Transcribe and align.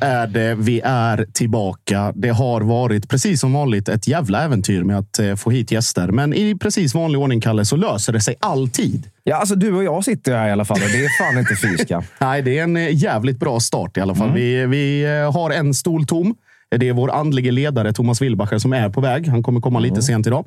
Är 0.00 0.26
det. 0.26 0.54
Vi 0.54 0.80
är 0.84 1.26
tillbaka. 1.32 2.12
Det 2.16 2.28
har 2.28 2.60
varit 2.60 3.08
precis 3.08 3.40
som 3.40 3.52
vanligt 3.52 3.88
ett 3.88 4.08
jävla 4.08 4.44
äventyr 4.44 4.82
med 4.82 4.98
att 4.98 5.18
eh, 5.18 5.34
få 5.34 5.50
hit 5.50 5.70
gäster. 5.70 6.08
Men 6.08 6.34
i 6.34 6.58
precis 6.58 6.94
vanlig 6.94 7.20
ordning, 7.20 7.40
Kalle, 7.40 7.64
så 7.64 7.76
löser 7.76 8.12
det 8.12 8.20
sig 8.20 8.36
alltid. 8.40 9.10
Ja, 9.24 9.36
alltså 9.36 9.54
du 9.54 9.72
och 9.72 9.84
jag 9.84 10.04
sitter 10.04 10.36
här 10.36 10.48
i 10.48 10.52
alla 10.52 10.64
fall 10.64 10.78
och 10.82 10.88
det 10.88 11.04
är 11.04 11.24
fan 11.24 11.38
inte 11.38 11.56
fy 11.62 11.78
skam. 11.84 12.02
Nej, 12.18 12.42
det 12.42 12.58
är 12.58 12.62
en 12.62 12.76
eh, 12.76 12.94
jävligt 12.94 13.38
bra 13.38 13.60
start 13.60 13.96
i 13.96 14.00
alla 14.00 14.14
fall. 14.14 14.32
Vi, 14.32 14.66
vi 14.66 15.04
eh, 15.04 15.32
har 15.32 15.50
en 15.50 15.74
stol 15.74 16.06
tom. 16.06 16.34
Det 16.70 16.88
är 16.88 16.92
vår 16.92 17.10
andlige 17.10 17.50
ledare 17.50 17.92
Thomas 17.92 18.22
Wilbacher 18.22 18.58
som 18.58 18.72
är 18.72 18.90
på 18.90 19.00
väg. 19.00 19.28
Han 19.28 19.42
kommer 19.42 19.60
komma 19.60 19.78
lite 19.78 20.02
sent 20.02 20.26
idag. 20.26 20.44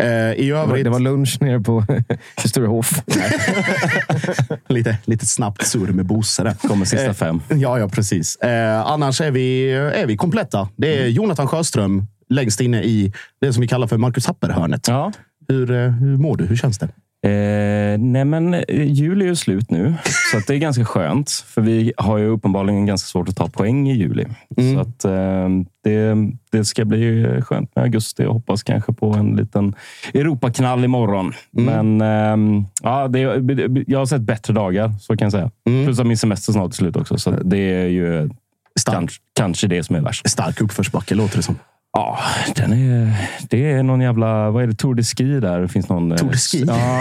Eh, 0.00 0.06
I 0.06 0.50
övrigt... 0.50 0.84
det 0.84 0.90
var 0.90 1.00
lunch 1.00 1.38
nere 1.40 1.60
på 1.60 1.84
Sturehof. 2.44 3.02
lite, 4.68 4.98
lite 5.04 5.26
snabbt 5.26 5.66
surr 5.66 5.92
med 5.92 6.06
Bosse 6.06 6.42
där. 6.42 6.54
Kommer 6.54 6.84
sista 6.84 7.14
fem. 7.14 7.42
Ja, 7.48 7.78
ja 7.78 7.88
precis. 7.88 8.36
Eh, 8.36 8.86
annars 8.86 9.20
är 9.20 9.30
vi, 9.30 9.70
är 9.72 10.06
vi 10.06 10.16
kompletta. 10.16 10.68
Det 10.76 10.98
är 11.02 11.06
Jonathan 11.06 11.48
Sjöström 11.48 12.06
längst 12.28 12.60
inne 12.60 12.82
i 12.82 13.12
det 13.40 13.52
som 13.52 13.60
vi 13.60 13.68
kallar 13.68 13.86
för 13.86 13.96
Marcus 13.96 14.26
Happer-hörnet. 14.26 14.88
Ja. 14.88 15.12
Hur, 15.48 15.70
eh, 15.70 15.90
hur 15.90 16.16
mår 16.16 16.36
du? 16.36 16.44
Hur 16.44 16.56
känns 16.56 16.78
det? 16.78 16.88
Eh, 17.26 17.98
nej, 17.98 18.24
men 18.24 18.54
eh, 18.54 18.62
juli 18.68 19.24
är 19.24 19.28
ju 19.28 19.36
slut 19.36 19.70
nu, 19.70 19.94
så 20.32 20.40
det 20.46 20.54
är 20.54 20.58
ganska 20.58 20.84
skönt. 20.84 21.30
För 21.30 21.60
vi 21.62 21.92
har 21.96 22.18
ju 22.18 22.26
uppenbarligen 22.26 22.86
ganska 22.86 23.06
svårt 23.06 23.28
att 23.28 23.36
ta 23.36 23.48
poäng 23.48 23.88
i 23.88 23.94
juli. 23.94 24.26
Så 24.74 24.80
att, 24.80 25.04
eh, 25.04 25.48
det, 25.84 26.16
det 26.52 26.64
ska 26.64 26.84
bli 26.84 27.26
skönt 27.42 27.76
med 27.76 27.82
augusti. 27.84 28.22
Jag 28.22 28.32
hoppas 28.32 28.62
kanske 28.62 28.92
på 28.92 29.12
en 29.12 29.36
liten 29.36 29.74
Europaknall 30.14 30.84
imorgon. 30.84 31.32
Men 31.50 32.00
eh, 32.00 32.64
ja, 32.82 33.08
det, 33.08 33.20
jag 33.86 33.98
har 33.98 34.06
sett 34.06 34.22
bättre 34.22 34.52
dagar, 34.52 34.94
så 35.00 35.16
kan 35.16 35.26
jag 35.26 35.32
säga. 35.32 35.50
Plus 35.84 35.98
att 35.98 36.06
min 36.06 36.18
semester 36.18 36.52
snart 36.52 36.70
är 36.70 36.74
slut 36.74 36.96
också. 36.96 37.18
Så 37.18 37.30
det 37.30 37.58
är 37.58 37.86
ju 37.86 38.30
Stark, 38.80 38.94
kanske, 38.94 39.20
kanske 39.36 39.66
det 39.66 39.82
som 39.82 39.96
är 39.96 40.00
värst. 40.00 40.30
stark 40.30 40.60
uppförsbacke 40.60 41.14
låter 41.14 41.36
det 41.36 41.42
som. 41.42 41.58
Ja, 41.94 42.18
den 42.56 42.72
är, 42.72 43.12
det 43.48 43.70
är 43.72 43.82
någon 43.82 44.00
jävla... 44.00 44.50
Vad 44.50 44.62
är 44.62 44.66
det? 44.66 44.74
Tour 44.74 44.94
de 44.94 45.02
Ski 45.02 45.40
där. 45.40 45.60
Det 45.60 45.68
finns 45.68 45.88
någon, 45.88 46.16
Tour 46.16 46.30
de 46.30 46.36
Ski? 46.36 46.64
Ja, 46.66 47.00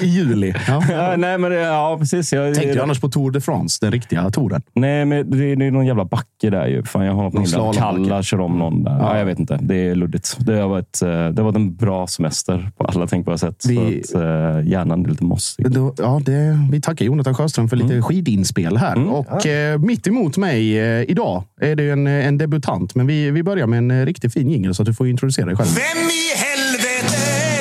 I 0.02 0.06
juli. 0.06 0.54
Ja. 0.68 0.82
Ja, 0.90 1.16
nej, 1.16 1.38
men 1.38 1.50
det, 1.50 1.56
ja, 1.60 1.96
precis. 2.00 2.32
Jag, 2.32 2.54
Tänkte 2.54 2.74
du 2.74 2.80
annars 2.80 3.00
på 3.00 3.08
Tour 3.08 3.30
de 3.30 3.40
France, 3.40 3.78
den 3.80 3.92
riktiga 3.92 4.30
touren? 4.30 4.62
Nej, 4.74 5.04
men 5.04 5.30
det 5.30 5.36
är, 5.52 5.56
det 5.56 5.64
är 5.66 5.70
någon 5.70 5.86
jävla 5.86 6.04
backe 6.04 6.50
där 6.50 6.66
ju. 6.66 6.82
Fan, 6.82 7.04
jag 7.06 7.12
har 7.14 7.22
något 7.22 7.32
minne. 7.34 7.72
Kalla 7.74 8.22
kör 8.22 8.40
om 8.40 8.58
någon 8.58 8.84
där. 8.84 8.90
Ja. 8.92 8.98
Ja. 9.12 9.18
jag 9.18 9.24
vet 9.24 9.38
inte. 9.38 9.58
Det 9.62 9.76
är 9.88 9.94
luddigt. 9.94 10.36
Det 10.46 10.54
har 10.60 10.68
varit, 10.68 11.02
eh, 11.02 11.08
det 11.08 11.14
har 11.14 11.42
varit 11.42 11.56
en 11.56 11.76
bra 11.76 12.06
semester 12.06 12.70
på 12.78 12.84
alla 12.84 13.06
tänkbara 13.06 13.38
sätt. 13.38 13.64
Vi- 13.68 14.02
Så 14.04 14.18
att, 14.18 14.24
eh, 14.24 14.68
hjärnan 14.70 15.04
är 15.04 15.08
lite 15.10 15.24
mossig. 15.24 15.70
Då, 15.70 15.94
ja, 15.98 16.20
det, 16.24 16.58
vi 16.72 16.80
tackar 16.80 17.04
Jonathan 17.04 17.34
Sjöström 17.34 17.68
för 17.68 17.76
lite 17.76 18.02
skidinspel 18.02 18.76
här. 18.76 19.08
Och 19.08 19.46
eh, 19.46 19.78
mitt 19.78 20.06
emot 20.06 20.36
mig 20.36 20.78
eh, 20.78 21.02
idag 21.10 21.42
är 21.60 21.76
det 21.76 21.90
en, 21.90 22.06
en 22.06 22.38
debutant. 22.38 22.94
Men 22.94 23.06
vi, 23.06 23.30
vi 23.30 23.42
börjar 23.42 23.66
med 23.66 23.78
en 23.78 23.90
eh, 23.90 24.04
riktigt 24.14 24.32
fin 24.32 24.50
jingel 24.50 24.74
så 24.74 24.82
att 24.82 24.86
du 24.86 24.94
får 24.94 25.08
introducera 25.08 25.46
dig 25.46 25.56
själv. 25.56 25.68
Vem 25.74 26.08
i 26.08 26.36
helvete 26.36 27.16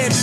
är 0.06 0.10
du? 0.10 0.14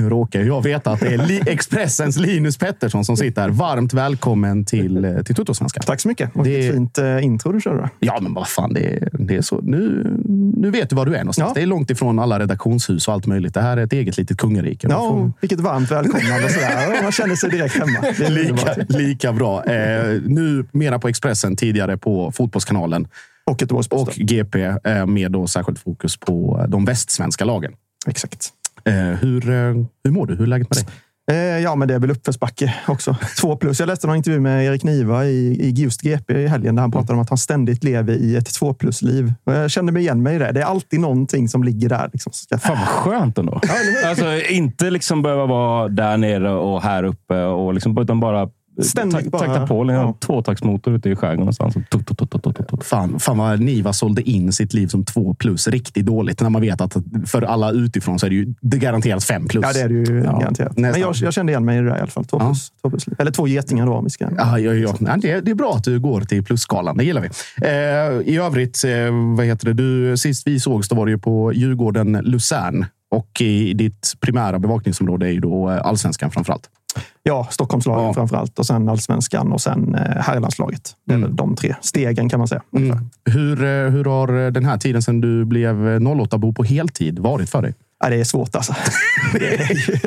Nu 0.00 0.10
råkar 0.10 0.40
jag 0.40 0.62
veta 0.62 0.90
att 0.90 1.00
det 1.00 1.14
är 1.14 1.48
Expressens 1.48 2.16
Linus 2.16 2.56
Pettersson 2.58 3.04
som 3.04 3.16
sitter 3.16 3.42
här. 3.42 3.48
Varmt 3.48 3.94
välkommen 3.94 4.64
till, 4.64 5.04
eh, 5.04 5.22
till 5.22 5.34
Tuttosvenska. 5.34 5.80
Tack 5.82 6.00
så 6.00 6.08
mycket. 6.08 6.30
Och 6.36 6.44
Det- 6.44 6.50
Vilket 6.50 6.74
fint 6.74 6.98
eh, 6.98 7.24
intro 7.24 7.52
du 7.52 7.60
körde. 7.60 7.90
Ja, 8.00 8.18
men 8.22 8.34
vad 8.34 8.48
fan, 8.48 8.72
det 8.74 8.80
är, 8.80 9.08
det 9.12 9.36
är 9.36 9.42
så. 9.42 9.60
Nu, 9.62 10.10
nu 10.56 10.70
vet 10.70 10.90
du 10.90 10.96
var 10.96 11.06
du 11.06 11.14
är 11.14 11.18
någonstans. 11.18 11.48
Ja. 11.48 11.54
Det 11.54 11.62
är 11.62 11.66
långt 11.66 11.90
ifrån 11.90 12.18
alla 12.18 12.38
redaktionshus 12.40 13.08
och 13.08 13.14
allt 13.14 13.26
möjligt. 13.26 13.54
Det 13.54 13.60
här 13.60 13.76
är 13.76 13.84
ett 13.84 13.92
eget 13.92 14.16
litet 14.16 14.38
kungarike. 14.38 14.86
Ja, 14.90 14.98
får- 15.10 15.32
vilket 15.40 15.60
varmt 15.60 15.90
välkomnande. 15.90 16.48
Sådär. 16.48 16.98
Man 17.02 17.12
känner 17.12 17.34
sig 17.34 17.50
direkt 17.50 17.74
hemma. 17.78 18.00
Det 18.18 18.24
är 18.24 18.30
Lika, 18.30 18.74
lika 18.98 19.32
bra. 19.32 19.64
Eh, 19.64 20.20
nu 20.26 20.64
mera 20.72 20.98
på 20.98 21.08
Expressen, 21.08 21.56
tidigare 21.56 21.96
på 21.96 22.32
Fotbollskanalen 22.32 23.08
Och 23.50 23.62
Göteborgs-Posten. 23.62 24.22
och 24.22 24.28
GP 24.28 24.62
eh, 24.84 25.06
med 25.06 25.32
då 25.32 25.46
särskilt 25.46 25.78
fokus 25.78 26.16
på 26.16 26.64
de 26.68 26.84
västsvenska 26.84 27.44
lagen. 27.44 27.72
Exakt. 28.06 28.48
Eh, 28.84 28.94
hur, 28.94 29.50
eh, 29.50 29.74
hur 30.04 30.10
mår 30.10 30.26
du? 30.26 30.34
Hur 30.34 30.42
är 30.42 30.46
läget 30.46 30.68
med 30.70 30.84
dig? 30.84 30.94
Eh, 31.30 31.58
ja, 31.62 31.74
men 31.74 31.88
det 31.88 31.94
är 31.94 31.98
väl 31.98 32.10
uppförsbacke 32.10 32.74
också. 32.88 33.16
Två 33.40 33.56
plus. 33.56 33.80
Jag 33.80 33.86
läste 33.86 34.08
en 34.08 34.16
intervju 34.16 34.40
med 34.40 34.64
Erik 34.66 34.82
Niva 34.84 35.24
i, 35.26 35.60
i 35.60 35.70
just 35.70 36.02
GP 36.02 36.34
i 36.34 36.46
helgen 36.46 36.74
där 36.74 36.80
han 36.80 36.90
pratade 36.90 37.12
om 37.12 37.18
att 37.18 37.28
han 37.28 37.38
ständigt 37.38 37.84
lever 37.84 38.12
i 38.14 38.36
ett 38.36 38.54
två 38.54 38.74
plus-liv. 38.74 39.32
Jag 39.44 39.70
kände 39.70 39.92
mig 39.92 40.02
igen 40.02 40.22
mig 40.22 40.36
i 40.36 40.38
det. 40.38 40.52
Det 40.52 40.60
är 40.60 40.64
alltid 40.64 41.00
någonting 41.00 41.48
som 41.48 41.64
ligger 41.64 41.88
där. 41.88 42.10
Liksom. 42.12 42.32
Fan 42.60 42.78
vad 42.78 42.88
skönt 42.88 43.38
ändå. 43.38 43.60
alltså, 44.04 44.40
inte 44.40 44.90
liksom 44.90 45.22
behöva 45.22 45.46
vara 45.46 45.88
där 45.88 46.16
nere 46.16 46.50
och 46.50 46.82
här 46.82 47.04
uppe. 47.04 47.42
Och 47.42 47.74
liksom, 47.74 47.98
utan 47.98 48.20
bara 48.20 48.48
Ständigt 48.82 49.30
bara- 49.30 49.46
takta 49.46 49.66
på 49.66 49.82
en 49.82 49.88
ja. 49.88 50.14
tvåtaktsmotor 50.20 50.94
ute 50.94 51.10
i 51.10 51.16
skärgården 51.16 51.38
någonstans. 51.40 51.74
Tut, 51.74 51.90
tut, 51.90 52.18
tut, 52.18 52.30
tut, 52.30 52.42
tut, 52.56 52.68
tut. 52.68 52.84
Fan, 52.84 53.18
fan 53.20 53.38
vad 53.38 53.60
Niva 53.60 53.92
sålde 53.92 54.22
in 54.22 54.52
sitt 54.52 54.74
liv 54.74 54.86
som 54.86 55.04
två 55.04 55.34
plus 55.34 55.68
riktigt 55.68 56.06
dåligt. 56.06 56.40
När 56.40 56.50
man 56.50 56.62
vet 56.62 56.80
att 56.80 56.96
för 57.26 57.42
alla 57.42 57.70
utifrån 57.70 58.18
så 58.18 58.26
är 58.26 58.30
det 58.30 58.36
ju 58.36 58.54
det 58.60 58.76
är 58.76 58.80
garanterat 58.80 59.24
fem 59.24 59.48
plus. 59.48 59.64
Ja, 59.66 59.72
det 59.72 59.80
är 59.80 59.88
det 59.88 59.94
ju 60.12 60.22
Ja, 60.24 60.38
garanterat. 60.38 60.76
nästan. 60.76 60.82
Men 60.92 61.00
jag, 61.00 61.14
jag 61.16 61.32
kände 61.34 61.52
igen 61.52 61.64
mig 61.64 61.78
i 61.78 61.80
det 61.80 61.86
där 61.88 61.96
i 61.96 62.00
alla 62.00 62.06
fall. 62.10 62.24
Två 62.24 62.36
Ja. 62.40 62.46
plus. 62.46 62.72
Två 62.82 62.90
plus. 62.90 63.04
Eller 63.18 63.30
två 63.30 63.48
getingar 63.48 63.86
då, 63.86 63.92
om 63.94 64.04
vi 64.04 64.10
ska... 64.10 64.28
Ja, 64.36 64.58
ja, 64.58 64.72
ja. 64.74 64.94
Nej, 65.00 65.18
det, 65.22 65.30
är, 65.30 65.40
det 65.42 65.50
är 65.50 65.54
bra 65.54 65.74
att 65.74 65.84
du 65.84 66.00
går 66.00 66.20
till 66.20 66.44
plusskalan. 66.44 66.96
Det 66.96 67.04
gillar 67.04 67.20
vi. 67.20 67.28
Eh, 67.62 68.34
I 68.34 68.36
övrigt, 68.36 68.84
eh, 68.84 69.34
vad 69.36 69.46
heter 69.46 69.66
det? 69.66 69.72
Du, 69.72 70.16
sist 70.16 70.46
vi 70.46 70.60
sågs 70.60 70.88
då 70.88 70.96
var 70.96 71.06
det 71.06 71.12
ju 71.12 71.18
på 71.18 71.52
Djurgården 71.52 72.12
Luzern. 72.22 72.86
Och 73.10 73.40
i 73.40 73.74
ditt 73.74 74.12
primära 74.20 74.58
bevakningsområde 74.58 75.26
är 75.26 75.30
ju 75.30 75.40
då 75.40 75.70
eh, 75.70 75.86
allsvenskan 75.86 76.30
framför 76.30 76.52
allt. 76.52 76.68
Ja, 77.22 77.46
Stockholmslagen 77.50 78.04
Ja. 78.04 78.14
framför 78.14 78.36
allt. 78.36 78.58
Och 78.58 78.66
sen 78.66 78.88
allsvenskan 78.88 79.52
och 79.52 79.60
sen 79.60 79.94
eh, 79.94 80.00
herrlandslaget. 80.00 80.96
Det 81.06 81.14
är 81.14 81.18
väl 81.18 81.36
de 81.36 81.56
tre 81.56 81.74
stegen 81.80 82.28
kan 82.28 82.38
man 82.38 82.48
säga. 82.48 82.62
ungefär. 82.70 83.00
Hur, 83.24 83.64
eh, 83.64 83.90
hur 83.90 84.04
har 84.04 84.50
den 84.50 84.64
här 84.64 84.78
tiden 84.78 85.02
sedan 85.02 85.20
du 85.20 85.44
blev 85.44 85.76
08-bo 86.00 86.52
på 86.52 86.64
heltid 86.64 87.18
varit 87.18 87.50
för 87.50 87.62
dig? 87.62 87.74
Ja, 88.04 88.10
det 88.10 88.16
är 88.16 88.24
svårt 88.24 88.56
alltså. 88.56 88.74
Det 89.32 89.54
är 89.54 89.74
ju, 89.74 89.98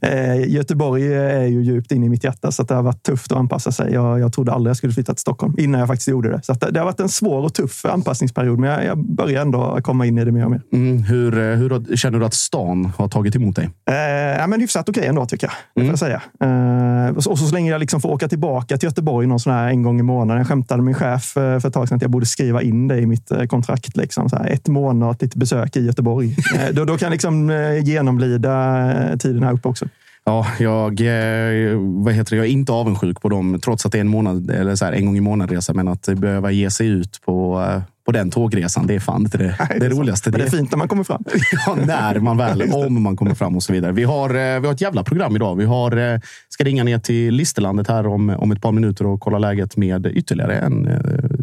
eh, 0.00 0.48
Göteborg 0.54 1.14
är 1.14 1.46
ju 1.46 1.62
djupt 1.62 1.92
inne 1.92 2.06
i 2.06 2.08
mitt 2.08 2.24
hjärta, 2.24 2.52
så 2.52 2.62
det 2.62 2.74
har 2.74 2.82
varit 2.82 3.02
tufft 3.02 3.32
att 3.32 3.38
anpassa 3.38 3.72
sig. 3.72 3.92
Jag, 3.92 4.20
jag 4.20 4.32
trodde 4.32 4.52
aldrig 4.52 4.70
jag 4.70 4.76
skulle 4.76 4.92
flytta 4.92 5.14
till 5.14 5.20
Stockholm 5.20 5.54
innan 5.58 5.78
jag 5.78 5.88
faktiskt 5.88 6.08
gjorde 6.08 6.30
det. 6.30 6.40
Så 6.42 6.52
det, 6.52 6.70
det 6.70 6.80
har 6.80 6.84
varit 6.84 7.00
en 7.00 7.08
svår 7.08 7.42
och 7.42 7.54
tuff 7.54 7.84
anpassningsperiod, 7.84 8.58
men 8.58 8.70
jag, 8.70 8.84
jag 8.84 8.98
börjar 8.98 9.42
ändå 9.42 9.78
komma 9.82 10.06
in 10.06 10.18
i 10.18 10.24
det 10.24 10.32
mer 10.32 10.44
och 10.44 10.50
mer. 10.50 10.60
Mm, 10.72 11.02
hur, 11.02 11.38
eh, 11.38 11.56
hur 11.56 11.96
känner 11.96 12.18
du 12.18 12.24
att 12.24 12.34
stan 12.34 12.92
har 12.96 13.08
tagit 13.08 13.36
emot 13.36 13.56
dig? 13.56 13.70
Eh, 13.90 13.94
ja, 14.40 14.46
men 14.46 14.60
hyfsat 14.60 14.88
okej 14.88 15.06
ändå, 15.06 15.26
tycker 15.26 15.46
jag. 15.46 15.84
Får 15.84 15.90
jag 15.90 15.98
säga. 15.98 16.22
Eh, 16.40 17.16
och 17.16 17.22
så, 17.22 17.30
och 17.30 17.38
så 17.38 17.54
länge 17.54 17.70
jag 17.70 17.80
liksom 17.80 18.00
får 18.00 18.08
åka 18.08 18.28
tillbaka 18.28 18.76
till 18.76 18.86
Göteborg 18.86 19.26
någon 19.26 19.40
sån 19.40 19.52
här 19.52 19.68
en 19.68 19.82
gång 19.82 20.00
i 20.00 20.02
månaden. 20.02 20.38
Jag 20.38 20.48
skämtade 20.48 20.82
med 20.82 20.84
min 20.84 20.94
chef 20.94 21.36
eh, 21.36 21.60
för 21.60 21.68
ett 21.68 21.74
tag 21.74 21.88
sedan 21.88 21.96
att 21.96 22.02
jag 22.02 22.10
borde 22.10 22.26
skriva 22.26 22.62
in 22.62 22.88
det 22.88 22.98
i 22.98 23.06
mitt 23.06 23.32
kontrakt. 23.48 23.96
Liksom, 23.96 24.28
så 24.28 24.36
här, 24.36 24.46
ett 24.46 24.68
månatligt 24.68 25.34
besök 25.34 25.76
i 25.76 25.86
Göteborg. 25.86 26.36
Då, 26.72 26.84
då 26.84 26.98
kan 26.98 27.10
liksom 27.10 27.33
eh, 27.50 27.84
genomlida 27.84 29.10
eh, 29.10 29.16
tiden 29.16 29.42
här 29.42 29.52
uppe 29.52 29.68
också. 29.68 29.86
Ja, 30.24 30.46
jag, 30.58 31.00
eh, 31.00 31.78
vad 31.78 32.14
heter 32.14 32.30
det? 32.30 32.36
jag 32.36 32.46
är 32.46 32.50
inte 32.50 32.72
avundsjuk 32.72 33.20
på 33.20 33.28
dem, 33.28 33.60
trots 33.64 33.86
att 33.86 33.92
det 33.92 33.98
är 33.98 34.00
en, 34.00 34.08
månad, 34.08 34.50
eller 34.50 34.76
så 34.76 34.84
här, 34.84 34.92
en 34.92 35.06
gång 35.06 35.16
i 35.16 35.20
månaden 35.20 35.56
resa. 35.56 35.74
Men 35.74 35.88
att 35.88 36.08
behöva 36.16 36.50
ge 36.50 36.70
sig 36.70 36.86
ut 36.86 37.20
på, 37.24 37.66
på 38.06 38.12
den 38.12 38.30
tågresan, 38.30 38.86
det 38.86 38.94
är 38.94 39.00
fan 39.00 39.22
inte 39.22 39.38
det, 39.38 39.56
Nej, 39.58 39.68
det, 39.80 39.80
sant. 39.80 39.92
roligaste. 39.92 40.30
Men 40.30 40.40
det 40.40 40.46
är 40.46 40.50
fint 40.50 40.70
när 40.70 40.78
man 40.78 40.88
kommer 40.88 41.04
fram. 41.04 41.24
Ja, 41.66 41.76
när 41.86 42.20
man 42.20 42.36
väl, 42.36 42.62
om 42.72 43.02
man 43.02 43.16
kommer 43.16 43.34
fram 43.34 43.56
och 43.56 43.62
så 43.62 43.72
vidare. 43.72 43.92
Vi 43.92 44.04
har, 44.04 44.60
vi 44.60 44.66
har 44.66 44.74
ett 44.74 44.80
jävla 44.80 45.04
program 45.04 45.36
idag. 45.36 45.56
Vi 45.56 45.64
har, 45.64 46.20
ska 46.48 46.64
ringa 46.64 46.84
ner 46.84 46.98
till 46.98 47.34
Listerlandet 47.34 47.88
här 47.88 48.06
om, 48.06 48.30
om 48.30 48.52
ett 48.52 48.62
par 48.62 48.72
minuter 48.72 49.06
och 49.06 49.20
kolla 49.20 49.38
läget 49.38 49.76
med 49.76 50.06
ytterligare 50.06 50.58
en 50.58 50.88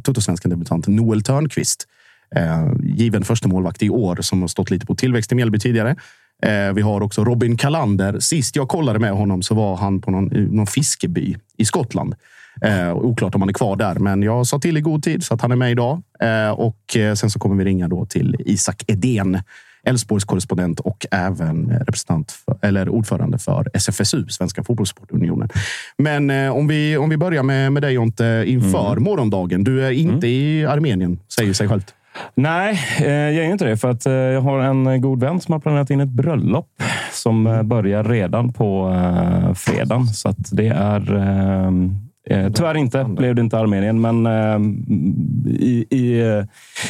Tuttosvenskan 0.04 0.50
debutant, 0.50 0.88
Noel 0.88 1.24
Törnqvist. 1.24 1.88
Eh, 2.36 2.72
given 2.84 3.24
första 3.24 3.48
målvakt 3.48 3.84
i 3.84 3.90
år 3.90 4.18
som 4.22 4.42
har 4.42 4.48
stått 4.48 4.72
lite 4.72 4.86
på 4.86 4.96
tillväxt 4.96 5.32
i 5.32 5.36
Mjällby 5.36 5.60
tidigare. 5.60 5.96
Eh, 6.44 6.74
vi 6.74 6.82
har 6.82 7.02
också 7.02 7.24
Robin 7.24 7.58
Kalander. 7.58 8.20
Sist 8.20 8.56
jag 8.56 8.68
kollade 8.68 9.00
med 9.00 9.12
honom 9.12 9.42
så 9.42 9.56
var 9.56 9.76
han 9.76 10.02
på 10.02 10.12
någon, 10.12 10.26
någon 10.26 10.68
fiskeby 10.68 11.38
i 11.58 11.66
Skottland. 11.66 12.16
Eh, 12.62 12.94
oklart 12.94 13.36
om 13.36 13.42
han 13.42 13.50
är 13.50 13.54
kvar 13.54 13.76
där, 13.76 13.96
men 13.96 14.24
jag 14.24 14.48
sa 14.48 14.60
till 14.60 14.78
i 14.78 14.82
god 14.82 15.04
tid 15.04 15.24
så 15.24 15.34
att 15.34 15.42
han 15.42 15.52
är 15.52 15.56
med 15.56 15.72
idag. 15.72 16.02
Eh, 16.20 16.50
och 16.50 16.98
eh, 16.98 17.14
sen 17.14 17.30
så 17.30 17.40
kommer 17.40 17.56
vi 17.56 17.66
ringa 17.66 17.88
då 17.88 18.06
till 18.06 18.36
Isak 18.40 18.84
Edén, 18.88 19.42
Elfsborgs 19.84 20.26
korrespondent 20.26 20.80
och 20.80 21.06
även 21.12 21.70
representant 21.70 22.32
för, 22.32 22.58
eller 22.62 22.90
ordförande 22.90 23.38
för 23.38 23.68
SFSU, 23.74 24.28
Svenska 24.28 24.64
Fotbollssportunionen. 24.64 25.50
Men 25.98 26.30
eh, 26.30 26.52
om, 26.52 26.68
vi, 26.68 26.98
om 26.98 27.10
vi 27.10 27.18
börjar 27.18 27.44
med, 27.44 27.74
med 27.74 27.84
dig 27.84 27.94
Jonte 27.94 28.44
inför 28.48 28.96
morgondagen. 28.96 29.64
Du 29.64 29.86
är 29.86 29.92
inte 29.92 30.28
i 30.28 30.66
Armenien, 30.66 31.20
säger 31.36 31.54
sig 31.54 31.68
självt. 31.68 31.96
Nej, 32.36 32.80
eh, 33.00 33.12
jag 33.12 33.46
är 33.46 33.52
inte 33.52 33.66
det. 33.66 33.78
För 33.78 33.90
att 33.90 34.06
eh, 34.06 34.14
jag 34.14 34.42
har 34.42 34.60
en 34.60 35.02
god 35.02 35.20
vän 35.20 35.42
som 35.42 35.52
har 35.52 35.60
planerat 35.60 35.90
in 35.90 36.00
ett 36.00 36.10
bröllop 36.10 36.68
som 37.12 37.48
eh, 37.48 37.64
börjar 37.64 38.04
redan 38.04 38.54
på 38.54 38.96
fredagen. 39.56 40.08
Så 40.08 40.30
att 40.30 40.52
det 40.52 40.68
är... 40.68 41.02
Tyvärr 42.54 42.78
inte 42.78 43.04
blev 43.04 43.36
det 43.36 43.42
inte 43.42 43.58
Armenien, 43.58 44.02
men 44.02 44.28
i, 45.48 45.86
i 45.90 46.24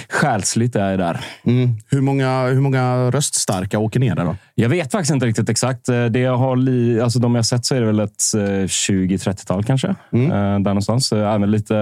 själsligt 0.10 0.76
är 0.76 0.90
jag 0.90 1.00
där. 1.00 1.20
Mm. 1.44 1.70
Hur, 1.90 2.02
många, 2.02 2.48
hur 2.48 2.62
många 2.62 3.12
röststarka 3.12 3.80
åker 3.80 4.00
ner 4.00 4.16
där 4.16 4.26
då? 4.26 4.36
Jag 4.62 4.70
vet 4.70 4.92
faktiskt 4.92 5.14
inte 5.14 5.26
riktigt 5.26 5.50
exakt. 5.50 5.90
Eh, 5.90 6.06
Det 6.06 6.20
jag 6.20 6.38
har 6.38 6.56
li, 6.56 7.02
alltså 7.02 7.20
de 7.20 7.36
jag 7.36 7.46
sett 7.46 7.66
så 7.66 7.76
är 7.76 7.80
det 7.80 7.86
väl 7.86 8.00
ett 8.00 8.22
eh, 8.38 8.40
20-30-tal 8.42 9.64
kanske. 9.64 9.96
Mm. 10.14 10.32
Eh, 10.32 10.38
Där 10.38 10.58
någonstans. 10.60 11.12
Eh, 11.12 11.34
Även 11.34 11.52
lite 11.52 11.76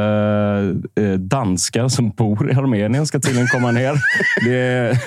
eh, 0.96 1.12
danskar 1.12 1.88
som 1.88 2.10
bor 2.10 2.52
i 2.52 2.54
Armenien 2.56 3.06
ska 3.06 3.20
tydligen 3.20 3.48
komma 3.48 3.72
ner. 3.80 3.94
Det, 4.46 4.98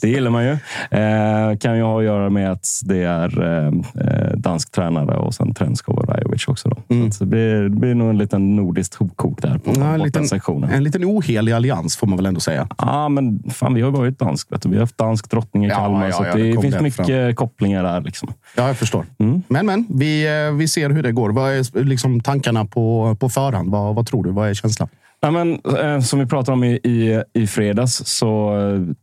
det 0.00 0.08
gillar 0.08 0.30
man 0.30 0.44
ju. 0.44 0.50
Eh, 0.90 1.56
Kan 1.58 1.76
ju 1.76 1.82
ha 1.82 1.98
att 1.98 2.04
göra 2.04 2.30
med 2.30 2.52
att 2.52 2.66
det 2.84 3.02
är 3.02 3.42
eh, 3.42 3.66
eh, 3.66 4.36
dansk 4.36 4.70
tränare 4.72 5.16
och 5.16 5.34
sen 5.34 5.54
Trenskov 5.54 5.98
och 5.98 6.08
Rajovic 6.08 6.48
också. 6.48 6.68
Då. 6.68 6.94
Mm. 6.94 7.12
Så 7.12 7.24
det, 7.24 7.30
blir, 7.30 7.62
det 7.62 7.70
blir 7.70 7.94
nog 7.94 8.10
en 8.10 8.18
liten 8.18 8.56
nordiskt 8.56 8.94
hopkok 8.94 9.42
där 9.42 9.58
på 9.58 9.72
Ja, 9.76 9.84
en, 9.94 9.98
ja, 10.00 10.04
liten, 10.04 10.26
sektionen. 10.28 10.70
en 10.70 10.84
liten 10.84 11.04
ohelig 11.04 11.52
allians 11.52 11.96
får 11.96 12.06
man 12.06 12.16
väl 12.16 12.26
ändå 12.26 12.40
säga. 12.40 12.68
Ja, 12.78 13.08
men 13.08 13.42
fan, 13.50 13.74
vi 13.74 13.80
har 13.80 13.90
ju 13.90 13.96
varit 13.96 14.18
dansk. 14.18 14.52
Vet 14.52 14.62
du. 14.62 14.68
Vi 14.68 14.74
har 14.76 14.80
haft 14.82 14.98
dansk 14.98 15.30
drottning 15.30 15.64
i 15.64 15.68
Ja, 15.68 15.74
Kalmar. 15.74 16.06
ja, 16.06 16.12
så 16.12 16.22
ja, 16.24 16.28
att 16.28 16.34
det 16.36 16.52
det, 16.52 16.60
finns 16.60 16.74
därifrån. 16.74 17.06
Mycket 17.14 17.36
kopplingar 17.36 17.82
där. 17.82 18.00
Liksom. 18.00 18.32
Ja, 18.56 18.66
jag 18.66 18.76
förstår. 18.76 19.06
Mm. 19.18 19.42
Men, 19.48 19.66
men 19.66 19.86
vi, 19.90 20.26
eh, 20.26 20.52
vi 20.52 20.68
ser 20.68 20.90
hur 20.90 21.02
det 21.02 21.12
går. 21.12 21.30
Vad 21.30 21.52
är 21.52 21.84
liksom 21.84 22.20
tankarna 22.20 22.64
på, 22.64 23.16
på 23.20 23.28
förhand? 23.28 23.70
Vad, 23.70 23.94
vad 23.94 24.06
tror 24.06 24.24
du? 24.24 24.30
Vad 24.30 24.48
är 24.48 24.54
känslan? 24.54 24.88
Ja, 25.20 25.30
men, 25.30 25.60
eh, 25.78 26.00
som 26.00 26.18
vi 26.18 26.26
pratade 26.26 26.52
om 26.52 26.64
i, 26.64 26.74
i, 26.74 27.22
i 27.32 27.46
fredags 27.46 28.02
så 28.06 28.58
eh, 28.58 28.94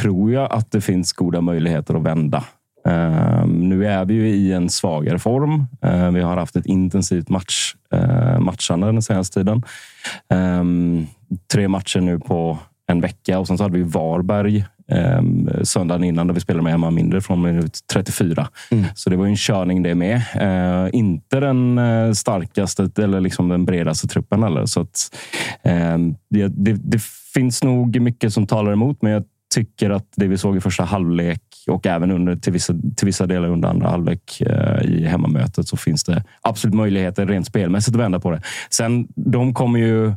tror 0.00 0.32
jag 0.32 0.52
att 0.52 0.70
det 0.70 0.80
finns 0.80 1.12
goda 1.12 1.40
möjligheter 1.40 1.94
att 1.94 2.02
vända. 2.02 2.44
Eh, 2.86 3.46
nu 3.46 3.86
är 3.86 4.04
vi 4.04 4.14
ju 4.14 4.28
i 4.28 4.52
en 4.52 4.68
svagare 4.70 5.18
form. 5.18 5.66
Vi 6.14 6.20
har 6.20 6.36
haft 6.36 6.56
ett 6.56 6.66
intensivt 6.66 7.28
match, 7.28 7.74
matchande 8.38 8.86
den 8.86 9.02
senaste 9.02 9.40
tiden. 9.40 9.62
Tre 11.52 11.68
matcher 11.68 12.00
nu 12.00 12.18
på 12.18 12.58
en 12.86 13.00
vecka 13.00 13.38
och 13.38 13.46
sen 13.46 13.58
så 13.58 13.64
hade 13.64 13.78
vi 13.78 13.82
Varberg 13.82 14.64
eh, 14.88 15.22
söndagen 15.62 16.04
innan 16.04 16.26
där 16.26 16.34
vi 16.34 16.40
spelade 16.40 16.64
med 16.64 16.74
Emma 16.74 16.90
mindre 16.90 17.20
från 17.20 17.42
minut 17.42 17.78
34. 17.92 18.48
Så 18.94 19.10
det 19.10 19.16
var 19.16 19.24
ju 19.24 19.30
en 19.30 19.36
körning 19.36 19.82
det 19.82 19.94
med. 19.94 20.16
Eh, 20.34 20.88
inte 20.92 21.40
den 21.40 21.78
eh, 21.78 22.12
starkaste 22.12 22.88
eller 22.98 23.20
liksom 23.20 23.48
den 23.48 23.64
bredaste 23.64 24.08
truppen 24.08 24.42
heller. 24.42 24.66
Så 24.66 24.80
att, 24.80 25.16
eh, 25.62 25.98
det, 26.30 26.48
det, 26.48 26.72
det 26.72 27.02
finns 27.34 27.62
nog 27.62 28.00
mycket 28.00 28.32
som 28.32 28.46
talar 28.46 28.72
emot, 28.72 29.02
men 29.02 29.12
jag 29.12 29.24
tycker 29.54 29.90
att 29.90 30.06
det 30.16 30.26
vi 30.26 30.38
såg 30.38 30.56
i 30.56 30.60
första 30.60 30.84
halvlek 30.84 31.42
och 31.68 31.86
även 31.86 32.10
under, 32.10 32.36
till, 32.36 32.52
vissa, 32.52 32.74
till 32.96 33.06
vissa 33.06 33.26
delar 33.26 33.48
under 33.48 33.68
andra 33.68 33.88
halvlek 33.88 34.40
eh, 34.40 34.82
i 34.82 35.06
hemmamötet 35.06 35.68
så 35.68 35.76
finns 35.76 36.04
det 36.04 36.24
absolut 36.42 36.74
möjligheter 36.74 37.26
rent 37.26 37.46
spelmässigt 37.46 37.96
att 37.96 38.02
vända 38.02 38.20
på 38.20 38.30
det. 38.30 38.42
Sen, 38.70 39.08
de 39.14 39.54
kommer 39.54 39.78
ju 39.78 40.12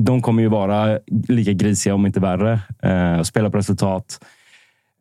de 0.00 0.22
kommer 0.22 0.42
ju 0.42 0.48
vara 0.48 0.98
lika 1.28 1.52
grisiga, 1.52 1.94
om 1.94 2.06
inte 2.06 2.20
värre. 2.20 2.60
Eh, 2.82 3.22
spela 3.22 3.50
på 3.50 3.58
resultat. 3.58 4.20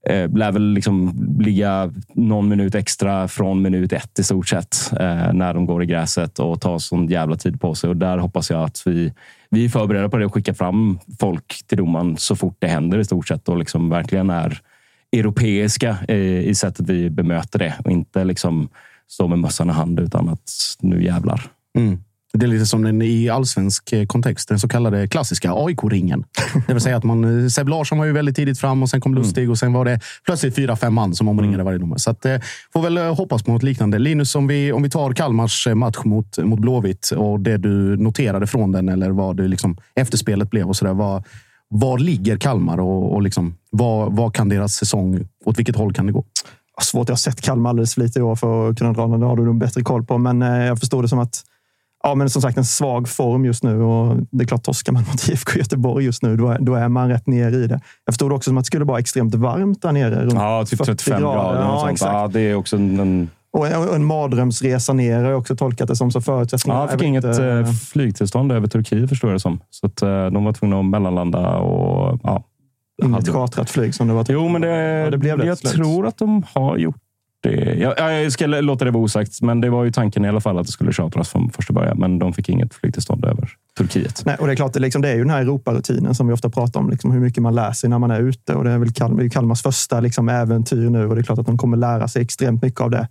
Eh, 0.07 0.29
lär 0.29 0.51
väl 0.51 0.73
liksom 0.73 1.13
ligga 1.39 1.93
någon 2.13 2.47
minut 2.47 2.75
extra 2.75 3.27
från 3.27 3.61
minut 3.61 3.93
ett 3.93 4.19
i 4.19 4.23
stort 4.23 4.47
sett 4.47 4.91
eh, 4.99 5.33
när 5.33 5.53
de 5.53 5.65
går 5.65 5.83
i 5.83 5.85
gräset 5.85 6.39
och 6.39 6.61
tar 6.61 6.79
sån 6.79 7.07
jävla 7.07 7.35
tid 7.35 7.61
på 7.61 7.75
sig. 7.75 7.89
Och 7.89 7.97
där 7.97 8.17
hoppas 8.17 8.49
jag 8.49 8.63
att 8.63 8.83
vi, 8.85 9.13
vi 9.49 9.65
är 9.65 9.69
förberedda 9.69 10.09
på 10.09 10.17
det 10.17 10.25
och 10.25 10.33
skickar 10.33 10.53
fram 10.53 10.99
folk 11.19 11.67
till 11.67 11.77
domaren 11.77 12.17
så 12.17 12.35
fort 12.35 12.55
det 12.59 12.67
händer 12.67 12.99
i 12.99 13.05
stort 13.05 13.27
sett 13.27 13.49
och 13.49 13.57
liksom 13.57 13.89
verkligen 13.89 14.29
är 14.29 14.61
europeiska 15.11 15.97
i, 16.07 16.49
i 16.49 16.55
sättet 16.55 16.89
vi 16.89 17.09
bemöter 17.09 17.59
det 17.59 17.75
och 17.85 17.91
inte 17.91 18.23
liksom 18.23 18.69
stå 19.07 19.27
med 19.27 19.39
mössan 19.39 19.69
i 19.69 19.73
hand 19.73 19.99
utan 19.99 20.29
att 20.29 20.51
nu 20.79 21.03
jävlar. 21.03 21.41
Mm. 21.77 22.03
Det 22.37 22.45
är 22.45 22.47
lite 22.47 22.65
som 22.65 22.83
den 22.83 23.01
i 23.01 23.29
allsvensk 23.29 23.93
eh, 23.93 24.05
kontext, 24.05 24.49
den 24.49 24.59
så 24.59 24.67
kallade 24.67 25.07
klassiska 25.07 25.51
AIK-ringen. 25.53 26.23
Det 26.67 26.73
vill 26.73 26.81
säga 26.81 26.97
att 26.97 27.03
man, 27.03 27.43
eh, 27.43 27.47
Seb 27.47 27.67
Larsson 27.67 27.97
var 27.97 28.05
ju 28.05 28.11
väldigt 28.11 28.35
tidigt 28.35 28.59
fram 28.59 28.83
och 28.83 28.89
sen 28.89 29.01
kom 29.01 29.15
Lustig 29.15 29.49
och 29.49 29.57
sen 29.57 29.73
var 29.73 29.85
det 29.85 29.99
plötsligt 30.25 30.55
fyra, 30.55 30.75
fem 30.75 30.93
man 30.93 31.15
som 31.15 31.27
omringade 31.27 31.63
varje 31.63 31.77
domare. 31.77 31.99
Så 31.99 32.11
att, 32.11 32.25
eh, 32.25 32.37
får 32.73 32.81
väl 32.81 32.97
hoppas 32.97 33.43
på 33.43 33.51
något 33.51 33.63
liknande. 33.63 33.99
Linus, 33.99 34.35
om 34.35 34.47
vi, 34.47 34.71
om 34.71 34.83
vi 34.83 34.89
tar 34.89 35.13
Kalmars 35.13 35.67
match 35.75 35.97
mot, 36.05 36.37
mot 36.37 36.59
Blåvitt 36.59 37.11
och 37.17 37.39
det 37.39 37.57
du 37.57 37.97
noterade 37.97 38.47
från 38.47 38.71
den 38.71 38.89
eller 38.89 39.09
vad 39.09 39.37
det 39.37 39.47
liksom, 39.47 39.77
efterspelet 39.95 40.49
blev 40.49 40.67
och 40.67 40.75
sådär. 40.75 40.93
Var, 40.93 41.23
var 41.69 41.97
ligger 41.97 42.37
Kalmar 42.37 42.79
och, 42.79 43.13
och 43.13 43.21
liksom, 43.21 43.55
vad, 43.71 44.15
vad 44.15 44.35
kan 44.35 44.49
deras 44.49 44.73
säsong, 44.73 45.27
åt 45.45 45.59
vilket 45.59 45.75
håll 45.75 45.93
kan 45.93 46.05
det 46.05 46.11
gå? 46.11 46.25
Svårt. 46.81 47.07
Jag 47.07 47.13
har 47.13 47.17
sett 47.17 47.41
Kalmar 47.41 47.69
alldeles 47.69 47.93
för 47.93 48.01
lite 48.01 48.19
i 48.19 48.21
år 48.21 48.35
för 48.35 48.69
att 48.69 48.77
kunna 48.77 48.93
dra 48.93 49.07
den. 49.07 49.19
Det 49.19 49.25
har 49.25 49.37
du 49.37 49.45
nog 49.45 49.57
bättre 49.57 49.81
koll 49.81 50.03
på. 50.03 50.17
Men 50.17 50.41
jag 50.41 50.79
förstår 50.79 51.01
det 51.01 51.09
som 51.09 51.19
att 51.19 51.43
Ja, 52.07 52.15
men 52.15 52.29
som 52.29 52.41
sagt 52.41 52.57
en 52.57 52.65
svag 52.65 53.09
form 53.09 53.45
just 53.45 53.63
nu 53.63 53.81
och 53.81 54.15
det 54.31 54.43
är 54.43 54.47
klart, 54.47 54.63
torskar 54.63 54.93
man 54.93 55.03
mot 55.11 55.29
IFK 55.29 55.57
Göteborg 55.59 56.05
just 56.05 56.23
nu, 56.23 56.37
då 56.37 56.47
är, 56.47 56.59
då 56.59 56.75
är 56.75 56.89
man 56.89 57.09
rätt 57.09 57.27
ner 57.27 57.51
i 57.51 57.67
det. 57.67 57.79
Jag 58.05 58.13
förstod 58.13 58.31
också 58.33 58.49
som 58.49 58.57
att 58.57 58.63
det 58.63 58.67
skulle 58.67 58.85
vara 58.85 58.99
extremt 58.99 59.35
varmt 59.35 59.81
där 59.81 59.91
nere. 59.91 60.21
Runt 60.21 60.33
Ja, 60.33 60.65
typ 60.65 60.83
35 60.83 61.21
grader. 61.21 61.37
och 61.37 61.55
Ja, 61.63 61.89
exakt. 61.91 62.13
Ja, 62.13 62.27
det 62.27 62.41
är 62.41 62.55
också 62.55 62.75
en, 62.75 62.99
en 62.99 63.29
Och 63.53 63.67
en, 63.67 63.89
en 63.95 64.05
mardrömsresa 64.05 64.93
ner 64.93 65.23
har 65.23 65.29
jag 65.29 65.39
också 65.39 65.55
tolkat 65.55 65.87
det 65.87 65.95
som. 65.95 66.11
Så 66.11 66.21
förutsättningarna 66.21 66.81
Ja, 66.83 66.87
han 66.89 66.99
fick 66.99 67.07
inget 67.07 67.23
inte- 67.25 67.45
eh, 67.45 67.65
flygtillstånd 67.71 68.51
över 68.51 68.67
Turkiet 68.67 69.09
förstår 69.09 69.29
jag 69.29 69.35
det 69.35 69.39
som. 69.39 69.59
Så 69.69 69.85
att, 69.87 70.01
eh, 70.01 70.25
de 70.27 70.43
var 70.43 70.53
tvungna 70.53 70.79
att 70.79 70.85
mellanlanda. 70.85 71.55
Och, 71.57 72.19
ja, 72.23 72.43
Inget 73.03 73.15
hade- 73.15 73.31
chartrat 73.31 73.69
flyg 73.69 73.95
som 73.95 74.07
det 74.07 74.13
var. 74.13 74.25
Jo, 74.29 74.47
men 74.47 74.61
det, 74.61 74.67
Ja, 74.67 75.09
det 75.09 75.17
blev 75.17 75.37
det 75.37 75.45
jag 75.45 75.57
tror 75.57 76.07
att 76.07 76.17
de 76.17 76.43
har 76.53 76.77
gjort 76.77 76.95
det. 77.41 77.75
Jag, 77.79 78.23
jag 78.23 78.31
ska 78.31 78.47
låta 78.47 78.85
det 78.85 78.91
vara 78.91 79.03
osagt, 79.03 79.41
men 79.41 79.61
det 79.61 79.69
var 79.69 79.83
ju 79.83 79.91
tanken 79.91 80.25
i 80.25 80.27
alla 80.27 80.41
fall 80.41 80.57
att 80.57 80.65
det 80.65 80.71
skulle 80.71 80.93
chartras 80.93 81.29
från 81.29 81.49
första 81.49 81.73
början. 81.73 81.99
Men 81.99 82.19
de 82.19 82.33
fick 82.33 82.49
inget 82.49 82.73
flygtillstånd 82.73 83.25
över 83.25 83.49
Turkiet. 83.77 84.21
Nej, 84.25 84.35
och 84.39 84.47
det 84.47 84.53
är 84.53 84.55
klart, 84.55 84.73
det, 84.73 84.79
liksom, 84.79 85.01
det 85.01 85.09
är 85.09 85.15
ju 85.15 85.19
den 85.19 85.29
här 85.29 85.41
Europarutinen 85.41 86.15
som 86.15 86.27
vi 86.27 86.33
ofta 86.33 86.49
pratar 86.49 86.79
om. 86.79 86.89
Liksom, 86.89 87.11
hur 87.11 87.19
mycket 87.19 87.43
man 87.43 87.55
lär 87.55 87.71
sig 87.71 87.89
när 87.89 87.99
man 87.99 88.11
är 88.11 88.21
ute. 88.21 88.55
Och 88.55 88.63
det 88.63 88.71
är 88.71 88.77
väl 88.77 89.23
ju 89.23 89.29
Kalmars 89.29 89.61
första 89.61 89.99
liksom, 89.99 90.29
äventyr 90.29 90.89
nu 90.89 91.07
och 91.07 91.15
det 91.15 91.21
är 91.21 91.23
klart 91.23 91.39
att 91.39 91.45
de 91.45 91.57
kommer 91.57 91.77
lära 91.77 92.07
sig 92.07 92.21
extremt 92.21 92.61
mycket 92.61 92.81
av 92.81 92.91
det. 92.91 93.07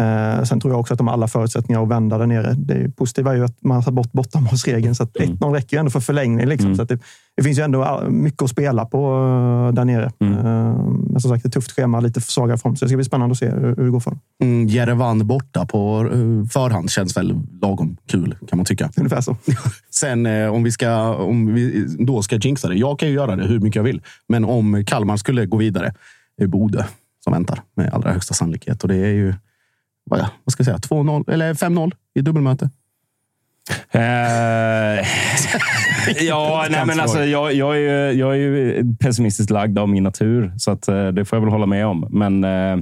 Eh, 0.00 0.42
sen 0.44 0.60
tror 0.60 0.72
jag 0.72 0.80
också 0.80 0.94
att 0.94 0.98
de 0.98 1.06
har 1.06 1.14
alla 1.14 1.28
förutsättningar 1.28 1.82
att 1.82 1.88
vända 1.88 2.18
där 2.18 2.26
nere. 2.26 2.54
Det 2.58 2.96
positiva 2.96 3.32
är 3.32 3.36
ju 3.36 3.44
att 3.44 3.62
man 3.62 3.74
har 3.76 3.82
tagit 3.82 3.94
bort 3.96 4.12
bortamålsregeln, 4.12 4.94
så 4.94 5.02
att 5.02 5.16
1-0 5.16 5.52
räcker 5.54 5.76
ju 5.76 5.78
ändå 5.80 5.90
för 5.90 6.00
förlängning. 6.00 6.46
Liksom. 6.46 6.74
Så 6.76 6.82
att 6.82 6.88
det, 6.88 6.98
det 7.36 7.42
finns 7.42 7.58
ju 7.58 7.62
ändå 7.62 7.84
all- 7.84 8.10
mycket 8.10 8.42
att 8.42 8.50
spela 8.50 8.84
på 8.84 8.98
eh, 9.68 9.74
där 9.74 9.84
nere. 9.84 10.04
Eh, 10.04 10.76
Men 11.10 11.20
som 11.20 11.30
sagt, 11.30 11.44
ett 11.46 11.52
tufft 11.52 11.72
schema, 11.72 12.00
lite 12.00 12.20
för 12.20 12.32
svaga 12.32 12.56
form. 12.56 12.76
Så 12.76 12.84
det 12.84 12.88
ska 12.88 12.96
bli 12.96 13.04
spännande 13.04 13.32
att 13.32 13.38
se 13.38 13.48
hur, 13.50 13.76
hur 13.76 13.84
det 13.84 13.90
går 13.90 14.00
för 14.00 14.10
dem. 14.10 14.20
Mm, 14.42 14.66
Jerevan 14.66 15.26
borta 15.26 15.66
på 15.66 16.00
eh, 16.12 16.48
förhand 16.50 16.90
känns 16.90 17.16
väl 17.16 17.34
lagom 17.62 17.96
kul 18.08 18.36
kan 18.48 18.56
man 18.56 18.66
tycka. 18.66 18.90
Ungefär 18.96 19.20
så. 19.20 19.36
Sen 19.90 20.26
eh, 20.26 20.48
om 20.54 20.62
vi, 20.62 20.72
ska, 20.72 21.14
om 21.14 21.54
vi 21.54 21.86
då 21.98 22.22
ska 22.22 22.36
jinxa 22.36 22.68
det. 22.68 22.74
Jag 22.74 22.98
kan 22.98 23.08
ju 23.08 23.14
göra 23.14 23.36
det 23.36 23.44
hur 23.46 23.60
mycket 23.60 23.76
jag 23.76 23.82
vill. 23.82 24.02
Men 24.28 24.44
om 24.44 24.84
Kalmar 24.86 25.16
skulle 25.16 25.46
gå 25.46 25.56
vidare, 25.56 25.94
är 26.42 26.46
Bode 26.46 26.86
som 27.24 27.32
väntar 27.32 27.62
med 27.76 27.94
allra 27.94 28.12
högsta 28.12 28.34
sannolikhet. 28.34 28.82
Och 28.82 28.88
det 28.88 28.96
är 28.96 29.12
ju, 29.12 29.34
vad, 30.04 30.20
vad 30.44 30.52
ska 30.52 30.60
jag 30.60 30.66
säga, 30.66 31.00
2-0 31.02 31.30
eller 31.32 31.54
5-0 31.54 31.92
i 32.14 32.20
dubbelmöte. 32.20 32.70
Eh, 33.90 34.00
ja, 36.20 36.66
nej, 36.70 36.86
men 36.86 37.00
alltså, 37.00 37.24
jag, 37.24 37.52
jag, 37.54 37.76
är, 37.76 37.80
ju- 37.80 38.18
jag 38.18 38.30
är 38.32 38.38
ju 38.38 38.84
pessimistiskt 39.00 39.50
lagd 39.50 39.78
av 39.78 39.88
min 39.88 40.02
natur, 40.02 40.52
så 40.58 40.70
att, 40.70 40.88
eh, 40.88 41.06
det 41.08 41.24
får 41.24 41.36
jag 41.36 41.40
väl 41.40 41.52
hålla 41.52 41.66
med 41.66 41.86
om. 41.86 42.06
Men 42.10 42.44
eh, 42.44 42.78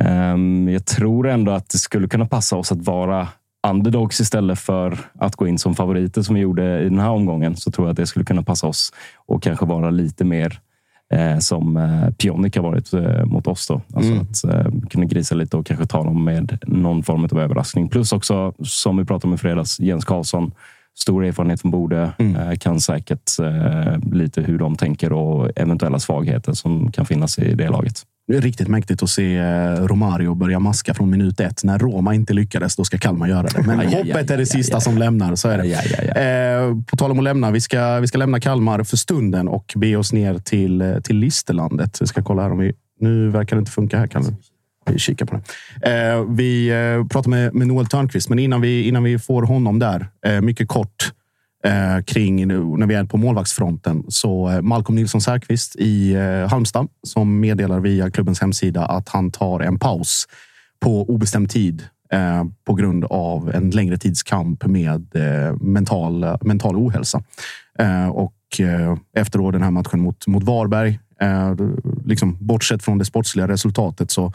ehm, 0.00 0.68
jag 0.68 0.86
tror 0.86 1.28
ändå 1.28 1.52
att 1.52 1.68
det 1.68 1.78
skulle 1.78 2.08
kunna 2.08 2.26
passa 2.26 2.56
oss 2.56 2.72
att 2.72 2.78
vara 2.84 3.28
underdogs 3.68 4.20
istället 4.20 4.58
för 4.58 4.98
att 5.18 5.36
gå 5.36 5.46
in 5.48 5.58
som 5.58 5.74
favoriter 5.74 6.22
som 6.22 6.34
vi 6.34 6.40
gjorde 6.40 6.80
i 6.80 6.84
den 6.84 6.98
här 6.98 7.10
omgången. 7.10 7.56
Så 7.56 7.70
tror 7.70 7.86
jag 7.86 7.90
att 7.90 7.96
det 7.96 8.06
skulle 8.06 8.24
kunna 8.24 8.42
passa 8.42 8.66
oss 8.66 8.92
och 9.26 9.42
kanske 9.42 9.66
vara 9.66 9.90
lite 9.90 10.24
mer 10.24 10.60
som 11.40 11.76
eh, 11.76 12.10
Pionik 12.10 12.56
har 12.56 12.62
varit 12.62 12.92
eh, 12.92 13.24
mot 13.24 13.46
oss. 13.46 13.66
Då. 13.66 13.80
Alltså 13.94 14.12
att 14.14 14.44
eh, 14.44 14.72
kunna 14.90 15.04
grisa 15.04 15.34
lite 15.34 15.56
och 15.56 15.66
kanske 15.66 15.86
ta 15.86 16.04
dem 16.04 16.24
med 16.24 16.58
någon 16.66 17.02
form 17.02 17.24
av 17.24 17.40
överraskning. 17.40 17.88
Plus 17.88 18.12
också, 18.12 18.54
som 18.64 18.96
vi 18.96 19.04
pratade 19.04 19.28
om 19.28 19.34
i 19.34 19.38
fredags, 19.38 19.80
Jens 19.80 20.04
Karlsson. 20.04 20.52
Stor 20.98 21.24
erfarenhet 21.24 21.60
från 21.60 21.70
Bode. 21.70 22.12
Eh, 22.18 22.56
kan 22.60 22.80
säkert 22.80 23.38
eh, 23.40 24.12
lite 24.12 24.42
hur 24.42 24.58
de 24.58 24.76
tänker 24.76 25.12
och 25.12 25.50
eventuella 25.56 25.98
svagheter 25.98 26.52
som 26.52 26.92
kan 26.92 27.06
finnas 27.06 27.38
i 27.38 27.54
det 27.54 27.68
laget. 27.68 28.02
Det 28.28 28.36
är 28.36 28.40
riktigt 28.40 28.68
mäktigt 28.68 29.02
att 29.02 29.10
se 29.10 29.36
eh, 29.36 29.72
Romario 29.72 30.34
börja 30.34 30.58
maska 30.58 30.94
från 30.94 31.10
minut 31.10 31.40
ett. 31.40 31.64
När 31.64 31.78
Roma 31.78 32.14
inte 32.14 32.34
lyckades, 32.34 32.76
då 32.76 32.84
ska 32.84 32.98
Kalmar 32.98 33.26
göra 33.26 33.42
det. 33.42 33.62
Men 33.66 33.86
hoppet 33.88 34.30
är 34.30 34.36
det 34.36 34.46
sista 34.46 34.80
som 34.80 34.98
lämnar. 34.98 35.36
Så 35.36 35.48
är 35.48 35.58
det. 35.58 35.64
Eh, 36.20 36.84
på 36.86 36.96
tal 36.96 37.10
om 37.10 37.18
att 37.18 37.24
lämna. 37.24 37.50
Vi 37.50 37.60
ska, 37.60 38.00
vi 38.00 38.06
ska 38.06 38.18
lämna 38.18 38.40
Kalmar 38.40 38.82
för 38.82 38.96
stunden 38.96 39.48
och 39.48 39.72
be 39.76 39.96
oss 39.96 40.12
ner 40.12 40.38
till, 40.38 40.80
eh, 40.80 41.00
till 41.00 41.16
Listerlandet. 41.16 42.02
Vi 42.02 42.06
ska 42.06 42.22
kolla 42.22 42.42
här 42.42 42.50
om 42.50 42.58
vi... 42.58 42.72
Nu 43.00 43.28
verkar 43.28 43.56
det 43.56 43.60
inte 43.60 43.72
funka 43.72 43.98
här, 43.98 44.06
Kalle. 44.06 44.34
Vi 44.90 44.98
kikar 44.98 45.26
på 45.26 45.40
det. 45.80 46.12
Eh, 46.12 46.24
vi 46.24 46.70
pratar 47.10 47.30
med, 47.30 47.54
med 47.54 47.66
Noel 47.66 47.86
Törnqvist, 47.86 48.28
men 48.28 48.38
innan 48.38 48.60
vi, 48.60 48.88
innan 48.88 49.02
vi 49.02 49.18
får 49.18 49.42
honom 49.42 49.78
där, 49.78 50.06
eh, 50.26 50.40
mycket 50.40 50.68
kort 50.68 51.12
eh, 51.64 52.04
kring 52.04 52.46
nu, 52.48 52.64
när 52.64 52.86
vi 52.86 52.94
är 52.94 53.04
på 53.04 53.16
målvaktsfronten. 53.16 54.04
Så 54.08 54.50
eh, 54.50 54.62
Malcolm 54.62 54.96
Nilsson 54.96 55.20
Särqvist 55.20 55.76
i 55.76 56.14
eh, 56.14 56.48
Halmstad 56.48 56.88
som 57.02 57.40
meddelar 57.40 57.80
via 57.80 58.10
klubbens 58.10 58.40
hemsida 58.40 58.86
att 58.86 59.08
han 59.08 59.30
tar 59.30 59.60
en 59.60 59.78
paus 59.78 60.26
på 60.80 61.02
obestämd 61.02 61.50
tid 61.50 61.84
eh, 62.12 62.44
på 62.64 62.74
grund 62.74 63.04
av 63.04 63.50
en 63.54 63.70
längre 63.70 63.98
tids 63.98 64.22
kamp 64.22 64.66
med 64.66 65.16
eh, 65.16 65.56
mental, 65.56 66.38
mental 66.40 66.76
ohälsa. 66.76 67.22
Eh, 67.78 68.08
och 68.08 68.60
eh, 68.60 68.96
efter 69.16 69.38
då 69.38 69.50
den 69.50 69.62
här 69.62 69.70
matchen 69.70 70.00
mot, 70.00 70.26
mot 70.26 70.42
Varberg, 70.42 70.98
eh, 71.20 71.54
liksom, 72.04 72.36
bortsett 72.40 72.82
från 72.82 72.98
det 72.98 73.04
sportsliga 73.04 73.48
resultatet 73.48 74.10
så 74.10 74.32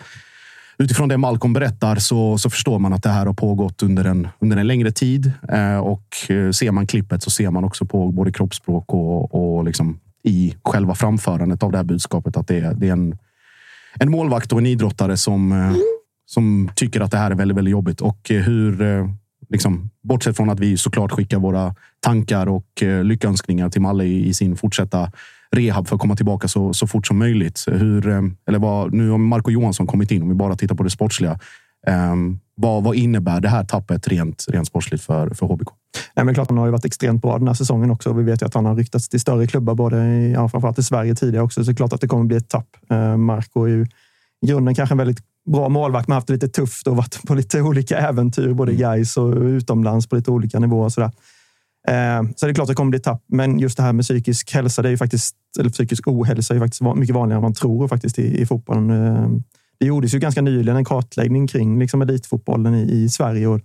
utifrån 0.81 1.09
det 1.09 1.17
Malcolm 1.17 1.53
berättar 1.53 1.95
så, 1.95 2.37
så 2.37 2.49
förstår 2.49 2.79
man 2.79 2.93
att 2.93 3.03
det 3.03 3.09
här 3.09 3.25
har 3.25 3.33
pågått 3.33 3.83
under 3.83 4.05
en, 4.05 4.27
under 4.39 4.57
en 4.57 4.67
längre 4.67 4.91
tid. 4.91 5.31
Eh, 5.49 5.77
och 5.77 6.15
eh, 6.29 6.51
ser 6.51 6.71
man 6.71 6.87
klippet 6.87 7.23
så 7.23 7.29
ser 7.29 7.49
man 7.49 7.63
också 7.63 7.85
på 7.85 8.11
både 8.11 8.31
kroppsspråk 8.31 8.93
och, 8.93 9.35
och 9.35 9.63
liksom 9.63 9.99
i 10.23 10.55
själva 10.63 10.95
framförandet 10.95 11.63
av 11.63 11.71
det 11.71 11.77
här 11.77 11.83
budskapet 11.83 12.37
att 12.37 12.47
det 12.47 12.59
är, 12.59 12.73
det 12.73 12.87
är 12.87 12.91
en, 12.91 13.17
en 13.99 14.11
målvakt 14.11 14.53
och 14.53 14.59
en 14.59 14.65
idrottare 14.65 15.17
som, 15.17 15.51
eh, 15.51 15.73
som 16.25 16.71
tycker 16.75 17.01
att 17.01 17.11
det 17.11 17.17
här 17.17 17.31
är 17.31 17.35
väldigt, 17.35 17.57
väldigt 17.57 17.71
jobbigt. 17.71 18.01
Och 18.01 18.31
eh, 18.31 18.41
hur, 18.41 18.81
eh, 18.81 19.09
liksom, 19.49 19.89
bortsett 20.03 20.37
från 20.37 20.49
att 20.49 20.59
vi 20.59 20.77
såklart 20.77 21.11
skickar 21.11 21.39
våra 21.39 21.75
tankar 21.99 22.47
och 22.47 22.83
eh, 22.83 23.03
lyckönskningar 23.03 23.69
till 23.69 23.81
Malle 23.81 24.03
i, 24.03 24.27
i 24.27 24.33
sin 24.33 24.55
fortsatta 24.57 25.11
rehab 25.55 25.87
för 25.87 25.95
att 25.95 26.01
komma 26.01 26.15
tillbaka 26.15 26.47
så, 26.47 26.73
så 26.73 26.87
fort 26.87 27.07
som 27.07 27.17
möjligt. 27.17 27.65
Hur, 27.67 28.07
eh, 28.07 28.21
eller 28.47 28.59
vad, 28.59 28.93
nu 28.93 29.09
har 29.09 29.17
Marco 29.17 29.51
Johansson 29.51 29.87
kommit 29.87 30.11
in, 30.11 30.21
om 30.21 30.29
vi 30.29 30.35
bara 30.35 30.55
tittar 30.55 30.75
på 30.75 30.83
det 30.83 30.89
sportsliga. 30.89 31.39
Eh, 31.87 32.15
vad, 32.55 32.83
vad 32.83 32.95
innebär 32.95 33.41
det 33.41 33.49
här 33.49 33.63
tappet 33.63 34.07
rent, 34.07 34.45
rent 34.49 34.67
sportsligt 34.67 35.03
för, 35.03 35.29
för 35.29 35.45
HBK? 35.45 35.67
Nej, 36.15 36.25
men 36.25 36.33
klart, 36.33 36.49
han 36.49 36.57
har 36.57 36.65
ju 36.65 36.71
varit 36.71 36.85
extremt 36.85 37.21
bra 37.21 37.37
den 37.37 37.47
här 37.47 37.53
säsongen 37.53 37.91
också. 37.91 38.13
Vi 38.13 38.23
vet 38.23 38.41
ju 38.41 38.45
att 38.45 38.53
han 38.53 38.65
har 38.65 38.75
ryktats 38.75 39.09
till 39.09 39.19
större 39.19 39.47
klubbar, 39.47 39.75
både 39.75 39.97
i, 39.97 40.31
ja, 40.31 40.49
framförallt 40.49 40.79
i 40.79 40.83
Sverige 40.83 41.15
tidigare 41.15 41.43
också. 41.43 41.63
Så 41.63 41.71
det 41.71 41.73
är 41.73 41.75
klart 41.75 41.93
att 41.93 42.01
det 42.01 42.07
kommer 42.07 42.23
bli 42.23 42.37
ett 42.37 42.49
tapp. 42.49 42.67
Eh, 42.89 43.17
Marco 43.17 43.63
är 43.63 43.69
ju 43.69 43.85
i 44.41 44.47
grunden 44.47 44.75
kanske 44.75 44.93
en 44.93 44.97
väldigt 44.97 45.23
bra 45.51 45.69
målvakt, 45.69 46.07
men 46.07 46.15
haft 46.15 46.27
det 46.27 46.33
lite 46.33 46.47
tufft 46.47 46.87
och 46.87 46.95
varit 46.95 47.27
på 47.27 47.35
lite 47.35 47.61
olika 47.61 47.97
äventyr, 47.97 48.53
både 48.53 48.71
i 48.71 48.75
Gais 48.75 49.17
och 49.17 49.35
utomlands 49.35 50.07
på 50.07 50.15
lite 50.15 50.31
olika 50.31 50.59
nivåer. 50.59 50.85
Och 50.85 50.93
sådär. 50.93 51.11
Eh, 51.87 52.23
så 52.35 52.45
det 52.45 52.51
är 52.51 52.53
klart 52.53 52.63
att 52.63 52.67
det 52.67 52.75
kommer 52.75 52.89
bli 52.89 52.97
ett 52.97 53.03
tapp. 53.03 53.23
Men 53.27 53.59
just 53.59 53.77
det 53.77 53.83
här 53.83 53.93
med 53.93 54.05
psykisk 54.05 54.53
hälsa, 54.53 54.81
det 54.81 54.89
är 54.89 54.91
ju 54.91 54.97
faktiskt, 54.97 55.35
eller 55.59 55.69
psykisk 55.69 56.07
ohälsa, 56.07 56.55
är 56.55 56.59
faktiskt 56.59 56.81
mycket 56.95 57.15
vanligare 57.15 57.37
än 57.37 57.43
man 57.43 57.53
tror 57.53 57.87
faktiskt 57.87 58.19
i, 58.19 58.41
i 58.41 58.45
fotbollen. 58.45 58.89
Ehm, 58.89 59.43
det 59.79 59.85
gjordes 59.85 60.13
ju 60.13 60.19
ganska 60.19 60.41
nyligen 60.41 60.77
en 60.77 60.85
kartläggning 60.85 61.47
kring 61.47 61.79
liksom 61.79 62.01
elitfotbollen 62.01 62.75
i, 62.75 62.91
i 62.91 63.09
Sverige. 63.09 63.47
Och 63.47 63.61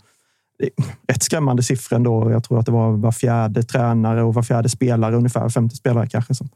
rätt 1.09 1.23
skrämmande 1.23 1.63
siffror 1.63 1.97
ändå. 1.97 2.31
Jag 2.31 2.45
tror 2.45 2.59
att 2.59 2.67
det 2.67 2.73
var 2.73 2.93
var 2.93 3.13
fjärde 3.13 3.63
tränare 3.63 4.23
och 4.23 4.35
var 4.35 4.43
fjärde 4.43 4.69
spelare, 4.69 5.17
ungefär 5.17 5.49
50 5.49 5.77
spelare 5.77 6.07
kanske, 6.07 6.35
som 6.35 6.49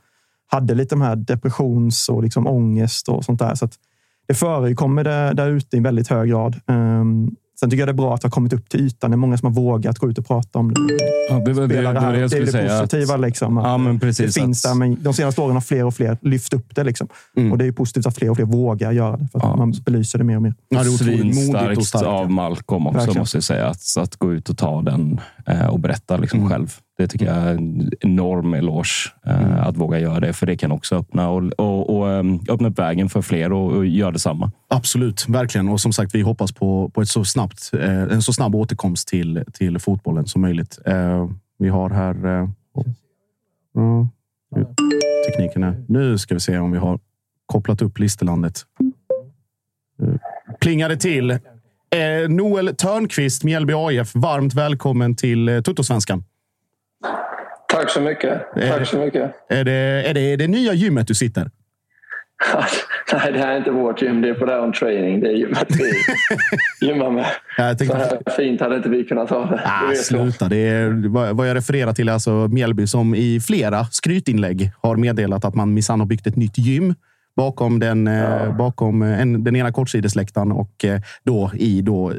hade 0.47 0.75
lite 0.75 0.95
de 0.95 1.01
här 1.01 1.17
depressions 1.17 2.09
och 2.09 2.23
liksom 2.23 2.47
ångest 2.47 3.09
och 3.09 3.25
sånt 3.25 3.39
där. 3.39 3.55
Så 3.55 3.65
att 3.65 3.75
det 4.29 4.35
förekommer 4.35 5.05
där, 5.05 5.35
där 5.35 5.51
ute 5.51 5.77
i 5.77 5.81
väldigt 5.81 6.09
hög 6.09 6.29
grad. 6.29 6.61
Ehm, 6.67 7.37
Sen 7.61 7.71
tycker 7.71 7.81
jag 7.81 7.89
det 7.89 7.93
är 7.93 7.95
bra 7.95 8.15
att 8.15 8.21
det 8.21 8.27
har 8.27 8.31
kommit 8.31 8.53
upp 8.53 8.69
till 8.69 8.81
ytan. 8.81 9.11
Det 9.11 9.15
är 9.15 9.17
många 9.17 9.39
som 9.39 9.47
har 9.47 9.63
vågat 9.63 9.99
gå 9.99 10.11
ut 10.11 10.19
och 10.19 10.27
prata 10.27 10.59
om 10.59 10.75
det. 10.75 10.81
Ja, 11.31 11.39
det, 11.45 11.53
var- 11.53 11.63
det, 11.67 11.75
det, 11.77 11.77
det 11.77 11.83
jag 11.83 11.95
det 12.15 12.21
är 12.21 12.29
skulle 12.29 12.45
det 12.45 12.53
säga. 12.53 12.75
att- 12.75 12.81
positiva. 12.91 13.17
Liksom, 13.17 13.59
att 13.59 13.65
Ja, 13.65 13.79
men 13.79 14.01
precis. 14.01 14.35
det 14.35 14.41
finns 14.41 14.65
att- 14.65 14.71
där, 14.71 14.79
men 14.79 15.03
de 15.03 15.15
senaste 15.15 15.41
åren 15.41 15.55
har 15.57 15.61
fler 15.61 15.85
och 15.85 15.95
fler 15.95 16.19
lyft 16.23 16.53
upp 16.53 16.75
det. 16.75 16.85
Liksom. 16.85 17.09
Och 17.53 17.59
det 17.59 17.67
är 17.67 17.73
positivt 17.73 18.07
att 18.07 18.17
fler 18.17 18.31
och 18.31 18.37
fler 18.37 18.45
vågar 18.47 18.93
göra 18.93 19.17
det. 19.17 19.29
För 19.33 19.39
att 19.39 19.45
Ja. 19.45 19.57
man 19.57 19.75
belyser 19.85 20.19
det 20.19 20.25
mer 20.25 20.37
och 20.37 20.43
mer. 20.43 20.55
Ja, 20.69 20.83
det 20.83 20.89
är 20.89 20.95
otroligt 20.95 21.17
modigt 21.25 21.29
och 21.31 21.35
Svinstarkt 21.37 21.85
starkt. 21.87 22.07
av 22.07 22.31
Malcolm 22.31 22.87
också, 22.87 22.99
Verkligen. 22.99 23.19
måste 23.21 23.37
jag 23.37 23.45
säga. 23.45 23.67
Att, 23.67 23.83
att 23.99 24.17
gå 24.17 24.33
ut 24.33 24.49
och 24.49 24.59
ta 24.59 24.83
den 24.83 25.21
och 25.71 25.81
berätta 25.81 26.17
liksom 26.17 26.49
själv. 26.49 26.75
Det 26.99 27.07
tycker 27.09 27.27
jag 27.27 27.37
är 27.37 27.55
en 27.55 27.91
enorm 28.01 28.55
eloge. 28.55 29.13
Eh, 29.27 29.67
Att 29.67 29.77
våga 29.77 29.99
göra 29.99 30.21
det, 30.21 30.33
för 30.33 30.47
det 30.47 30.57
kan 30.57 30.73
också 30.73 30.97
öppna, 30.97 31.29
och, 31.31 31.43
och, 31.59 31.97
och, 31.99 32.11
eh, 32.11 32.25
öppna 32.49 32.69
upp 32.69 32.79
vägen 32.79 33.09
för 33.09 33.23
fler 33.23 33.53
och, 33.53 33.73
och 33.73 33.87
göra 33.87 34.11
detsamma. 34.11 34.51
Absolut, 34.69 35.29
verkligen. 35.29 35.69
Och 35.69 35.81
som 35.81 35.93
sagt, 35.93 36.15
vi 36.15 36.21
hoppas 36.21 36.53
på, 36.53 36.89
på 36.89 37.03
ett 37.03 37.09
så 37.09 37.25
snabbt, 37.25 37.71
eh, 37.75 38.03
en 38.03 38.23
så 38.23 38.33
snabb 38.33 38.55
återkomst 38.55 39.09
till, 39.09 39.45
till 39.53 39.79
fotbollen 39.79 40.27
som 40.27 40.43
möjligt. 40.43 40.79
Eh, 40.87 41.31
vi 41.59 41.69
har 41.69 41.91
här... 41.91 42.27
Eh, 42.41 42.49
oh. 43.75 44.07
Nu- 44.57 44.67
tekniken 45.31 45.63
är... 45.65 45.85
Nu 45.89 46.19
ska 46.19 46.35
vi 46.35 46.41
se 46.41 46.59
om 46.59 46.73
vi 46.73 46.79
har 46.79 47.01
kopplat 47.47 47.83
upp 47.83 47.99
listelandet. 47.99 48.59
Eh, 50.03 50.15
Plingade 50.61 50.97
till. 50.97 51.39
Eh, 51.97 52.29
Noel 52.29 52.77
Törnqvist, 52.77 53.45
Mjällby 53.45 53.73
AIF. 53.77 54.15
Varmt 54.15 54.55
välkommen 54.55 55.17
till 55.17 55.49
eh, 55.49 55.61
Tuttosvenskan. 55.61 56.25
Tack 57.69 57.91
så 57.91 58.01
mycket. 58.01 58.43
Tack 58.55 58.87
så 58.89 58.99
mycket. 58.99 59.33
Är 59.49 59.65
det, 59.65 59.73
är 59.73 60.15
det 60.15 60.37
det 60.37 60.49
nya 60.49 60.73
gymmet 60.73 61.07
du 61.07 61.15
sitter? 61.15 61.43
Nej, 63.13 63.33
det 63.33 63.39
här 63.39 63.53
är 63.53 63.57
inte 63.57 63.71
vårt 63.71 64.03
gym. 64.03 64.23
Det 64.23 64.29
är 64.29 64.35
på 64.35 64.47
Down 64.47 64.73
Training. 64.73 65.21
Det 65.21 65.29
är 65.29 65.33
gymmet 65.33 65.67
vi 65.79 65.93
gymmar 66.87 67.11
med. 67.11 67.27
Jag 67.57 67.87
Så 67.87 67.95
här 67.95 68.19
fint 68.37 68.61
hade 68.61 68.77
inte 68.77 68.89
vi 68.89 69.05
kunnat 69.05 69.31
ha 69.31 69.47
det. 69.47 69.63
Ah, 69.65 69.95
sluta. 69.95 70.49
Det 70.49 70.57
är, 70.57 71.09
vad 71.09 71.37
vad 71.37 71.49
jag 71.49 71.57
refererar 71.57 71.93
till 71.93 72.09
är 72.09 72.13
alltså 72.13 72.31
Mjällby 72.31 72.87
som 72.87 73.15
i 73.15 73.41
flera 73.41 73.85
skrytinlägg 73.85 74.71
har 74.83 74.97
meddelat 74.97 75.45
att 75.45 75.55
man 75.55 75.75
minsann 75.75 76.01
har 76.01 76.07
byggt 76.07 76.27
ett 76.27 76.37
nytt 76.37 76.59
gym 76.59 76.95
bakom 77.41 77.79
den, 77.81 78.07
eh, 78.09 78.57
bakom 78.57 79.03
en, 79.03 79.45
den 79.45 79.57
ena 79.57 79.73
kortsidesläktaren 79.73 80.53
och 80.53 80.85
eh, 80.85 81.01
då 81.25 81.51
i 81.55 81.83
då, 81.83 82.13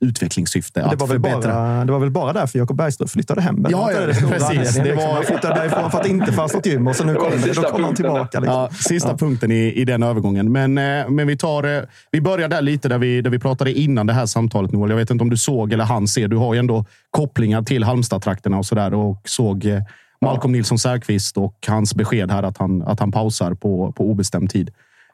utvecklingssyfte 0.00 0.80
Det 0.80 0.86
att 0.86 1.00
var, 1.00 1.06
väl 1.06 1.14
förbättra. 1.14 1.52
bara, 1.54 1.84
det 1.84 1.92
var 1.92 1.98
väl 1.98 2.10
bara 2.10 2.32
därför 2.32 2.58
Jakob 2.58 2.76
Bergström 2.76 3.08
flyttade 3.08 3.40
hem? 3.40 3.66
Ja, 3.70 3.92
ja, 3.92 4.00
det 4.00 4.06
precis. 4.06 4.74
Det 4.76 4.82
liksom? 4.84 4.96
var- 5.06 5.14
Han 5.14 5.22
flyttade 5.24 5.54
därifrån 5.54 5.90
för 5.90 5.98
att 5.98 6.04
det 6.04 6.10
inte 6.10 6.32
fanns 6.32 6.54
något 6.54 6.66
gym 6.66 6.86
och 6.86 6.96
så 6.96 7.04
nu 7.04 7.12
var 7.14 7.20
kom 7.20 7.30
den 7.30 7.40
det. 7.40 7.46
Då 7.46 7.54
sista 7.54 7.70
kom 7.70 7.84
han 7.84 7.94
tillbaka. 7.94 8.40
Liksom. 8.40 8.58
Ja, 8.60 8.68
sista 8.72 9.16
punkten 9.16 9.50
i, 9.50 9.72
i 9.72 9.84
den 9.84 10.02
övergången. 10.02 10.52
Men, 10.52 10.78
eh, 10.78 11.08
men 11.08 11.26
vi, 11.26 11.36
tar, 11.36 11.64
eh, 11.76 11.82
vi 12.10 12.20
börjar 12.20 12.48
där 12.48 12.62
lite 12.62 12.88
där 12.88 12.98
vi, 12.98 13.20
där 13.22 13.30
vi 13.30 13.38
pratade 13.38 13.72
innan 13.72 14.06
det 14.06 14.12
här 14.12 14.26
samtalet. 14.26 14.72
Noel. 14.72 14.90
Jag 14.90 14.96
vet 14.96 15.10
inte 15.10 15.22
om 15.22 15.30
du 15.30 15.36
såg 15.36 15.72
eller 15.72 15.84
han 15.84 16.08
ser. 16.08 16.28
Du 16.28 16.36
har 16.36 16.54
ju 16.54 16.58
ändå 16.60 16.84
kopplingar 17.10 17.62
till 17.62 17.84
Halmstad-trakterna 17.84 18.58
och 18.58 18.66
sådär. 18.66 18.94
Och 18.94 19.20
såg 19.24 19.64
eh, 19.66 19.82
Malcolm 20.20 20.52
Nilsson 20.52 20.78
Särqvist 20.78 21.36
och 21.36 21.56
hans 21.68 21.94
besked 21.94 22.30
här 22.30 22.42
att 22.42 22.58
han, 22.58 22.82
att 22.82 23.00
han 23.00 23.12
pausar 23.12 23.54
på, 23.54 23.92
på 23.92 24.04
obestämd 24.04 24.50
tid. 24.50 24.70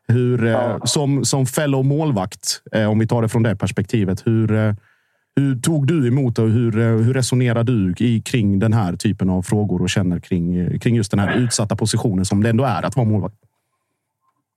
Hur, 0.08 0.46
ja. 0.46 0.80
som, 0.84 1.24
som 1.24 1.46
fellow 1.46 1.84
målvakt, 1.84 2.62
om 2.90 2.98
vi 2.98 3.06
tar 3.06 3.22
det 3.22 3.28
från 3.28 3.42
det 3.42 3.56
perspektivet. 3.56 4.26
Hur, 4.26 4.76
hur 5.36 5.60
tog 5.60 5.86
du 5.86 6.08
emot 6.08 6.38
och 6.38 6.48
hur, 6.48 6.72
hur 7.02 7.14
resonerar 7.14 7.64
du 7.64 7.94
i, 7.98 8.20
kring 8.20 8.58
den 8.58 8.72
här 8.72 8.96
typen 8.96 9.30
av 9.30 9.42
frågor 9.42 9.82
och 9.82 9.90
känner 9.90 10.18
kring, 10.18 10.78
kring 10.78 10.96
just 10.96 11.10
den 11.10 11.20
här 11.20 11.36
utsatta 11.36 11.76
positionen 11.76 12.24
som 12.24 12.42
det 12.42 12.50
ändå 12.50 12.64
är 12.64 12.82
att 12.82 12.96
vara 12.96 13.06
målvakt? 13.06 13.36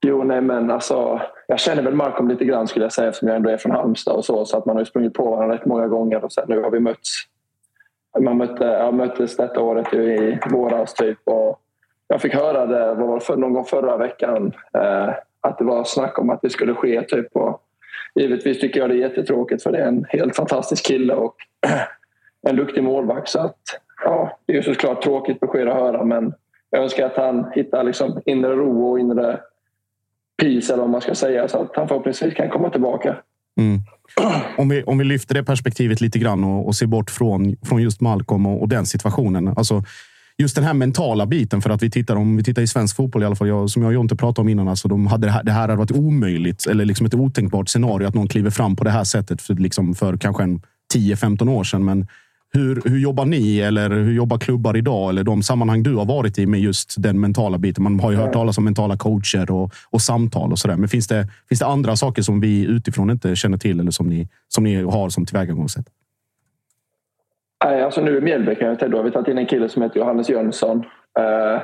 Jo, 0.05 0.23
nej 0.23 0.41
men 0.41 0.71
alltså, 0.71 1.21
jag 1.47 1.59
känner 1.59 1.83
väl 1.83 1.95
Malcolm 1.95 2.29
lite 2.29 2.45
grann 2.45 2.67
skulle 2.67 2.85
jag 2.85 2.93
säga 2.93 3.07
eftersom 3.07 3.27
jag 3.27 3.37
ändå 3.37 3.49
är 3.49 3.57
från 3.57 3.71
Halmstad 3.71 4.15
och 4.15 4.25
så. 4.25 4.45
Så 4.45 4.57
att 4.57 4.65
man 4.65 4.75
har 4.75 4.81
ju 4.81 4.85
sprungit 4.85 5.13
på 5.13 5.31
varandra 5.31 5.55
rätt 5.55 5.65
många 5.65 5.87
gånger 5.87 6.23
och 6.23 6.31
sen 6.31 6.45
nu 6.47 6.61
har 6.61 6.71
vi 6.71 6.79
mötts. 6.79 7.23
Man 8.19 8.38
mötte, 8.38 8.63
jag 8.63 8.93
möttes 8.93 9.38
detta 9.38 9.62
året 9.62 9.93
i 9.93 10.39
våras 10.51 10.93
typ 10.93 11.19
och 11.24 11.60
jag 12.07 12.22
fick 12.22 12.34
höra 12.34 12.65
det 12.65 12.93
vad 12.93 13.07
var 13.07 13.19
för, 13.19 13.36
någon 13.36 13.53
gång 13.53 13.65
förra 13.65 13.98
veckan 13.98 14.53
eh, 14.74 15.10
att 15.41 15.57
det 15.57 15.63
var 15.63 15.84
snack 15.84 16.19
om 16.19 16.29
att 16.29 16.41
det 16.41 16.50
skulle 16.50 16.74
ske 16.74 17.01
typ. 17.01 17.36
Och 17.36 17.62
givetvis 18.15 18.60
tycker 18.60 18.79
jag 18.79 18.89
det 18.89 18.95
är 18.95 19.10
jättetråkigt 19.10 19.63
för 19.63 19.72
det 19.72 19.77
är 19.77 19.88
en 19.88 20.05
helt 20.10 20.36
fantastisk 20.36 20.86
kille 20.86 21.13
och 21.13 21.36
en 22.50 22.55
duktig 22.55 22.84
målvakt. 22.84 23.29
Så 23.29 23.39
att, 23.39 23.60
ja, 24.03 24.38
det 24.45 24.53
är 24.53 24.57
ju 24.57 24.63
såklart 24.63 25.01
tråkigt 25.01 25.39
besked 25.39 25.67
att 25.67 25.75
höra 25.75 26.03
men 26.03 26.34
jag 26.69 26.84
önskar 26.84 27.05
att 27.05 27.17
han 27.17 27.51
hittar 27.53 27.84
liksom 27.84 28.22
inre 28.25 28.55
ro 28.55 28.91
och 28.91 29.00
inre 29.00 29.39
peace 30.41 30.74
eller 30.74 30.84
vad 30.84 30.89
man 30.89 31.01
ska 31.01 31.15
säga 31.15 31.48
så 31.48 31.62
att 31.62 31.75
han 31.75 31.88
förhoppningsvis 31.88 32.34
kan 32.34 32.50
komma 32.50 32.69
tillbaka. 32.69 33.15
Mm. 33.57 33.81
Om, 34.57 34.69
vi, 34.69 34.83
om 34.83 34.97
vi 34.97 35.03
lyfter 35.03 35.35
det 35.35 35.43
perspektivet 35.43 36.01
lite 36.01 36.19
grann 36.19 36.43
och, 36.43 36.67
och 36.67 36.75
ser 36.75 36.85
bort 36.85 37.12
från, 37.12 37.55
från 37.62 37.81
just 37.81 38.01
Malcolm 38.01 38.45
och, 38.45 38.62
och, 38.62 38.69
den 38.69 38.85
situationen. 38.85 39.47
Alltså, 39.47 39.83
just 40.38 40.55
den 40.55 40.63
här 40.63 40.74
mentala 40.74 41.25
biten. 41.25 41.62
För 41.62 41.69
att 41.69 41.83
vi 41.83 41.91
tittar, 41.91 42.15
om 42.15 42.38
vi 42.38 42.43
tittar 42.43 42.62
i 42.62 42.67
svensk 42.67 42.95
fotboll, 42.95 43.24
i 43.24 43.25
alla 43.25 43.35
fall, 43.35 43.47
jag, 43.47 43.69
som 43.69 43.81
jag 43.81 43.89
och 43.89 43.93
Jonte 43.93 44.15
pratade 44.15 44.41
om 44.41 44.50
innan. 44.50 44.67
Alltså, 44.67 44.88
de 44.88 45.07
hade 45.07 45.27
det, 45.27 45.31
här, 45.31 45.43
det 45.43 45.51
här 45.51 45.62
hade 45.62 45.75
varit 45.75 45.91
omöjligt 45.91 46.65
eller 46.65 46.85
liksom 46.85 47.05
ett 47.05 47.13
otänkbart 47.13 47.69
scenario 47.69 48.07
att 48.07 48.15
någon 48.15 48.27
kliver 48.27 48.50
fram 48.50 48.75
på 48.75 48.83
det 48.83 48.91
här 48.91 49.03
sättet 49.03 49.41
för, 49.41 49.53
liksom 49.53 49.95
för 49.95 50.17
kanske 50.17 50.43
10-15 50.93 51.50
år 51.50 51.63
sedan. 51.63 51.85
Men 51.85 52.07
hur, 52.55 52.81
hur 52.85 53.00
jobbar 53.00 53.25
ni 53.25 53.59
eller 53.59 53.89
hur 53.89 54.13
jobbar 54.13 54.38
klubbar 54.38 54.77
idag? 54.77 55.09
Eller 55.09 55.24
de 55.24 55.43
sammanhang 55.43 55.83
du 55.83 55.95
har 55.95 56.05
varit 56.05 56.39
i 56.39 56.45
med 56.45 56.59
just 56.59 56.95
den 56.97 57.19
mentala 57.19 57.57
biten. 57.57 57.83
Man 57.83 58.00
har 58.00 58.12
ju 58.12 58.17
hört 58.17 58.33
talas 58.33 58.57
om 58.57 58.63
mentala 58.63 58.97
coacher 58.97 59.51
och, 59.51 59.71
och 59.89 60.01
samtal 60.01 60.51
och 60.51 60.59
sådär. 60.59 60.75
Men 60.75 60.89
finns 60.89 61.07
det, 61.07 61.27
finns 61.50 61.59
det 61.59 61.65
andra 61.65 61.95
saker 61.95 62.21
som 62.21 62.41
vi 62.41 62.65
utifrån 62.65 63.09
inte 63.09 63.35
känner 63.35 63.57
till 63.57 63.79
eller 63.79 63.91
som 63.91 64.07
ni, 64.07 64.27
som 64.47 64.63
ni 64.63 64.83
har 64.83 65.09
som 65.09 65.25
tillvägagångssätt? 65.25 65.85
Nej, 67.65 67.83
alltså 67.83 68.01
nu 68.01 68.17
i 68.17 68.21
Mjällby 68.21 68.55
kan 68.55 68.67
jag 68.67 68.79
säga, 68.79 68.89
då 68.89 68.97
har 68.97 69.03
vi 69.03 69.12
tagit 69.12 69.27
in 69.27 69.38
en 69.38 69.45
kille 69.45 69.69
som 69.69 69.81
heter 69.81 70.00
Johannes 70.00 70.29
Jönsson. 70.29 70.77
Eh, 71.19 71.62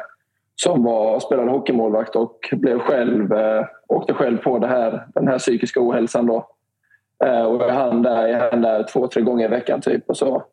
som 0.55 0.83
var, 0.83 1.19
spelade 1.19 1.51
hockeymålvakt 1.51 2.15
och 2.15 2.49
blev 2.51 2.79
själv, 2.79 3.33
eh, 3.33 3.65
åkte 3.87 4.13
själv 4.13 4.37
på 4.37 4.59
det 4.59 4.67
här, 4.67 5.07
den 5.13 5.27
här 5.27 5.39
psykiska 5.39 5.79
ohälsan. 5.81 6.25
Då. 6.25 6.47
Eh, 7.23 7.43
och 7.43 7.63
är 7.63 7.73
han 7.73 8.01
där, 8.01 8.27
är 8.27 8.51
han 8.51 8.61
där 8.61 8.83
två, 8.83 9.07
tre 9.07 9.21
gånger 9.21 9.45
i 9.45 9.47
veckan 9.47 9.81
typ. 9.81 10.09
Och 10.09 10.17
så 10.17 10.43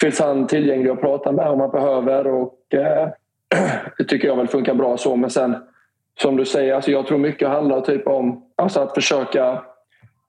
finns 0.00 0.20
han 0.20 0.46
tillgänglig 0.46 0.90
att 0.90 1.00
prata 1.00 1.32
med 1.32 1.48
om 1.48 1.58
man 1.58 1.70
behöver. 1.70 2.26
Och, 2.26 2.74
eh, 2.74 3.08
det 3.98 4.04
tycker 4.04 4.28
jag 4.28 4.36
väl 4.36 4.48
funkar 4.48 4.74
bra 4.74 4.96
så. 4.96 5.16
Men 5.16 5.30
sen 5.30 5.56
som 6.20 6.36
du 6.36 6.44
säger, 6.44 6.74
alltså 6.74 6.90
jag 6.90 7.06
tror 7.06 7.18
mycket 7.18 7.48
handlar 7.48 7.80
typ 7.80 8.06
om 8.06 8.44
alltså 8.56 8.80
att 8.80 8.94
försöka 8.94 9.62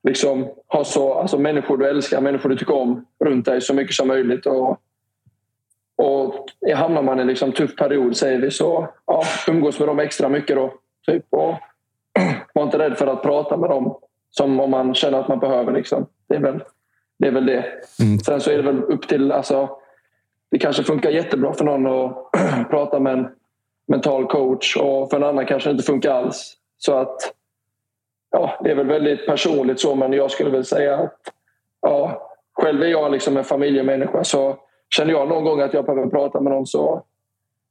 liksom, 0.02 0.48
ha 0.68 0.84
så, 0.84 1.14
alltså 1.14 1.38
människor 1.38 1.78
du 1.78 1.88
älskar, 1.88 2.20
människor 2.20 2.48
du 2.48 2.56
tycker 2.56 2.74
om 2.74 3.06
runt 3.24 3.44
dig 3.44 3.60
så 3.60 3.74
mycket 3.74 3.94
som 3.94 4.08
möjligt. 4.08 4.46
Och, 4.46 4.70
och 5.96 6.46
hamnar 6.74 7.02
man 7.02 7.18
i 7.18 7.20
en 7.22 7.28
liksom 7.28 7.52
tuff 7.52 7.76
period, 7.76 8.16
säger 8.16 8.38
vi, 8.38 8.50
så 8.50 8.88
ja, 9.06 9.22
umgås 9.48 9.78
med 9.78 9.88
dem 9.88 9.98
extra 9.98 10.28
mycket. 10.28 10.56
Då, 10.56 10.74
typ, 11.06 11.24
och 11.30 11.54
var 12.54 12.62
inte 12.62 12.78
rädd 12.78 12.98
för 12.98 13.06
att 13.06 13.22
prata 13.22 13.56
med 13.56 13.70
dem 13.70 13.98
som 14.30 14.60
om 14.60 14.70
man 14.70 14.94
känner 14.94 15.18
att 15.18 15.28
man 15.28 15.38
behöver. 15.38 15.72
Liksom. 15.72 16.06
Det 16.28 16.34
är 16.34 16.40
väl 16.40 16.60
det. 17.18 17.26
Är 17.26 17.32
väl 17.32 17.46
det. 17.46 17.64
Mm. 18.00 18.18
Sen 18.18 18.40
så 18.40 18.50
är 18.50 18.56
det 18.56 18.62
väl 18.62 18.82
upp 18.82 19.08
till... 19.08 19.32
Alltså, 19.32 19.68
det 20.50 20.58
kanske 20.58 20.82
funkar 20.82 21.10
jättebra 21.10 21.52
för 21.52 21.64
någon 21.64 21.86
att 21.86 22.30
prata 22.70 23.00
med 23.00 23.12
en 23.12 23.28
mental 23.88 24.26
coach 24.26 24.76
och 24.76 25.10
för 25.10 25.16
en 25.16 25.24
annan 25.24 25.46
kanske 25.46 25.68
det 25.68 25.72
inte 25.72 25.84
funkar 25.84 26.10
alls. 26.10 26.56
Så 26.78 26.94
att 26.94 27.16
ja, 28.30 28.60
det 28.64 28.70
är 28.70 28.74
väl 28.74 28.86
väldigt 28.86 29.26
personligt 29.26 29.80
så 29.80 29.94
men 29.94 30.12
jag 30.12 30.30
skulle 30.30 30.50
väl 30.50 30.64
säga 30.64 30.96
att 30.96 31.18
ja, 31.80 32.28
själv 32.52 32.82
är 32.82 32.86
jag 32.86 33.12
liksom 33.12 33.36
en 33.36 33.44
familjemänniska 33.44 34.24
så 34.24 34.56
känner 34.96 35.12
jag 35.12 35.28
någon 35.28 35.44
gång 35.44 35.60
att 35.60 35.74
jag 35.74 35.84
behöver 35.84 36.10
prata 36.10 36.40
med 36.40 36.52
någon 36.52 36.66
så 36.66 37.04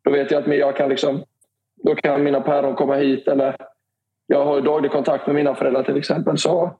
då 0.03 0.11
vet 0.11 0.31
jag 0.31 0.43
att 0.43 0.57
jag 0.57 0.75
kan 0.75 0.89
liksom, 0.89 1.23
då 1.83 1.95
kan 1.95 2.23
mina 2.23 2.41
päron 2.41 2.75
komma 2.75 2.95
hit 2.95 3.27
eller 3.27 3.55
jag 4.27 4.45
har 4.45 4.61
daglig 4.61 4.91
kontakt 4.91 5.27
med 5.27 5.35
mina 5.35 5.55
föräldrar 5.55 5.83
till 5.83 5.97
exempel. 5.97 6.37
Så 6.37 6.71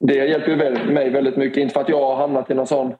det 0.00 0.14
hjälper 0.14 0.86
mig 0.92 1.10
väldigt 1.10 1.36
mycket. 1.36 1.56
Inte 1.56 1.72
för 1.72 1.80
att 1.80 1.88
jag 1.88 2.06
har 2.06 2.16
hamnat 2.16 2.50
i 2.50 2.54
någon 2.54 2.66
sån 2.66 2.94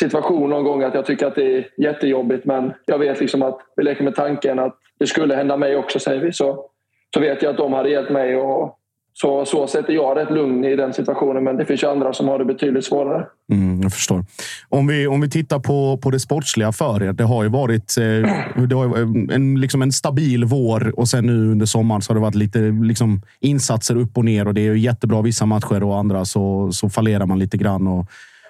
situation 0.00 0.50
någon 0.50 0.64
gång 0.64 0.82
att 0.82 0.94
jag 0.94 1.06
tycker 1.06 1.26
att 1.26 1.34
det 1.34 1.56
är 1.56 1.68
jättejobbigt 1.76 2.44
men 2.44 2.72
jag 2.86 2.98
vet 2.98 3.20
liksom 3.20 3.42
att 3.42 3.60
vi 3.76 3.82
leker 3.82 4.04
med 4.04 4.14
tanken 4.14 4.58
att 4.58 4.78
det 4.98 5.06
skulle 5.06 5.34
hända 5.34 5.56
mig 5.56 5.76
också 5.76 5.98
säger 5.98 6.20
vi. 6.20 6.32
Så, 6.32 6.70
så 7.14 7.20
vet 7.20 7.42
jag 7.42 7.50
att 7.50 7.56
de 7.56 7.72
hade 7.72 7.90
hjälpt 7.90 8.10
mig 8.10 8.36
och 8.36 8.78
så, 9.16 9.44
så 9.44 9.66
sätter 9.66 9.92
jag 9.92 10.16
rätt 10.16 10.30
lugn 10.30 10.64
i 10.64 10.76
den 10.76 10.92
situationen, 10.92 11.44
men 11.44 11.56
det 11.56 11.64
finns 11.64 11.82
ju 11.82 11.90
andra 11.90 12.12
som 12.12 12.28
har 12.28 12.38
det 12.38 12.44
betydligt 12.44 12.84
svårare. 12.84 13.26
Mm, 13.52 13.80
jag 13.82 13.92
förstår. 13.92 14.24
Om 14.68 14.86
vi, 14.86 15.06
om 15.06 15.20
vi 15.20 15.30
tittar 15.30 15.58
på, 15.58 15.98
på 16.02 16.10
det 16.10 16.20
sportsliga 16.20 16.72
för 16.72 17.02
er. 17.02 17.12
Det 17.12 17.24
har 17.24 17.42
ju 17.42 17.48
varit 17.48 17.96
eh, 17.98 18.64
det 18.66 18.74
har 18.74 18.98
eh, 18.98 19.34
en, 19.34 19.60
liksom 19.60 19.82
en 19.82 19.92
stabil 19.92 20.44
vår 20.44 20.98
och 20.98 21.08
sen 21.08 21.26
nu 21.26 21.50
under 21.50 21.66
sommaren 21.66 22.02
så 22.02 22.10
har 22.10 22.14
det 22.14 22.20
varit 22.20 22.34
lite 22.34 22.58
liksom, 22.58 23.22
insatser 23.40 23.96
upp 23.96 24.16
och 24.18 24.24
ner 24.24 24.48
och 24.48 24.54
det 24.54 24.66
är 24.66 24.74
jättebra 24.74 25.22
vissa 25.22 25.46
matcher 25.46 25.82
och 25.82 25.98
andra 25.98 26.24
så, 26.24 26.72
så 26.72 26.88
fallerar 26.88 27.26
man 27.26 27.38
lite 27.38 27.56
grann. 27.56 27.86
Och, 27.86 28.06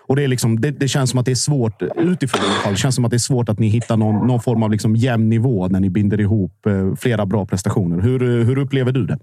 och 0.06 0.16
det, 0.16 0.24
är 0.24 0.28
liksom, 0.28 0.60
det, 0.60 0.70
det, 0.70 0.88
känns 0.88 1.10
som 1.10 1.18
att 1.18 1.26
det 1.26 1.32
är 1.32 1.34
svårt, 1.34 1.82
utifrån 1.82 2.44
i 2.44 2.46
alla 2.46 2.54
fall, 2.54 2.72
det 2.72 2.78
känns 2.78 2.94
som 2.94 3.04
att 3.04 3.10
det 3.10 3.16
är 3.16 3.18
svårt 3.18 3.48
att 3.48 3.58
ni 3.58 3.68
hittar 3.68 3.96
någon, 3.96 4.26
någon 4.26 4.40
form 4.40 4.62
av 4.62 4.70
liksom 4.70 4.96
jämn 4.96 5.28
nivå 5.28 5.68
när 5.68 5.80
ni 5.80 5.90
binder 5.90 6.20
ihop 6.20 6.66
eh, 6.66 6.94
flera 6.94 7.26
bra 7.26 7.46
prestationer. 7.46 8.00
Hur, 8.00 8.44
hur 8.44 8.58
upplever 8.58 8.92
du 8.92 9.06
det? 9.06 9.18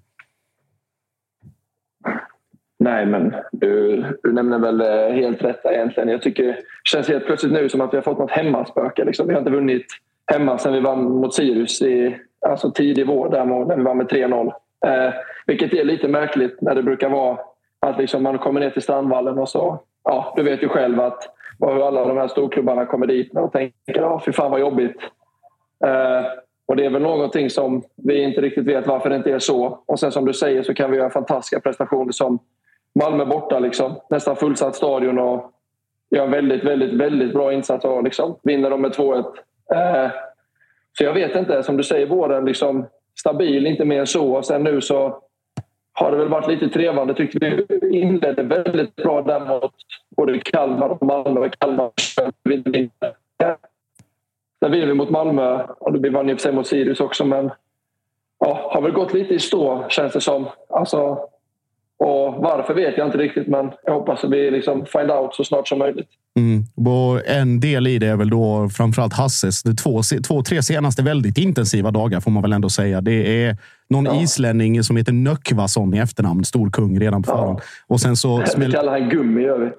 Nej, 2.84 3.06
men 3.06 3.36
du, 3.52 4.04
du 4.24 4.34
nämner 4.34 4.60
väl 4.60 4.82
eh, 4.82 5.16
helt 5.16 5.44
rätt 5.44 5.66
egentligen. 5.66 6.10
Jag 6.10 6.22
tycker 6.22 6.44
det 6.44 6.58
känns 6.84 7.08
helt 7.08 7.26
plötsligt 7.26 7.54
nu 7.54 7.70
som 7.70 7.82
att 7.82 7.94
vi 7.94 7.98
har 7.98 8.02
fått 8.02 8.20
något 8.20 8.32
hemmaspöke. 8.32 9.06
Liksom. 9.06 9.28
Vi 9.28 9.34
har 9.34 9.40
inte 9.40 9.52
vunnit 9.52 9.86
hemma 10.32 10.58
sedan 10.58 10.74
vi 10.74 10.80
vann 10.80 11.04
mot 11.04 11.34
Sirius 11.34 11.82
i 11.82 12.18
alltså 12.48 12.72
tidig 12.72 13.08
vår 13.08 13.30
där 13.30 13.46
när 13.46 13.76
vi 13.76 13.84
vann 13.84 13.98
med 13.98 14.08
3-0. 14.08 14.54
Eh, 14.86 15.14
vilket 15.46 15.74
är 15.74 15.84
lite 15.84 16.08
märkligt 16.08 16.62
när 16.62 16.76
det 16.76 16.84
brukar 16.84 17.10
vara 17.10 17.38
att 17.80 17.98
liksom 17.98 18.24
man 18.24 18.38
kommer 18.38 18.60
ner 18.60 18.70
till 18.70 18.82
Strandvallen 18.82 19.40
och 19.40 19.50
så... 19.50 19.80
Ja, 20.04 20.34
du 20.38 20.44
vet 20.44 20.64
ju 20.64 20.68
själv 20.68 21.00
att 21.00 21.24
hur 21.60 21.88
alla 21.88 22.06
de 22.06 22.18
här 22.18 22.28
storklubbarna 22.28 22.86
kommer 22.86 23.08
dit 23.08 23.36
och 23.36 23.52
tänker 23.52 24.02
ja, 24.02 24.22
fy 24.26 24.32
fan 24.32 24.52
vad 24.52 24.60
jobbigt. 24.60 24.98
Eh, 25.86 26.26
och 26.66 26.76
det 26.76 26.86
är 26.86 26.90
väl 26.90 27.02
någonting 27.02 27.50
som 27.50 27.84
vi 27.96 28.24
inte 28.24 28.42
riktigt 28.42 28.68
vet 28.68 28.88
varför 28.88 29.10
det 29.10 29.16
inte 29.16 29.32
är 29.32 29.40
så. 29.40 29.84
Och 29.86 30.00
sen 30.00 30.12
som 30.12 30.26
du 30.26 30.34
säger 30.34 30.64
så 30.64 30.74
kan 30.74 30.92
vi 30.92 30.98
göra 30.98 31.10
fantastiska 31.10 31.60
prestationer 31.60 32.12
som 32.12 32.40
Malmö 33.00 33.26
borta. 33.26 33.60
Liksom. 33.60 33.96
Nästan 34.10 34.36
fullsatt 34.36 34.76
stadion 34.76 35.20
och 35.20 35.52
gör 36.16 36.26
en 36.26 36.32
väldigt, 36.32 36.64
väldigt, 36.64 36.94
väldigt 36.94 37.34
bra 37.34 37.54
insats 37.54 37.86
och 37.86 38.04
liksom, 38.04 38.36
vinner 38.44 38.70
de 38.70 38.82
med 38.82 38.92
2-1. 38.92 39.26
Eh, 39.74 40.12
så 40.98 41.04
jag 41.04 41.14
vet 41.14 41.36
inte. 41.36 41.64
Som 41.64 41.78
du 41.78 41.84
säger, 41.84 42.08
våren 42.08 42.46
liksom, 42.46 42.86
stabil, 43.20 43.68
inte 43.68 43.86
mer 43.86 44.00
än 44.00 44.08
så. 44.08 44.34
Och 44.34 44.46
sen 44.46 44.64
nu 44.64 44.82
så 44.82 45.22
har 45.94 46.12
det 46.12 46.18
väl 46.18 46.30
varit 46.30 46.48
lite 46.48 46.70
trevande. 46.70 47.14
Tyckte 47.14 47.40
vi 47.40 48.00
inledde 48.00 48.44
väldigt 48.44 48.96
bra 48.96 49.22
där 49.22 49.40
mot 49.40 49.74
både 50.18 50.40
Kalmar 50.40 50.90
och 50.90 51.06
Malmö. 51.06 51.50
Kalmar 51.50 51.92
Sen 54.64 54.72
vinner 54.72 54.88
vi 54.88 54.94
mot 54.94 55.10
Malmö 55.10 55.64
och 55.64 56.06
vi 56.06 56.10
vann 56.10 56.30
i 56.30 56.34
och 56.34 56.38
för 56.38 56.42
sig 56.42 56.54
mot 56.54 56.68
Sirius 56.68 57.00
också 57.00 57.26
men 57.26 57.52
ja, 58.40 58.70
har 58.74 58.82
väl 58.82 58.92
gått 58.92 59.14
lite 59.14 59.34
i 59.34 59.40
stå 59.40 59.86
känns 59.90 60.14
det 60.14 60.22
som. 60.22 60.46
Alltså, 60.70 61.30
och 62.04 62.34
varför 62.34 62.74
vet 62.74 62.98
jag 62.98 63.08
inte 63.08 63.18
riktigt, 63.18 63.48
men 63.48 63.72
jag 63.84 63.94
hoppas 63.94 64.24
att 64.24 64.32
vi 64.32 64.52
liksom 64.52 64.86
find 64.86 65.12
out 65.12 65.36
så 65.36 65.44
snart 65.44 65.68
som 65.68 65.80
möjligt. 65.80 66.08
Mm. 66.40 66.64
Och 66.90 67.28
en 67.28 67.60
del 67.60 67.88
i 67.88 68.00
det 68.00 68.08
är 68.08 68.16
väl 68.16 68.30
då 68.30 68.70
framförallt 68.70 69.14
Hasses 69.14 69.64
de 69.64 69.76
två, 69.76 70.02
två, 70.28 70.44
tre 70.44 70.64
senaste 70.64 71.04
väldigt 71.04 71.38
intensiva 71.38 71.92
dagar 71.92 72.20
får 72.20 72.32
man 72.32 72.42
väl 72.42 72.54
ändå 72.54 72.70
säga. 72.70 73.02
Det 73.02 73.46
är 73.46 73.58
någon 73.90 74.06
ja. 74.06 74.22
islänning 74.22 74.84
som 74.84 74.98
heter 74.98 75.14
Nöckvason 75.14 75.94
i 75.94 75.98
efternamn. 75.98 76.46
Stor 76.46 76.70
kung 76.70 77.00
redan 77.00 77.24
på 77.24 77.32
förhand. 77.32 77.60
Och 77.88 78.02
sen 78.02 78.16
så... 78.16 78.46
Smäll... 78.46 78.68
Vi 78.72 78.74
kallar 78.74 79.00
han 79.00 79.10
Gummi, 79.10 79.42
gör 79.42 79.60
vi. 79.60 79.72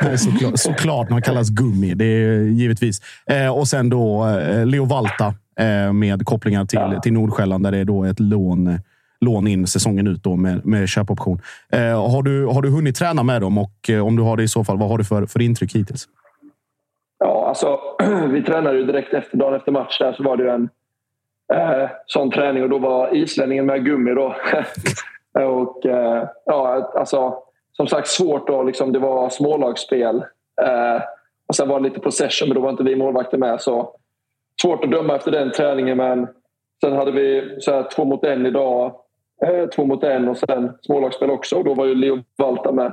Nej, 0.02 0.18
såklart, 0.18 0.58
såklart 0.58 1.10
han 1.10 1.22
kallas 1.22 1.50
Gummi. 1.50 1.94
Det 1.94 2.04
är 2.04 2.40
givetvis. 2.40 3.00
Eh, 3.30 3.58
och 3.58 3.68
sen 3.68 3.88
då 3.88 4.26
eh, 4.26 4.66
Leo 4.66 4.84
Valta 4.84 5.34
eh, 5.60 5.92
med 5.92 6.26
kopplingar 6.26 6.64
till, 6.64 6.78
ja. 6.78 7.00
till 7.00 7.12
Nordsjälland 7.12 7.64
där 7.64 7.72
det 7.72 7.78
är 7.78 7.84
då 7.84 8.04
ett 8.04 8.20
lån 8.20 8.78
lån 9.20 9.46
in 9.46 9.66
säsongen 9.66 10.06
ut 10.06 10.22
då 10.22 10.36
med, 10.36 10.66
med 10.66 10.88
köpoption. 10.88 11.40
Eh, 11.72 12.10
har, 12.10 12.22
du, 12.22 12.46
har 12.46 12.62
du 12.62 12.70
hunnit 12.70 12.96
träna 12.96 13.22
med 13.22 13.40
dem 13.40 13.58
och 13.58 13.90
eh, 13.90 14.06
om 14.06 14.16
du 14.16 14.22
har 14.22 14.36
det 14.36 14.42
i 14.42 14.48
så 14.48 14.64
fall, 14.64 14.78
vad 14.78 14.88
har 14.88 14.98
du 14.98 15.04
för, 15.04 15.26
för 15.26 15.42
intryck 15.42 15.74
hittills? 15.74 16.08
Ja, 17.18 17.48
alltså, 17.48 17.78
vi 18.32 18.42
tränade 18.42 18.78
ju 18.78 18.84
direkt 18.84 19.14
efter 19.14 19.36
dagen 19.36 19.54
efter 19.54 19.72
match. 19.72 19.98
Där 19.98 20.12
så 20.12 20.22
var 20.22 20.36
det 20.36 20.52
en, 20.52 20.68
eh, 21.52 21.90
sån 22.06 22.30
träning 22.30 22.62
och 22.62 22.68
då 22.68 22.78
var 22.78 23.16
islänningen 23.16 23.66
med 23.66 23.84
gummi. 23.84 24.10
Då. 24.10 24.34
och, 25.44 25.86
eh, 25.86 26.28
ja, 26.44 26.92
alltså, 26.94 27.38
som 27.72 27.86
sagt, 27.86 28.08
svårt. 28.08 28.46
Då, 28.46 28.62
liksom, 28.62 28.92
det 28.92 28.98
var 28.98 29.30
smålagsspel. 29.30 30.16
Eh, 30.62 31.02
och 31.48 31.56
sen 31.56 31.68
var 31.68 31.80
det 31.80 31.88
lite 31.88 32.00
possession, 32.00 32.48
men 32.48 32.54
då 32.54 32.60
var 32.60 32.70
inte 32.70 32.82
vi 32.82 32.96
målvakter 32.96 33.38
med. 33.38 33.60
Så 33.60 33.96
svårt 34.62 34.84
att 34.84 34.90
döma 34.90 35.16
efter 35.16 35.30
den 35.30 35.52
träningen, 35.52 35.96
men 35.96 36.28
sen 36.80 36.92
hade 36.92 37.12
vi 37.12 37.56
så 37.60 37.72
här, 37.72 37.88
två 37.96 38.04
mot 38.04 38.24
en 38.24 38.46
idag. 38.46 38.94
Eh, 39.46 39.66
två 39.68 39.84
mot 39.84 40.04
en 40.04 40.28
och 40.28 40.38
sen 40.38 40.72
smålagsspel 40.82 41.30
också. 41.30 41.56
Och 41.56 41.64
då 41.64 41.74
var 41.74 41.86
ju 41.86 41.94
Leo 41.94 42.18
Valta 42.38 42.72
med. 42.72 42.92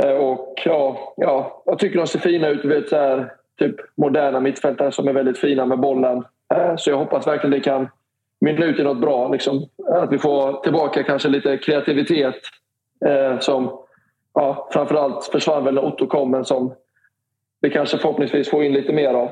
Eh, 0.00 0.12
och 0.12 0.62
ja, 0.64 1.14
ja, 1.16 1.62
jag 1.66 1.78
tycker 1.78 1.98
de 1.98 2.06
ser 2.06 2.18
fina 2.18 2.48
ut. 2.48 2.64
vet, 2.64 2.88
så 2.88 2.96
här, 2.96 3.32
typ 3.58 3.76
moderna 3.96 4.40
mittfältare 4.40 4.92
som 4.92 5.08
är 5.08 5.12
väldigt 5.12 5.38
fina 5.38 5.66
med 5.66 5.80
bollen. 5.80 6.24
Eh, 6.54 6.76
så 6.76 6.90
jag 6.90 6.96
hoppas 6.96 7.26
verkligen 7.26 7.50
det 7.50 7.60
kan 7.60 7.88
mynna 8.40 8.66
ut 8.66 8.78
i 8.78 8.82
något 8.82 9.00
bra. 9.00 9.28
Liksom. 9.28 9.66
Att 9.88 10.12
vi 10.12 10.18
får 10.18 10.62
tillbaka 10.62 11.02
kanske 11.02 11.28
lite 11.28 11.56
kreativitet 11.56 12.40
eh, 13.06 13.38
som 13.38 13.78
ja, 14.34 14.68
framförallt 14.72 15.24
försvann 15.24 15.64
väl 15.64 15.74
när 15.74 15.84
Otto 15.84 16.06
kom 16.06 16.30
men 16.30 16.44
som 16.44 16.74
vi 17.60 17.70
kanske 17.70 17.98
förhoppningsvis 17.98 18.50
får 18.50 18.64
in 18.64 18.72
lite 18.72 18.92
mer 18.92 19.14
av 19.14 19.28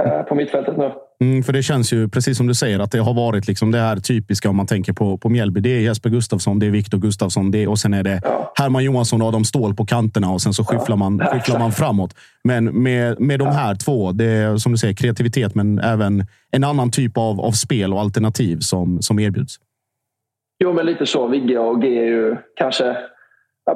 eh, 0.00 0.22
på 0.22 0.34
mittfältet 0.34 0.76
nu. 0.76 0.92
Mm, 1.20 1.42
för 1.42 1.52
det 1.52 1.62
känns 1.62 1.92
ju 1.92 2.08
precis 2.08 2.36
som 2.36 2.46
du 2.46 2.54
säger 2.54 2.78
att 2.78 2.90
det 2.90 2.98
har 2.98 3.14
varit 3.14 3.48
liksom 3.48 3.70
det 3.70 3.78
här 3.78 3.96
typiska 3.96 4.50
om 4.50 4.56
man 4.56 4.66
tänker 4.66 4.92
på, 4.92 5.18
på 5.18 5.28
Mjällby. 5.28 5.60
Det 5.60 5.68
är 5.68 5.80
Jesper 5.80 6.10
Gustafsson, 6.10 6.58
det 6.58 6.66
är 6.66 6.70
Viktor 6.70 6.98
Gustafsson 6.98 7.50
det, 7.50 7.66
och 7.66 7.78
sen 7.78 7.94
är 7.94 8.02
det 8.02 8.20
Ja. 8.24 8.52
Herman 8.54 8.84
Johansson 8.84 9.22
och 9.22 9.28
Adam 9.28 9.44
Ståhl 9.44 9.74
på 9.74 9.86
kanterna 9.86 10.30
och 10.30 10.42
sen 10.42 10.52
så 10.52 10.64
skyfflar 10.64 10.96
man, 10.96 11.18
Ja, 11.18 11.30
skyfflar 11.30 11.58
man 11.58 11.72
framåt. 11.72 12.14
Men 12.44 12.82
med, 12.82 13.20
med 13.20 13.38
de 13.38 13.48
här 13.48 13.74
två, 13.74 14.12
det 14.12 14.24
är 14.24 14.56
som 14.56 14.72
du 14.72 14.78
säger 14.78 14.94
kreativitet 14.94 15.54
men 15.54 15.78
även 15.78 16.26
en 16.50 16.64
annan 16.64 16.90
typ 16.90 17.16
av, 17.16 17.40
av 17.40 17.52
spel 17.52 17.92
och 17.92 18.00
alternativ 18.00 18.58
som, 18.60 19.02
som 19.02 19.18
erbjuds. 19.18 19.56
Jo, 20.64 20.72
men 20.72 20.86
lite 20.86 21.06
så. 21.06 21.26
Vigge 21.26 21.58
och 21.58 21.82
G 21.82 21.98
är 21.98 22.06
ju 22.06 22.36
kanske 22.56 22.96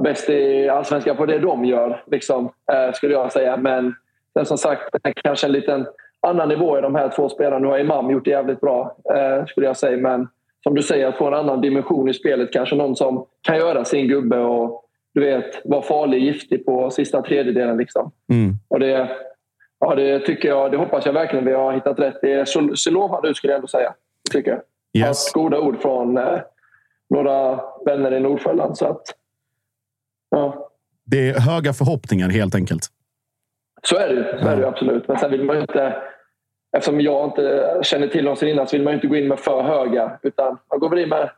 bäst 0.01 0.31
i 0.31 0.69
allsvenskan 0.69 1.17
på 1.17 1.27
det 1.27 1.39
de 1.39 1.65
gör, 1.65 2.03
liksom, 2.11 2.45
eh, 2.45 2.95
skulle 2.95 3.13
jag 3.13 3.33
säga. 3.33 3.57
Men 3.57 3.95
sen 4.37 4.47
som 4.47 4.59
sagt, 4.59 4.83
kanske 5.23 5.47
en 5.47 5.53
liten 5.53 5.87
annan 6.27 6.49
nivå 6.49 6.79
i 6.79 6.81
de 6.81 6.95
här 6.95 7.09
två 7.09 7.29
spelarna. 7.29 7.59
Nu 7.59 7.67
har 7.69 7.79
Imam 7.79 8.11
gjort 8.11 8.25
det 8.25 8.31
jävligt 8.31 8.61
bra, 8.61 8.97
eh, 9.15 9.47
skulle 9.47 9.67
jag 9.67 9.77
säga. 9.77 9.97
Men 9.97 10.29
som 10.63 10.75
du 10.75 10.83
säger, 10.83 11.07
att 11.07 11.17
få 11.17 11.27
en 11.27 11.35
annan 11.35 11.61
dimension 11.61 12.09
i 12.09 12.15
spelet. 12.15 12.53
Kanske 12.53 12.77
någon 12.77 12.97
som 12.97 13.27
kan 13.43 13.57
göra 13.57 13.85
sin 13.85 14.09
gubbe 14.09 14.39
och 14.39 14.85
du 15.15 15.21
vet, 15.21 15.61
vara 15.65 15.83
farlig, 15.83 16.23
giftig 16.23 16.67
på 16.67 16.91
sista 16.91 17.23
tredjedelen. 17.23 17.77
Liksom. 17.77 18.11
Mm. 18.33 18.55
Och 18.69 18.81
det, 18.81 19.09
ja, 19.81 19.95
det 19.95 20.19
tycker 20.21 20.49
jag, 20.49 20.71
det 20.71 20.77
hoppas 20.77 21.07
jag 21.07 21.13
verkligen 21.13 21.45
vi 21.45 21.53
har 21.53 21.73
hittat 21.73 21.99
rätt. 21.99 22.19
Det 22.23 22.49
ser 22.49 22.75
ser 22.75 22.91
lovande 22.91 23.29
ut 23.29 23.37
skulle 23.37 23.53
jag 23.53 23.59
ändå 23.59 23.69
säga. 23.69 23.95
Tycker 24.31 24.51
jag. 24.51 24.61
Yes. 25.03 25.09
Haft 25.09 25.33
goda 25.33 25.61
ord 25.61 25.83
från 25.83 26.17
eh, 26.19 26.41
några 27.11 27.61
vänner 27.87 28.13
i 28.15 28.21
Nordsjälland. 28.21 28.79
Så 28.79 28.87
att, 28.87 29.03
ja, 30.31 30.71
Det 31.05 31.29
är 31.31 31.41
höga 31.41 31.73
förhoppningar 31.73 32.29
helt 32.29 32.55
enkelt. 32.55 32.87
så 33.83 33.97
är 33.97 34.09
det 34.09 34.15
ju. 34.15 34.25
Så 34.43 34.49
är 34.49 34.57
det 34.57 34.63
ju 34.63 34.69
absolut. 34.69 35.09
Men 35.09 35.19
sen 35.19 35.31
vill 35.31 35.45
man 35.45 35.57
ju 35.57 35.63
inte... 35.63 35.97
Eftersom 36.77 37.01
jag 37.01 37.25
inte 37.27 37.63
känner 37.83 38.07
till 38.09 38.25
dem 38.25 38.37
sedan 38.37 38.49
innan 38.49 38.67
så 38.67 38.77
vill 38.77 38.83
man 38.85 38.91
ju 38.93 38.95
inte 38.95 39.07
gå 39.07 39.17
in 39.17 39.29
med 39.29 39.39
för 39.39 39.63
höga. 39.63 40.13
Utan 40.23 40.59
man 40.71 40.81
går 40.81 40.89
väl 40.91 40.99
in 40.99 41.09
med 41.09 41.31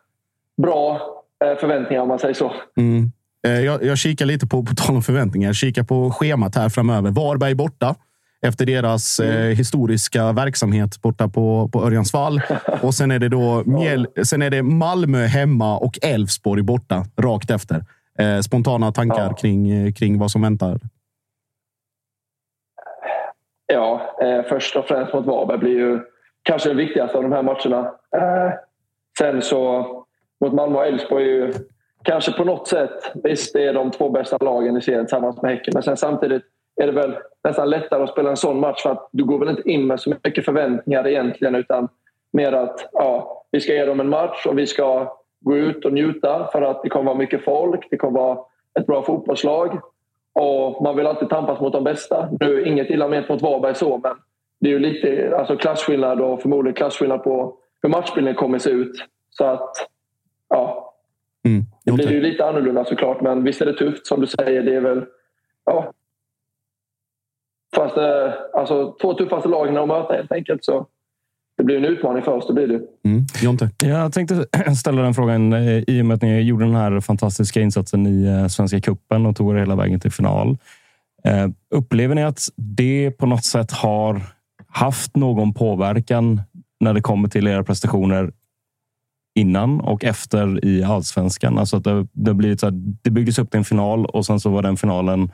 bra 0.63 1.01
eh, 1.45 1.59
förväntningar 1.59 2.03
om 2.03 2.09
man 2.09 2.19
säger 2.19 2.35
så. 2.35 2.53
Mm. 2.77 3.13
Eh, 3.47 3.61
Jag, 3.61 3.85
jag 3.85 3.99
kikar 3.99 4.27
lite 4.27 4.47
på, 4.47 4.63
på 4.65 4.75
tal 4.75 4.97
om 4.97 5.03
förväntningar. 5.03 5.49
Jag 5.49 5.57
kikar 5.57 5.83
på 5.83 6.11
schemat 6.11 6.55
här 6.57 6.69
framöver. 6.69 7.11
Varberg 7.11 7.55
borta 7.55 7.95
efter 8.47 8.67
deras 8.67 9.19
eh, 9.19 9.49
historiska 9.57 10.33
verksamhet 10.33 11.03
borta 11.03 11.29
på, 11.29 11.69
på 11.73 11.85
Örjansvall. 11.87 12.41
Och 12.83 12.95
sen 12.95 13.11
är 13.11 13.19
det 13.19 13.29
då 13.29 13.63
Mjäl, 13.67 14.07
sen 14.25 14.43
är 14.43 14.51
det 14.51 14.63
Malmö 14.63 15.25
hemma 15.27 15.79
och 15.79 15.99
Elfsborg 16.03 16.63
borta 16.63 17.05
rakt 17.21 17.51
efter. 17.51 17.85
Eh, 18.19 18.41
spontana 18.41 18.93
tankar 18.93 19.27
Ja. 19.31 19.33
kring, 19.35 19.71
eh, 19.71 19.93
kring 19.93 20.19
vad 20.19 20.31
som 20.31 20.43
väntar. 20.43 20.81
Ja, 23.67 24.17
eh, 24.23 24.43
först 24.43 24.77
och 24.77 24.85
främst 24.85 25.15
mot 25.15 25.27
Varberg 25.27 25.59
blir 25.59 25.79
ju 25.79 26.01
kanske 26.43 26.69
den 26.69 26.77
viktigaste 26.77 27.17
av 27.17 27.23
de 27.23 27.33
här 27.33 27.43
matcherna. 27.43 27.95
Eh, 28.17 28.53
sen 29.19 29.43
så 29.43 29.85
mot 30.41 30.53
Malmö 30.53 30.79
och 30.79 30.87
Elfsborg 30.87 31.25
är 31.25 31.29
ju 31.29 31.53
kanske 32.05 32.33
på 32.33 32.45
något 32.45 32.69
sätt, 32.69 33.13
visst 33.15 33.53
det 33.53 33.65
är 33.65 33.75
de 33.75 33.91
två 33.91 34.09
bästa 34.09 34.37
lagen 34.41 34.77
i 34.77 34.83
serien 34.83 35.05
tillsammans 35.07 35.43
med 35.43 35.51
Häcken, 35.51 35.73
men 35.75 35.83
sen 35.83 35.97
samtidigt 35.97 36.43
är 36.83 36.87
det 36.87 36.93
väl 36.93 37.17
nästan 37.45 37.71
lättare 37.71 38.03
att 38.03 38.11
spela 38.11 38.31
en 38.31 38.37
sån 38.37 38.61
match 38.61 38.83
för 38.83 38.91
att 38.91 39.09
du 39.13 39.25
går 39.25 39.39
väl 39.39 39.49
inte 39.49 39.71
in 39.71 39.87
med 39.87 40.01
så 40.01 40.11
mycket 40.25 40.45
förväntningar 40.45 41.07
egentligen 41.07 41.55
utan 41.55 41.89
mer 42.33 42.53
att 42.53 42.89
ja, 42.93 43.45
vi 43.51 43.61
ska 43.61 43.73
ge 43.73 43.85
dem 43.85 44.01
en 44.01 44.09
match 44.09 44.47
och 44.47 44.59
vi 44.59 44.67
ska 44.67 45.17
gå 45.41 45.57
ut 45.57 45.85
och 45.85 45.93
njuta 45.93 46.49
för 46.53 46.63
att 46.63 46.83
det 46.83 46.89
kommer 46.89 47.05
vara 47.05 47.19
mycket 47.19 47.45
folk, 47.45 47.91
det 47.91 47.97
kommer 47.97 48.21
vara 48.21 48.39
ett 48.79 48.87
bra 48.87 49.03
fotbollslag 49.03 49.81
och 50.35 50.83
man 50.83 50.97
vill 50.97 51.07
alltid 51.07 51.29
tampas 51.29 51.61
mot 51.61 51.73
de 51.73 51.85
bästa. 51.85 52.29
Nu 52.41 52.65
inget 52.65 52.91
illa 52.91 53.09
ment 53.09 53.29
mot 53.29 53.43
Varberg 53.43 53.75
så, 53.75 54.01
men 54.03 54.17
det 54.61 54.69
är 54.69 54.73
ju 54.73 54.79
lite 54.79 55.37
alltså 55.37 55.57
klasskillnad 55.57 56.21
och 56.21 56.43
förmodligen 56.43 56.75
klasskillnad 56.75 57.25
på 57.25 57.57
hur 57.83 57.89
matchbilden 57.89 58.35
kommer 58.35 58.59
se 58.59 58.71
ut. 58.71 59.05
Så 59.31 59.45
att, 59.45 59.89
ja. 60.49 60.95
Mm. 61.45 61.63
Det 61.85 61.93
blir 61.93 62.13
ju 62.13 62.21
lite 62.21 62.47
annorlunda 62.47 62.85
såklart, 62.85 63.21
men 63.21 63.45
visst 63.45 63.61
är 63.61 63.67
det 63.67 63.73
tufft 63.73 64.07
som 64.07 64.21
du 64.21 64.27
säger. 64.27 64.63
Det 64.63 64.75
är 64.75 64.81
väl, 64.81 65.05
ja. 65.65 65.93
Fast, 67.75 67.97
eh, 67.97 68.33
alltså, 68.53 68.97
två 69.01 69.15
tuffaste 69.15 69.49
lagen 69.49 69.77
att 69.77 69.89
möta 69.89 70.15
helt 70.15 70.33
enkelt. 70.33 70.65
Så 70.65 70.87
det 71.57 71.65
blir 71.65 71.77
en 71.77 71.85
utmaning 71.85 72.23
för 72.23 72.33
oss, 72.33 72.47
det 72.47 72.53
blir 72.53 72.69
det. 72.69 72.81
Mm. 73.05 73.27
Jonte? 73.43 73.71
Jag 73.79 74.13
tänkte 74.13 74.47
ställa 74.77 75.03
den 75.03 75.15
frågan 75.15 75.53
eh, 75.53 75.83
i 75.87 76.03
och 76.03 76.07
med 76.07 76.15
att 76.15 76.23
ni 76.23 76.41
gjorde 76.41 76.65
den 76.65 76.75
här 76.75 77.01
fantastiska 77.01 77.61
insatsen 77.61 78.07
i 78.07 78.25
eh, 78.25 78.47
Svenska 78.47 78.81
cupen 78.81 79.27
och 79.27 79.37
tog 79.37 79.55
er 79.55 79.59
hela 79.59 79.77
vägen 79.77 80.01
till 80.01 80.13
final. 80.13 80.59
Eh, 81.25 81.49
Upplever 81.71 82.15
ni 82.15 82.25
att 82.25 82.49
det 82.57 83.11
på 83.11 83.27
något 83.27 83.45
sätt 83.45 83.73
har 83.73 84.23
haft 84.67 85.17
någon 85.17 85.55
påverkan 85.55 86.43
när 86.81 86.95
det 86.95 87.01
kommer 87.01 87.29
till 87.29 87.47
era 87.47 87.65
prestationer 87.65 88.33
innan 89.35 89.81
och 89.81 90.05
efter 90.05 90.65
i 90.65 90.85
allsvenskan? 90.85 91.59
Alltså 91.59 91.77
att 91.77 91.85
det, 91.85 92.07
det, 92.13 92.35
blivit 92.35 92.61
så 92.61 92.67
här, 92.67 92.73
det 93.03 93.11
byggdes 93.11 93.39
upp 93.39 93.51
till 93.51 93.59
en 93.59 93.65
final 93.65 94.07
och 94.07 94.27
sen 94.27 94.41
så 94.41 94.51
var 94.51 94.63
den 94.63 94.77
finalen... 94.77 95.33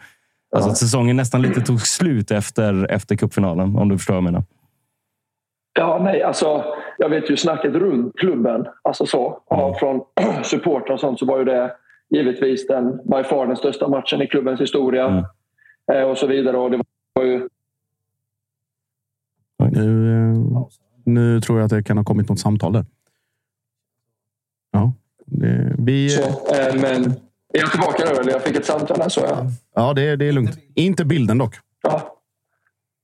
Alltså 0.57 0.71
att 0.71 0.77
säsongen 0.77 1.17
nästan 1.17 1.43
lite 1.43 1.61
tog 1.61 1.81
slut 1.81 2.31
efter, 2.31 2.91
efter 2.91 3.17
cupfinalen, 3.17 3.77
om 3.77 3.89
du 3.89 3.99
förstår 3.99 4.15
vad 4.15 4.17
jag 4.17 4.33
menar. 4.33 4.45
Ja, 5.73 6.01
nej, 6.03 6.23
alltså, 6.23 6.65
jag 6.99 7.09
vet 7.09 7.31
ju 7.31 7.37
snacket 7.37 7.75
runt 7.75 8.17
klubben, 8.17 8.67
alltså 8.83 9.07
så, 9.07 9.43
ja, 9.51 9.75
från 9.79 10.05
supportrar 10.45 10.95
och 10.95 11.01
sånt, 11.01 11.19
så 11.19 11.27
var 11.27 11.39
ju 11.39 11.45
det 11.45 11.73
givetvis 12.11 12.67
den, 12.67 12.97
by 12.97 13.25
far 13.25 13.47
den 13.47 13.57
största 13.57 13.89
matchen 13.89 14.23
i 14.23 14.27
klubbens 14.27 14.61
historia. 14.61 15.07
Mm. 15.07 15.25
Eh, 15.93 16.03
och 16.03 16.19
så 16.19 16.27
vidare. 16.27 16.57
Och 16.57 16.71
det 16.71 16.83
var 17.13 17.25
ju 17.25 17.49
Nu, 19.59 20.13
eh, 20.13 20.67
nu 21.05 21.41
tror 21.41 21.59
jag 21.59 21.65
att 21.65 21.71
det 21.71 21.83
kan 21.83 21.97
ha 21.97 22.05
kommit 22.05 22.29
något 22.29 22.39
samtal 22.39 22.73
där. 22.73 22.85
Ja, 24.71 24.93
det, 25.27 25.75
vi, 25.79 26.09
så. 26.09 26.23
Eh, 26.23 26.75
men 26.75 27.05
är 27.53 27.61
jag 27.61 27.71
tillbaka 27.71 28.05
nu? 28.05 28.21
Eller 28.21 28.33
jag 28.33 28.43
fick 28.43 28.57
ett 28.57 28.65
samtal 28.65 29.01
här, 29.01 29.09
så 29.09 29.21
jag. 29.21 29.47
ja 29.75 29.93
det, 29.93 30.17
det 30.17 30.29
är 30.29 30.33
lugnt. 30.33 30.59
Inte 30.75 31.05
bilden 31.05 31.39
dock. 31.39 31.55
Ja. 31.83 32.17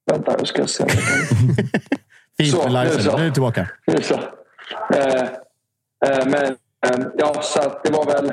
Vänta, 0.06 0.34
jag 0.38 0.48
ska 0.48 0.66
se. 0.66 0.84
Fint 2.38 2.50
Så, 2.50 2.62
med 2.62 2.72
nu 2.72 2.78
livesändning. 2.78 3.10
så. 3.10 3.16
Nu 3.16 3.22
är 3.22 3.26
du 3.26 3.32
tillbaka. 3.32 3.68
Nu 3.86 4.02
så. 4.02 4.14
Eh, 4.94 5.22
eh, 6.06 6.26
men 6.26 6.44
eh, 6.86 7.06
ja, 7.18 7.42
så 7.42 7.60
att 7.60 7.84
det 7.84 7.90
var 7.90 8.04
väl 8.04 8.32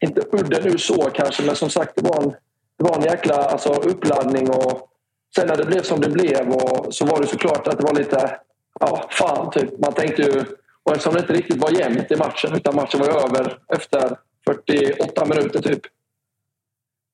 inte 0.00 0.20
udden 0.32 0.62
nu 0.64 0.78
så 0.78 1.10
kanske, 1.10 1.42
men 1.42 1.56
som 1.56 1.70
sagt, 1.70 1.92
det 1.96 2.02
var 2.02 2.22
en, 2.22 2.30
det 2.78 2.84
var 2.84 2.96
en 2.96 3.02
jäkla 3.02 3.34
alltså, 3.34 3.72
uppladdning. 3.72 4.50
Och 4.50 4.88
sen 5.36 5.46
när 5.46 5.56
det 5.56 5.64
blev 5.64 5.82
som 5.82 6.00
det 6.00 6.08
blev 6.08 6.48
och, 6.52 6.94
så 6.94 7.06
var 7.06 7.20
det 7.20 7.26
såklart 7.26 7.68
att 7.68 7.78
det 7.78 7.84
var 7.84 7.94
lite, 7.94 8.36
ja, 8.80 9.06
fan 9.10 9.50
typ. 9.50 9.78
Man 9.78 9.92
tänkte 9.92 10.22
ju, 10.22 10.44
och 10.82 10.92
eftersom 10.92 11.14
det 11.14 11.20
inte 11.20 11.32
riktigt 11.32 11.62
var 11.62 11.70
jämnt 11.70 12.10
i 12.10 12.16
matchen, 12.16 12.54
utan 12.54 12.76
matchen 12.76 13.00
var 13.00 13.08
över 13.08 13.58
efter 13.68 14.16
48 14.46 15.24
minuter 15.24 15.60
typ. 15.62 15.80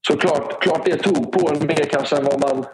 Så 0.08 0.16
klart, 0.16 0.62
klart 0.62 0.84
det 0.84 0.96
tog 0.96 1.32
på 1.32 1.50
en 1.50 1.66
mer 1.66 1.84
kanske 1.90 2.16
än 2.16 2.24
vad 2.24 2.40
man 2.40 2.66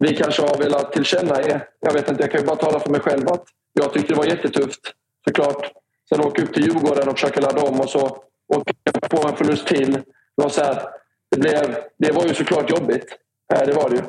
vi 0.00 0.16
kanske 0.16 0.42
har 0.42 0.58
velat 0.58 0.92
tillkännage. 0.92 1.60
Jag 1.80 1.92
vet 1.92 2.10
inte, 2.10 2.22
jag 2.22 2.30
kan 2.30 2.40
ju 2.40 2.46
bara 2.46 2.56
tala 2.56 2.80
för 2.80 2.90
mig 2.90 3.00
själv 3.00 3.28
att 3.28 3.44
jag 3.72 3.92
tyckte 3.92 4.12
det 4.12 4.18
var 4.18 4.24
jättetufft 4.24 4.80
såklart. 5.28 5.72
Sen 6.08 6.20
åka 6.20 6.42
upp 6.42 6.54
till 6.54 6.64
Djurgården 6.64 7.08
och 7.08 7.18
försöka 7.18 7.40
ladda 7.40 7.62
om 7.62 7.80
och 7.80 7.90
så 7.90 8.22
åka 8.54 8.72
på 9.10 9.28
en 9.28 9.36
förlust 9.36 9.66
till. 9.66 9.92
Det 9.92 10.02
var, 10.42 10.48
så 10.48 10.64
här, 10.64 10.82
det 11.30 11.40
blev, 11.40 11.76
det 11.98 12.12
var 12.12 12.24
ju 12.26 12.34
såklart 12.34 12.70
jobbigt. 12.70 13.06
Det 13.48 13.72
var 13.72 13.90
det 13.90 13.96
ju. 13.96 14.02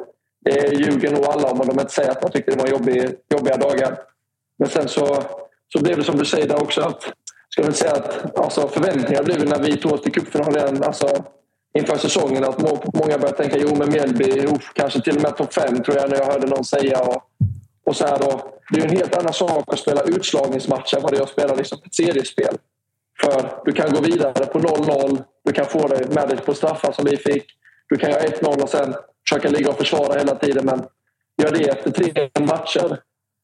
Det 0.45 0.73
ljuger 0.73 1.11
nog 1.11 1.25
alla 1.25 1.51
om, 1.51 1.61
om 1.61 1.67
de 1.67 1.79
inte 1.79 1.93
säger 1.93 2.11
att 2.11 2.21
man 2.21 2.31
tyckte 2.31 2.51
det 2.51 2.61
var 2.61 2.69
jobbig, 2.69 3.15
jobbiga 3.29 3.57
dagar. 3.57 3.99
Men 4.57 4.69
sen 4.69 4.87
så, 4.87 5.23
så 5.73 5.83
blev 5.83 5.97
det 5.97 6.03
som 6.03 6.17
du 6.17 6.25
säger 6.25 6.47
där 6.47 6.61
också 6.61 6.81
att 6.81 7.13
ska 7.49 7.63
väl 7.63 7.73
säga 7.73 7.91
att 7.91 8.39
alltså, 8.39 8.67
förväntningarna 8.67 9.23
blev 9.23 9.39
ju 9.39 9.45
när 9.45 9.63
vi 9.63 9.77
tog 9.77 9.91
oss 9.91 10.01
till 10.01 10.11
cupfinalen 10.11 10.83
alltså, 10.83 11.23
inför 11.73 11.97
säsongen 11.97 12.43
att 12.43 12.61
många 12.93 13.17
börjar 13.17 13.33
tänka 13.33 13.57
jo 13.57 13.75
men 13.75 13.89
Mjällby, 13.89 14.45
uff, 14.45 14.71
kanske 14.73 15.01
till 15.01 15.15
och 15.15 15.21
med 15.21 15.37
topp 15.37 15.53
fem 15.53 15.83
tror 15.83 15.97
jag 15.97 16.09
när 16.09 16.17
jag 16.17 16.25
hörde 16.25 16.47
någon 16.47 16.63
säga. 16.63 16.99
Och, 16.99 17.23
Och 17.85 17.95
så 17.95 18.05
här 18.05 18.19
då, 18.19 18.51
det 18.69 18.79
är 18.79 18.81
ju 18.81 18.89
en 18.89 18.97
helt 18.97 19.17
annan 19.17 19.33
sak 19.33 19.73
att 19.73 19.79
spela 19.79 20.01
utslagningsmatcher 20.01 20.97
än 20.97 21.03
vad 21.03 21.11
det 21.11 21.17
är 21.17 21.23
att 21.23 21.29
spela 21.29 21.55
liksom 21.55 21.77
ett 21.85 21.95
seriespel. 21.95 22.57
För 23.21 23.61
du 23.65 23.71
kan 23.71 23.93
gå 23.93 24.01
vidare 24.01 24.45
på 24.45 24.59
0-0. 24.59 25.23
Du 25.45 25.51
kan 25.51 25.65
få 25.65 25.87
dig 25.87 26.07
med 26.09 26.29
dig 26.29 26.37
på 26.37 26.53
straffar 26.53 26.91
som 26.91 27.05
vi 27.05 27.17
fick. 27.17 27.45
Du 27.89 27.97
kan 27.97 28.11
göra 28.11 28.21
1-0 28.21 28.61
och 28.61 28.69
sen 28.69 28.95
försöka 29.27 29.49
ligga 29.49 29.69
och 29.69 29.77
försvara 29.77 30.19
hela 30.19 30.35
tiden. 30.35 30.65
Men 30.65 30.83
gör 31.43 31.51
det 31.51 31.69
efter 31.69 31.91
tre 31.91 32.29
matcher, 32.39 32.99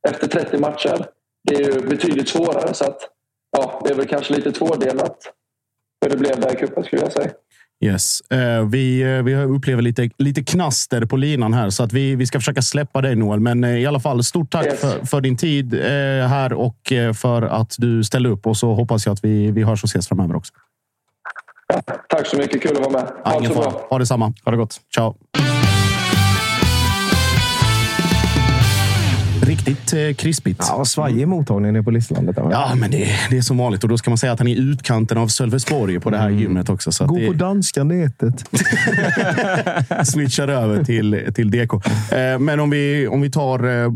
efter 0.07 0.27
30 0.27 0.57
matcher. 0.57 1.05
Det 1.43 1.55
är 1.55 1.59
ju 1.59 1.81
betydligt 1.81 2.29
svårare. 2.29 2.73
Så 2.73 2.85
att, 2.85 3.09
ja, 3.51 3.81
det 3.83 3.89
är 3.89 3.95
väl 3.95 4.07
kanske 4.07 4.33
lite 4.33 4.51
tvådelat 4.51 5.33
hur 6.01 6.09
det 6.09 6.17
blev 6.17 6.39
där 6.39 6.53
i 6.53 6.55
cupen 6.55 6.83
skulle 6.83 7.01
jag 7.01 7.11
säga. 7.13 7.31
Yes. 7.85 8.21
Eh, 8.31 8.65
vi, 8.69 9.01
eh, 9.01 9.23
vi 9.23 9.35
upplever 9.35 9.81
lite, 9.81 10.09
lite 10.17 10.43
knaster 10.43 11.05
på 11.05 11.17
linan 11.17 11.53
här, 11.53 11.69
så 11.69 11.83
att 11.83 11.93
vi, 11.93 12.15
vi 12.15 12.27
ska 12.27 12.39
försöka 12.39 12.61
släppa 12.61 13.01
dig 13.01 13.15
Noel. 13.15 13.39
Men 13.39 13.63
eh, 13.63 13.77
i 13.77 13.85
alla 13.85 13.99
fall, 13.99 14.23
stort 14.23 14.51
tack 14.51 14.65
Yes. 14.65 14.79
för, 14.81 15.05
för 15.05 15.21
din 15.21 15.37
tid 15.37 15.73
här 16.27 16.53
och 16.53 16.93
för 17.15 17.41
att 17.41 17.75
du 17.77 18.03
ställde 18.03 18.29
upp. 18.29 18.47
Och 18.47 18.57
så 18.57 18.73
hoppas 18.73 19.05
jag 19.05 19.13
att 19.13 19.23
vi, 19.23 19.51
vi 19.51 19.63
hörs 19.63 19.83
och 19.83 19.87
ses 19.89 20.07
framöver 20.07 20.35
också. 20.35 20.53
Tack 22.09 22.27
så 22.27 22.37
mycket, 22.37 22.61
kul 22.61 22.71
att 22.71 22.79
vara 22.79 22.89
med. 22.89 23.11
Ja, 23.23 23.31
Ha 23.31 23.31
det 23.31 23.39
ingen 23.39 23.53
så 23.53 23.61
bra. 23.61 23.87
Ha 23.89 23.99
detsamma. 23.99 24.33
Ha 24.45 24.51
det 24.51 24.57
gott. 24.57 24.81
Ciao. 24.95 25.15
Riktigt 29.67 29.93
eh, 29.93 30.13
krispigt. 30.13 30.63
Ja, 30.67 30.85
svajig 30.85 31.27
mottagningen 31.27 31.75
är 31.75 31.81
på 31.81 31.91
Listlandet. 31.91 32.35
där, 32.35 32.43
va? 32.43 32.49
Ja, 32.51 32.75
men 32.75 32.91
det, 32.91 33.07
det 33.29 33.37
är 33.37 33.41
som 33.41 33.57
vanligt. 33.57 33.83
Och 33.83 33.89
då 33.89 33.97
ska 33.97 34.09
man 34.09 34.17
säga 34.17 34.33
att 34.33 34.39
han 34.39 34.47
är 34.47 34.55
i 34.55 34.57
utkanten 34.57 35.17
av 35.17 35.27
Sölvesborg 35.27 35.99
på 35.99 36.09
det 36.09 36.17
här 36.17 36.29
gymmet 36.29 36.69
också. 36.69 36.91
Så 36.91 37.05
Gå 37.05 37.17
det, 37.17 37.27
på 37.27 37.33
danska 37.33 37.83
nätet. 37.83 38.45
switchar 40.07 40.47
över 40.47 40.83
till, 40.83 41.33
till 41.35 41.51
DK. 41.51 41.73
Eh, 41.73 42.39
men 42.39 42.59
om 42.59 42.69
vi, 42.69 43.07
om 43.07 43.21
vi 43.21 43.31
tar, 43.31 43.83
eh, 43.83 43.89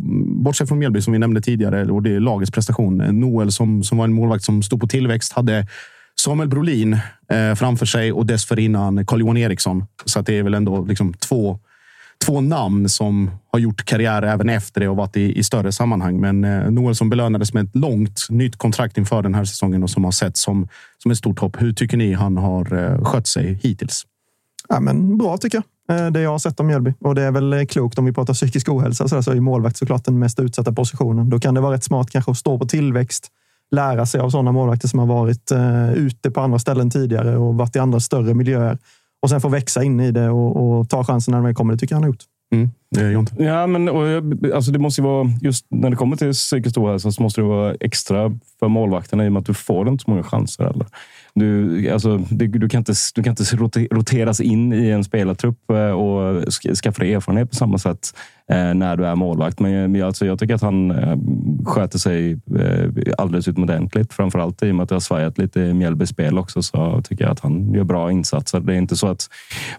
bortsett 0.43 0.67
från 0.67 0.79
Mjällby 0.79 1.01
som 1.01 1.13
vi 1.13 1.19
nämnde 1.19 1.41
tidigare, 1.41 1.91
och 1.91 2.03
det 2.03 2.15
är 2.15 2.19
lagets 2.19 2.51
prestation. 2.51 2.97
Noel 2.97 3.51
som, 3.51 3.83
som 3.83 3.97
var 3.97 4.05
en 4.05 4.13
målvakt 4.13 4.43
som 4.43 4.63
stod 4.63 4.81
på 4.81 4.87
tillväxt 4.87 5.33
hade 5.33 5.67
Samuel 6.19 6.49
Brolin 6.49 6.93
eh, 7.31 7.55
framför 7.55 7.85
sig 7.85 8.11
och 8.11 8.25
dessförinnan 8.25 9.05
Carl-Johan 9.05 9.37
Eriksson. 9.37 9.85
Så 10.05 10.19
att 10.19 10.25
det 10.25 10.37
är 10.37 10.43
väl 10.43 10.53
ändå 10.53 10.85
liksom 10.85 11.13
två, 11.13 11.59
två 12.25 12.41
namn 12.41 12.89
som 12.89 13.31
har 13.51 13.59
gjort 13.59 13.85
karriär 13.85 14.21
även 14.21 14.49
efter 14.49 14.81
det 14.81 14.87
och 14.87 14.95
varit 14.95 15.17
i, 15.17 15.39
i 15.39 15.43
större 15.43 15.71
sammanhang. 15.71 16.19
Men 16.19 16.43
eh, 16.43 16.71
Noel 16.71 16.95
som 16.95 17.09
belönades 17.09 17.53
med 17.53 17.63
ett 17.63 17.75
långt 17.75 18.27
nytt 18.29 18.55
kontrakt 18.55 18.97
inför 18.97 19.21
den 19.21 19.35
här 19.35 19.45
säsongen 19.45 19.83
och 19.83 19.89
som 19.89 20.03
har 20.03 20.11
sett 20.11 20.37
som, 20.37 20.67
som 20.97 21.11
ett 21.11 21.17
stort 21.17 21.39
hopp. 21.39 21.61
Hur 21.61 21.73
tycker 21.73 21.97
ni 21.97 22.13
han 22.13 22.37
har 22.37 22.73
eh, 22.73 23.03
skött 23.03 23.27
sig 23.27 23.59
hittills? 23.63 24.05
Ja, 24.69 24.79
men 24.79 25.17
bra 25.17 25.37
tycker 25.37 25.57
jag. 25.57 25.65
Eh, 25.91 26.11
det 26.11 26.21
jag 26.21 26.31
har 26.31 26.39
sett 26.39 26.59
om 26.59 26.67
Mjällby. 26.67 26.93
Och 26.99 27.15
det 27.15 27.21
är 27.21 27.31
väl 27.31 27.53
eh, 27.53 27.65
klokt 27.65 27.99
om 27.99 28.05
vi 28.05 28.13
pratar 28.13 28.33
psykisk 28.33 28.69
ohälsa 28.69 29.07
så, 29.07 29.15
där, 29.15 29.21
så 29.21 29.31
är 29.31 29.39
målvakt 29.39 29.77
såklart 29.77 30.05
den 30.05 30.19
mest 30.19 30.39
utsatta 30.39 30.71
positionen. 30.73 31.29
Då 31.29 31.39
kan 31.39 31.53
det 31.53 31.61
vara 31.61 31.73
rätt 31.73 31.83
smart 31.83 32.09
kanske 32.09 32.31
att 32.31 32.37
stå 32.37 32.59
på 32.59 32.65
tillväxt, 32.65 33.27
lära 33.71 34.05
sig 34.05 34.21
av 34.21 34.29
sådana 34.29 34.51
målvakter 34.51 34.87
som 34.87 34.99
har 34.99 35.07
varit 35.07 35.51
eh, 35.51 35.93
ute 35.93 36.31
på 36.31 36.41
andra 36.41 36.59
ställen 36.59 36.89
tidigare 36.89 37.37
och 37.37 37.55
varit 37.55 37.75
i 37.75 37.79
andra 37.79 37.99
större 37.99 38.33
miljöer. 38.33 38.77
Och 39.21 39.29
sen 39.29 39.41
få 39.41 39.49
växa 39.49 39.83
in 39.83 39.99
i 39.99 40.11
det 40.11 40.29
och, 40.29 40.79
och 40.79 40.89
ta 40.89 41.03
chansen 41.03 41.31
när 41.31 41.37
de 41.37 41.45
väl 41.45 41.55
kommer. 41.55 41.73
Det 41.73 41.79
tycker 41.79 41.93
jag 41.93 41.97
han 41.97 42.03
har 42.03 42.09
gjort. 42.09 42.23
Mm, 42.53 42.71
Eh, 42.97 43.11
Jonte. 43.11 43.43
Ja, 43.43 43.67
men 43.67 43.89
och, 43.89 44.07
eh, 44.07 44.23
alltså 44.53 44.71
det 44.71 44.79
måste 44.79 45.01
ju 45.01 45.07
vara, 45.07 45.29
just 45.41 45.65
när 45.69 45.89
det 45.89 45.95
kommer 45.95 46.15
till 46.15 46.31
psykisk 46.31 46.77
ohälsa 46.77 47.11
så 47.11 47.23
måste 47.23 47.41
det 47.41 47.47
vara 47.47 47.75
extra 47.79 48.37
för 48.59 48.67
målvakterna 48.67 49.25
i 49.25 49.27
och 49.27 49.31
med 49.31 49.39
att 49.39 49.45
du 49.45 49.53
får 49.53 49.89
inte 49.89 50.03
så 50.03 50.11
många 50.11 50.23
chanser. 50.23 50.63
Eller? 50.63 50.85
Du, 51.33 51.89
alltså, 51.89 52.17
du, 52.17 52.47
du, 52.47 52.69
kan 52.69 52.77
inte, 52.77 52.93
du 53.15 53.23
kan 53.23 53.31
inte 53.31 53.55
roteras 53.95 54.39
in 54.41 54.73
i 54.73 54.89
en 54.89 55.03
spelartrupp 55.03 55.69
eh, 55.69 55.91
och 55.91 56.43
skaffa 56.83 57.03
dig 57.03 57.13
erfarenhet 57.13 57.49
på 57.49 57.55
samma 57.55 57.77
sätt 57.77 58.13
eh, 58.49 58.73
när 58.73 58.97
du 58.97 59.05
är 59.05 59.15
målvakt. 59.15 59.59
Men 59.59 59.95
jag, 59.95 60.07
alltså, 60.07 60.25
jag 60.25 60.39
tycker 60.39 60.55
att 60.55 60.61
han 60.61 60.91
eh, 60.91 61.17
sköter 61.65 61.99
sig 61.99 62.31
eh, 62.31 63.13
alldeles 63.17 63.47
utomordentligt. 63.47 64.13
Framförallt 64.13 64.63
i 64.63 64.71
och 64.71 64.75
med 64.75 64.83
att 64.83 64.89
det 64.89 64.95
har 64.95 64.99
svajat 64.99 65.37
lite 65.37 65.59
i 65.59 65.73
Mjällbys 65.73 66.09
spel 66.09 66.37
också 66.37 66.61
så 66.61 67.01
tycker 67.03 67.23
jag 67.23 67.31
att 67.31 67.39
han 67.39 67.73
gör 67.73 67.83
bra 67.83 68.11
insatser. 68.11 68.59
Det 68.59 68.73
är 68.73 68.77
inte 68.77 68.95
så 68.95 69.07
att 69.07 69.29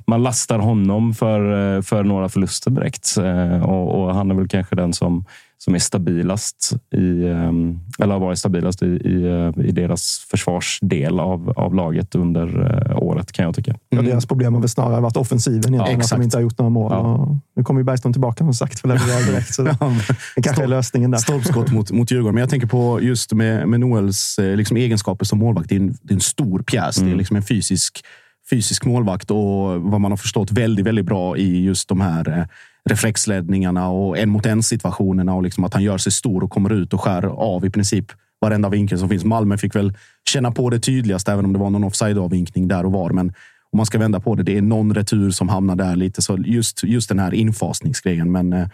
man 0.06 0.22
lastar 0.22 0.58
honom 0.58 1.14
för, 1.14 1.82
för 1.82 2.04
några 2.04 2.28
förluster 2.28 2.70
direkt. 2.70 3.01
Eh, 3.18 3.62
Och, 3.62 4.02
och 4.02 4.14
han 4.14 4.30
är 4.30 4.34
väl 4.34 4.48
kanske 4.48 4.76
den 4.76 4.92
som, 4.92 5.24
som 5.58 5.74
är 5.74 5.78
stabilast 5.78 6.72
i, 6.94 7.24
eh, 7.24 7.52
eller 7.98 8.12
har 8.12 8.18
varit 8.18 8.38
stabilast 8.38 8.82
i, 8.82 8.86
i, 8.86 9.24
eh, 9.24 9.64
i 9.66 9.72
deras 9.72 10.26
försvarsdel 10.30 11.20
av, 11.20 11.50
av 11.56 11.74
laget 11.74 12.14
under 12.14 12.46
eh, 12.90 12.98
året 12.98 13.32
kan 13.32 13.44
jag 13.44 13.54
tycka. 13.54 13.76
Ja, 13.88 14.02
deras 14.02 14.26
problem 14.26 14.54
har 14.54 14.60
väl 14.60 14.68
snarare 14.68 15.00
varit 15.00 15.16
offensiven 15.16 15.74
egentligen. 15.74 15.82
att 15.82 16.04
exakt. 16.04 16.20
de 16.20 16.24
inte 16.24 16.36
har 16.36 16.42
gjort 16.42 16.58
några 16.58 16.70
mål. 16.70 16.92
Ja. 16.92 17.38
Nu 17.56 17.64
kommer 17.64 17.80
ju 17.80 17.84
Bergström 17.84 18.12
tillbaka 18.12 18.44
som 18.44 18.54
sagt 18.54 18.80
för 18.80 18.88
leverera 18.88 19.30
direkt. 19.30 19.54
Så 19.54 19.62
det 20.36 20.42
kanske 20.42 20.62
är 20.62 20.66
lösningen 20.66 21.10
där. 21.10 21.18
Stolpskott 21.18 21.72
mot, 21.72 21.90
mot 21.90 22.10
Djurgården. 22.10 22.34
Men 22.34 22.40
jag 22.40 22.50
tänker 22.50 22.66
på 22.66 23.00
just 23.02 23.32
med, 23.32 23.68
med 23.68 23.80
Noels 23.80 24.38
liksom, 24.38 24.76
egenskaper 24.76 25.24
som 25.24 25.38
målvakt. 25.38 25.68
Det 25.68 25.74
är 25.74 25.80
en, 25.80 25.94
det 26.02 26.12
är 26.12 26.14
en 26.14 26.20
stor 26.20 26.62
pjäs. 26.62 26.96
Det 26.96 27.10
är 27.10 27.14
liksom 27.14 27.36
en 27.36 27.42
fysisk, 27.42 28.04
fysisk 28.50 28.84
målvakt 28.84 29.30
och 29.30 29.82
vad 29.82 30.00
man 30.00 30.12
har 30.12 30.16
förstått 30.16 30.52
väldigt, 30.52 30.86
väldigt 30.86 31.06
bra 31.06 31.36
i 31.36 31.64
just 31.64 31.88
de 31.88 32.00
här 32.00 32.38
eh, 32.38 32.44
reflexledningarna 32.90 33.88
och 33.88 34.18
en 34.18 34.30
mot 34.30 34.46
en 34.46 34.62
situationerna 34.62 35.34
och 35.34 35.42
liksom 35.42 35.64
att 35.64 35.74
han 35.74 35.82
gör 35.82 35.98
sig 35.98 36.12
stor 36.12 36.44
och 36.44 36.50
kommer 36.50 36.72
ut 36.72 36.94
och 36.94 37.00
skär 37.00 37.24
av 37.24 37.64
i 37.64 37.70
princip 37.70 38.12
varenda 38.40 38.68
vinkel 38.68 38.98
som 38.98 39.08
finns. 39.08 39.24
Malmö 39.24 39.58
fick 39.58 39.74
väl 39.74 39.92
känna 40.28 40.50
på 40.50 40.70
det 40.70 40.78
tydligast, 40.78 41.28
även 41.28 41.44
om 41.44 41.52
det 41.52 41.58
var 41.58 41.70
någon 41.70 41.84
offside-avvinkning 41.84 42.68
där 42.68 42.86
och 42.86 42.92
var. 42.92 43.10
Men 43.10 43.28
om 43.72 43.76
man 43.76 43.86
ska 43.86 43.98
vända 43.98 44.20
på 44.20 44.34
det, 44.34 44.42
det 44.42 44.56
är 44.56 44.62
någon 44.62 44.94
retur 44.94 45.30
som 45.30 45.48
hamnar 45.48 45.76
där 45.76 45.96
lite. 45.96 46.22
Så 46.22 46.38
just, 46.38 46.84
just 46.84 47.08
den 47.08 47.18
här 47.18 47.34
infasningsgrejen. 47.34 48.32
Men 48.32 48.52
eh, 48.52 48.68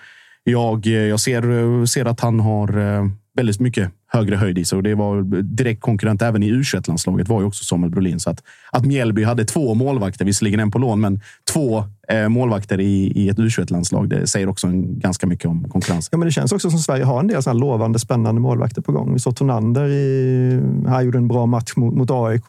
jag, 0.44 0.87
eh, 0.87 0.92
jag 0.92 1.21
ser, 1.21 1.51
eh, 1.51 1.85
ser 1.85 2.05
att 2.05 2.21
han 2.21 2.40
har 2.40 2.68
väldigt 3.37 3.61
mycket 3.61 3.92
högre 4.09 4.37
höjd 4.37 4.59
i 4.59 4.64
sig. 4.64 4.77
Och 4.77 4.83
det 4.83 4.94
var 4.94 5.42
direkt 5.42 5.81
konkurrent 5.81 6.23
även 6.23 6.42
i 6.42 6.53
U21-landslaget 6.53 7.29
var 7.29 7.40
ju 7.40 7.47
också 7.47 7.64
Samuel 7.64 7.90
Brolin. 7.90 8.21
Så 8.21 8.31
att, 8.31 8.42
att 8.73 8.85
Mjällby 8.85 9.25
hade 9.25 9.44
två 9.44 9.75
målvakter, 9.75 10.25
visserligen 10.25 10.61
en 10.61 10.71
på 10.71 10.79
lån, 10.79 11.01
men 11.01 11.21
två 11.53 11.85
eh, 12.09 12.29
målvakter 12.29 12.81
i, 12.81 13.12
i 13.14 13.29
ett 13.29 13.38
U21-landslag. 13.38 14.09
Det 14.09 14.27
säger 14.27 14.49
också 14.49 14.66
en, 14.66 14.99
ganska 14.99 15.27
mycket 15.27 15.47
om 15.47 15.68
konkurrensen. 15.68 16.09
Ja, 16.12 16.18
men 16.18 16.27
det 16.27 16.33
känns 16.33 16.53
också 16.53 16.71
som 16.71 16.79
Sverige 16.79 17.05
har 17.05 17.21
en 17.21 17.27
del 17.27 17.42
så 17.42 17.51
här 17.51 17.55
lovande, 17.55 17.99
spännande 17.99 18.40
målvakter 18.40 18.83
på 18.83 18.92
gång. 18.92 19.12
Vi 19.12 19.18
såg 19.18 19.37
Tonander 19.37 19.88
i, 19.88 20.61
här 20.88 21.03
gjorde 21.03 21.18
en 21.18 21.29
bra 21.29 21.47
match 21.47 21.73
mot, 21.77 21.94
mot 21.94 22.11
AIK. 22.11 22.49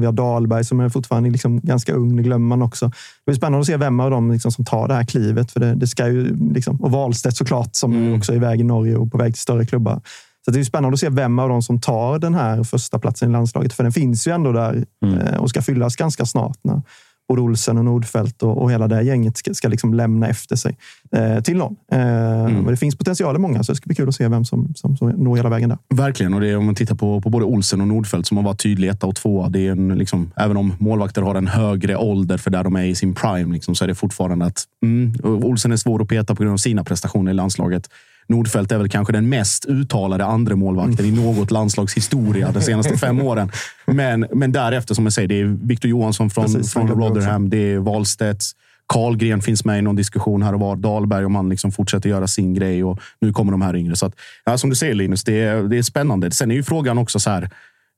Vi 0.00 0.06
har 0.06 0.12
Dahlberg 0.12 0.64
som 0.64 0.80
är 0.80 0.88
fortfarande 0.88 1.30
liksom 1.30 1.60
ganska 1.60 1.92
ung, 1.92 2.16
det 2.16 2.22
glömmer 2.22 2.46
man 2.46 2.62
också. 2.62 2.86
Det 2.86 2.94
blir 3.26 3.34
spännande 3.34 3.60
att 3.60 3.66
se 3.66 3.76
vem 3.76 4.00
av 4.00 4.10
dem 4.10 4.32
liksom 4.32 4.52
som 4.52 4.64
tar 4.64 4.88
det 4.88 4.94
här 4.94 5.04
klivet. 5.04 5.52
För 5.52 5.60
det, 5.60 5.74
det 5.74 5.86
ska 5.86 6.08
ju 6.08 6.36
liksom, 6.52 6.80
och 6.80 6.90
Wahlstedt 6.90 7.36
såklart, 7.36 7.74
som 7.76 8.14
också 8.14 8.32
är 8.32 8.36
iväg 8.36 8.60
i 8.60 8.64
Norge 8.64 8.96
och 8.96 9.12
på 9.12 9.18
väg 9.18 9.34
till 9.34 9.42
större 9.42 9.66
klubbar. 9.66 10.00
Så 10.50 10.54
det 10.54 10.60
är 10.60 10.64
spännande 10.64 10.94
att 10.94 11.00
se 11.00 11.08
vem 11.08 11.38
av 11.38 11.48
dem 11.48 11.62
som 11.62 11.80
tar 11.80 12.18
den 12.18 12.34
här 12.34 12.64
första 12.64 12.98
platsen 12.98 13.30
i 13.30 13.32
landslaget. 13.32 13.72
För 13.72 13.82
den 13.82 13.92
finns 13.92 14.26
ju 14.26 14.32
ändå 14.32 14.52
där 14.52 14.84
eh, 15.06 15.40
och 15.40 15.50
ska 15.50 15.62
fyllas 15.62 15.96
ganska 15.96 16.26
snart. 16.26 16.58
När 16.62 16.82
både 17.28 17.42
Olsen 17.42 17.78
och 17.78 17.84
Nordfeldt 17.84 18.42
och, 18.42 18.62
och 18.62 18.72
hela 18.72 18.88
det 18.88 19.02
gänget 19.02 19.36
ska, 19.36 19.54
ska 19.54 19.68
liksom 19.68 19.94
lämna 19.94 20.28
efter 20.28 20.56
sig 20.56 20.76
eh, 21.12 21.40
till 21.40 21.56
någon. 21.56 21.76
Eh, 21.92 21.98
Men 21.98 22.66
det 22.66 22.76
finns 22.76 22.96
potential 22.96 23.36
i 23.36 23.38
många, 23.38 23.62
så 23.64 23.72
det 23.72 23.76
ska 23.76 23.86
bli 23.86 23.94
kul 23.94 24.08
att 24.08 24.14
se 24.14 24.28
vem 24.28 24.44
som, 24.44 24.74
som, 24.74 24.96
som 24.96 25.08
når 25.08 25.36
hela 25.36 25.48
vägen 25.48 25.68
där. 25.68 25.78
Verkligen. 25.94 26.34
Och 26.34 26.40
det 26.40 26.48
är, 26.48 26.56
om 26.56 26.66
man 26.66 26.74
tittar 26.74 26.94
på, 26.94 27.20
på 27.20 27.30
både 27.30 27.44
Olsen 27.44 27.80
och 27.80 27.88
Nordfeldt 27.88 28.28
som 28.28 28.36
har 28.36 28.44
varit 28.44 28.62
tydliga 28.62 28.92
etta 28.92 29.06
och 29.06 29.16
tvåa. 29.16 29.48
Det 29.48 29.66
är 29.66 29.72
en, 29.72 29.88
liksom, 29.88 30.32
även 30.36 30.56
om 30.56 30.74
målvakter 30.78 31.22
har 31.22 31.34
en 31.34 31.46
högre 31.46 31.96
ålder 31.96 32.38
för 32.38 32.50
där 32.50 32.64
de 32.64 32.76
är 32.76 32.84
i 32.84 32.94
sin 32.94 33.14
prime 33.14 33.54
liksom, 33.54 33.74
så 33.74 33.84
är 33.84 33.88
det 33.88 33.94
fortfarande 33.94 34.44
att 34.44 34.64
mm, 34.82 35.14
Olsen 35.24 35.72
är 35.72 35.76
svår 35.76 36.02
att 36.02 36.08
peta 36.08 36.34
på 36.34 36.42
grund 36.42 36.52
av 36.52 36.58
sina 36.58 36.84
prestationer 36.84 37.30
i 37.30 37.34
landslaget. 37.34 37.88
Nordfeldt 38.30 38.72
är 38.72 38.78
väl 38.78 38.88
kanske 38.88 39.12
den 39.12 39.28
mest 39.28 39.64
uttalade 39.64 40.24
andra 40.24 40.56
målvakten 40.56 41.06
i 41.06 41.10
något 41.10 41.50
landslags 41.50 41.96
historia 41.96 42.52
de 42.52 42.60
senaste 42.60 42.96
fem 42.96 43.20
åren. 43.26 43.50
Men, 43.86 44.26
men 44.32 44.52
därefter, 44.52 44.94
som 44.94 45.04
jag 45.04 45.12
säger, 45.12 45.28
det 45.28 45.40
är 45.40 45.44
Victor 45.44 45.90
Johansson 45.90 46.30
från, 46.30 46.44
Precis, 46.44 46.72
från 46.72 46.88
Rotherham. 46.88 47.50
Det 47.50 47.72
är 47.72 47.78
Wahlstedt. 47.78 48.44
Karlgren 48.86 49.42
finns 49.42 49.64
med 49.64 49.78
i 49.78 49.82
någon 49.82 49.96
diskussion 49.96 50.42
här 50.42 50.54
och 50.54 50.60
var. 50.60 50.76
Dahlberg 50.76 51.24
om 51.24 51.34
han 51.34 51.48
liksom 51.48 51.72
fortsätter 51.72 52.08
göra 52.08 52.26
sin 52.26 52.54
grej. 52.54 52.84
Och 52.84 53.00
nu 53.20 53.32
kommer 53.32 53.52
de 53.52 53.62
här 53.62 53.76
yngre. 53.76 53.96
Så 53.96 54.06
att, 54.06 54.14
ja, 54.44 54.58
som 54.58 54.70
du 54.70 54.76
säger 54.76 54.94
Linus, 54.94 55.24
det 55.24 55.40
är, 55.40 55.62
det 55.62 55.78
är 55.78 55.82
spännande. 55.82 56.30
Sen 56.30 56.50
är 56.50 56.54
ju 56.54 56.62
frågan 56.62 56.98
också 56.98 57.20
så 57.20 57.30
här. 57.30 57.50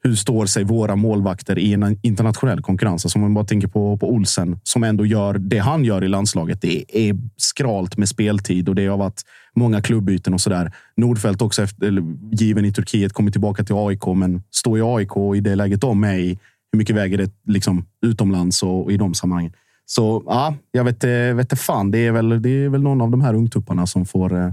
Hur 0.04 0.14
står 0.14 0.46
sig 0.46 0.64
våra 0.64 0.96
målvakter 0.96 1.58
i 1.58 1.72
en 1.72 1.98
internationell 2.02 2.62
konkurrens? 2.62 3.04
Alltså 3.04 3.18
om 3.18 3.22
man 3.22 3.34
bara 3.34 3.44
tänker 3.44 3.68
på, 3.68 3.96
på 3.96 4.10
Olsen 4.10 4.60
som 4.62 4.84
ändå 4.84 5.06
gör 5.06 5.34
det 5.38 5.58
han 5.58 5.84
gör 5.84 6.04
i 6.04 6.08
landslaget. 6.08 6.60
Det 6.60 6.84
är 7.08 7.16
skralt 7.36 7.96
med 7.96 8.08
speltid 8.08 8.68
och 8.68 8.74
det 8.74 8.86
har 8.86 8.96
varit 8.96 9.22
många 9.54 9.82
klubbyten 9.82 10.34
och 10.34 10.40
så 10.40 10.50
där. 10.50 10.72
Nordfeldt 10.96 11.42
också, 11.42 11.62
efter, 11.62 11.86
eller, 11.86 12.04
given 12.32 12.64
i 12.64 12.72
Turkiet, 12.72 13.12
kommer 13.12 13.30
tillbaka 13.30 13.64
till 13.64 13.74
AIK, 13.78 14.06
men 14.06 14.42
står 14.50 14.78
i 14.78 14.82
AIK 14.82 15.16
och 15.16 15.36
i 15.36 15.40
det 15.40 15.54
läget 15.54 15.80
de 15.80 16.04
är 16.04 16.18
i, 16.18 16.38
hur 16.72 16.78
mycket 16.78 16.96
väger 16.96 17.18
det 17.18 17.30
liksom, 17.46 17.86
utomlands 18.06 18.62
och, 18.62 18.84
och 18.84 18.92
i 18.92 18.96
de 18.96 19.14
sammanhangen? 19.14 19.52
Så 19.86 20.22
ja, 20.26 20.54
jag 20.70 20.84
vet, 20.84 21.04
eh, 21.04 21.10
vet 21.10 21.58
fan. 21.58 21.90
Det 21.90 22.06
är, 22.06 22.12
väl, 22.12 22.42
det 22.42 22.50
är 22.50 22.68
väl 22.68 22.82
någon 22.82 23.00
av 23.00 23.10
de 23.10 23.20
här 23.20 23.34
ungtupparna 23.34 23.86
som 23.86 24.06
får, 24.06 24.36
eh, 24.36 24.52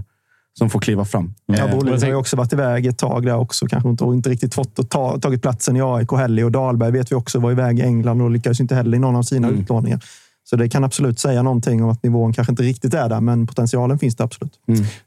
som 0.60 0.70
får 0.70 0.80
kliva 0.80 1.06
fram. 1.06 1.34
Ja, 1.46 1.56
Eh, 1.56 1.70
Brolin 1.70 1.94
jag 1.94 2.02
har 2.02 2.08
ju 2.08 2.16
också 2.16 2.36
varit 2.36 2.54
iväg 2.54 2.86
ett 2.86 2.98
tag 2.98 3.26
där 3.26 3.36
också. 3.38 3.68
Kanske 3.68 3.90
inte, 3.90 4.04
och 4.04 4.14
inte 4.14 4.30
riktigt 4.30 4.54
fått 4.56 4.90
ta, 4.90 5.20
tagit 5.20 5.42
platsen 5.42 5.76
i 5.76 5.82
AIK 5.82 6.12
heller. 6.12 6.44
Och 6.46 6.52
Dahlberg 6.52 6.92
vet 6.92 7.12
vi 7.12 7.16
också 7.16 7.40
var 7.40 7.52
iväg 7.52 7.80
i 7.80 7.82
England 7.82 8.22
och 8.22 8.32
lyckades 8.32 8.60
inte 8.60 8.76
heller 8.76 8.98
i 8.98 9.00
någon 9.00 9.16
av 9.16 9.24
sina 9.24 9.48
Mm. 9.48 9.60
utlåningar. 9.62 10.00
Så 10.44 10.56
det 10.56 10.70
kan 10.70 10.84
absolut 10.84 11.20
säga 11.20 11.42
någonting 11.44 11.84
om 11.84 11.90
att 11.90 12.04
nivån 12.04 12.34
kanske 12.34 12.52
inte 12.54 12.64
riktigt 12.64 12.94
är 12.94 13.10
där, 13.10 13.22
men 13.22 13.48
potentialen 13.48 14.00
finns 14.00 14.16
det 14.16 14.24
absolut. 14.24 14.54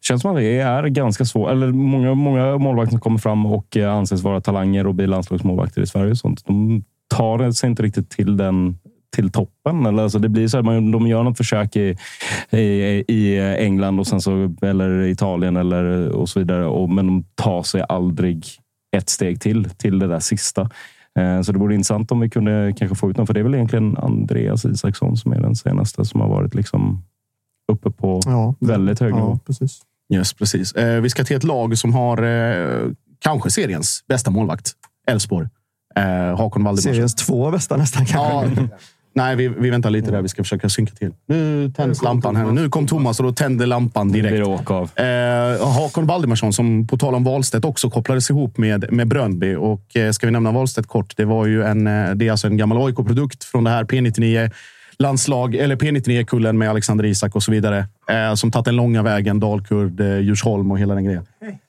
känns 0.01 0.23
som 0.23 0.31
att 0.31 0.37
det 0.37 0.59
är 0.61 0.87
ganska 0.87 1.25
svårt. 1.25 1.51
Eller 1.51 1.73
många, 1.73 2.15
många 2.15 2.59
målvakter 2.59 2.91
som 2.91 3.01
kommer 3.01 3.19
fram 3.19 3.47
och 3.47 3.77
eh, 3.77 3.93
anses 3.95 4.23
vara 4.23 4.41
talanger 4.41 4.87
och 4.87 4.95
blir 4.95 5.07
landslagsmålvakter 5.07 5.83
i 5.83 5.87
Sverige. 5.87 6.11
Och 6.11 6.19
sånt, 6.19 6.47
de 6.47 6.85
tar 7.15 7.51
sig 7.53 7.71
inte 7.71 7.83
riktigt 7.83 8.11
till 8.11 8.37
den 8.37 8.79
till 9.15 9.31
toppen. 9.31 9.87
Eller, 9.87 10.03
alltså 10.03 10.19
det 10.19 10.29
blir 10.29 10.49
så 10.49 10.57
här, 10.57 10.63
man, 10.65 10.91
de 10.91 11.07
gör 11.07 11.23
något 11.23 11.37
försök 11.37 11.77
i, 11.77 11.97
i, 12.51 12.61
i 13.09 13.39
England 13.59 14.01
och 14.01 14.07
sen 14.07 14.21
så, 14.21 14.55
eller 14.63 15.03
Italien 15.03 15.57
eller, 15.57 16.09
och 16.09 16.29
så 16.29 16.39
vidare. 16.39 16.67
Och, 16.67 16.91
men 16.91 17.07
de 17.07 17.25
tar 17.35 17.63
sig 17.63 17.85
aldrig 17.89 18.47
ett 18.97 19.09
steg 19.09 19.41
till, 19.41 19.65
till 19.71 19.99
det 19.99 20.07
där 20.07 20.21
sista. 20.21 20.71
Eh, 21.19 21.41
Så 21.43 21.53
det 21.53 21.59
vore 21.59 21.75
intressant 21.75 22.13
om 22.13 22.21
vi 22.21 22.31
kunde 22.31 22.75
kanske 22.79 22.95
få 22.95 23.11
ut 23.11 23.17
någon. 23.17 23.27
För 23.27 23.35
det 23.35 23.41
är 23.41 23.45
väl 23.45 23.55
egentligen 23.55 23.97
Andreas 23.97 24.65
Isaksson 24.65 25.17
som 25.17 25.33
är 25.33 25.41
den 25.41 25.57
senaste 25.57 26.05
som 26.05 26.21
har 26.21 26.29
varit 26.29 26.55
liksom 26.55 27.05
uppe 27.73 27.91
på 27.91 28.21
Ja, 28.25 28.55
väldigt 28.61 29.01
hög 29.01 29.15
nivå. 29.15 29.29
ja, 29.29 29.39
precis. 29.47 29.81
Yes, 30.15 30.33
precis. 30.35 30.73
Eh, 30.73 31.01
vi 31.01 31.11
ska 31.11 31.25
till 31.25 31.37
ett 31.37 31.45
lag 31.45 31.79
som 31.79 31.95
har 31.95 32.23
eh, 32.23 32.91
kanske 33.19 33.51
seriens 33.51 34.05
bästa 34.09 34.31
målvakt. 34.31 34.73
Elfsborg. 35.07 35.49
Eh, 35.97 36.03
Hakon 36.05 36.65
Valdemarsson. 36.65 36.93
Seriens 36.93 37.15
två 37.15 37.51
bästa 37.51 37.77
nästan 37.77 38.07
kanske. 38.07 38.61
Ja, 38.63 38.69
nej, 39.15 39.37
vi, 39.37 39.49
vi 39.49 39.71
väntar 39.71 39.91
lite 39.91 40.11
där. 40.11 40.23
Vi 40.23 40.29
ska 40.29 40.43
försöka 40.43 40.69
synka 40.69 40.95
till. 40.95 41.11
Nu 41.27 41.73
tänds 41.77 42.03
lampan 42.03 42.37
här. 42.37 42.47
Nu 42.47 42.69
kom 42.69 42.87
Thomas 42.87 43.21
och 43.21 43.27
då 43.27 43.33
tände 43.33 43.67
lampan 43.67 44.13
Det 44.13 44.21
direkt. 44.21 44.47
åka 44.47 44.75
av. 44.75 44.91
Eh, 44.99 45.67
Hakon 45.69 46.07
Valdemarsson, 46.07 46.53
som 46.53 46.87
på 46.87 46.99
tal 46.99 47.15
om 47.15 47.25
Wahlstedt 47.25 47.65
också 47.65 47.91
kopplades 47.91 48.31
ihop 48.31 48.59
med, 48.59 48.93
med 48.93 49.09
Bröndby. 49.09 49.55
Och 49.55 49.97
eh, 49.97 50.11
ska 50.11 50.27
vi 50.27 50.33
nämna 50.33 50.53
Wahlstedt 50.53 50.89
kort? 50.89 51.17
Det 51.17 51.25
var 51.25 51.47
ju 51.47 51.63
en, 51.63 51.87
eh, 51.87 52.11
det 52.11 52.27
är 52.27 52.31
alltså 52.31 52.47
en 52.47 52.57
gammal 52.57 52.87
AIK-produkt 52.87 53.45
från 53.45 53.65
det 53.65 53.71
här 53.71 53.85
P99 53.85 54.51
landslag 54.99 55.55
eller 55.55 55.77
P99-kullen 55.77 56.59
med 56.59 56.71
Alexander 56.71 57.05
Isak 57.05 57.35
och 57.37 57.43
så 57.43 57.53
vidare. 57.53 57.87
Eh, 58.11 58.35
som 58.35 58.51
tagit 58.51 58.65
den 58.65 58.77
långa 58.77 59.03
vägen, 59.03 59.41
Dalkurd, 59.41 60.01
eh, 60.01 60.19
Djursholm 60.19 60.71
och 60.71 60.79
hela 60.79 60.95
den 60.95 61.05
grejen. 61.05 61.27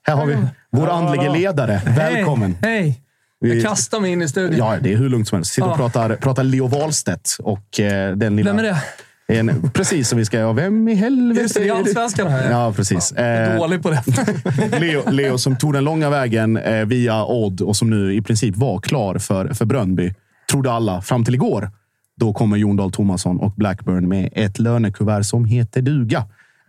Här 0.07 0.15
har 0.15 0.25
vi 0.25 0.37
vår 0.71 0.89
andlige 0.89 1.29
ledare. 1.33 1.81
Välkommen! 1.85 2.57
Hej! 2.61 2.99
Vi- 3.43 3.53
Jag 3.55 3.63
kastar 3.69 3.99
mig 3.99 4.11
in 4.11 4.21
i 4.21 4.27
studion. 4.27 4.57
Ja, 4.57 4.77
det 4.81 4.93
är 4.93 4.97
hur 4.97 5.09
lugnt 5.09 5.27
som 5.27 5.35
helst. 5.35 5.51
Sitter 5.53 5.67
och 5.67 5.73
Ja. 5.73 5.77
pratar, 5.77 6.15
pratar 6.15 6.43
Leo 6.43 6.67
Wahlstedt 6.67 7.37
och 7.39 7.79
eh, 7.79 8.15
den 8.15 8.35
lilla... 8.35 8.51
Vem 8.53 8.59
är 8.59 8.63
det? 8.63 8.77
En, 9.27 9.69
precis 9.73 10.09
som 10.09 10.17
vi 10.17 10.25
ska... 10.25 10.37
Ja, 10.39 10.51
vem 10.53 10.87
i 10.87 10.93
helvete? 10.95 11.41
Just 11.41 11.53
det, 11.55 11.59
det 11.63 11.69
är 11.69 11.73
allsvenskan 11.73 12.27
här. 12.27 12.51
Ja, 12.51 12.73
precis. 12.75 13.13
Jag 13.15 13.25
är 13.25 13.53
Eh, 13.53 13.59
dålig 13.59 13.83
på 13.83 13.89
det. 13.89 14.03
Leo, 14.79 15.09
Leo 15.11 15.37
som 15.37 15.55
tog 15.57 15.73
den 15.73 15.83
långa 15.83 16.09
vägen 16.09 16.57
eh, 16.57 16.85
via 16.85 17.25
Odd 17.25 17.61
och 17.61 17.75
som 17.75 17.89
nu 17.89 18.13
i 18.15 18.21
princip 18.21 18.55
var 18.55 18.79
klar 18.79 19.17
för, 19.17 19.53
för 19.53 19.65
Bröndby. 19.65 20.13
Trodde 20.51 20.71
alla 20.71 21.01
fram 21.01 21.25
till 21.25 21.33
igår. 21.35 21.71
Då 22.19 22.33
kommer 22.33 22.57
Jon 22.57 22.75
Dahl 22.77 22.91
Tomasson 22.91 23.39
och 23.39 23.51
Blackburn 23.51 24.07
med 24.09 24.29
ett 24.33 24.59
lönekuvert 24.59 25.23
som 25.23 25.45
heter 25.45 25.81
duga. 25.81 26.23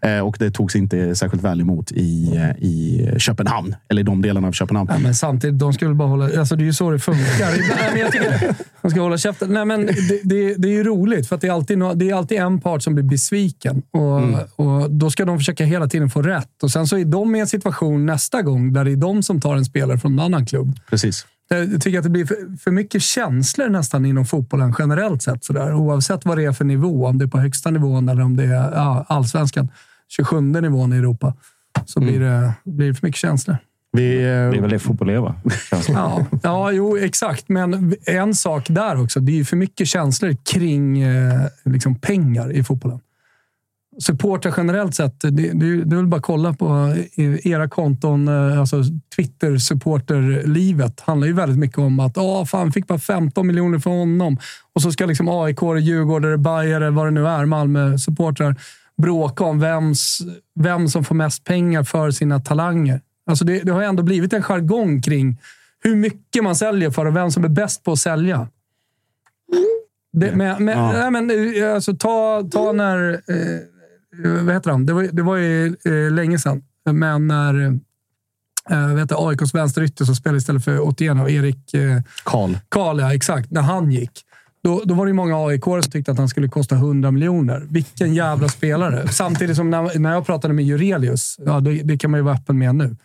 Eh, 0.04 0.18
och 0.18 0.36
det 0.38 0.50
togs 0.50 0.76
inte 0.76 1.14
särskilt 1.14 1.42
väl 1.42 1.60
emot 1.60 1.92
i, 1.92 2.36
eh, 2.36 2.64
i 2.64 3.10
Köpenhamn. 3.18 3.74
Eller 3.88 4.02
i 4.02 4.04
de 4.04 4.22
delarna 4.22 4.48
av 4.48 4.52
Köpenhamn. 4.52 4.88
Nej, 4.92 5.00
men 5.02 5.14
samtidigt, 5.14 5.58
de 5.58 5.72
skulle 5.72 5.94
bara 5.94 6.08
hålla... 6.08 6.38
Alltså 6.38 6.56
det 6.56 6.62
är 6.62 6.66
ju 6.66 6.72
så 6.72 6.90
det 6.90 6.98
funkar. 6.98 7.50
Nej, 7.76 7.90
men 7.92 8.00
jag 8.00 8.12
tycker 8.12 8.54
de 8.82 8.90
ska 8.90 9.00
hålla 9.00 9.18
käften. 9.18 9.52
Nej, 9.52 9.64
men 9.64 9.86
det, 9.86 10.20
det, 10.22 10.54
det 10.54 10.68
är 10.68 10.72
ju 10.72 10.84
roligt, 10.84 11.28
för 11.28 11.34
att 11.34 11.40
det, 11.40 11.46
är 11.48 11.52
alltid, 11.52 11.78
det 11.94 12.10
är 12.10 12.14
alltid 12.14 12.38
en 12.38 12.60
part 12.60 12.82
som 12.82 12.94
blir 12.94 13.04
besviken. 13.04 13.82
Och, 13.90 14.14
Mm. 14.18 14.40
och 14.56 14.90
Då 14.90 15.10
ska 15.10 15.24
de 15.24 15.38
försöka 15.38 15.64
hela 15.64 15.86
tiden 15.88 16.10
få 16.10 16.22
rätt. 16.22 16.62
Och 16.62 16.70
Sen 16.70 16.86
så 16.86 16.98
är 16.98 17.04
de 17.04 17.34
i 17.36 17.40
en 17.40 17.46
situation 17.46 18.06
nästa 18.06 18.42
gång 18.42 18.72
där 18.72 18.84
det 18.84 18.92
är 18.92 18.96
de 18.96 19.22
som 19.22 19.40
tar 19.40 19.56
en 19.56 19.64
spelare 19.64 19.98
från 19.98 20.12
en 20.12 20.18
annan 20.20 20.46
klubb. 20.46 20.78
Precis. 20.90 21.26
Jag 21.48 21.82
tycker 21.82 21.98
att 21.98 22.04
det 22.04 22.10
blir 22.10 22.26
för, 22.26 22.58
för 22.58 22.70
mycket 22.70 23.02
känslor 23.02 23.68
nästan 23.68 24.04
inom 24.04 24.24
fotbollen 24.26 24.74
generellt 24.78 25.22
sett. 25.22 25.44
Sådär. 25.44 25.74
Oavsett 25.74 26.24
vad 26.24 26.38
det 26.38 26.44
är 26.44 26.52
för 26.52 26.64
nivå. 26.64 27.06
Om 27.06 27.18
det 27.18 27.24
är 27.24 27.28
på 27.28 27.38
högsta 27.38 27.70
nivån 27.70 28.08
eller 28.08 28.22
om 28.22 28.36
det 28.36 28.44
är 28.44 28.72
ja, 28.72 29.04
allsvenskan. 29.08 29.68
27 30.16 30.40
nivån 30.40 30.92
i 30.92 30.96
Europa. 30.96 31.34
Så 31.86 32.00
blir, 32.00 32.20
det, 32.20 32.52
blir 32.64 32.88
det 32.88 32.94
för 32.94 33.06
mycket 33.06 33.20
känslor. 33.20 33.56
Vi, 33.92 34.14
eh, 34.16 34.20
Det 34.22 34.26
är 34.28 34.60
väl 34.60 34.70
det 34.70 34.78
fotboll 34.78 35.08
är, 35.10 35.18
va? 35.18 35.34
Ja, 35.88 36.26
ja, 36.42 36.72
jo, 36.72 36.96
exakt. 36.98 37.48
Men 37.48 37.94
en 38.06 38.34
sak 38.34 38.66
där 38.68 39.02
också. 39.02 39.20
Det 39.20 39.32
är 39.32 39.36
ju 39.36 39.44
för 39.44 39.56
mycket 39.56 39.88
känslor 39.88 40.36
kring 40.52 41.02
eh, 41.02 41.40
liksom 41.64 41.94
pengar 41.94 42.52
i 42.52 42.64
fotbollen. 42.64 43.00
Supportrar 43.98 44.54
generellt 44.56 44.94
sett, 44.94 45.20
det, 45.20 45.30
det, 45.30 45.52
det 45.84 45.94
är 45.94 45.96
väl 45.96 46.06
bara 46.06 46.16
att 46.16 46.22
kolla 46.22 46.52
på 46.52 46.94
eh, 47.16 47.46
era 47.46 47.68
konton. 47.68 48.28
eh, 48.28 48.60
Alltså 48.60 48.82
Twitter-supporterlivet 49.16 51.00
handlar 51.00 51.26
ju 51.26 51.32
väldigt 51.32 51.58
mycket 51.58 51.78
om 51.78 52.00
att 52.00 52.18
Åh, 52.18 52.44
fan, 52.44 52.72
fick 52.72 52.86
bara 52.86 52.98
15 52.98 53.46
miljoner 53.46 53.78
från 53.78 53.98
honom. 53.98 54.38
Och 54.72 54.82
så 54.82 54.92
ska 54.92 55.06
liksom 55.06 55.28
AIK, 55.28 55.58
Djurgårdare, 55.80 56.38
Bajare, 56.38 56.90
vad 56.90 57.06
det 57.06 57.10
nu 57.10 57.26
är, 57.28 57.44
Malmö-supportrar 57.44 58.56
bråka 59.02 59.44
om 59.44 59.60
vems, 59.60 60.18
vem 60.54 60.88
som 60.88 61.04
får 61.04 61.14
mest 61.14 61.44
pengar 61.44 61.82
för 61.82 62.10
sina 62.10 62.40
talanger. 62.40 63.00
Alltså 63.26 63.44
det, 63.44 63.60
det 63.60 63.72
har 63.72 63.82
ändå 63.82 64.02
blivit 64.02 64.32
en 64.32 64.42
jargong 64.42 65.02
kring 65.02 65.40
hur 65.80 65.96
mycket 65.96 66.44
man 66.44 66.56
säljer 66.56 66.90
för 66.90 67.06
och 67.06 67.16
vem 67.16 67.30
som 67.30 67.44
är 67.44 67.48
bäst 67.48 67.84
på 67.84 67.92
att 67.92 67.98
sälja. 67.98 68.48
Det, 70.12 70.36
men, 70.36 70.64
men, 70.64 70.78
nej, 70.78 71.10
men, 71.10 71.30
eh, 71.30 71.74
alltså, 71.74 71.96
ta, 71.96 72.48
ta 72.52 72.72
när... 72.72 73.12
Eh, 73.12 73.60
vad 74.44 74.54
heter 74.54 74.70
han? 74.70 74.86
Det 74.86 74.92
var, 74.92 75.02
det 75.02 75.22
var 75.22 75.36
ju 75.36 75.66
eh, 75.66 76.12
länge 76.12 76.38
sedan. 76.38 76.62
Men 76.90 77.26
när 77.26 77.80
eh, 78.70 79.06
AIKs 79.10 79.54
vänsterytter 79.54 80.04
som 80.04 80.16
spelade 80.16 80.38
istället 80.38 80.64
för 80.64 80.80
Otieno, 80.80 81.28
Erik 81.28 81.74
eh, 81.74 82.00
Karl. 82.24 82.56
Karl, 82.68 83.00
ja, 83.00 83.14
exakt. 83.14 83.50
När 83.50 83.62
han 83.62 83.90
gick. 83.90 84.24
Då, 84.64 84.82
då 84.84 84.94
var 84.94 85.06
det 85.06 85.10
ju 85.10 85.14
många 85.14 85.46
aik 85.46 85.64
som 85.64 85.82
tyckte 85.82 86.12
att 86.12 86.18
han 86.18 86.28
skulle 86.28 86.48
kosta 86.48 86.74
100 86.74 87.10
miljoner. 87.10 87.66
Vilken 87.70 88.14
jävla 88.14 88.48
spelare. 88.48 89.08
Samtidigt 89.08 89.56
som 89.56 89.70
när, 89.70 89.98
när 89.98 90.12
jag 90.12 90.26
pratade 90.26 90.54
med 90.54 90.64
Jurelius, 90.64 91.36
ja, 91.46 91.60
det, 91.60 91.82
det 91.82 91.98
kan 91.98 92.10
man 92.10 92.20
ju 92.20 92.24
vara 92.24 92.34
öppen 92.34 92.58
med 92.58 92.74
nu. 92.74 92.96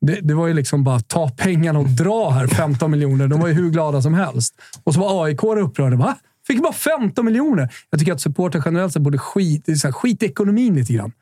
Det, 0.00 0.20
det 0.20 0.34
var 0.34 0.46
ju 0.46 0.54
liksom 0.54 0.84
bara 0.84 1.00
ta 1.00 1.28
pengarna 1.28 1.78
och 1.78 1.88
dra 1.88 2.30
här 2.30 2.46
15 2.46 2.90
miljoner. 2.90 3.28
De 3.28 3.40
var 3.40 3.48
ju 3.48 3.54
hur 3.54 3.70
glada 3.70 4.02
som 4.02 4.14
helst. 4.14 4.54
Och 4.84 4.94
så 4.94 5.00
var 5.00 5.24
AIK 5.24 5.42
upprörda. 5.42 5.96
Va? 5.96 6.16
Fick 6.46 6.62
bara 6.62 6.72
15 6.72 7.24
miljoner? 7.24 7.68
Jag 7.90 8.00
tycker 8.00 8.12
att 8.12 8.20
supporter 8.20 8.62
generellt 8.64 8.92
sett 8.92 9.02
borde 9.02 9.18
skit, 9.18 9.80
så 9.80 9.86
här, 9.86 9.92
skit 9.92 10.22
i 10.22 10.26
ekonomin 10.26 10.74
lite 10.74 10.92
grann. 10.92 11.12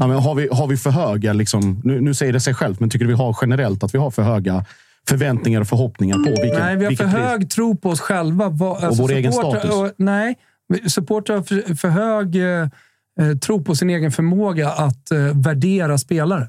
Ja, 0.00 0.06
men 0.06 0.10
har, 0.10 0.34
vi, 0.34 0.48
har 0.52 0.66
vi 0.66 0.76
för 0.76 0.90
höga, 0.90 1.32
liksom, 1.32 1.80
nu, 1.84 2.00
nu 2.00 2.14
säger 2.14 2.32
det 2.32 2.40
sig 2.40 2.54
självt, 2.54 2.80
men 2.80 2.90
tycker 2.90 3.04
du 3.04 3.10
vi 3.12 3.18
har 3.18 3.38
generellt 3.40 3.82
att 3.82 3.94
vi 3.94 3.98
har 3.98 4.10
för 4.10 4.22
höga 4.22 4.64
förväntningar 5.08 5.60
och 5.60 5.68
förhoppningar 5.68 6.16
på 6.16 6.42
vilken, 6.42 6.60
Nej, 6.60 6.76
vi 6.76 6.84
har 6.84 6.92
för 6.92 7.04
vilket 7.04 7.10
pris? 7.20 7.24
hög 7.30 7.50
tro 7.50 7.76
på 7.76 7.90
oss 7.90 8.00
själva. 8.00 8.48
Va- 8.48 8.78
alltså 8.82 9.02
vår 9.02 9.12
egen 9.12 9.32
status. 9.32 9.70
och- 9.70 9.90
nej, 9.96 10.34
supportrar 10.86 11.36
har 11.36 11.42
för, 11.42 11.74
för 11.74 11.88
hög 11.88 12.36
eh, 12.36 12.68
eh, 13.30 13.36
tro 13.38 13.64
på 13.64 13.74
sin 13.76 13.90
egen 13.90 14.12
förmåga 14.12 14.70
att 14.70 15.10
eh, 15.10 15.18
värdera 15.18 15.98
spelare. 15.98 16.48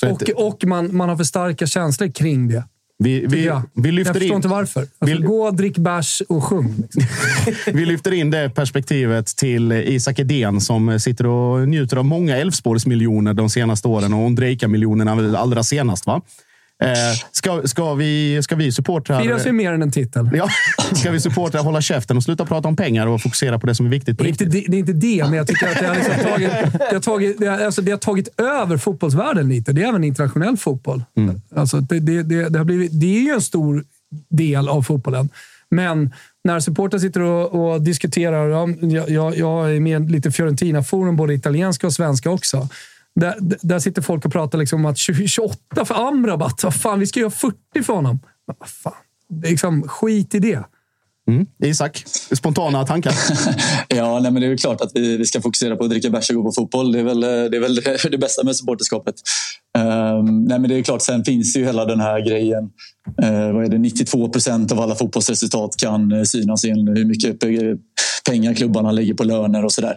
Så 0.00 0.10
Och, 0.10 0.22
och 0.48 0.64
man, 0.64 0.96
man 0.96 1.08
har 1.08 1.16
för 1.16 1.24
starka 1.24 1.66
känslor 1.66 2.08
kring 2.08 2.48
det. 2.48 2.64
vi, 2.98 3.26
vi, 3.26 3.44
jag. 3.46 3.62
vi, 3.74 3.88
jag 3.88 3.94
lyfter 3.94 4.12
förstår 4.14 4.28
in, 4.28 4.34
inte 4.36 4.48
varför. 4.48 4.80
Alltså, 4.80 5.04
Vill- 5.04 5.24
Gå, 5.24 5.50
drick 5.50 5.78
bärs 5.78 6.22
och 6.28 6.44
sjung. 6.44 6.74
Liksom. 6.82 7.02
vi 7.74 7.86
lyfter 7.86 8.12
in 8.12 8.30
det 8.30 8.50
perspektivet 8.54 9.26
till 9.26 9.72
Isak 9.72 10.18
Edén 10.18 10.60
som 10.60 11.00
sitter 11.00 11.26
och 11.26 11.68
njuter 11.68 11.96
av 11.96 12.04
många 12.04 12.36
Elfsborgs 12.36 12.86
miljoner 12.86 13.34
de 13.34 13.50
senaste 13.50 13.88
åren 13.88 14.12
och 14.14 14.26
Ondrejka-miljonerna 14.26 15.38
allra 15.38 15.62
senast. 15.62 16.06
Va? 16.06 16.20
Eh, 16.82 16.94
ska, 17.32 17.62
ska, 17.64 17.94
vi, 17.94 18.42
ska 18.42 18.56
vi 18.56 18.72
supportrar... 18.72 19.22
Firas 19.22 19.46
ju 19.46 19.52
mer 19.52 19.72
än 19.72 19.82
en 19.82 19.90
titel. 19.90 20.30
Ja, 20.34 20.48
ska 20.94 21.10
vi 21.10 21.20
supportrar 21.20 21.62
hålla 21.62 21.80
käften 21.80 22.16
och 22.16 22.22
sluta 22.22 22.46
prata 22.46 22.68
om 22.68 22.76
pengar 22.76 23.06
och 23.06 23.22
fokusera 23.22 23.58
på 23.58 23.66
det 23.66 23.74
som 23.74 23.86
är 23.86 23.90
viktigt 23.90 24.18
på 24.18 24.24
Det 24.24 24.28
är, 24.28 24.30
inte, 24.30 24.44
riktigt? 24.44 24.64
det, 24.64 24.70
det 24.70 24.76
är 24.76 24.78
inte 24.78 24.92
det, 24.92 25.24
men 25.24 25.32
jag 25.32 25.46
tycker 25.46 25.68
att 25.68 25.78
det 25.78 25.86
har, 25.86 25.94
liksom 25.94 26.14
tagit, 26.14 26.50
det 26.72 26.94
har, 26.94 27.00
tagit, 27.00 27.40
det 27.40 27.46
har, 27.46 27.58
alltså 27.58 27.82
det 27.82 27.90
har 27.90 27.98
tagit 27.98 28.40
över 28.40 28.76
fotbollsvärlden 28.76 29.48
lite. 29.48 29.72
Det 29.72 29.82
är 29.82 29.88
även 29.88 30.04
internationell 30.04 30.56
fotboll. 30.56 31.04
Mm. 31.16 31.40
Alltså 31.56 31.80
det, 31.80 32.00
det, 32.00 32.22
det, 32.22 32.48
det, 32.48 32.58
har 32.58 32.64
blivit, 32.64 33.00
det 33.00 33.16
är 33.16 33.22
ju 33.22 33.30
en 33.30 33.42
stor 33.42 33.84
del 34.28 34.68
av 34.68 34.82
fotbollen. 34.82 35.28
Men 35.68 36.10
när 36.44 36.60
supportrar 36.60 37.00
sitter 37.00 37.20
och, 37.20 37.72
och 37.72 37.82
diskuterar, 37.82 38.48
ja, 38.48 38.68
jag, 38.80 39.10
jag, 39.10 39.36
jag 39.36 39.76
är 39.76 39.80
med 39.80 40.02
i 40.02 40.12
lite 40.12 40.30
Fiorentina-forum, 40.30 41.16
både 41.16 41.34
italienska 41.34 41.86
och 41.86 41.92
svenska 41.92 42.30
också. 42.30 42.68
Där, 43.20 43.36
där 43.62 43.78
sitter 43.78 44.02
folk 44.02 44.24
och 44.24 44.32
pratar 44.32 44.58
liksom 44.58 44.80
om 44.80 44.86
att 44.90 44.98
28 44.98 45.84
för 45.84 46.08
Amrabat, 46.08 46.64
vad 46.64 46.74
fan, 46.74 47.00
vi 47.00 47.06
ska 47.06 47.20
göra 47.20 47.30
40 47.30 47.56
för 47.82 47.92
honom. 47.92 48.20
Men 48.46 48.56
vad 48.58 48.68
fan, 48.68 48.92
det 49.28 49.46
är 49.46 49.50
liksom, 49.50 49.82
skit 49.82 50.34
i 50.34 50.38
det. 50.38 50.64
Mm. 51.28 51.46
Isak, 51.64 52.04
spontana 52.32 52.86
tankar? 52.86 53.14
Ja, 53.88 54.20
nej, 54.20 54.32
men 54.32 54.40
det 54.40 54.46
är 54.46 54.50
ju 54.50 54.56
klart 54.56 54.80
att 54.80 54.90
vi, 54.94 55.16
vi 55.16 55.24
ska 55.24 55.40
fokusera 55.40 55.76
på 55.76 55.84
att 55.84 55.90
dricka 55.90 56.10
bärs 56.10 56.30
och 56.30 56.36
gå 56.36 56.42
på 56.42 56.52
fotboll. 56.52 56.92
Det 56.92 56.98
är 56.98 57.04
väl 57.04 57.20
det, 57.20 57.56
är 57.56 57.60
väl 57.60 57.74
det 58.10 58.18
bästa 58.18 58.44
med 58.44 58.56
supporterskapet. 58.56 59.14
Um, 59.78 60.44
nej, 60.44 60.58
men 60.58 60.70
det 60.70 60.78
är 60.78 60.82
klart, 60.82 61.02
sen 61.02 61.24
finns 61.24 61.56
ju 61.56 61.64
hela 61.64 61.84
den 61.84 62.00
här 62.00 62.20
grejen. 62.28 62.64
Uh, 63.24 63.52
vad 63.52 63.64
är 63.64 63.68
det? 63.68 63.78
92 63.78 64.28
procent 64.28 64.72
av 64.72 64.80
alla 64.80 64.94
fotbollsresultat 64.94 65.76
kan 65.76 66.12
uh, 66.12 66.22
synas 66.22 66.64
i 66.64 66.70
hur 66.70 67.04
mycket 67.04 67.42
pe- 67.42 67.78
pengar 68.30 68.54
klubbarna 68.54 68.92
lägger 68.92 69.14
på 69.14 69.24
löner 69.24 69.64
och 69.64 69.72
sådär. 69.72 69.96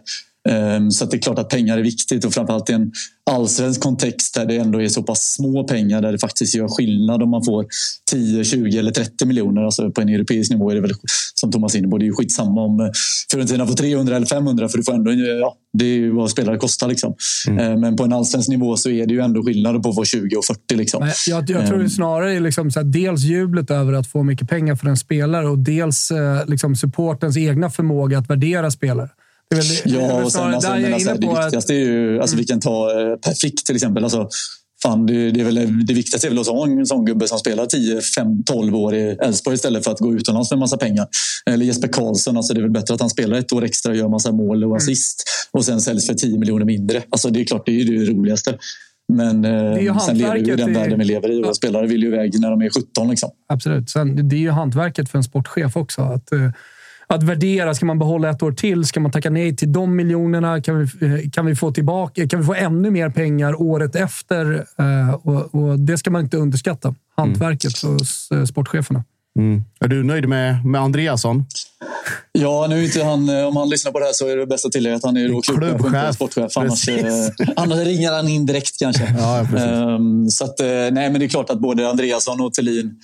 Um, 0.49 0.91
så 0.91 1.03
att 1.03 1.11
det 1.11 1.17
är 1.17 1.21
klart 1.21 1.39
att 1.39 1.49
pengar 1.49 1.77
är 1.77 1.81
viktigt 1.81 2.25
och 2.25 2.33
framförallt 2.33 2.69
i 2.69 2.73
en 2.73 2.91
allsvensk 3.31 3.81
kontext 3.81 4.33
där 4.33 4.45
det 4.45 4.57
ändå 4.57 4.81
är 4.81 4.87
så 4.87 5.03
pass 5.03 5.33
små 5.33 5.63
pengar 5.63 6.01
där 6.01 6.11
det 6.11 6.19
faktiskt 6.19 6.55
gör 6.55 6.67
skillnad 6.67 7.23
om 7.23 7.29
man 7.29 7.43
får 7.43 7.65
10, 8.11 8.43
20 8.43 8.77
eller 8.77 8.91
30 8.91 9.25
miljoner. 9.25 9.61
Alltså 9.61 9.91
på 9.91 10.01
en 10.01 10.09
europeisk 10.09 10.51
nivå 10.51 10.71
är 10.71 10.75
det 10.75 10.81
väl 10.81 10.93
som 11.39 11.51
Thomas 11.51 11.75
är 11.75 11.79
inne 11.79 11.87
på. 11.87 11.97
Det 11.97 12.03
är 12.03 12.07
ju 12.07 12.13
skitsamma 12.13 12.61
om 12.61 12.79
eh, 12.79 12.87
Fiorentina 13.31 13.67
får 13.67 13.73
300 13.73 14.15
eller 14.15 14.27
500 14.27 14.69
för 14.69 14.77
du 14.77 14.83
får 14.83 14.93
ändå, 14.93 15.11
ja, 15.11 15.55
det 15.73 15.85
är 15.85 15.95
ju 15.95 16.11
vad 16.11 16.31
spelare 16.31 16.57
kostar. 16.57 16.87
Liksom. 16.87 17.15
Mm. 17.47 17.79
Men 17.79 17.95
på 17.95 18.03
en 18.03 18.13
allsvensk 18.13 18.49
nivå 18.49 18.77
så 18.77 18.89
är 18.89 19.05
det 19.05 19.13
ju 19.13 19.19
ändå 19.19 19.43
skillnad 19.43 19.83
på 19.83 19.89
att 19.89 19.95
få 19.95 20.05
20 20.05 20.35
och 20.35 20.45
40. 20.45 20.75
Liksom. 20.75 21.11
Jag, 21.27 21.49
jag, 21.49 21.67
tror 21.67 21.79
det 21.79 21.89
snarare 21.89 22.33
är 22.33 22.39
liksom 22.39 22.71
så 22.71 22.79
här, 22.79 22.87
dels 22.87 23.21
jublet 23.21 23.71
över 23.71 23.93
att 23.93 24.07
få 24.07 24.23
mycket 24.23 24.49
pengar 24.49 24.75
för 24.75 24.87
en 24.87 24.97
spelare 24.97 25.47
och 25.47 25.59
dels 25.59 26.11
liksom 26.47 26.75
supportens 26.75 27.37
egna 27.37 27.69
förmåga 27.69 28.17
att 28.17 28.29
värdera 28.29 28.71
spelare. 28.71 29.09
Det 29.49 29.55
det, 29.55 29.91
ja, 29.91 30.23
och 30.23 30.31
sen, 30.31 30.53
alltså, 30.53 30.69
men, 30.69 30.93
alltså, 30.93 31.13
det 31.13 31.27
viktigaste 31.27 31.73
är 31.73 31.79
ju... 31.79 32.21
Alltså, 32.21 32.33
mm. 32.33 32.41
Vi 32.41 32.47
kan 32.47 32.59
ta 32.59 32.91
eh, 32.91 33.15
Per 33.15 33.33
Frick 33.33 33.63
till 33.63 33.75
exempel. 33.75 34.03
Alltså, 34.03 34.29
fan, 34.83 35.05
det, 35.05 35.31
det, 35.31 35.39
är 35.39 35.45
väl, 35.45 35.85
det 35.85 35.93
viktigaste 35.93 36.27
är 36.27 36.29
väl 36.29 36.39
att 36.39 36.47
ha 36.47 36.67
en 36.67 36.85
sån 36.85 37.05
gubbe 37.05 37.27
som 37.27 37.39
spelar 37.39 37.65
10, 37.65 38.01
5, 38.01 38.43
12 38.43 38.75
år 38.75 38.95
i 38.95 39.17
Elfsborg 39.21 39.55
istället 39.55 39.83
för 39.83 39.91
att 39.91 39.99
gå 39.99 40.13
utomlands 40.13 40.51
med 40.51 40.59
massa 40.59 40.77
pengar. 40.77 41.07
Eller 41.45 41.65
Jesper 41.65 41.87
Karlsson. 41.87 42.37
Alltså, 42.37 42.53
det 42.53 42.59
är 42.59 42.61
väl 42.61 42.71
bättre 42.71 42.93
att 42.93 42.99
han 42.99 43.09
spelar 43.09 43.37
ett 43.37 43.53
år 43.53 43.63
extra 43.63 43.91
och 43.91 43.97
gör 43.97 44.09
massa 44.09 44.31
mål 44.31 44.63
och 44.63 44.69
mm. 44.69 44.77
assist 44.77 45.23
mm. 45.27 45.59
och 45.59 45.65
sen 45.65 45.81
säljs 45.81 46.07
för 46.07 46.13
10 46.13 46.39
miljoner 46.39 46.65
mindre. 46.65 47.03
Alltså, 47.09 47.29
det 47.29 47.41
är 47.41 47.45
klart, 47.45 47.65
det 47.65 47.81
är 47.81 47.85
det 47.85 48.11
roligaste. 48.11 48.57
Men 49.13 49.45
eh, 49.45 49.97
sen 49.99 50.17
lever 50.17 50.33
vi 50.33 50.51
i 50.51 50.55
den 50.55 50.73
världen 50.73 50.99
vi 50.99 51.05
lever 51.05 51.31
i 51.31 51.43
och 51.43 51.47
ja. 51.47 51.53
spelare 51.53 51.87
vill 51.87 52.01
ju 52.01 52.07
iväg 52.07 52.39
när 52.39 52.49
de 52.49 52.61
är 52.61 52.69
17. 52.69 53.09
Liksom. 53.09 53.29
Absolut. 53.47 53.89
Sen, 53.89 54.29
det 54.29 54.35
är 54.35 54.39
ju 54.39 54.49
hantverket 54.49 55.09
för 55.09 55.17
en 55.17 55.23
sportchef 55.23 55.77
också. 55.77 56.01
Att, 56.01 56.31
eh, 56.31 56.49
att 57.07 57.23
värdera. 57.23 57.75
Ska 57.75 57.85
man 57.85 57.99
behålla 57.99 58.29
ett 58.29 58.43
år 58.43 58.51
till? 58.51 58.85
Ska 58.85 58.99
man 58.99 59.11
tacka 59.11 59.29
nej 59.29 59.55
till 59.55 59.73
de 59.73 59.95
miljonerna? 59.95 60.61
Kan 60.61 60.79
vi, 60.79 61.05
eh, 61.05 61.29
kan 61.31 61.45
vi, 61.45 61.55
få, 61.55 61.71
tillbaka, 61.71 62.27
kan 62.27 62.39
vi 62.39 62.45
få 62.45 62.53
ännu 62.53 62.91
mer 62.91 63.09
pengar 63.09 63.61
året 63.61 63.95
efter? 63.95 64.65
Eh, 64.79 65.13
och, 65.13 65.55
och 65.55 65.79
det 65.79 65.97
ska 65.97 66.11
man 66.11 66.21
inte 66.21 66.37
underskatta. 66.37 66.95
Hantverket 67.17 67.83
mm. 67.83 67.93
hos 67.93 68.31
eh, 68.31 68.43
sportcheferna. 68.43 69.03
Mm. 69.39 69.63
Är 69.79 69.87
du 69.87 70.03
nöjd 70.03 70.29
med, 70.29 70.65
med 70.65 70.81
Andreasson? 70.81 71.45
Ja, 72.31 72.67
nu 72.69 72.79
är 72.79 72.83
inte 72.83 73.03
han, 73.03 73.29
om 73.29 73.55
han 73.55 73.69
lyssnar 73.69 73.91
på 73.91 73.99
det 73.99 74.05
här 74.05 74.13
så 74.13 74.27
är 74.27 74.37
det 74.37 74.45
bäst 74.45 74.65
att 74.65 74.71
tillägga 74.71 74.95
att 74.95 75.03
han 75.03 75.17
är 75.17 75.41
klubbchef, 75.41 76.15
sportchef. 76.15 76.57
Annars, 76.57 76.89
eh, 76.89 77.05
annars 77.55 77.77
ringer 77.77 78.11
han 78.11 78.27
in 78.27 78.45
direkt 78.45 78.79
kanske. 78.79 79.03
Ja, 79.17 79.47
um, 79.95 80.29
så 80.29 80.45
att, 80.45 80.59
nej, 80.59 80.91
men 80.91 81.13
det 81.13 81.25
är 81.25 81.29
klart 81.29 81.49
att 81.49 81.59
både 81.59 81.89
Andreasson 81.89 82.41
och 82.41 82.53
Thelin 82.53 82.99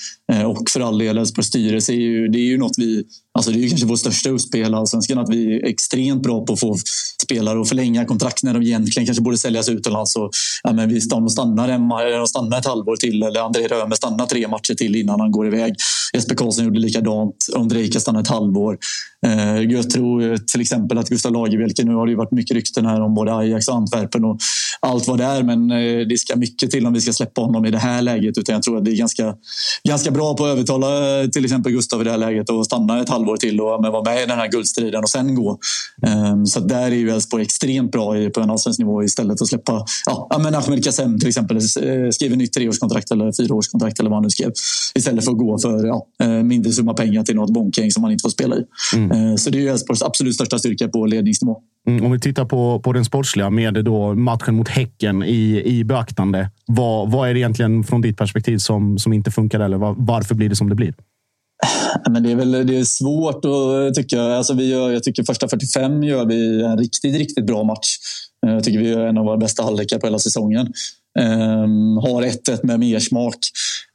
och 0.46 0.70
för 0.70 0.80
all 0.80 0.98
del 0.98 1.18
Elfsborgs 1.18 1.48
styrelse 1.48 1.94
är 1.94 1.96
ju, 1.96 2.28
det 2.28 2.38
är 2.38 2.48
ju 2.48 2.58
något 2.58 2.78
vi 2.78 3.04
Alltså 3.34 3.52
det 3.52 3.58
är 3.58 3.62
ju 3.62 3.70
kanske 3.70 3.88
vår 3.88 3.96
största 3.96 4.30
USP 4.30 4.56
i 4.56 4.64
allsvenskan 4.64 5.18
att 5.18 5.30
vi 5.30 5.56
är 5.56 5.66
extremt 5.66 6.24
bra 6.24 6.46
på 6.46 6.54
att 6.54 6.60
få 6.60 6.78
spelare 7.24 7.62
att 7.62 7.70
förlänga 7.70 8.06
kontrakt 8.06 8.44
när 8.44 8.54
de 8.54 8.64
egentligen 8.64 9.06
kanske 9.06 9.24
borde 9.24 9.38
säljas 9.38 9.70
utomlands. 9.70 10.16
Och, 10.16 10.32
ja, 10.64 10.74
men 10.74 10.90
vi 10.90 11.02
stannar, 11.02 11.68
hemma, 11.68 12.28
stannar 12.28 12.60
ett 12.60 12.66
halvår 12.66 12.96
till 12.96 13.24
eller 13.24 13.42
André 13.42 13.68
Römer 13.68 13.96
stannar 13.96 14.26
tre 14.26 14.48
matcher 14.48 14.74
till 14.74 14.96
innan 14.96 15.20
han 15.20 15.32
går 15.32 15.48
iväg. 15.48 15.76
Jesper 16.14 16.36
Karlsson 16.36 16.66
gjorde 16.66 16.80
likadant. 16.80 17.48
Ondrejka 17.56 18.00
stannade 18.00 18.24
ett 18.24 18.28
halvår. 18.28 18.78
Eh, 19.26 19.62
jag 19.62 19.90
tror 19.90 20.32
eh, 20.32 20.38
till 20.38 20.62
exempel 20.62 20.98
att 20.98 21.10
Gustav 21.10 21.32
Lagerbielke, 21.32 21.84
nu 21.84 21.94
har 21.96 22.08
det 22.08 22.16
varit 22.16 22.32
mycket 22.32 22.56
rykten 22.56 22.86
här 22.86 23.02
om 23.02 23.14
både 23.14 23.36
Ajax 23.36 23.68
och 23.68 23.76
Antwerpen 23.76 24.26
och 24.26 24.40
allt 24.80 25.08
vad 25.08 25.18
det 25.18 25.24
är. 25.24 25.44
Men 25.44 25.72
eh, 25.72 26.08
det 26.08 26.18
ska 26.18 26.36
mycket 26.36 26.72
till 26.72 26.88
om 26.88 26.94
vi 26.94 27.02
ska 27.02 27.14
släppa 27.14 27.42
honom 27.42 27.66
i 27.66 27.72
det 27.72 27.78
här 27.78 28.02
läget. 28.02 28.38
Utan 28.38 28.54
jag 28.54 28.64
tror 28.64 28.78
att 28.78 28.88
vi 28.88 28.92
är 28.92 28.98
ganska, 28.98 29.36
ganska 29.84 30.12
bra 30.12 30.36
på 30.36 30.46
att 30.46 30.52
övertala 30.52 31.22
eh, 31.22 31.30
till 31.30 31.46
exempel 31.46 31.72
Gustav 31.72 32.02
i 32.02 32.04
det 32.04 32.12
här 32.12 32.18
läget 32.18 32.50
och 32.50 32.66
stanna 32.66 33.02
ett 33.02 33.10
halvår 33.10 33.21
till 33.38 33.62
och 33.62 33.68
vara 33.68 34.04
med 34.04 34.24
i 34.24 34.26
den 34.26 34.38
här 34.38 34.48
guldstriden 34.48 35.04
och 35.04 35.10
sen 35.10 35.36
gå. 35.36 35.60
Så 36.46 36.60
där 36.60 36.92
är 36.92 36.96
ju 36.96 37.10
Elfsborg 37.10 37.44
extremt 37.44 37.92
bra 37.92 38.14
på 38.30 38.42
en 38.42 38.50
allsvensk 38.50 38.80
nivå 38.80 39.04
istället 39.04 39.42
att 39.42 39.48
släppa 39.48 39.86
ja, 40.06 40.40
men 40.44 40.56
Ahmed 40.56 40.84
Kassem 40.84 41.20
till 41.20 41.30
exempel. 41.30 41.62
Skriver 42.12 42.36
nytt 42.36 42.54
treårskontrakt 42.54 43.12
eller 43.12 43.32
fyraårskontrakt 43.32 44.00
eller 44.00 44.10
vad 44.10 44.18
han 44.18 44.24
nu 44.24 44.30
skrev. 44.30 44.52
Istället 44.96 45.26
för 45.26 45.32
att 45.32 45.38
gå 45.38 45.60
för 45.60 45.86
ja, 45.86 46.08
mindre 46.44 46.72
summa 46.72 46.94
pengar 46.94 47.24
till 47.24 47.36
något 47.36 47.54
bonkgäng 47.54 47.92
som 47.92 48.02
man 48.02 48.12
inte 48.12 48.22
får 48.22 48.30
spela 48.30 48.56
i. 48.56 48.64
Mm. 48.96 49.12
Mm. 49.12 49.38
Så 49.38 49.50
det 49.50 49.68
är 49.68 49.72
Elfsborgs 49.72 50.02
absolut 50.02 50.36
största 50.36 50.60
styrka 50.60 50.88
på 50.88 51.06
ledningsnivå. 51.06 51.58
Mm, 51.88 52.06
om 52.06 52.12
vi 52.12 52.20
tittar 52.20 52.46
på, 52.46 52.80
på 52.80 52.94
den 52.94 53.06
sportsliga 53.06 53.50
med 53.50 53.86
då 53.86 54.16
matchen 54.16 54.56
mot 54.56 54.68
Häcken 54.68 55.24
i, 55.24 55.64
i 55.66 55.84
beaktande. 55.84 56.50
Vad, 56.66 57.12
vad 57.12 57.30
är 57.30 57.34
det 57.34 57.40
egentligen 57.40 57.84
från 57.84 58.02
ditt 58.02 58.18
perspektiv 58.18 58.58
som, 58.58 59.00
som 59.00 59.14
inte 59.14 59.32
funkar? 59.32 59.60
Eller 59.60 59.78
var, 59.78 59.96
varför 59.98 60.36
blir 60.36 60.50
det 60.50 60.56
som 60.56 60.70
det 60.70 60.76
blir? 60.76 60.94
Men 62.10 62.24
det 62.24 62.32
är 62.32 62.36
väl 62.36 62.52
det 62.52 62.78
är 62.78 62.84
svårt 62.84 63.46
att 63.46 63.96
eh, 63.96 64.02
tycka. 64.02 64.22
Alltså 64.22 64.54
vi 64.54 64.70
gör, 64.70 64.92
jag 64.92 65.04
tycker 65.04 65.24
första 65.24 65.48
45 65.48 66.04
gör 66.04 66.26
vi 66.26 66.64
en 66.64 66.78
riktigt, 66.78 67.16
riktigt 67.16 67.46
bra 67.46 67.64
match. 67.64 67.98
Eh, 68.48 68.54
jag 68.54 68.64
tycker 68.64 68.80
vi 68.80 68.90
gör 68.90 69.06
en 69.06 69.18
av 69.18 69.26
våra 69.26 69.38
bästa 69.38 69.64
halvlekar 69.64 70.00
på 70.00 70.08
hela 70.08 70.20
säsongen. 70.20 70.74
Um, 71.20 71.98
har 71.98 72.24
1-1 72.24 72.60
med 72.64 72.80
mer 72.80 73.00
smak. 73.00 73.38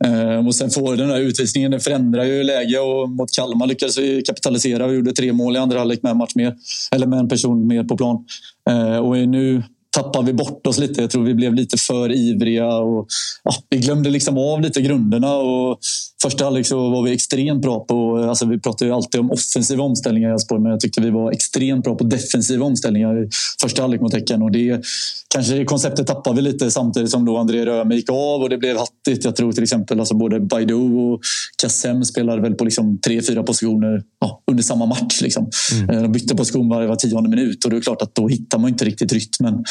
Um, 0.04 0.46
och 0.46 0.54
sen 0.54 0.70
får 0.70 0.96
den 0.96 1.08
där 1.08 1.20
utvisningen, 1.20 1.70
den 1.70 1.80
förändrar 1.80 2.24
ju 2.24 2.42
läge 2.42 2.78
och 2.78 3.08
mot 3.08 3.32
Kalmar 3.32 3.66
lyckades 3.66 3.98
vi 3.98 4.22
kapitalisera 4.22 4.86
och 4.86 4.94
gjorde 4.94 5.12
tre 5.12 5.32
mål 5.32 5.56
i 5.56 5.58
andra 5.58 5.78
halvlek 5.78 6.02
med 6.02 6.10
en 6.10 6.18
match 6.18 6.34
mer. 6.34 6.54
Eller 6.94 7.06
med 7.06 7.18
en 7.18 7.28
person 7.28 7.66
mer 7.66 7.84
på 7.84 7.96
plan. 7.96 8.24
Uh, 8.70 8.96
och 8.96 9.16
nu 9.16 9.62
tappar 9.96 10.22
vi 10.22 10.32
bort 10.32 10.66
oss 10.66 10.78
lite. 10.78 11.00
Jag 11.00 11.10
tror 11.10 11.24
vi 11.24 11.34
blev 11.34 11.54
lite 11.54 11.76
för 11.76 12.12
ivriga. 12.12 12.76
Och, 12.76 13.06
ja, 13.44 13.54
vi 13.70 13.78
glömde 13.78 14.10
liksom 14.10 14.38
av 14.38 14.60
lite 14.60 14.80
grunderna. 14.80 15.36
Och 15.36 15.78
första 16.22 16.44
halvlek 16.44 16.66
så 16.66 16.90
var 16.90 17.02
vi 17.02 17.12
extremt 17.12 17.62
bra 17.62 17.84
på... 17.84 18.16
Alltså 18.16 18.46
vi 18.46 18.60
pratar 18.60 18.86
ju 18.86 18.92
alltid 18.92 19.20
om 19.20 19.30
offensiva 19.30 19.82
omställningar 19.82 20.28
i 20.28 20.32
Elfsborg 20.32 20.62
men 20.62 20.70
jag 20.70 20.80
tyckte 20.80 21.00
vi 21.00 21.10
var 21.10 21.32
extremt 21.32 21.84
bra 21.84 21.94
på 21.94 22.04
defensiva 22.04 22.64
omställningar 22.64 23.24
i 23.24 23.28
första 23.60 23.82
halvlek 23.82 24.00
mot 24.00 24.14
Häcken. 24.14 24.42
Och 24.42 24.50
det, 24.50 24.84
kanske 25.28 25.54
det 25.54 25.64
konceptet 25.64 26.06
tappade 26.06 26.36
vi 26.36 26.42
lite 26.42 26.70
samtidigt 26.70 27.10
som 27.10 27.24
då 27.24 27.36
André 27.36 27.66
Röme 27.66 27.94
gick 27.94 28.10
av 28.10 28.42
och 28.42 28.48
det 28.48 28.58
blev 28.58 28.76
hattigt. 28.76 29.24
Jag 29.24 29.36
tror 29.36 29.52
till 29.52 29.62
exempel 29.62 30.00
alltså 30.00 30.14
både 30.14 30.40
Baidoo 30.40 31.12
och 31.12 31.20
Kassem 31.62 32.04
spelade 32.04 32.42
väl 32.42 32.54
på 32.54 32.64
liksom 32.64 32.98
tre, 32.98 33.22
fyra 33.22 33.42
positioner 33.42 34.02
ja, 34.20 34.42
under 34.50 34.62
samma 34.62 34.86
match. 34.86 35.20
Liksom. 35.22 35.50
Mm. 35.72 35.90
Eh, 35.90 36.02
de 36.02 36.12
bytte 36.12 36.36
position 36.36 36.68
var, 36.68 36.86
var 36.86 36.96
tionde 36.96 37.30
minut 37.30 37.64
och 37.64 37.70
det 37.70 37.76
är 37.76 37.80
klart 37.80 38.02
att 38.02 38.14
då 38.14 38.28
hittar 38.28 38.58
man 38.58 38.70
inte 38.70 38.84
riktigt 38.84 39.12
rytmen. 39.12 39.64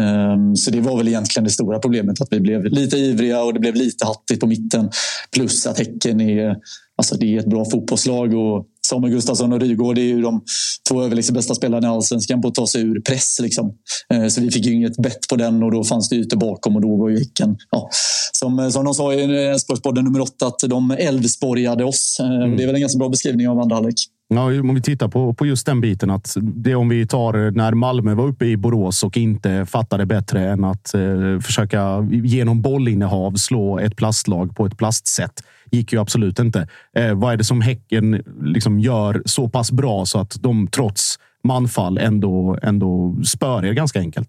Um, 0.00 0.56
så 0.56 0.70
det 0.70 0.80
var 0.80 0.96
väl 0.96 1.08
egentligen 1.08 1.44
det 1.44 1.50
stora 1.50 1.78
problemet 1.78 2.20
att 2.20 2.28
vi 2.30 2.40
blev 2.40 2.64
lite 2.64 2.96
ivriga 2.96 3.42
och 3.42 3.54
det 3.54 3.60
blev 3.60 3.74
lite 3.74 4.06
hattigt 4.06 4.40
på 4.40 4.46
mitten. 4.46 4.90
Plus 5.34 5.66
att 5.66 5.78
Häcken 5.78 6.20
är, 6.20 6.56
alltså 6.96 7.16
det 7.16 7.34
är 7.34 7.38
ett 7.38 7.50
bra 7.50 7.64
fotbollslag 7.64 8.34
och 8.34 8.66
Samuel 8.86 9.12
Gustafsson 9.12 9.52
och 9.52 9.60
Rygård 9.60 9.98
är 9.98 10.02
ju 10.02 10.22
de 10.22 10.42
två 10.88 11.02
överlägset 11.02 11.34
bästa 11.34 11.54
spelarna 11.54 11.88
i 11.88 11.90
allsvenskan 11.90 12.42
på 12.42 12.48
att 12.48 12.54
ta 12.54 12.66
sig 12.66 12.82
ur 12.82 13.00
press. 13.00 13.40
Liksom. 13.42 13.72
Eh, 14.14 14.26
så 14.26 14.40
vi 14.40 14.50
fick 14.50 14.66
ju 14.66 14.72
inget 14.72 14.96
bett 14.96 15.28
på 15.28 15.36
den 15.36 15.62
och 15.62 15.72
då 15.72 15.84
fanns 15.84 16.08
det 16.08 16.16
ytor 16.16 16.36
bakom 16.36 16.76
och 16.76 16.82
då 16.82 16.96
var 16.96 17.08
ju 17.08 17.18
Häcken, 17.18 17.56
ja, 17.70 17.88
som, 18.32 18.72
som 18.72 18.84
de 18.84 18.94
sa 18.94 19.14
i 19.14 19.46
Elfsborgspodden 19.46 20.04
nummer 20.04 20.20
åtta, 20.20 20.46
att 20.46 20.58
de 20.58 20.90
Elfsborgade 20.90 21.84
oss. 21.84 22.16
Eh, 22.20 22.26
mm. 22.26 22.56
Det 22.56 22.62
är 22.62 22.66
väl 22.66 22.74
en 22.74 22.80
ganska 22.80 22.98
bra 22.98 23.08
beskrivning 23.08 23.48
av 23.48 23.60
andra 23.60 23.76
halvlek. 23.76 23.96
Ja, 24.30 24.44
om 24.44 24.74
vi 24.74 24.82
tittar 24.82 25.08
på, 25.08 25.34
på 25.34 25.46
just 25.46 25.66
den 25.66 25.80
biten. 25.80 26.10
att 26.10 26.36
det 26.40 26.74
Om 26.74 26.88
vi 26.88 27.06
tar 27.06 27.50
när 27.50 27.72
Malmö 27.72 28.14
var 28.14 28.26
uppe 28.26 28.44
i 28.44 28.56
Borås 28.56 29.02
och 29.02 29.16
inte 29.16 29.66
fattade 29.66 30.06
bättre 30.06 30.48
än 30.48 30.64
att 30.64 30.94
eh, 30.94 31.40
försöka 31.40 32.08
genom 32.10 32.62
bollinnehav 32.62 33.34
slå 33.34 33.78
ett 33.78 33.96
plastlag 33.96 34.56
på 34.56 34.66
ett 34.66 34.78
plastsätt 34.78 35.42
gick 35.70 35.92
ju 35.92 36.00
absolut 36.00 36.38
inte. 36.38 36.68
Eh, 36.94 37.14
vad 37.14 37.32
är 37.32 37.36
det 37.36 37.44
som 37.44 37.60
Häcken 37.60 38.22
liksom 38.42 38.80
gör 38.80 39.22
så 39.26 39.48
pass 39.48 39.72
bra 39.72 40.06
så 40.06 40.18
att 40.18 40.36
de 40.40 40.68
trots 40.68 41.18
manfall 41.44 41.98
ändå, 41.98 42.58
ändå 42.62 43.16
spör 43.24 43.64
er 43.64 43.72
ganska 43.72 43.98
enkelt? 43.98 44.28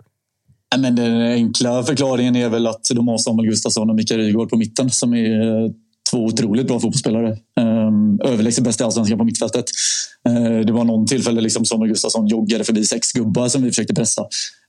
Men 0.77 0.95
den 0.95 1.21
enkla 1.21 1.83
förklaringen 1.83 2.35
är 2.35 2.49
väl 2.49 2.67
att 2.67 2.81
de 2.95 3.07
har 3.07 3.17
Samuel 3.17 3.49
Gustafsson 3.49 3.89
och 3.89 3.95
Mikael 3.95 4.19
Rygaard 4.19 4.49
på 4.49 4.57
mitten 4.57 4.89
som 4.89 5.13
är 5.13 5.63
eh, 5.63 5.71
två 6.11 6.25
otroligt 6.25 6.67
bra 6.67 6.79
fotbollsspelare. 6.79 7.37
Um, 7.59 8.19
överlägset 8.23 8.63
bäst 8.63 8.81
i 8.81 8.83
allsvenskan 8.83 9.17
på 9.17 9.23
mittfältet. 9.23 9.65
Uh, 10.29 10.59
det 10.59 10.73
var 10.73 10.83
någon 10.83 11.07
tillfälle 11.07 11.41
liksom 11.41 11.65
Samuel 11.65 11.89
Gustafsson 11.89 12.27
joggade 12.27 12.63
förbi 12.63 12.85
sex 12.85 13.11
gubbar 13.11 13.47
som 13.47 13.63
vi 13.63 13.69
försökte 13.69 13.93
pressa. 13.93 14.21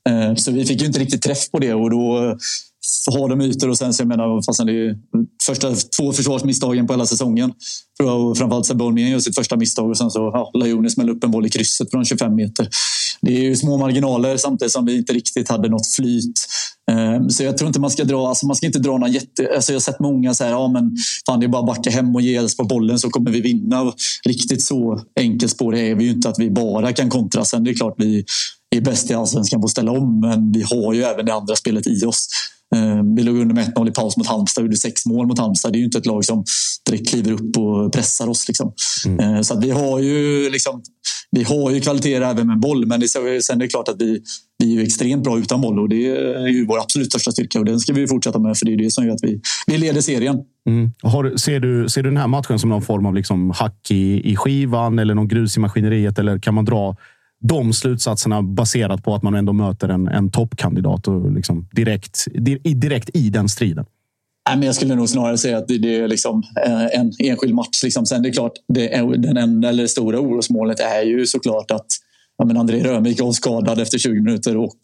Uh, 0.09 0.35
så 0.35 0.53
vi 0.53 0.65
fick 0.65 0.81
ju 0.81 0.87
inte 0.87 1.01
riktigt 1.01 1.23
träff 1.23 1.51
på 1.51 1.59
det 1.59 1.75
och 1.75 1.91
då 1.91 2.37
ha 3.11 3.29
dem 3.29 3.41
ytor 3.41 3.69
och 3.69 3.79
sen 3.79 3.95
så 3.95 4.03
jag 4.03 4.09
menar, 4.09 4.43
fastän 4.43 4.67
det 4.67 4.73
är 4.73 4.97
första 5.47 5.75
två 5.75 6.13
försvarsmisstagen 6.13 6.87
på 6.87 6.93
hela 6.93 7.07
säsongen. 7.07 7.53
För 7.99 8.35
framförallt 8.35 8.67
Sebbe 8.67 9.01
gör 9.01 9.19
sitt 9.19 9.35
första 9.35 9.57
misstag 9.57 9.91
och 9.91 9.99
sen 9.99 10.11
så 10.11 10.19
ja, 10.19 10.51
Lajoni 10.55 10.91
smäller 10.91 11.13
upp 11.13 11.25
en 11.25 11.31
boll 11.31 11.47
i 11.47 11.51
krysset 11.51 11.91
från 11.91 12.05
25 12.05 12.35
meter. 12.35 12.69
Det 13.23 13.37
är 13.37 13.41
ju 13.41 13.57
små 13.57 13.79
marginaler 13.79 14.37
samtidigt 14.37 14.73
som 14.73 14.85
vi 14.85 14.97
inte 14.97 15.13
riktigt 15.13 15.49
hade 15.49 15.69
något 15.69 15.87
flyt. 15.87 16.47
Ehm, 16.91 17.31
så 17.31 17.43
jag 17.43 17.59
tror 17.59 17.69
inte 17.69 17.81
man 17.81 17.91
ska 17.91 18.05
dra, 18.05 18.29
alltså 18.29 18.47
man 18.47 18.57
ska 18.57 18.67
inte 18.67 18.79
dra 18.79 18.99
någon 18.99 19.13
jätte... 19.13 19.53
Alltså 19.55 19.73
jag 19.73 19.77
har 19.77 19.81
sett 19.81 20.01
många 20.01 20.35
säga 20.35 20.51
ja 20.51 20.69
men 20.69 20.97
fan 21.27 21.41
det 21.41 21.47
är 21.47 21.49
bara 21.49 21.61
att 21.61 21.67
backa 21.67 21.91
hem 21.91 22.15
och 22.15 22.23
ge 22.23 22.37
Elfsborg 22.37 22.69
bollen 22.69 22.99
så 22.99 23.11
kommer 23.11 23.31
vi 23.31 23.41
vinna. 23.41 23.93
Riktigt 24.25 24.65
så 24.65 25.03
enkelt 25.21 25.53
spår 25.53 25.77
är 25.77 25.95
vi 25.95 26.05
ju 26.05 26.11
inte 26.11 26.29
att 26.29 26.39
vi 26.39 26.51
bara 26.51 26.93
kan 26.93 27.11
kontra. 27.11 27.45
Sen 27.45 27.65
det 27.65 27.71
är 27.71 27.75
klart 27.75 27.95
vi 27.99 28.25
är 28.77 28.81
bäst 28.81 29.11
i 29.11 29.15
allsvenskan 29.15 29.61
på 29.61 29.65
att 29.65 29.71
ställa 29.71 29.93
om 29.93 30.21
men 30.21 30.53
vi 30.53 30.63
har 30.63 30.95
ju 30.95 31.03
även 31.03 31.27
det 31.27 31.35
andra 31.35 31.57
spelet 31.57 31.87
i 31.87 32.05
oss. 32.05 32.29
Ehm, 32.77 33.15
vi 33.15 33.23
låg 33.23 33.37
under 33.37 33.55
med 33.55 33.75
1-0 33.75 33.89
i 33.89 33.93
paus 33.93 34.17
mot 34.17 34.27
Halmstad 34.27 34.63
och 34.63 34.67
gjorde 34.67 34.77
sex 34.77 35.07
mål 35.07 35.27
mot 35.27 35.39
Halmstad. 35.39 35.73
Det 35.73 35.77
är 35.77 35.81
ju 35.81 35.85
inte 35.85 35.99
ett 35.99 36.07
lag 36.07 36.25
som 36.25 36.45
direkt 36.87 37.09
kliver 37.09 37.33
upp 37.33 37.57
och 37.57 37.93
pressar 37.93 38.29
oss. 38.29 38.49
Liksom. 38.49 38.73
Mm. 39.07 39.21
Ehm, 39.21 39.45
så 39.45 39.61
vi 39.61 39.71
har 39.71 39.99
ju 39.99 40.51
liksom, 40.51 40.83
vi 41.31 41.43
har 41.43 41.71
ju 41.71 41.81
kvaliteter 41.81 42.21
även 42.21 42.47
med 42.47 42.61
boll, 42.61 42.87
men 42.87 43.01
det, 43.01 43.09
sen 43.09 43.23
är 43.25 43.57
det 43.57 43.69
klart 43.69 43.89
att 43.89 44.01
vi, 44.01 44.23
vi 44.59 44.79
är 44.79 44.83
extremt 44.83 45.25
bra 45.25 45.39
utan 45.39 45.61
boll 45.61 45.79
och 45.79 45.89
det 45.89 46.07
är 46.17 46.47
ju 46.47 46.67
vår 46.67 46.79
absolut 46.79 47.11
största 47.11 47.33
styrka 47.33 47.59
och 47.59 47.65
den 47.65 47.81
ska 47.81 47.93
vi 47.93 48.07
fortsätta 48.07 48.39
med 48.39 48.57
för 48.57 48.67
det 48.67 48.73
är 48.73 48.77
det 48.77 48.91
som 48.91 49.07
gör 49.07 49.15
att 49.15 49.23
vi, 49.25 49.41
vi 49.67 49.79
leder 49.79 50.01
serien. 50.01 50.37
Mm. 50.67 50.91
Har, 51.03 51.37
ser, 51.37 51.61
du, 51.61 51.89
ser 51.89 52.03
du 52.03 52.09
den 52.09 52.17
här 52.17 52.27
matchen 52.27 52.59
som 52.59 52.71
någon 52.71 52.83
form 52.83 53.07
av 53.07 53.15
liksom 53.15 53.51
hack 53.51 53.91
i, 53.91 54.31
i 54.31 54.37
skivan 54.37 54.99
eller 54.99 55.15
någon 55.15 55.29
grus 55.29 55.57
i 55.57 55.61
maskineriet? 55.61 56.19
Eller 56.19 56.39
kan 56.39 56.55
man 56.55 56.65
dra 56.65 56.97
de 57.41 57.73
slutsatserna 57.73 58.43
baserat 58.43 59.05
på 59.05 59.15
att 59.15 59.23
man 59.23 59.35
ändå 59.35 59.53
möter 59.53 59.89
en, 59.89 60.09
en 60.09 60.31
toppkandidat 60.31 61.09
och 61.09 61.33
liksom 61.33 61.69
direkt, 61.73 62.27
direkt 62.75 63.11
i 63.15 63.31
den 63.31 63.49
striden? 63.49 63.87
jag 64.63 64.75
skulle 64.75 64.95
nog 64.95 65.09
snarare 65.09 65.39
säga 65.39 65.59
att 65.59 65.69
det 65.69 65.97
är 65.97 66.09
liksom 66.09 66.43
eh, 66.67 67.01
en 67.01 67.13
enskild 67.19 67.55
match. 67.55 67.83
Liksom. 67.83 68.07
Sen 68.07 68.23
det 68.23 68.29
är 68.29 68.33
klart, 68.33 68.53
det 68.69 68.95
är, 68.95 69.17
den 69.17 69.37
enda 69.37 69.69
eller 69.69 69.87
stora 69.87 70.21
orosmålet 70.21 70.81
är 70.81 71.03
ju 71.03 71.27
såklart 71.27 71.71
att 71.71 71.87
ja, 72.39 72.45
men 72.45 72.57
André 72.57 72.85
Römik 72.85 73.21
var 73.21 73.33
skadad 73.33 73.81
efter 73.81 73.99
20 73.99 74.21
minuter 74.21 74.57
och 74.57 74.77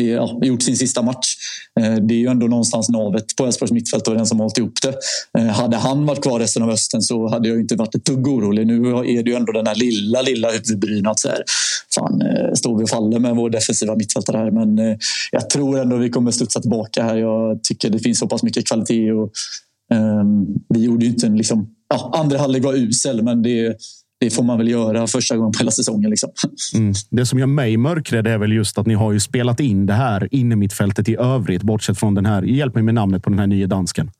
ja, 0.00 0.38
gjort 0.42 0.62
sin 0.62 0.76
sista 0.76 1.02
match. 1.02 1.36
Eh, 1.80 1.94
det 1.94 2.14
är 2.14 2.18
ju 2.18 2.26
ändå 2.26 2.46
någonstans 2.46 2.88
navet 2.88 3.36
på 3.36 3.46
Elfsborgs 3.46 3.72
mittfält 3.72 4.08
och 4.08 4.14
den 4.14 4.26
som 4.26 4.40
hållit 4.40 4.58
ihop 4.58 4.82
det. 4.82 4.94
Eh, 5.38 5.46
hade 5.46 5.76
han 5.76 6.06
varit 6.06 6.22
kvar 6.22 6.40
resten 6.40 6.62
av 6.62 6.70
hösten 6.70 7.02
så 7.02 7.28
hade 7.28 7.48
jag 7.48 7.60
inte 7.60 7.76
varit 7.76 7.94
ett 7.94 8.04
dugg 8.04 8.28
orolig. 8.28 8.66
Nu 8.66 8.88
är 8.88 9.22
det 9.22 9.30
ju 9.30 9.36
ändå 9.36 9.52
den 9.52 9.66
här 9.66 9.74
lilla, 9.74 10.22
lilla 10.22 10.50
huvudbryn 10.50 11.06
att 11.06 11.20
så 11.20 11.28
här, 11.28 11.42
fan, 11.94 12.22
eh, 12.22 12.54
står 12.54 12.78
vi 12.78 12.84
och 12.84 12.88
faller 12.88 13.18
med 13.18 13.36
vår 13.36 13.50
defensiva 13.50 13.96
mittfältare 13.96 14.36
här. 14.36 14.50
Men 14.50 14.98
jag 15.32 15.50
tror 15.50 15.80
ändå 15.80 15.96
vi 15.96 16.10
kommer 16.10 16.30
studsa 16.30 16.60
tillbaka 16.60 17.02
här. 17.02 17.16
Jag 17.16 17.62
tycker 17.62 17.90
det 17.90 17.98
finns 17.98 18.18
så 18.18 18.28
pass 18.28 18.42
mycket 18.42 18.66
kvalitet. 18.66 19.12
Och, 19.12 19.30
um, 19.94 20.46
vi 20.68 20.80
gjorde 20.80 21.04
ju 21.04 21.10
inte 21.10 21.26
en 21.26 21.36
liksom, 21.36 21.70
ja, 21.88 22.10
andra 22.14 22.38
halvlek 22.38 22.64
var 22.64 22.74
usel, 22.74 23.22
men 23.22 23.42
det 23.42 23.76
det 24.20 24.30
får 24.30 24.42
man 24.42 24.58
väl 24.58 24.68
göra 24.68 25.06
första 25.06 25.36
gången 25.36 25.52
på 25.52 25.58
hela 25.58 25.70
säsongen. 25.70 26.10
Liksom. 26.10 26.30
Mm. 26.74 26.92
Det 27.10 27.26
som 27.26 27.38
gör 27.38 27.46
mig 27.46 27.76
mörkrädd 27.76 28.26
är 28.26 28.38
väl 28.38 28.52
just 28.52 28.78
att 28.78 28.86
ni 28.86 28.94
har 28.94 29.12
ju 29.12 29.20
spelat 29.20 29.60
in 29.60 29.86
det 29.86 29.92
här 29.92 30.28
inne 30.30 30.56
mittfältet 30.56 31.08
i 31.08 31.16
övrigt, 31.16 31.62
bortsett 31.62 31.98
från 31.98 32.14
den 32.14 32.26
här. 32.26 32.42
Hjälp 32.42 32.74
mig 32.74 32.84
med 32.84 32.94
namnet 32.94 33.22
på 33.22 33.30
den 33.30 33.38
här 33.38 33.46
nya 33.46 33.66
dansken. 33.66 34.10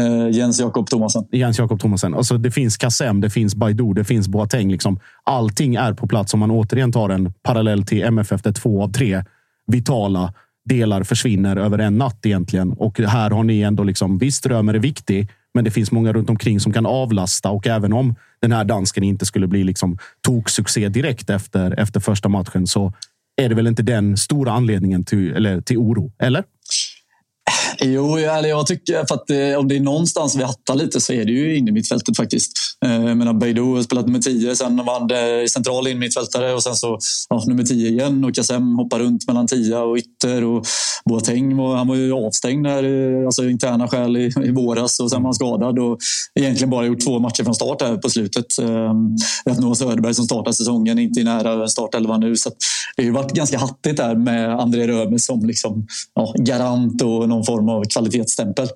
Uh, 0.00 0.30
Jens 0.30 0.60
Jakob 0.60 0.86
Thomasen. 0.86 1.24
Jens 1.32 1.58
Jakob 1.58 1.80
Thomasen. 1.80 2.14
Alltså, 2.14 2.38
det 2.38 2.50
finns 2.50 2.76
Kassem, 2.76 3.20
det 3.20 3.30
finns 3.30 3.54
Baidu, 3.54 3.92
det 3.94 4.04
finns 4.04 4.28
Boateng. 4.28 4.72
Liksom. 4.72 5.00
Allting 5.24 5.74
är 5.74 5.92
på 5.92 6.08
plats 6.08 6.34
om 6.34 6.40
man 6.40 6.50
återigen 6.50 6.92
tar 6.92 7.08
en 7.08 7.32
parallell 7.32 7.84
till 7.84 8.02
MFF 8.02 8.42
där 8.42 8.52
två 8.52 8.82
av 8.82 8.92
tre 8.92 9.24
vitala 9.66 10.34
delar 10.64 11.02
försvinner 11.02 11.56
över 11.56 11.78
en 11.78 11.98
natt 11.98 12.26
egentligen. 12.26 12.72
Och 12.72 12.98
här 12.98 13.30
har 13.30 13.44
ni 13.44 13.60
ändå 13.60 13.82
liksom, 13.82 14.18
visst, 14.18 14.46
Römer 14.46 14.74
är 14.74 14.78
viktig, 14.78 15.28
men 15.54 15.64
det 15.64 15.70
finns 15.70 15.92
många 15.92 16.12
runt 16.12 16.30
omkring 16.30 16.60
som 16.60 16.72
kan 16.72 16.86
avlasta 16.86 17.50
och 17.50 17.66
även 17.66 17.92
om 17.92 18.14
den 18.42 18.52
här 18.52 18.64
dansken 18.64 19.04
inte 19.04 19.26
skulle 19.26 19.46
bli 19.46 19.64
liksom 19.64 19.98
toksuccé 20.20 20.88
direkt 20.88 21.30
efter, 21.30 21.80
efter 21.80 22.00
första 22.00 22.28
matchen 22.28 22.66
så 22.66 22.92
är 23.42 23.48
det 23.48 23.54
väl 23.54 23.66
inte 23.66 23.82
den 23.82 24.16
stora 24.16 24.52
anledningen 24.52 25.04
till, 25.04 25.32
eller, 25.32 25.60
till 25.60 25.78
oro, 25.78 26.12
eller? 26.18 26.44
Jo, 27.80 28.16
eller 28.16 28.48
jag 28.48 28.66
tycker 28.66 29.06
för 29.06 29.14
att 29.14 29.30
eh, 29.30 29.58
om 29.58 29.68
det 29.68 29.76
är 29.76 29.80
någonstans 29.80 30.36
vi 30.36 30.42
hattar 30.42 30.74
lite 30.74 31.00
så 31.00 31.12
är 31.12 31.24
det 31.24 31.32
ju 31.32 31.56
inne 31.56 31.70
i 31.70 31.72
mittfältet 31.72 32.16
faktiskt. 32.16 32.69
Eh, 32.84 33.04
jag 33.04 33.16
menar, 33.16 33.32
Beidou 33.32 33.74
har 33.76 33.82
spelat 33.82 34.06
nummer 34.06 34.18
10, 34.18 34.56
sen 34.56 34.76
var 34.76 35.00
han 35.00 35.10
eh, 35.10 35.46
central 35.46 35.86
innermittfältare 35.86 36.54
och 36.54 36.62
sen 36.62 36.74
så 36.74 36.98
ja, 37.28 37.44
nummer 37.46 37.64
10 37.64 37.88
igen 37.88 38.24
och 38.24 38.34
Kassem 38.34 38.76
hoppar 38.76 38.98
runt 38.98 39.26
mellan 39.26 39.46
10 39.46 39.76
och 39.76 39.96
ytter 39.96 40.44
och 40.44 40.66
Boateng 41.04 41.56
var, 41.56 41.76
han 41.76 41.88
var 41.88 41.94
ju 41.94 42.12
avstängd 42.12 42.66
där, 42.66 42.84
eh, 42.84 43.26
alltså 43.26 43.44
interna 43.44 43.88
skäl 43.88 44.16
i, 44.16 44.32
i 44.44 44.50
våras 44.50 45.00
och 45.00 45.10
sen 45.10 45.22
var 45.22 45.26
han 45.26 45.34
skadad 45.34 45.78
och 45.78 45.98
egentligen 46.34 46.70
bara 46.70 46.86
gjort 46.86 47.04
två 47.04 47.18
matcher 47.18 47.44
från 47.44 47.54
start 47.54 47.82
här 47.82 47.96
på 47.96 48.10
slutet. 48.10 48.46
Det 48.56 49.50
är 49.50 49.60
Noah 49.60 49.74
Söderberg 49.74 50.14
som 50.14 50.24
startar 50.24 50.52
säsongen, 50.52 50.98
inte 50.98 51.20
i 51.20 51.24
nära 51.24 51.68
startelva 51.68 52.18
nu 52.18 52.36
så 52.36 52.50
det 52.96 53.02
har 53.02 53.06
ju 53.06 53.12
varit 53.12 53.32
ganska 53.32 53.58
hattigt 53.58 53.96
där 53.96 54.14
med 54.14 54.50
André 54.60 54.88
Römer 54.88 55.18
som 55.18 55.46
liksom, 55.46 55.86
ja, 56.14 56.34
garant 56.38 57.02
och 57.02 57.28
någon 57.28 57.44
form 57.44 57.68
av 57.68 57.84
kvalitetsstämpel. 57.84 58.68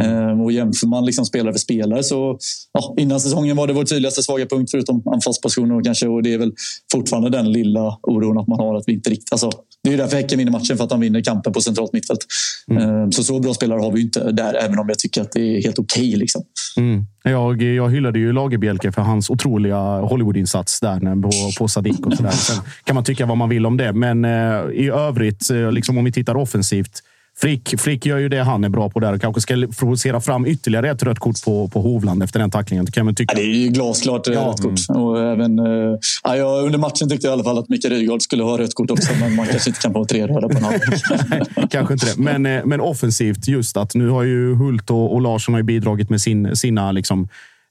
Ehm, 0.00 0.40
och 0.40 0.52
jämför 0.52 0.86
man 0.86 1.04
liksom 1.04 1.24
spelare 1.26 1.52
för 1.52 1.58
spelare 1.58 2.02
så 2.02 2.38
ja, 2.72 2.94
innan 2.98 3.20
säsongen 3.20 3.51
var 3.56 3.66
det 3.66 3.72
vår 3.72 3.84
tydligaste 3.84 4.22
svaga 4.22 4.46
punkt 4.46 4.70
förutom 4.70 5.02
anfallspositioner 5.06 5.84
kanske 5.84 6.08
och 6.08 6.22
det 6.22 6.34
är 6.34 6.38
väl 6.38 6.52
fortfarande 6.92 7.30
den 7.30 7.52
lilla 7.52 7.98
oron 8.02 8.38
att 8.38 8.48
man 8.48 8.58
har 8.58 8.76
att 8.76 8.84
vi 8.86 8.92
inte 8.92 9.10
riktigt... 9.10 9.32
Alltså, 9.32 9.50
det 9.84 9.92
är 9.92 9.96
därför 9.96 10.16
Häcken 10.16 10.38
vinner 10.38 10.52
matchen, 10.52 10.76
för 10.76 10.84
att 10.84 10.90
han 10.90 11.00
vinner 11.00 11.22
kampen 11.22 11.52
på 11.52 11.60
centralt 11.60 11.92
mittfält. 11.92 12.26
Mm. 12.70 12.82
Ehm, 12.82 13.12
så 13.12 13.22
så 13.22 13.40
bra 13.40 13.54
spelare 13.54 13.80
har 13.80 13.92
vi 13.92 14.00
inte 14.00 14.32
där, 14.32 14.54
även 14.54 14.78
om 14.78 14.88
jag 14.88 14.98
tycker 14.98 15.22
att 15.22 15.32
det 15.32 15.56
är 15.56 15.62
helt 15.62 15.78
okej. 15.78 16.08
Okay, 16.08 16.16
liksom. 16.16 16.42
mm. 16.76 17.06
jag, 17.22 17.62
jag 17.62 17.90
hyllade 17.90 18.18
ju 18.18 18.32
Lagerbielke 18.32 18.92
för 18.92 19.02
hans 19.02 19.30
otroliga 19.30 19.78
Hollywoodinsats 20.00 20.80
där 20.80 21.22
på, 21.22 21.30
på 21.58 21.68
Sadik. 21.68 22.06
Och. 22.06 22.14
Sen 22.16 22.56
kan 22.84 22.94
man 22.94 23.04
tycka 23.04 23.26
vad 23.26 23.36
man 23.36 23.48
vill 23.48 23.66
om 23.66 23.76
det, 23.76 23.92
men 23.92 24.24
eh, 24.24 24.30
i 24.72 24.90
övrigt, 24.94 25.50
eh, 25.50 25.72
liksom 25.72 25.98
om 25.98 26.04
vi 26.04 26.12
tittar 26.12 26.36
offensivt, 26.36 27.02
Frick, 27.40 27.80
Frick 27.80 28.06
gör 28.06 28.18
ju 28.18 28.28
det 28.28 28.42
han 28.42 28.64
är 28.64 28.68
bra 28.68 28.90
på 28.90 29.00
där 29.00 29.12
och 29.12 29.20
kanske 29.20 29.40
ska 29.40 29.66
provocera 29.78 30.20
fram 30.20 30.46
ytterligare 30.46 30.90
ett 30.90 31.02
rött 31.02 31.18
kort 31.18 31.44
på, 31.44 31.68
på 31.68 31.80
Hovland 31.80 32.22
efter 32.22 32.38
den 32.40 32.50
tacklingen. 32.50 32.86
Kan 32.86 33.04
man 33.04 33.14
tycka. 33.14 33.34
Ja, 33.36 33.42
det 33.42 33.46
är 33.46 33.54
ju 33.54 33.68
glasklart 33.68 34.26
ja. 34.26 34.40
rött 34.40 34.60
kort. 34.62 34.96
Och 34.96 35.20
även, 35.20 35.58
uh, 35.58 35.98
ja, 36.24 36.44
under 36.44 36.78
matchen 36.78 37.08
tyckte 37.08 37.26
jag 37.26 37.32
i 37.32 37.34
alla 37.34 37.44
fall 37.44 37.58
att 37.58 37.68
Mikael 37.68 37.94
Rygaard 37.94 38.22
skulle 38.22 38.42
ha 38.42 38.58
rött 38.58 38.74
kort 38.74 38.90
också, 38.90 39.12
men 39.20 39.34
man 39.36 39.46
kanske 39.46 39.70
inte 39.70 39.80
kan 39.80 39.92
få 39.92 40.04
tre 40.04 40.26
röda 40.26 40.48
på 40.48 40.58
en 40.58 41.68
kanske 41.70 41.94
inte 41.94 42.06
det. 42.06 42.18
Men, 42.22 42.46
eh, 42.46 42.64
men 42.64 42.80
offensivt, 42.80 43.48
just 43.48 43.76
att 43.76 43.94
nu 43.94 44.08
har 44.08 44.22
ju 44.22 44.54
Hult 44.54 44.90
och, 44.90 45.14
och 45.14 45.20
Larsson 45.20 45.54
har 45.54 45.62
bidragit 45.62 46.10
med 46.10 46.20
sin, 46.20 46.56
sina 46.56 46.92
liksom, 46.92 47.28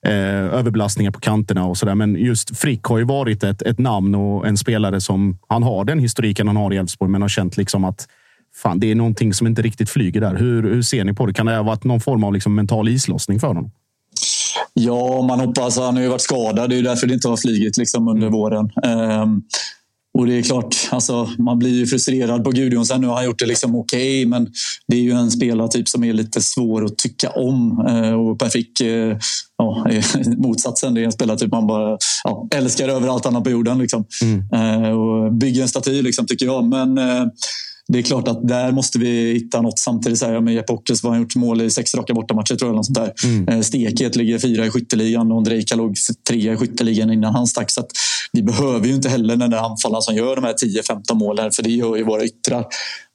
eh, 0.07 0.13
överbelastningar 0.13 1.11
på 1.11 1.19
kanterna 1.19 1.65
och 1.65 1.77
sådär. 1.77 1.95
Men 1.95 2.15
just 2.15 2.57
Frick 2.57 2.83
har 2.83 2.97
ju 2.97 3.03
varit 3.03 3.43
ett, 3.43 3.61
ett 3.61 3.79
namn 3.79 4.15
och 4.15 4.47
en 4.47 4.57
spelare 4.57 5.01
som 5.01 5.37
han 5.47 5.63
har 5.63 5.85
den 5.85 5.99
historiken 5.99 6.47
han 6.47 6.55
har 6.55 6.73
i 6.73 6.77
Elfsborg, 6.77 7.11
men 7.11 7.21
har 7.21 7.29
känt 7.29 7.57
liksom 7.57 7.83
att 7.83 8.07
fan, 8.55 8.79
det 8.79 8.91
är 8.91 8.95
någonting 8.95 9.33
som 9.33 9.47
inte 9.47 9.61
riktigt 9.61 9.89
flyger 9.89 10.21
där. 10.21 10.35
Hur, 10.35 10.63
hur 10.63 10.81
ser 10.81 11.03
ni 11.03 11.13
på 11.13 11.25
det? 11.25 11.33
Kan 11.33 11.45
det 11.45 11.55
ha 11.55 11.63
varit 11.63 11.83
någon 11.83 12.01
form 12.01 12.23
av 12.23 12.33
liksom 12.33 12.55
mental 12.55 12.89
islossning 12.89 13.39
för 13.39 13.47
honom? 13.47 13.71
Ja, 14.73 15.21
man 15.21 15.39
hoppas. 15.39 15.77
Han 15.77 15.95
har 15.95 16.03
ju 16.03 16.09
varit 16.09 16.21
skadad. 16.21 16.69
Det 16.69 16.77
är 16.77 16.83
därför 16.83 17.07
det 17.07 17.13
inte 17.13 17.27
har 17.27 17.37
flugit 17.37 17.77
liksom 17.77 18.07
under 18.07 18.27
mm. 18.27 18.33
våren. 18.33 18.71
Um, 18.85 19.43
och 20.13 20.27
det 20.27 20.33
är 20.33 20.41
klart, 20.41 20.75
alltså, 20.89 21.29
man 21.37 21.59
blir 21.59 21.71
ju 21.71 21.87
frustrerad 21.87 22.43
på 22.43 22.51
Gudjonsen. 22.51 23.01
Nu 23.01 23.07
har 23.07 23.15
han 23.15 23.25
gjort 23.25 23.39
det 23.39 23.45
liksom 23.45 23.75
okej, 23.75 24.25
okay, 24.25 24.29
men 24.29 24.51
det 24.87 24.95
är 24.95 25.01
ju 25.01 25.11
en 25.11 25.31
spelartyp 25.31 25.89
som 25.89 26.03
är 26.03 26.13
lite 26.13 26.41
svår 26.41 26.85
att 26.85 26.97
tycka 26.97 27.29
om. 27.29 27.85
Uh, 27.87 28.13
och 28.13 28.39
Per 28.39 28.49
Frick, 28.49 28.81
uh, 28.81 29.17
ja, 29.57 29.85
motsatsen. 30.37 30.93
Det 30.93 31.01
är 31.01 31.05
en 31.05 31.11
spelartyp 31.11 31.51
man 31.51 31.67
bara 31.67 31.97
ja, 32.23 32.47
älskar 32.55 32.89
över 32.89 33.07
allt 33.07 33.25
annat 33.25 33.43
på 33.43 33.49
jorden. 33.49 33.77
Liksom. 33.77 34.05
Mm. 34.21 34.83
Uh, 34.83 34.91
och 34.91 35.33
bygger 35.33 35.61
en 35.61 35.67
staty, 35.67 36.01
liksom, 36.01 36.25
tycker 36.25 36.45
jag. 36.45 36.63
Men 36.63 36.99
det 37.91 37.99
är 37.99 38.03
klart 38.03 38.27
att 38.27 38.47
där 38.47 38.71
måste 38.71 38.99
vi 38.99 39.33
hitta 39.33 39.61
något. 39.61 39.79
Samtidigt 39.79 40.19
så 40.19 40.25
här, 40.25 40.41
med 40.41 40.53
Jeppe 40.53 40.73
Ockels 40.73 41.03
har 41.03 41.17
gjort 41.17 41.35
mål 41.35 41.61
i 41.61 41.69
sex 41.69 41.95
raka 41.95 42.13
bortamatcher 42.13 42.55
tror 42.55 42.69
jag. 42.69 42.75
Något 42.75 42.85
sånt 42.85 42.97
där. 42.97 43.13
Mm. 43.23 43.47
Eh, 43.47 43.61
Steket 43.61 44.15
ligger 44.15 44.39
fyra 44.39 44.65
i 44.65 44.69
skytteligan 44.69 45.31
och 45.31 45.37
Andrejka 45.37 45.75
låg 45.75 45.95
trea 46.27 46.53
i 46.53 46.57
skytteligan 46.57 47.11
innan 47.11 47.35
han 47.35 47.47
stack. 47.47 47.71
Så 47.71 47.83
vi 48.31 48.43
behöver 48.43 48.87
ju 48.87 48.93
inte 48.93 49.09
heller 49.09 49.35
den 49.35 49.49
där 49.49 49.57
anfallaren 49.57 50.01
som 50.01 50.15
gör 50.15 50.35
de 50.35 50.43
här 50.43 50.53
10-15 50.53 51.13
målen, 51.13 51.51
för 51.51 51.63
det 51.63 51.69
gör 51.69 51.95
ju 51.95 52.03
våra 52.03 52.25
yttrar. 52.25 52.65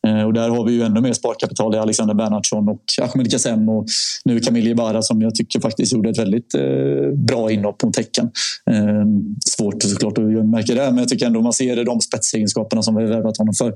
Eh, 0.07 0.23
och 0.23 0.33
där 0.33 0.49
har 0.49 0.65
vi 0.65 0.73
ju 0.73 0.83
ännu 0.83 1.01
mer 1.01 1.13
sparkapital 1.13 1.75
i 1.75 1.79
Alexander 1.79 2.15
Bernhardsson 2.15 2.69
och 2.69 2.83
Ahmed 3.03 3.31
Kassem 3.31 3.69
och 3.69 3.87
nu 4.25 4.41
Camille 4.41 4.71
Ibarra 4.71 5.03
som 5.03 5.23
jag 5.23 5.35
tycker 5.35 5.61
faktiskt 5.61 5.93
gjorde 5.93 6.11
ett 6.11 6.19
väldigt 6.19 6.55
eh, 6.55 7.13
bra 7.15 7.51
inhopp 7.51 7.83
mot 7.83 7.97
Häcken. 7.97 8.31
Eh, 8.71 9.05
svårt 9.47 9.83
såklart 9.83 10.19
att 10.19 10.25
märka 10.25 10.75
det, 10.75 10.91
men 10.91 10.99
jag 10.99 11.09
tycker 11.09 11.27
ändå 11.27 11.43
man 11.43 11.53
ser 11.53 11.85
de 11.85 12.01
spetsegenskaperna 12.01 12.83
som 12.83 12.97
vi 12.97 13.03
har 13.03 13.11
värvat 13.11 13.37
honom 13.37 13.55
för. 13.55 13.75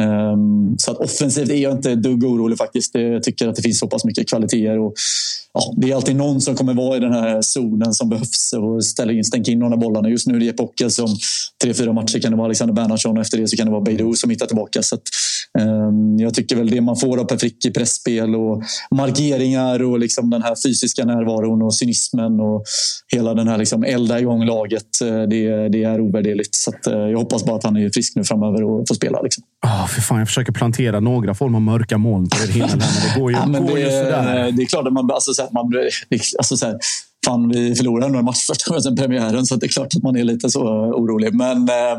Um, 0.00 0.74
så 0.78 0.90
att 0.90 0.98
offensivt 0.98 1.50
är 1.50 1.54
jag 1.54 1.72
inte 1.72 1.92
ett 1.92 2.02
dugg 2.02 2.24
orolig 2.24 2.58
faktiskt. 2.58 2.94
Jag 2.94 3.22
tycker 3.22 3.48
att 3.48 3.56
det 3.56 3.62
finns 3.62 3.78
så 3.78 3.86
pass 3.86 4.04
mycket 4.04 4.28
kvaliteter. 4.28 4.78
Och, 4.78 4.94
ja, 5.54 5.74
det 5.76 5.90
är 5.90 5.94
alltid 5.96 6.16
någon 6.16 6.40
som 6.40 6.54
kommer 6.54 6.74
vara 6.74 6.96
i 6.96 7.00
den 7.00 7.12
här 7.12 7.42
zonen 7.42 7.94
som 7.94 8.08
behövs 8.08 8.52
och 8.52 8.84
ställa 8.84 9.12
in, 9.12 9.24
stänka 9.24 9.50
in 9.50 9.58
några 9.58 9.76
bollarna. 9.76 10.08
Just 10.08 10.26
nu 10.26 10.34
är 10.34 10.38
det 10.38 10.44
Jeppe 10.44 10.62
Ockel 10.62 10.90
som 10.90 11.08
tre, 11.62 11.74
fyra 11.74 11.92
matcher 11.92 12.18
kan 12.18 12.30
det 12.30 12.36
vara 12.36 12.44
Alexander 12.44 12.74
Bernhardsson 12.74 13.16
och 13.16 13.22
efter 13.22 13.38
det 13.38 13.48
så 13.48 13.56
kan 13.56 13.66
det 13.66 13.72
vara 13.72 13.82
Beidou 13.82 14.14
som 14.14 14.30
hittar 14.30 14.46
tillbaka. 14.46 14.82
Så 14.82 14.94
att, 14.94 15.02
um, 15.60 16.18
jag 16.18 16.34
tycker 16.34 16.56
väl 16.56 16.70
det 16.70 16.80
man 16.80 16.96
får 16.96 17.18
av 17.20 17.24
Per 17.24 17.36
Frick 17.36 17.64
i 17.64 17.70
pressspel 17.70 18.34
och 18.34 18.62
markeringar 18.90 19.82
och 19.82 19.98
liksom 19.98 20.30
den 20.30 20.42
här 20.42 20.56
fysiska 20.64 21.04
närvaron 21.04 21.62
och 21.62 21.74
cynismen 21.74 22.40
och 22.40 22.64
hela 23.12 23.34
den 23.34 23.48
här 23.48 23.58
liksom 23.58 23.84
elda 23.84 24.20
igång 24.20 24.44
laget. 24.46 25.00
Eh, 25.04 25.22
det, 25.22 25.68
det 25.68 25.84
är 25.84 26.00
ovärderligt. 26.00 26.54
Så 26.54 26.70
att, 26.70 26.86
uh, 26.86 26.94
jag 26.94 27.18
hoppas 27.18 27.44
bara 27.44 27.56
att 27.56 27.64
han 27.64 27.76
är 27.76 27.90
frisk 27.90 28.16
nu 28.16 28.24
framöver 28.24 28.62
och 28.62 28.88
får 28.88 28.94
spela. 28.94 29.22
Liksom. 29.22 29.44
Oh, 29.66 29.86
för 29.86 30.00
fan, 30.00 30.18
jag 30.18 30.28
försöker 30.28 30.52
plantera 30.52 31.00
några 31.00 31.34
former 31.34 31.58
av 31.58 31.62
mörka 31.62 31.98
moln 31.98 32.28
på 32.28 32.36
er 32.42 32.46
himmel. 32.46 32.70
Här, 32.70 32.76
men 32.76 33.14
det 33.14 33.20
går 33.20 33.30
ju, 33.30 33.36
ja, 33.36 33.46
men 33.46 33.66
går 33.66 33.74
det, 33.74 33.80
ju 33.80 33.90
sådär. 33.90 34.52
Det 34.52 34.62
är 34.62 34.66
klart 34.66 34.86
att 34.86 34.92
man, 34.92 35.10
alltså, 35.10 35.34
så 35.34 35.42
här, 35.42 35.50
man, 35.52 35.72
alltså, 36.38 36.56
så 36.56 36.66
här, 36.66 36.78
fan, 37.26 37.48
vi 37.48 37.74
förlorade 37.74 38.12
några 38.12 38.22
matcher 38.22 38.46
första 38.48 38.70
gången 38.70 38.96
premiären 38.96 39.46
så 39.46 39.56
det 39.56 39.66
är 39.66 39.68
klart 39.68 39.94
att 39.96 40.02
man 40.02 40.16
är 40.16 40.24
lite 40.24 40.50
så 40.50 40.62
orolig. 40.72 41.34
Men 41.34 41.68
eh, 41.68 41.98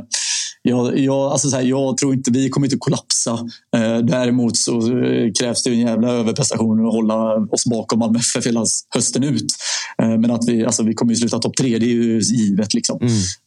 jag, 0.61 0.99
jag, 0.99 1.31
alltså 1.31 1.49
så 1.49 1.55
här, 1.55 1.63
jag 1.63 1.97
tror 1.97 2.13
inte 2.13 2.31
vi 2.31 2.49
kommer 2.49 2.67
inte 2.67 2.77
kollapsa. 2.77 3.31
Eh, 3.75 3.97
däremot 3.97 4.57
så 4.57 4.97
eh, 4.97 5.31
krävs 5.39 5.63
det 5.63 5.69
en 5.69 5.79
jävla 5.79 6.09
överprestation 6.09 6.87
att 6.87 6.93
hålla 6.93 7.35
oss 7.35 7.65
bakom 7.65 7.99
Malmö 7.99 8.19
FF 8.19 8.45
hela 8.45 8.65
hösten 8.93 9.23
ut. 9.23 9.55
Eh, 10.01 10.17
men 10.17 10.31
att 10.31 10.47
vi, 10.47 10.65
alltså, 10.65 10.83
vi 10.83 10.93
kommer 10.93 11.13
ju 11.13 11.19
sluta 11.19 11.39
topp 11.39 11.57
tre, 11.57 11.79
det 11.79 11.85
är 11.85 11.89
ju 11.89 12.19
givet. 12.19 12.73
Liksom. 12.73 12.99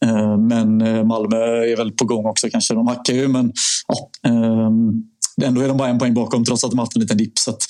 Eh, 0.04 0.38
men 0.38 0.80
eh, 0.80 1.04
Malmö 1.04 1.36
är 1.36 1.76
väl 1.76 1.92
på 1.92 2.04
gång 2.04 2.26
också 2.26 2.48
kanske. 2.50 2.74
De 2.74 2.86
hackar 2.86 3.14
ju, 3.14 3.28
men 3.28 3.52
ja, 3.88 4.30
ehm, 4.30 5.02
ändå 5.42 5.60
är 5.60 5.68
de 5.68 5.76
bara 5.76 5.88
en 5.88 5.98
poäng 5.98 6.14
bakom 6.14 6.44
trots 6.44 6.64
att 6.64 6.70
de 6.70 6.78
haft 6.78 6.96
en 6.96 7.02
liten 7.02 7.16
dipp. 7.16 7.38
Så 7.38 7.50
att, 7.50 7.62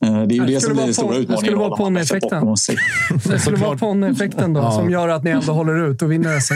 det 0.00 0.06
är 0.06 0.30
ju 0.30 0.38
Det 0.40 0.46
det 0.46 0.60
skulle 0.60 0.60
som 0.60 0.72
blir 0.72 0.74
vara 0.76 0.84
den 0.86 0.94
stora 0.94 1.14
det 1.14 1.18
utmaningen. 1.22 2.06
skulle 2.06 2.40
vara 2.40 2.56
sig. 2.56 2.76
Det 3.24 3.38
skulle 3.38 3.56
vara 3.56 3.76
ponnyeffekten 3.78 4.52
då, 4.52 4.60
Ja. 4.60 4.72
som 4.72 4.90
gör 4.90 5.08
att 5.08 5.24
ni 5.24 5.30
ändå 5.30 5.52
håller 5.52 5.90
ut 5.90 6.02
och 6.02 6.12
vinner 6.12 6.40
SM. 6.40 6.54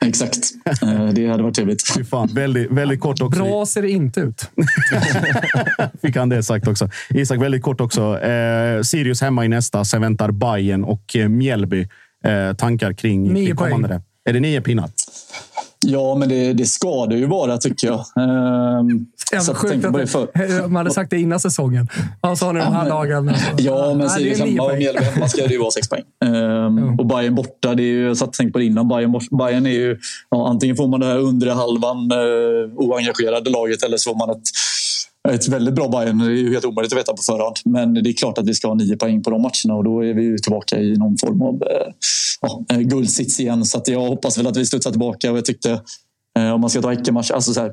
Exakt. 0.04 0.38
Eh, 0.82 1.06
Det 1.12 1.26
hade 1.28 1.42
varit 1.42 1.54
trevligt. 1.54 1.94
Fy 1.96 2.04
fan, 2.04 2.28
väldigt, 2.32 2.70
väldigt 2.70 3.00
kort 3.00 3.20
också. 3.22 3.42
Bra 3.42 3.66
ser 3.66 3.82
det 3.82 3.90
inte 3.90 4.20
ut. 4.20 4.50
Fick 6.02 6.16
han 6.16 6.28
det 6.28 6.42
sagt 6.42 6.68
också. 6.68 6.90
Isak, 7.10 7.42
väldigt 7.42 7.62
kort 7.62 7.80
också. 7.80 8.18
Eh, 8.20 8.82
Sirius 8.82 9.20
hemma 9.20 9.44
i 9.44 9.48
nästa. 9.48 9.84
Sen 9.84 10.00
väntar 10.00 10.30
Bayern 10.30 10.84
och 10.84 11.16
eh, 11.16 11.28
Mjällby. 11.28 11.88
Eh, 12.24 12.56
tankar 12.56 12.92
kring, 12.92 13.32
Nio 13.32 13.46
kring 13.46 13.56
kommande. 13.56 13.88
poäng. 13.88 14.00
Är 14.28 14.32
det 14.32 14.40
nio 14.40 14.60
pinnar? 14.60 14.90
Ja, 15.86 16.14
men 16.14 16.28
det, 16.28 16.52
det 16.52 16.66
ska 16.66 17.06
det 17.06 17.16
ju 17.16 17.26
vara 17.26 17.58
tycker 17.58 17.86
jag. 17.86 18.04
Ehm, 18.16 19.06
så 19.42 19.52
att 19.52 19.56
sjukt 19.56 19.82
på 19.82 19.98
det 19.98 20.06
för. 20.06 20.22
att 20.24 20.70
man 20.70 20.76
hade 20.76 20.90
sagt 20.90 21.10
det 21.10 21.20
innan 21.20 21.40
säsongen. 21.40 21.88
Ja, 22.22 22.36
så 22.36 22.46
har 22.46 22.52
ni 22.52 22.60
de 22.60 22.72
här 22.74 22.88
dagarna. 22.88 23.34
Ja, 23.58 23.94
men 23.94 24.10
Sirius 24.10 24.38
nio 24.38 24.46
hemma 24.50 24.62
och. 24.62 24.78
Mjällby 24.78 25.04
hemma 25.04 25.28
ska 25.28 25.46
det 25.46 25.52
ju 25.52 25.58
vara 25.58 25.70
sex 25.70 25.88
poäng. 25.88 26.02
Ehm, 26.24 27.00
Och 27.00 27.06
Bayern 27.06 27.34
borta, 27.34 27.74
det 27.74 27.82
är 27.82 27.84
ju, 27.84 28.06
jag 28.06 28.16
satt 28.16 28.28
och 28.28 28.34
tänkte 28.34 28.52
på 28.52 28.58
det 28.58 28.64
innan. 28.64 28.88
Bayern, 28.88 29.20
Bayern 29.38 29.66
är 29.66 29.70
ju, 29.70 29.98
ja, 30.30 30.48
antingen 30.48 30.76
får 30.76 30.88
man 30.88 31.00
det 31.00 31.06
här 31.06 31.18
undre 31.18 31.50
halvan 31.50 32.12
uh, 32.12 32.70
oengagerade 32.74 33.50
laget 33.50 33.82
eller 33.82 33.96
så 33.96 34.10
får 34.10 34.18
man 34.18 34.30
ett, 34.30 34.42
ett 35.28 35.48
väldigt 35.48 35.74
bra 35.74 35.88
Bayern. 35.88 36.18
Det 36.18 36.24
är 36.24 36.30
ju 36.30 36.52
helt 36.52 36.64
omöjligt 36.64 36.92
att 36.92 36.98
veta 36.98 37.12
på 37.12 37.22
förhand. 37.22 37.56
Men 37.64 37.94
det 37.94 38.10
är 38.10 38.12
klart 38.12 38.38
att 38.38 38.48
vi 38.48 38.54
ska 38.54 38.68
ha 38.68 38.74
nio 38.74 38.96
poäng 38.96 39.22
på 39.22 39.30
de 39.30 39.42
matcherna 39.42 39.74
och 39.74 39.84
då 39.84 40.04
är 40.04 40.14
vi 40.14 40.22
ju 40.22 40.38
tillbaka 40.38 40.80
i 40.80 40.96
någon 40.96 41.16
form 41.18 41.42
av 41.42 41.62
eh, 41.62 41.92
ja, 42.40 42.64
eh, 42.68 42.78
guldsits 42.78 43.40
igen. 43.40 43.64
Så 43.64 43.78
att 43.78 43.88
jag 43.88 44.00
hoppas 44.00 44.38
väl 44.38 44.46
att 44.46 44.56
vi 44.56 44.66
studsar 44.66 44.90
tillbaka 44.90 45.30
och 45.32 45.38
jag 45.38 45.44
tyckte 45.44 45.80
eh, 46.38 46.52
om 46.52 46.60
man 46.60 46.70
ska 46.70 46.82
ta 46.82 46.90
Häckenmatch, 46.90 47.30
alltså 47.30 47.54
så 47.54 47.60
här, 47.60 47.72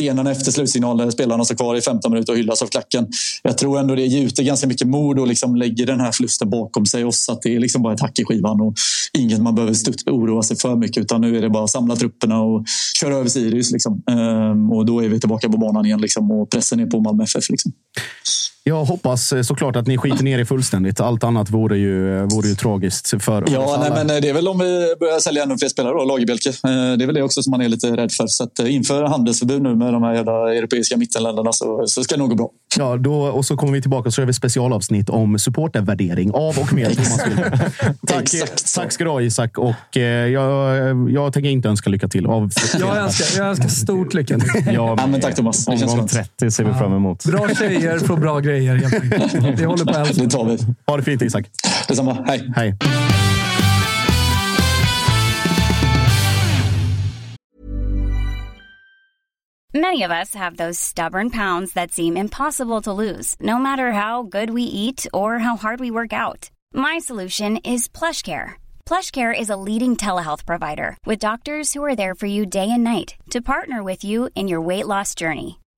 scenen 0.00 0.26
efter 0.26 0.52
slutsignalen 0.52 1.06
där 1.06 1.12
spelarna 1.12 1.44
står 1.44 1.54
kvar 1.54 1.76
i 1.76 1.80
15 1.80 2.12
minuter 2.12 2.32
och 2.32 2.38
hyllas 2.38 2.62
av 2.62 2.66
klacken. 2.66 3.08
Jag 3.42 3.58
tror 3.58 3.78
ändå 3.78 3.94
det 3.94 4.02
gjuter 4.02 4.42
ganska 4.42 4.66
mycket 4.66 4.86
mod 4.86 5.18
och 5.18 5.26
liksom 5.26 5.56
lägger 5.56 5.86
den 5.86 6.00
här 6.00 6.12
förlusten 6.12 6.50
bakom 6.50 6.86
sig. 6.86 7.04
Och 7.04 7.14
så 7.14 7.32
att 7.32 7.42
det 7.42 7.56
är 7.56 7.60
liksom 7.60 7.82
bara 7.82 7.94
ett 7.94 8.00
hack 8.00 8.18
i 8.18 8.24
skivan 8.24 8.60
och 8.60 8.74
inget 9.18 9.42
man 9.42 9.54
behöver 9.54 9.74
oroa 10.06 10.42
sig 10.42 10.56
för 10.56 10.76
mycket. 10.76 11.02
Utan 11.02 11.20
nu 11.20 11.36
är 11.36 11.42
det 11.42 11.50
bara 11.50 11.64
att 11.64 11.70
samla 11.70 11.96
trupperna 11.96 12.40
och 12.40 12.64
köra 13.00 13.14
över 13.14 13.28
Sirius. 13.28 13.72
Liksom. 13.72 14.02
Ehm, 14.10 14.72
och 14.72 14.86
då 14.86 15.00
är 15.00 15.08
vi 15.08 15.20
tillbaka 15.20 15.48
på 15.48 15.58
banan 15.58 15.86
igen 15.86 16.00
liksom, 16.00 16.30
och 16.30 16.50
pressen 16.50 16.80
är 16.80 16.86
på 16.86 17.00
Malmö 17.00 17.24
FF. 17.24 17.50
Liksom. 17.50 17.72
Jag 18.64 18.84
hoppas 18.84 19.32
eh, 19.32 19.42
såklart 19.42 19.76
att 19.76 19.86
ni 19.86 19.98
skiter 19.98 20.24
ner 20.24 20.38
er 20.38 20.44
fullständigt. 20.44 21.00
Allt 21.00 21.24
annat 21.24 21.50
vore 21.50 21.78
ju, 21.78 22.18
eh, 22.18 22.24
vore 22.24 22.48
ju 22.48 22.54
tragiskt 22.54 23.22
för 23.22 23.42
oss 23.44 23.50
Ja, 23.52 23.76
nej, 23.80 23.86
alla. 23.90 24.04
men 24.04 24.06
det 24.22 24.28
är 24.28 24.34
väl 24.34 24.48
om 24.48 24.58
vi 24.58 24.94
börjar 25.00 25.18
sälja 25.20 25.42
ännu 25.42 25.58
fler 25.58 25.68
spelare 25.68 25.92
då, 25.94 26.04
Lagerbielke. 26.04 26.48
Eh, 26.48 26.54
Det 26.98 27.04
är 27.04 27.06
väl 27.06 27.14
det 27.14 27.22
också 27.22 27.42
som 27.42 27.50
man 27.50 27.60
är 27.60 27.68
lite 27.68 27.96
rädd 27.96 28.12
för. 28.12 28.26
Så 28.26 28.44
att 28.44 28.58
eh, 28.58 28.74
inför 28.74 29.04
handelsförbud 29.04 29.62
nu 29.62 29.74
med 29.76 29.92
de 29.92 30.02
här 30.02 30.14
jävla 30.14 30.54
europeiska 30.54 30.96
mittenländerna 30.96 31.52
så, 31.52 31.84
så 31.86 32.04
ska 32.04 32.14
det 32.14 32.18
nog 32.18 32.28
gå 32.30 32.34
bra. 32.36 32.48
Ja, 32.78 32.96
då, 32.96 33.14
och 33.22 33.44
så 33.44 33.56
kommer 33.56 33.72
vi 33.72 33.80
tillbaka 33.80 34.08
och 34.08 34.14
så 34.14 34.20
gör 34.20 34.26
vi 34.26 34.32
specialavsnitt 34.32 35.08
om 35.10 35.38
supportervärdering 35.38 36.30
av 36.34 36.58
och 36.58 36.72
med 36.72 36.94
Thomas. 36.96 37.20
Tack, 38.06 38.22
Exakt 38.22 38.74
tack 38.74 38.92
ska 38.92 39.04
du 39.04 39.10
ha 39.10 39.20
Isak. 39.22 39.58
Och, 39.58 39.96
eh, 39.96 40.02
jag, 40.28 41.10
jag 41.10 41.32
tänker 41.32 41.50
inte 41.50 41.68
önska 41.68 41.90
lycka 41.90 42.08
till. 42.08 42.26
Av, 42.26 42.50
Jag 42.80 42.96
önskar, 42.96 43.38
jag 43.42 43.48
önskar 43.50 43.68
stort 43.68 44.14
lycka 44.14 44.38
till. 44.38 44.50
Ja, 44.66 44.96
Ja, 45.00 45.06
men 45.06 45.20
tack 45.20 45.34
Thomas. 45.34 45.64
Det 45.66 45.78
känns 45.78 45.92
Omgång 45.92 46.08
skönt. 46.08 46.30
30 46.38 46.50
ser 46.50 46.64
vi 46.64 46.72
fram 46.74 46.92
emot. 46.92 47.24
Bra 47.24 47.48
tjejer 47.58 47.98
får 47.98 48.16
bra 48.16 48.40
grejer 48.40 48.59
helt 48.66 48.94
enkelt. 48.94 49.58
Vi 49.58 49.64
håller 49.64 49.84
på 49.84 49.90
att 50.00 50.16
Det 50.16 50.30
tar 50.30 50.44
vi. 50.44 50.58
ha 50.86 50.96
det 50.96 51.02
fint 51.02 51.22
Isak. 51.22 51.44
Detsamma. 51.88 52.24
Hej. 52.26 52.52
Hej. 52.56 52.74
Many 59.72 60.02
of 60.02 60.10
us 60.10 60.34
have 60.34 60.56
those 60.56 60.78
stubborn 60.80 61.30
pounds 61.30 61.74
that 61.74 61.92
seem 61.92 62.16
impossible 62.16 62.80
to 62.82 62.92
lose, 62.92 63.36
no 63.40 63.56
matter 63.58 63.92
how 63.92 64.24
good 64.24 64.50
we 64.50 64.62
eat 64.62 65.06
or 65.14 65.38
how 65.38 65.56
hard 65.56 65.78
we 65.78 65.92
work 65.92 66.12
out. 66.12 66.50
My 66.74 66.98
solution 66.98 67.56
is 67.58 67.88
PlushCare. 67.88 68.54
PlushCare 68.84 69.32
is 69.38 69.48
a 69.48 69.56
leading 69.56 69.94
telehealth 69.96 70.44
provider 70.44 70.96
with 71.06 71.20
doctors 71.20 71.72
who 71.72 71.84
are 71.84 71.94
there 71.94 72.16
for 72.16 72.26
you 72.26 72.46
day 72.46 72.68
and 72.68 72.82
night 72.82 73.14
to 73.30 73.40
partner 73.40 73.84
with 73.84 74.02
you 74.02 74.28
in 74.34 74.48
your 74.48 74.60
weight 74.60 74.88
loss 74.88 75.14
journey. 75.14 75.59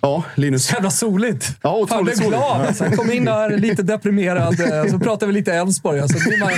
Ja, 0.00 0.24
Linus. 0.34 0.72
Jävla 0.72 0.90
soligt. 0.90 1.56
Ja, 1.62 1.86
Fan, 1.88 2.04
blev 2.04 2.14
soligt. 2.14 2.30
glad. 2.30 2.66
Alltså. 2.66 2.84
Kom 2.84 3.12
in 3.12 3.28
här 3.28 3.56
lite 3.56 3.82
deprimerad, 3.82 4.60
eh, 4.60 4.90
så 4.90 4.98
pratar 4.98 5.26
vi 5.26 5.32
lite 5.32 5.52
Elfsborg. 5.54 6.00
Alltså, 6.00 6.28
blir, 6.28 6.40
man, 6.40 6.50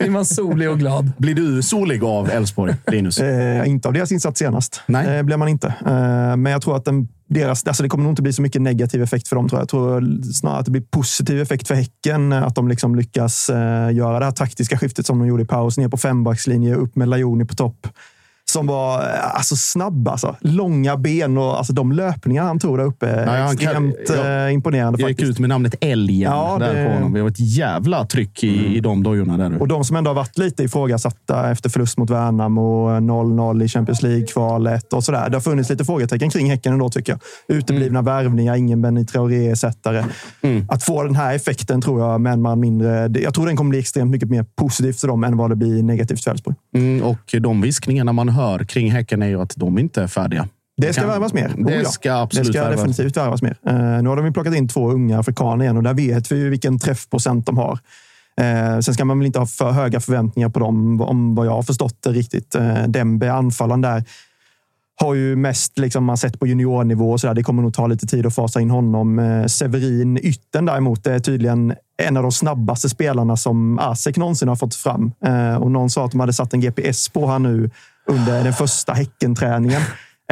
blir 0.00 0.10
man 0.10 0.24
solig 0.24 0.70
och 0.70 0.78
glad. 0.78 1.10
Blir 1.18 1.34
du 1.34 1.62
solig 1.62 2.04
av 2.04 2.30
Elfsborg, 2.30 2.74
Linus? 2.86 3.18
Eh, 3.20 3.68
inte 3.68 3.88
av 3.88 3.94
deras 3.94 4.12
insats 4.12 4.38
senast. 4.38 4.80
Nej. 4.86 5.16
Eh, 5.16 5.22
blev 5.22 5.38
man 5.38 5.48
inte. 5.48 5.66
Eh, 5.86 6.36
men 6.36 6.46
jag 6.52 6.62
tror 6.62 6.76
att 6.76 6.84
den, 6.84 7.08
deras, 7.28 7.66
alltså 7.66 7.82
det 7.82 7.88
kommer 7.88 8.04
nog 8.04 8.12
inte 8.12 8.22
bli 8.22 8.32
så 8.32 8.42
mycket 8.42 8.62
negativ 8.62 9.02
effekt 9.02 9.28
för 9.28 9.36
dem. 9.36 9.48
Tror 9.48 9.58
jag. 9.58 9.62
jag 9.62 9.68
tror 9.68 10.22
snarare 10.32 10.58
att 10.58 10.64
det 10.64 10.70
blir 10.70 10.82
positiv 10.90 11.40
effekt 11.40 11.68
för 11.68 11.74
Häcken. 11.74 12.32
eh, 12.32 12.42
Att 12.42 12.54
de 12.54 12.68
liksom 12.68 12.94
lyckas 12.94 13.50
eh, 13.50 13.92
göra 13.92 14.18
det 14.18 14.24
här 14.24 14.32
taktiska 14.32 14.78
skiftet 14.78 15.06
som 15.06 15.18
de 15.18 15.28
gjorde 15.28 15.42
i 15.42 15.46
paus. 15.46 15.78
Ner 15.78 15.88
på 15.88 15.96
fembackslinje, 15.96 16.74
upp 16.74 16.96
med 16.96 17.08
Lajoni 17.08 17.44
på 17.44 17.54
topp. 17.54 17.86
Som 18.52 18.66
var 18.66 18.98
alltså, 19.00 19.56
snabb. 19.56 20.08
Alltså. 20.08 20.36
Långa 20.40 20.96
ben 20.96 21.38
och 21.38 21.58
alltså, 21.58 21.72
de 21.72 21.92
löpningar 21.92 22.42
han 22.44 22.58
tog 22.58 22.78
där 22.78 22.84
uppe. 22.84 23.06
Ja, 23.26 23.32
han 23.32 23.56
kan- 23.56 23.90
extremt 23.92 24.24
ja. 24.26 24.46
eh, 24.46 24.54
imponerande 24.54 25.00
Jag 25.00 25.08
gick 25.10 25.18
faktiskt. 25.18 25.30
ut 25.30 25.38
med 25.38 25.48
namnet 25.48 25.74
Älgen 25.80 26.30
Ja, 26.32 26.56
där 26.60 26.74
det- 26.74 26.84
på 26.88 26.94
honom. 26.94 27.12
Det 27.12 27.22
var 27.22 27.28
ett 27.28 27.40
jävla 27.56 28.06
tryck 28.06 28.44
i, 28.44 28.76
i 28.76 28.80
de 28.80 29.02
dojorna 29.02 29.36
där. 29.36 29.60
Och 29.60 29.68
de 29.68 29.84
som 29.84 29.96
ändå 29.96 30.10
har 30.10 30.14
varit 30.14 30.38
lite 30.38 30.62
ifrågasatta 30.64 31.50
efter 31.50 31.70
förlust 31.70 31.98
mot 31.98 32.10
Värnamo, 32.10 32.88
0-0 33.00 33.62
i 33.64 33.68
Champions 33.68 34.02
League-kvalet 34.02 34.92
och 34.92 35.04
sådär. 35.04 35.28
Det 35.30 35.36
har 35.36 35.40
funnits 35.40 35.70
lite 35.70 35.84
frågetecken 35.84 36.30
kring 36.30 36.50
Häcken 36.50 36.72
ändå 36.72 36.88
tycker 36.90 37.12
jag. 37.12 37.56
Uteblivna 37.58 38.02
värvningar, 38.02 38.56
ingen 38.56 38.82
Benny 38.82 39.04
Traoré-ersättare. 39.06 40.04
Att 40.68 40.82
få 40.82 41.02
den 41.02 41.16
här 41.16 41.34
effekten 41.34 41.80
tror 41.80 42.00
jag, 42.00 42.20
med 42.20 42.32
en 42.32 42.42
man 42.42 42.60
mindre. 42.60 43.10
Jag 43.22 43.34
tror 43.34 43.46
den 43.46 43.56
kommer 43.56 43.68
bli 43.70 43.78
extremt 43.78 44.10
mycket 44.10 44.30
mer 44.30 44.44
positivt 44.56 45.00
för 45.00 45.08
dem 45.08 45.24
än 45.24 45.36
vad 45.36 45.50
det 45.50 45.56
blir 45.56 45.82
negativt 45.82 46.24
för 46.24 46.30
Elfsborg. 46.30 46.56
Mm, 46.74 47.02
och 47.02 47.34
de 47.40 47.60
viskningarna 47.60 48.12
man 48.12 48.28
hör 48.38 48.64
kring 48.64 48.90
Häcken 48.90 49.22
är 49.22 49.26
ju 49.28 49.40
att 49.40 49.52
de 49.56 49.78
inte 49.78 50.02
är 50.02 50.06
färdiga. 50.06 50.48
Det 50.76 50.92
ska 50.92 51.02
kan- 51.02 51.10
värvas 51.10 51.32
mer. 51.32 51.52
Det 51.56 51.64
Oh 51.76 51.82
ja. 51.82 51.88
ska 51.88 52.12
absolut 52.14 52.46
Det 52.46 52.52
ska 52.52 52.62
värvas. 52.62 52.76
definitivt 52.76 53.16
värvas 53.16 53.42
mer. 53.42 53.56
Eh, 53.66 53.74
nu 54.02 54.08
har 54.08 54.16
de 54.16 54.26
ju 54.26 54.32
plockat 54.32 54.54
in 54.54 54.68
två 54.68 54.90
unga 54.90 55.18
afrikaner 55.18 55.64
igen 55.64 55.76
och 55.76 55.82
där 55.82 55.94
vet 55.94 56.32
vi 56.32 56.36
ju 56.36 56.50
vilken 56.50 56.78
träffprocent 56.78 57.46
de 57.46 57.58
har. 57.58 57.78
Eh, 58.40 58.78
sen 58.80 58.94
ska 58.94 59.04
man 59.04 59.18
väl 59.18 59.26
inte 59.26 59.38
ha 59.38 59.46
för 59.46 59.70
höga 59.70 60.00
förväntningar 60.00 60.48
på 60.48 60.58
dem, 60.60 61.00
om 61.00 61.34
vad 61.34 61.46
jag 61.46 61.52
har 61.52 61.62
förstått 61.62 61.96
det 62.02 62.10
riktigt. 62.10 62.54
Eh, 62.54 62.82
Dembe, 62.82 63.32
anfallaren 63.32 63.80
där, 63.80 64.04
har 65.00 65.14
ju 65.14 65.36
mest 65.36 65.78
liksom, 65.78 66.04
man 66.04 66.16
sett 66.16 66.40
på 66.40 66.46
juniornivå. 66.46 67.12
Och 67.12 67.20
så 67.20 67.26
där. 67.26 67.34
Det 67.34 67.42
kommer 67.42 67.62
nog 67.62 67.74
ta 67.74 67.86
lite 67.86 68.06
tid 68.06 68.26
att 68.26 68.34
fasa 68.34 68.60
in 68.60 68.70
honom. 68.70 69.18
Eh, 69.18 69.46
Severin 69.46 70.18
Ytten 70.22 70.64
däremot 70.64 71.06
är 71.06 71.18
tydligen 71.18 71.74
en 72.02 72.16
av 72.16 72.22
de 72.22 72.32
snabbaste 72.32 72.88
spelarna 72.88 73.36
som 73.36 73.78
ASEK 73.78 74.16
någonsin 74.16 74.48
har 74.48 74.56
fått 74.56 74.74
fram. 74.74 75.12
Och 75.60 75.70
någon 75.70 75.90
sa 75.90 76.04
att 76.04 76.10
de 76.10 76.20
hade 76.20 76.32
satt 76.32 76.52
en 76.52 76.60
GPS 76.60 77.08
på 77.08 77.26
han 77.26 77.42
nu 77.42 77.70
under 78.08 78.44
den 78.44 78.52
första 78.52 78.92
Häckenträningen. 78.92 79.82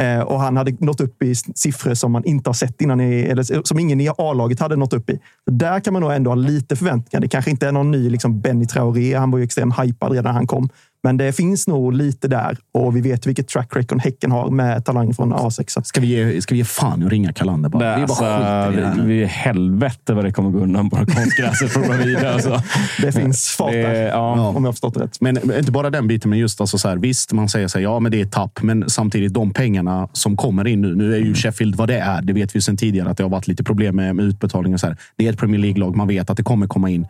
Eh, 0.01 0.19
och 0.19 0.39
han 0.39 0.57
hade 0.57 0.75
nått 0.79 1.01
upp 1.01 1.23
i 1.23 1.35
siffror 1.35 1.93
som 1.93 2.11
man 2.11 2.25
inte 2.25 2.49
har 2.49 2.53
sett 2.53 2.81
innan, 2.81 3.01
i, 3.01 3.21
eller 3.21 3.63
som 3.63 3.79
ingen 3.79 4.01
i 4.01 4.09
A-laget 4.17 4.59
hade 4.59 4.75
nått 4.75 4.93
upp 4.93 5.09
i. 5.09 5.19
Så 5.45 5.51
där 5.51 5.79
kan 5.79 5.93
man 5.93 6.01
nog 6.01 6.11
ändå 6.11 6.31
ha 6.31 6.35
lite 6.35 6.75
förväntningar. 6.75 7.21
Det 7.21 7.27
kanske 7.27 7.51
inte 7.51 7.67
är 7.67 7.71
någon 7.71 7.91
ny 7.91 8.09
liksom 8.09 8.41
Benny 8.41 8.65
Traoré. 8.65 9.13
Han 9.15 9.31
var 9.31 9.39
ju 9.39 9.43
extremt 9.43 9.79
hypad 9.79 10.11
redan 10.11 10.23
när 10.23 10.31
han 10.31 10.47
kom. 10.47 10.69
Men 11.03 11.17
det 11.17 11.33
finns 11.33 11.67
nog 11.67 11.93
lite 11.93 12.27
där 12.27 12.57
och 12.73 12.95
vi 12.95 13.01
vet 13.01 13.27
vilket 13.27 13.47
track 13.47 13.75
record 13.75 14.01
Häcken 14.01 14.31
har 14.31 14.49
med 14.49 14.85
talang 14.85 15.13
från 15.13 15.33
A6. 15.33 15.83
Ska 15.83 16.01
vi 16.01 16.07
ge, 16.07 16.41
ska 16.41 16.53
vi 16.53 16.57
ge 16.59 16.65
fan 16.65 17.03
och 17.03 17.09
ringa 17.09 17.33
Kalander 17.33 17.69
bara? 17.69 17.89
Det, 17.89 17.95
Vi 17.95 18.01
alltså, 18.01 18.23
bara 18.23 18.67
skiter 18.67 18.79
i 18.79 18.81
det 18.81 18.87
här. 18.87 19.03
vi, 19.03 19.25
helvete 19.25 20.13
vad 20.13 20.25
det 20.25 20.31
kommer 20.31 20.49
gå 20.49 20.59
undan 20.59 20.89
på 20.89 20.95
konstgräset 20.95 21.73
på 21.73 21.79
Bravida. 21.79 22.33
Alltså. 22.33 22.61
Det 23.01 23.11
finns 23.11 23.47
fart 23.47 23.71
Det- 23.71 23.81
där, 23.81 24.07
ja. 24.07 24.31
om 24.31 24.63
jag 24.63 24.67
har 24.67 24.71
förstått 24.71 24.93
det 24.93 24.99
rätt. 25.03 25.21
Men 25.21 25.37
men 25.43 25.57
inte 25.59 25.71
bara 25.71 25.89
den 25.89 26.07
biten, 26.07 26.29
men 26.29 26.39
just 26.39 26.61
alltså 26.61 26.77
så 26.77 26.87
här, 26.87 26.97
visst, 26.97 27.33
man 27.33 27.49
säger 27.49 27.67
så 27.67 27.77
här, 27.77 27.83
ja, 27.83 27.99
men 27.99 28.11
det 28.11 28.21
är 28.21 28.25
tapp, 28.25 28.61
men 28.61 28.89
samtidigt 28.89 29.33
de 29.33 29.53
pengarna 29.53 30.09
som 30.13 30.37
kommer 30.37 30.67
in 30.67 30.81
nu. 30.81 30.95
Nu 30.95 31.13
är 31.15 31.19
ju 31.19 31.33
Sheffield 31.33 31.75
vad 31.75 31.87
det 31.87 31.99
är. 31.99 32.21
Det 32.21 32.33
vet 32.33 32.55
vi 32.55 32.61
sedan 32.61 32.77
tidigare 32.77 33.09
att 33.09 33.17
det 33.17 33.23
har 33.23 33.29
varit 33.29 33.47
lite 33.47 33.63
problem 33.63 33.95
med, 33.95 34.15
med 34.15 34.25
utbetalningar. 34.25 34.77
Så 34.77 34.87
här. 34.87 34.97
Det 35.17 35.27
är 35.27 35.33
ett 35.33 35.39
Premier 35.39 35.61
League-lag. 35.61 35.95
Man 35.95 36.07
vet 36.07 36.29
att 36.29 36.37
det 36.37 36.43
kommer 36.43 36.67
komma 36.67 36.89
in. 36.89 37.05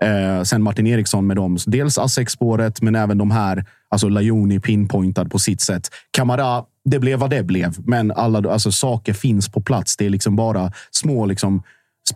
Eh, 0.00 0.42
sen 0.42 0.62
Martin 0.62 0.86
Eriksson 0.86 1.26
med 1.26 1.36
dem. 1.36 1.58
Dels 1.66 1.98
Assex-spåret, 1.98 2.82
men 2.82 2.94
även 2.94 3.18
de 3.18 3.30
här. 3.30 3.64
Alltså 3.90 4.08
Lajoni 4.08 4.60
pinpointad 4.60 5.30
på 5.30 5.38
sitt 5.38 5.60
sätt. 5.60 5.88
Kamara, 6.10 6.64
det 6.84 6.98
blev 6.98 7.18
vad 7.18 7.30
det 7.30 7.42
blev, 7.42 7.74
men 7.78 8.12
alla 8.12 8.52
alltså, 8.52 8.72
saker 8.72 9.12
finns 9.12 9.48
på 9.48 9.60
plats. 9.60 9.96
Det 9.96 10.06
är 10.06 10.10
liksom 10.10 10.36
bara 10.36 10.72
små 10.90 11.26
liksom, 11.26 11.62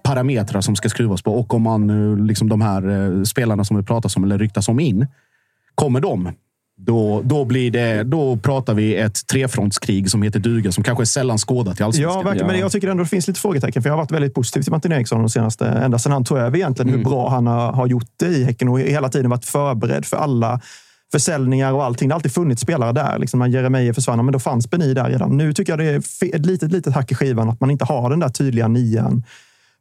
parametrar 0.02 0.60
som 0.60 0.76
ska 0.76 0.88
skruvas 0.88 1.22
på. 1.22 1.34
Och 1.34 1.54
om 1.54 1.62
man 1.62 1.90
eh, 1.90 2.24
liksom 2.24 2.48
de 2.48 2.60
här 2.60 2.88
eh, 2.88 3.22
spelarna 3.22 3.64
som 3.64 3.76
det 3.76 3.82
pratas 3.82 4.16
om 4.16 4.24
eller 4.24 4.38
ryktas 4.38 4.68
om 4.68 4.80
in 4.80 5.06
Kommer 5.74 6.00
de, 6.00 6.32
då, 6.76 7.22
då, 7.24 7.44
blir 7.44 7.70
det, 7.70 8.02
då 8.02 8.36
pratar 8.36 8.74
vi 8.74 8.96
ett 8.96 9.26
trefrontskrig 9.26 10.10
som 10.10 10.22
heter 10.22 10.40
duga, 10.40 10.72
som 10.72 10.84
kanske 10.84 11.02
är 11.02 11.06
sällan 11.06 11.38
skådat 11.38 11.80
i 11.80 11.82
allsvenskan. 11.82 12.18
Ja, 12.18 12.22
verkligen. 12.22 12.46
Men 12.46 12.60
jag 12.60 12.72
tycker 12.72 12.88
ändå 12.88 13.02
det 13.02 13.08
finns 13.08 13.28
lite 13.28 13.40
frågetecken. 13.40 13.82
För 13.82 13.90
jag 13.90 13.94
har 13.94 14.02
varit 14.02 14.10
väldigt 14.10 14.34
positiv 14.34 14.62
till 14.62 14.72
Martin 14.72 14.92
Eriksson 14.92 15.18
de 15.18 15.28
senaste, 15.28 15.66
ända 15.66 15.98
sedan 15.98 16.12
han 16.12 16.24
tog 16.24 16.38
över 16.38 16.56
egentligen. 16.56 16.88
Mm. 16.88 16.98
Hur 16.98 17.10
bra 17.10 17.28
han 17.28 17.46
har, 17.46 17.72
har 17.72 17.86
gjort 17.86 18.08
det 18.16 18.26
i 18.26 18.44
Häcken 18.44 18.68
och 18.68 18.80
hela 18.80 19.08
tiden 19.08 19.30
varit 19.30 19.44
förberedd 19.44 20.06
för 20.06 20.16
alla 20.16 20.60
försäljningar 21.12 21.72
och 21.72 21.84
allting. 21.84 22.08
Det 22.08 22.12
har 22.12 22.16
alltid 22.16 22.32
funnits 22.32 22.62
spelare 22.62 22.92
där. 22.92 23.18
Liksom 23.18 23.40
när 23.40 23.46
Jeremejeff 23.46 23.94
försvann, 23.94 24.24
men 24.24 24.32
då 24.32 24.38
fanns 24.38 24.70
Beni 24.70 24.94
där 24.94 25.10
redan. 25.10 25.36
Nu 25.36 25.52
tycker 25.52 25.72
jag 25.72 25.78
det 25.78 25.84
är 25.84 26.36
ett 26.36 26.46
litet, 26.46 26.72
litet 26.72 26.94
hack 26.94 27.12
i 27.12 27.14
skivan 27.14 27.50
att 27.50 27.60
man 27.60 27.70
inte 27.70 27.84
har 27.84 28.10
den 28.10 28.20
där 28.20 28.28
tydliga 28.28 28.68
nian. 28.68 29.24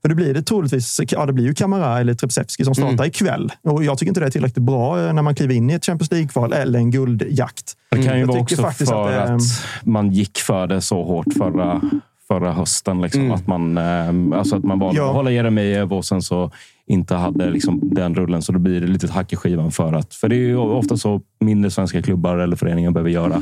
För 0.01 0.09
det 0.09 0.15
blir 0.15 0.33
det 0.33 0.41
troligtvis, 0.41 1.01
ja 1.07 1.25
det 1.25 1.33
blir 1.33 1.45
ju 1.45 1.53
Kamara 1.53 1.99
eller 1.99 2.13
Trepsevski 2.13 2.65
som 2.65 2.75
startar 2.75 3.05
ikväll. 3.05 3.51
Och 3.63 3.83
jag 3.83 3.97
tycker 3.97 4.09
inte 4.09 4.19
det 4.19 4.25
är 4.25 4.29
tillräckligt 4.31 4.65
bra 4.65 5.07
eh, 5.07 5.13
när 5.13 5.21
man 5.21 5.35
kliver 5.35 5.53
in 5.55 5.69
i 5.69 5.73
ett 5.73 5.85
Champions 5.85 6.11
League-kval 6.11 6.53
eller 6.53 6.79
en 6.79 6.91
guldjakt. 6.91 7.73
Det 7.91 8.03
kan 8.03 8.13
ju 8.13 8.19
Jag 8.19 8.27
vara 8.27 8.39
tycker 8.39 8.41
också 8.55 8.61
faktiskt 8.61 8.91
för 8.91 9.11
att 9.11 9.29
att, 9.29 9.39
det- 9.39 9.89
man 9.91 10.11
gick 10.11 10.37
för 10.37 10.67
det 10.67 10.81
så 10.81 11.03
hårt 11.03 11.25
förra, 11.37 11.81
förra 12.27 12.53
hösten. 12.53 13.01
Liksom. 13.01 13.31
Att 13.31 13.47
man, 13.47 13.77
eh, 13.77 14.37
alltså 14.39 14.55
att 14.55 14.63
man 14.63 14.79
valde 14.79 14.97
Ja. 15.01 15.07
att 15.09 15.15
hålla 15.15 15.31
Jeremejeff 15.31 15.91
och 15.91 16.05
sen 16.05 16.21
så 16.21 16.51
inte 16.87 17.15
hade 17.15 17.49
liksom 17.49 17.79
den 17.83 18.15
rullen. 18.15 18.41
Så 18.41 18.51
då 18.51 18.59
blir 18.59 18.81
det 18.81 18.87
lite 18.87 19.07
hack 19.11 19.33
i 19.33 19.35
skivan. 19.35 19.71
För, 19.71 19.93
att, 19.93 20.13
för 20.13 20.29
det 20.29 20.35
är 20.35 20.37
ju 20.39 20.57
ofta 20.57 20.97
så 20.97 21.21
mindre 21.39 21.71
svenska 21.71 22.01
klubbar 22.01 22.37
eller 22.37 22.55
föreningar 22.55 22.91
behöver 22.91 23.09
göra. 23.09 23.41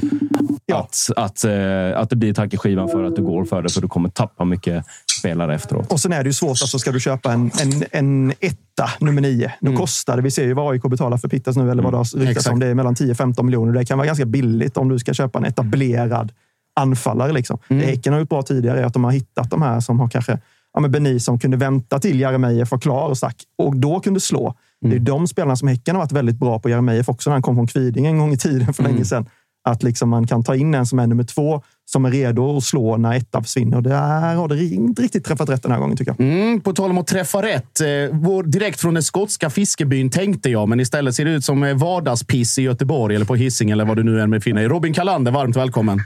Att, 0.74 1.10
att, 1.16 1.44
eh, 1.44 2.00
att 2.00 2.10
det 2.10 2.16
blir 2.16 2.32
ett 2.32 2.38
hack 2.38 2.54
i 2.54 2.58
skivan 2.58 2.90
för 2.90 3.04
att 3.04 3.16
du 3.16 3.22
går 3.24 3.46
för 3.46 3.62
det. 3.62 3.70
För 3.74 3.82
du 3.82 3.88
kommer 3.88 4.10
tappa 4.10 4.46
mycket 4.46 4.86
spelare 5.20 5.56
efteråt. 5.56 5.92
Och 5.92 6.00
sen 6.00 6.14
är 6.14 6.24
det 6.24 6.30
ju 6.30 6.34
svårt, 6.34 6.50
alltså 6.50 6.80
ska 6.80 6.92
du 6.92 7.00
köpa 7.00 7.34
en, 7.34 7.52
en, 7.62 7.84
en 7.92 8.34
etta, 8.40 8.90
nummer 9.00 9.22
nio, 9.22 9.54
då 9.60 9.76
kostar 9.76 10.16
det. 10.16 10.22
Vi 10.22 10.32
ser 10.32 10.44
ju 10.44 10.54
vad 10.54 10.72
AIK 10.72 10.82
betalar 10.82 11.18
för 11.18 11.28
Pittas 11.28 11.58
nu, 11.58 11.72
eller 11.72 11.84
vad 11.84 11.94
det 11.94 11.98
har 11.98 12.04
ryktats 12.04 12.30
Exakt. 12.30 12.54
om. 12.54 12.60
Det 12.60 12.68
är 12.68 12.74
mellan 12.74 12.96
10-15 12.96 13.44
miljoner. 13.44 13.74
Det 13.74 13.86
kan 13.86 13.98
vara 13.98 14.08
ganska 14.08 14.26
billigt 14.26 14.78
om 14.78 14.90
du 14.90 15.00
ska 15.00 15.14
köpa 15.14 15.40
en 15.40 15.46
etablerad 15.46 16.32
anfallare. 16.76 17.32
Liksom. 17.32 17.58
Det 17.68 17.76
Häcken 17.76 18.14
har 18.14 18.20
gjort 18.20 18.30
bra 18.30 18.42
tidigare 18.42 18.80
är 18.80 18.84
att 18.84 18.94
de 18.94 19.04
har 19.04 19.12
hittat 19.12 19.50
de 19.50 19.62
här 19.62 19.80
som 19.80 20.00
har 20.00 20.10
kanske 20.10 20.40
ja, 20.74 20.80
men 20.80 20.92
Beni 20.92 21.20
som 21.20 21.40
kunde 21.40 21.58
vänta 21.58 22.00
till 22.00 22.20
Jeremejeff 22.20 22.72
var 22.72 22.80
klar 22.80 23.08
och 23.08 23.18
stack 23.18 23.36
och 23.58 23.76
då 23.76 24.00
kunde 24.00 24.20
slå. 24.20 24.56
Det 24.82 24.96
är 24.96 25.00
de 25.00 25.28
spelarna 25.28 25.56
som 25.56 25.68
Häcken 25.68 25.96
har 25.96 26.04
varit 26.04 26.12
väldigt 26.12 26.40
bra 26.40 26.60
på. 26.60 26.70
Jeremejeff 26.70 27.10
också 27.10 27.30
när 27.30 27.36
han 27.36 27.42
kom 27.42 27.56
från 27.56 27.68
Kviding 27.68 28.06
en 28.06 28.18
gång 28.18 28.34
i 28.34 28.38
tiden 28.38 28.74
för 28.74 28.84
länge 28.84 29.06
sedan. 29.06 29.26
Att 29.64 29.84
liksom 29.84 30.10
man 30.10 30.28
kan 30.28 30.44
ta 30.44 30.56
in 30.56 30.74
en 30.74 30.86
som 30.86 31.00
är 31.00 31.08
nummer 31.08 31.24
två 31.24 31.62
som 31.92 32.06
är 32.06 32.12
redo 32.12 32.58
att 32.58 32.64
slå 32.64 32.98
när 32.98 33.16
ettan 33.18 33.44
försvinner. 33.44 33.78
Och 33.78 33.84
där 33.84 34.36
har 34.36 34.48
det 34.48 34.64
inte 34.64 35.02
riktigt 35.02 35.26
träffat 35.26 35.50
rätt 35.50 35.64
den 35.64 35.72
här 35.72 35.80
gången 35.80 35.98
tycker 35.98 36.16
jag. 36.18 36.28
Mm, 36.28 36.62
på 36.62 36.74
tal 36.74 36.90
om 36.90 36.98
att 36.98 37.08
träffa 37.08 37.42
rätt. 37.42 37.82
Eh, 37.82 37.88
vår, 38.12 38.44
direkt 38.44 38.82
från 38.82 38.94
den 38.94 39.04
skotska 39.04 39.50
fiskebyn 39.50 40.10
tänkte 40.10 40.50
jag, 40.50 40.70
men 40.70 40.80
istället 40.80 41.16
ser 41.16 41.26
det 41.26 41.32
ut 41.32 41.46
som 41.46 41.64
eh, 41.64 41.78
vardagspiss 41.78 42.60
i 42.60 42.62
Göteborg 42.62 43.16
eller 43.16 43.26
på 43.26 43.36
Hisingen 43.36 43.74
eller 43.74 43.86
vad 43.86 43.98
du 43.98 44.04
nu 44.04 44.22
än 44.22 44.32
befinner 44.32 44.62
dig. 44.62 44.70
Robin 44.70 44.94
Kalander, 44.94 45.32
varmt 45.32 45.56
välkommen. 45.56 46.00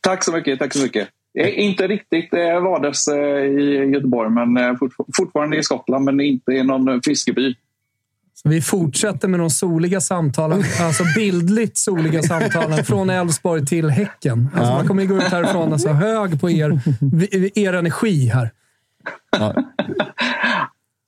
Tack 0.00 0.24
så 0.24 0.32
mycket. 0.32 0.58
Tack 0.58 0.72
så 0.74 0.82
mycket. 0.82 1.08
Inte 1.54 1.86
riktigt 1.88 2.34
eh, 2.34 2.60
vardags 2.62 3.08
eh, 3.08 3.44
i 3.44 3.90
Göteborg, 3.94 4.30
men 4.30 4.76
fort- 4.78 5.06
fortfarande 5.16 5.56
i 5.58 5.62
Skottland, 5.62 6.04
men 6.04 6.20
inte 6.20 6.52
i 6.52 6.62
någon 6.62 7.02
fiskeby. 7.02 7.54
Så 8.42 8.48
vi 8.48 8.60
fortsätter 8.62 9.28
med 9.28 9.40
de 9.40 9.50
soliga 9.50 10.00
samtalen, 10.00 10.62
alltså 10.80 11.04
bildligt 11.16 11.76
soliga 11.78 12.22
samtalen 12.22 12.84
från 12.84 13.10
Elfsborg 13.10 13.66
till 13.66 13.90
Häcken. 13.90 14.48
Alltså 14.54 14.72
Man 14.72 14.86
kommer 14.88 15.04
gå 15.04 15.16
ut 15.16 15.22
härifrån 15.22 15.72
alltså 15.72 15.88
hög 15.88 16.40
på 16.40 16.50
er, 16.50 16.80
er 17.54 17.72
energi 17.72 18.26
här. 18.26 18.50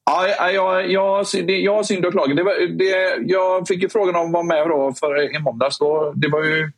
Ja, 0.04 0.26
ja, 0.38 0.50
jag, 0.50 0.90
jag, 0.90 1.26
det- 1.46 1.58
jag 1.60 1.74
har 1.74 1.82
synd 1.82 2.06
att 2.06 2.12
klaga. 2.12 2.34
Det 2.34 2.42
var, 2.42 2.78
det, 2.78 3.22
jag 3.32 3.68
fick 3.68 3.82
ju 3.82 3.88
frågan 3.88 4.16
om 4.16 4.26
att 4.26 4.32
vara 4.32 4.42
med 4.42 4.68
då 4.68 4.94
för 5.00 5.36
i 5.36 5.38
måndags. 5.38 5.78
Då, 5.78 6.12
det 6.16 6.28
var 6.28 6.44
ju... 6.44 6.70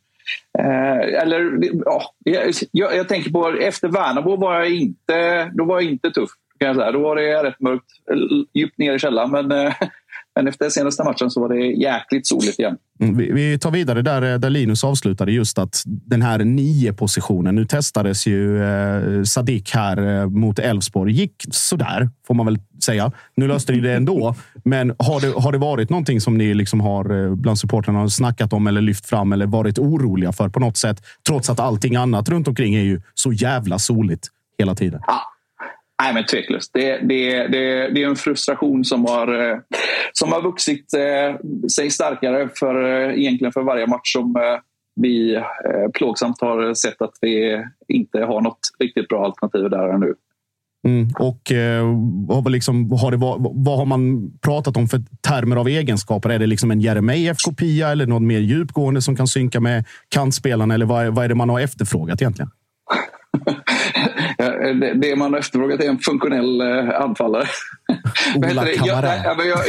Eh, 0.59 1.21
eller, 1.21 1.59
ja, 1.85 2.01
jag, 2.23 2.53
jag, 2.95 3.07
tänker 3.07 3.31
på 3.31 3.49
efter 3.49 3.87
Värnamo 3.87 4.35
var 4.35 4.53
jag 4.59 4.69
inte, 4.71 5.45
då 5.53 5.65
var 5.65 5.81
jag 5.81 5.91
inte 5.91 6.11
tuff. 6.11 6.29
Kan 6.59 6.67
jag 6.67 6.75
säga. 6.77 6.91
Då 6.91 6.99
var 6.99 7.15
det 7.15 7.43
rätt 7.43 7.59
mörkt, 7.59 7.85
djupt 8.53 8.77
ner 8.77 8.93
i 8.95 8.99
källaren. 8.99 9.31
Men, 9.31 9.51
eh, 9.51 9.73
men 10.35 10.47
efter 10.47 10.69
senaste 10.69 11.03
matchen 11.03 11.31
så 11.31 11.41
var 11.41 11.49
det 11.49 11.65
jäkligt 11.65 12.27
soligt 12.27 12.59
igen. 12.59 12.77
Mm, 12.99 13.17
Vi, 13.17 13.31
vi 13.31 13.59
tar 13.59 13.71
vidare 13.71 14.01
där, 14.01 14.33
eh, 14.33 14.39
där 14.39 14.49
Linus 14.49 14.83
avslutade. 14.83 15.31
Just 15.31 15.57
att 15.57 15.83
den 15.85 16.21
här 16.21 16.39
nio 16.39 16.93
positionen. 16.93 17.55
Nu 17.55 17.65
testades 17.65 18.27
ju 18.27 18.63
eh, 18.63 19.23
Sadik 19.23 19.71
här 19.73 20.21
eh, 20.21 20.29
mot 20.29 20.59
Elfsborg. 20.59 21.13
Gick 21.13 21.45
sådär, 21.51 22.09
får 22.27 22.33
man 22.33 22.45
väl 22.45 22.59
säga. 22.83 23.11
Nu 23.35 23.47
löste 23.47 23.71
ni 23.71 23.79
det 23.79 23.93
ändå. 23.93 24.35
Men 24.63 24.95
har 24.99 25.21
det, 25.21 25.41
har 25.41 25.51
det 25.51 25.57
varit 25.57 25.89
någonting 25.89 26.21
som 26.21 26.37
ni 26.37 26.53
liksom 26.53 26.81
har 26.81 27.25
eh, 27.25 27.35
bland 27.35 27.59
supportrarna 27.59 27.99
har 27.99 28.07
snackat 28.07 28.53
om 28.53 28.67
eller 28.67 28.81
lyft 28.81 29.05
fram 29.05 29.33
eller 29.33 29.45
varit 29.45 29.79
oroliga 29.79 30.31
för 30.31 30.49
på 30.49 30.59
något 30.59 30.77
sätt? 30.77 31.03
Trots 31.27 31.49
att 31.49 31.59
allting 31.59 31.95
annat 31.95 32.29
runt 32.29 32.47
omkring 32.47 32.75
är 32.75 32.83
ju 32.83 33.01
så 33.13 33.31
jävla 33.31 33.79
soligt 33.79 34.27
hela 34.57 34.75
tiden. 34.75 35.01
Nej, 36.03 36.13
men 36.13 36.25
tveklöst. 36.25 36.73
Det, 36.73 36.97
det, 36.97 37.47
det, 37.47 37.89
det 37.89 38.03
är 38.03 38.07
en 38.07 38.15
frustration 38.15 38.85
som 38.85 39.05
har, 39.05 39.51
eh, 39.51 39.57
som 40.13 40.31
har 40.31 40.41
vuxit 40.41 40.93
eh, 40.93 41.67
sig 41.69 41.89
starkare 41.89 42.49
för, 42.55 42.83
eh, 42.83 43.19
egentligen 43.19 43.51
för 43.51 43.61
varje 43.61 43.87
match 43.87 44.13
som 44.13 44.35
vi 45.01 45.43
plågsamt 45.93 46.41
har 46.41 46.73
sett 46.73 47.01
att 47.01 47.13
vi 47.21 47.63
inte 47.87 48.19
har 48.19 48.41
något 48.41 48.59
riktigt 48.79 49.07
bra 49.07 49.25
alternativ 49.25 49.69
där 49.69 49.97
nu. 49.97 50.13
Mm. 50.85 51.09
Och 51.19 51.51
eh, 51.51 51.85
vad, 52.27 52.51
liksom, 52.51 52.91
har 52.91 53.11
det, 53.11 53.17
vad, 53.17 53.65
vad 53.65 53.77
har 53.77 53.85
man 53.85 54.31
pratat 54.41 54.77
om 54.77 54.87
för 54.87 55.01
termer 55.27 55.55
av 55.55 55.67
egenskaper? 55.67 56.29
Är 56.29 56.39
det 56.39 56.47
liksom 56.47 56.71
en 56.71 56.81
Jeremejeff-kopia 56.81 57.89
eller 57.89 58.05
något 58.05 58.21
mer 58.21 58.39
djupgående 58.39 59.01
som 59.01 59.15
kan 59.15 59.27
synka 59.27 59.59
med 59.59 59.85
kantspelarna? 60.09 60.73
Eller 60.73 60.85
vad, 60.85 61.07
vad 61.07 61.25
är 61.25 61.29
det 61.29 61.35
man 61.35 61.49
har 61.49 61.59
efterfrågat 61.59 62.21
egentligen? 62.21 62.51
Ja, 64.65 64.73
Det, 64.73 65.15
man 65.15 65.33
har 65.33 65.39
efterfrågat 65.39 65.83
är 65.83 65.89
en 65.89 65.99
funktionell 65.99 66.61
eh, 66.61 67.01
anfallare. 67.01 67.45
Ola? 68.35 68.69
Jag, 68.69 68.75
Kamara. 68.75 69.01
nej, 69.01 69.21
ja, 69.23 69.35
men 69.37 69.47
jag, 69.47 69.59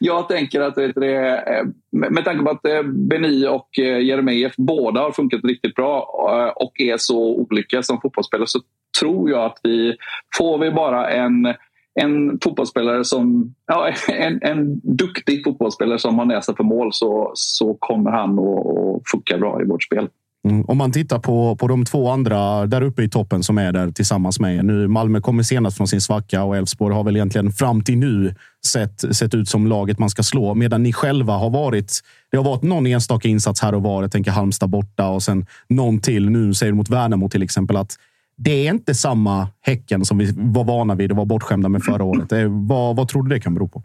jag 0.00 0.28
tänker 0.28 0.60
att 0.60 0.74
det, 0.74 1.18
eh, 1.46 1.64
med 1.92 2.24
tanke 2.24 2.44
på 2.44 2.50
att 2.50 2.66
eh, 2.66 2.82
Beni 2.82 3.46
och 3.46 3.78
eh, 3.78 4.00
Jeremejeff 4.00 4.54
båda 4.56 5.00
har 5.00 5.12
funkat 5.12 5.44
riktigt 5.44 5.74
bra 5.74 5.98
eh, 6.30 6.62
och 6.62 6.80
är 6.80 6.96
så 6.96 7.18
olika 7.18 7.82
som 7.82 8.00
fotbollsspelare 8.00 8.46
så 8.46 8.60
tror 9.00 9.30
jag 9.30 9.44
att 9.44 9.60
vi 9.62 9.96
får 10.36 10.58
vi 10.58 10.70
bara 10.70 11.10
en 11.10 11.54
en 11.94 12.38
fotbollsspelare 12.44 13.04
som, 13.04 13.54
ja, 13.66 13.92
en, 14.08 14.38
en 14.42 14.80
duktig 14.96 15.44
fotbollsspelare 15.44 15.98
som 15.98 16.18
har 16.18 16.24
näsa 16.24 16.54
för 16.56 16.64
mål 16.64 16.92
så, 16.92 17.30
så 17.34 17.76
kommer 17.78 18.10
han 18.10 18.38
att 18.38 19.02
funka 19.10 19.38
bra 19.38 19.62
i 19.62 19.64
vårt 19.64 19.82
spel. 19.82 20.08
Mm. 20.48 20.64
Om 20.64 20.78
man 20.78 20.92
tittar 20.92 21.18
på, 21.18 21.56
på 21.56 21.68
de 21.68 21.84
två 21.84 22.10
andra 22.10 22.66
där 22.66 22.82
uppe 22.82 23.02
i 23.02 23.08
toppen 23.08 23.42
som 23.42 23.58
är 23.58 23.72
där 23.72 23.90
tillsammans 23.90 24.40
med 24.40 24.56
er. 24.56 24.62
Nu, 24.62 24.88
Malmö 24.88 25.20
kommer 25.20 25.42
senast 25.42 25.76
från 25.76 25.88
sin 25.88 26.00
svacka 26.00 26.44
och 26.44 26.56
Elfsborg 26.56 26.94
har 26.94 27.04
väl 27.04 27.16
egentligen 27.16 27.52
fram 27.52 27.84
till 27.84 27.98
nu 27.98 28.34
sett, 28.66 29.16
sett 29.16 29.34
ut 29.34 29.48
som 29.48 29.66
laget 29.66 29.98
man 29.98 30.10
ska 30.10 30.22
slå. 30.22 30.54
Medan 30.54 30.82
ni 30.82 30.92
själva 30.92 31.32
har 31.32 31.50
varit... 31.50 32.00
Det 32.30 32.36
har 32.36 32.44
varit 32.44 32.62
någon 32.62 32.86
enstaka 32.86 33.28
insats 33.28 33.62
här 33.62 33.74
och 33.74 33.82
var. 33.82 34.02
Jag 34.02 34.12
tänker 34.12 34.30
Halmstad 34.30 34.70
borta 34.70 35.08
och 35.08 35.22
sen 35.22 35.46
någon 35.68 36.00
till 36.00 36.30
nu, 36.30 36.54
säger 36.54 36.72
du 36.72 36.76
mot 36.76 36.90
Värnamo 36.90 37.28
till 37.28 37.42
exempel. 37.42 37.76
att 37.76 37.96
det 38.36 38.66
är 38.66 38.70
inte 38.70 38.94
samma 38.94 39.48
Häcken 39.60 40.04
som 40.04 40.18
vi 40.18 40.32
var 40.36 40.64
vana 40.64 40.94
vid 40.94 41.10
och 41.10 41.16
var 41.16 41.24
bortskämda 41.24 41.68
med 41.68 41.82
förra 41.84 42.04
året. 42.04 42.28
Det, 42.28 42.48
vad, 42.48 42.96
vad 42.96 43.08
tror 43.08 43.22
du 43.22 43.28
det 43.28 43.40
kan 43.40 43.54
bero 43.54 43.68
på? 43.68 43.82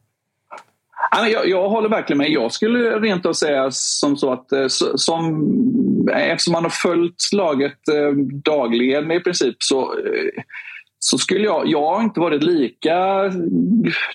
Jag, 1.11 1.49
jag 1.49 1.69
håller 1.69 1.89
verkligen 1.89 2.17
med. 2.17 2.29
Jag 2.29 2.51
skulle 2.51 2.99
rent 2.99 3.25
av 3.25 3.33
säga 3.33 3.67
som 3.71 4.17
så 4.17 4.33
att 4.33 4.51
eh, 4.51 4.67
som, 4.95 5.45
eh, 6.11 6.31
eftersom 6.31 6.51
man 6.51 6.63
har 6.63 6.69
följt 6.69 7.33
laget 7.33 7.87
eh, 7.87 8.11
dagligen 8.43 9.11
i 9.11 9.19
princip 9.19 9.55
så, 9.59 9.95
så 10.99 11.17
skulle 11.17 11.45
jag, 11.45 11.67
jag 11.67 11.95
har 11.95 12.03
inte 12.03 12.19
varit 12.19 12.43
lika 12.43 13.31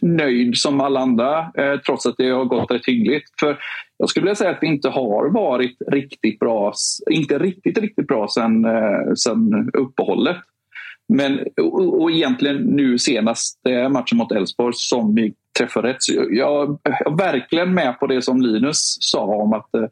nöjd 0.01 0.57
som 0.57 0.81
alla 0.81 1.01
andra 1.01 1.39
eh, 1.39 1.81
trots 1.87 2.07
att 2.07 2.15
det 2.19 2.31
har 2.31 2.45
gått 2.45 2.71
rätt 2.71 2.87
hyggligt. 2.87 3.31
För 3.41 3.59
jag 3.99 4.09
skulle 4.09 4.25
vilja 4.25 4.35
säga 4.35 4.51
att 4.51 4.61
det 4.61 4.67
inte 4.67 4.89
har 4.89 5.31
varit 5.31 5.77
riktigt 5.93 6.39
bra, 6.39 6.73
inte 7.11 7.39
riktigt, 7.39 7.79
riktigt 7.79 8.07
bra 8.07 8.29
sen, 8.29 8.65
eh, 8.65 9.13
sen 9.17 9.71
uppehållet. 9.73 10.37
Men 11.13 11.41
och, 11.63 12.03
och 12.03 12.11
egentligen 12.11 12.57
nu 12.57 12.99
senast 12.99 13.59
matchen 13.91 14.19
mot 14.19 14.33
Elfsborg 14.33 14.73
som 14.77 15.15
vi 15.15 15.35
träffar 15.59 15.83
rätt. 15.83 16.03
Så 16.03 16.13
jag, 16.13 16.35
jag 16.35 16.79
är 16.85 17.17
verkligen 17.17 17.75
med 17.75 18.01
på 18.01 18.07
det 18.07 18.23
som 18.23 18.41
Linus 18.41 18.97
sa 19.01 19.21
om 19.21 19.53
att 19.53 19.75
eh, 19.75 19.85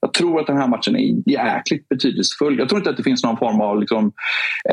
jag 0.00 0.12
tror 0.12 0.40
att 0.40 0.46
den 0.46 0.56
här 0.56 0.68
matchen 0.68 0.96
är 0.96 1.30
jäkligt 1.30 1.88
betydelsefull. 1.88 2.58
Jag 2.58 2.68
tror 2.68 2.78
inte 2.78 2.90
att 2.90 2.96
det 2.96 3.02
finns 3.02 3.24
någon 3.24 3.36
form 3.36 3.60
av 3.60 3.80
liksom, 3.80 4.12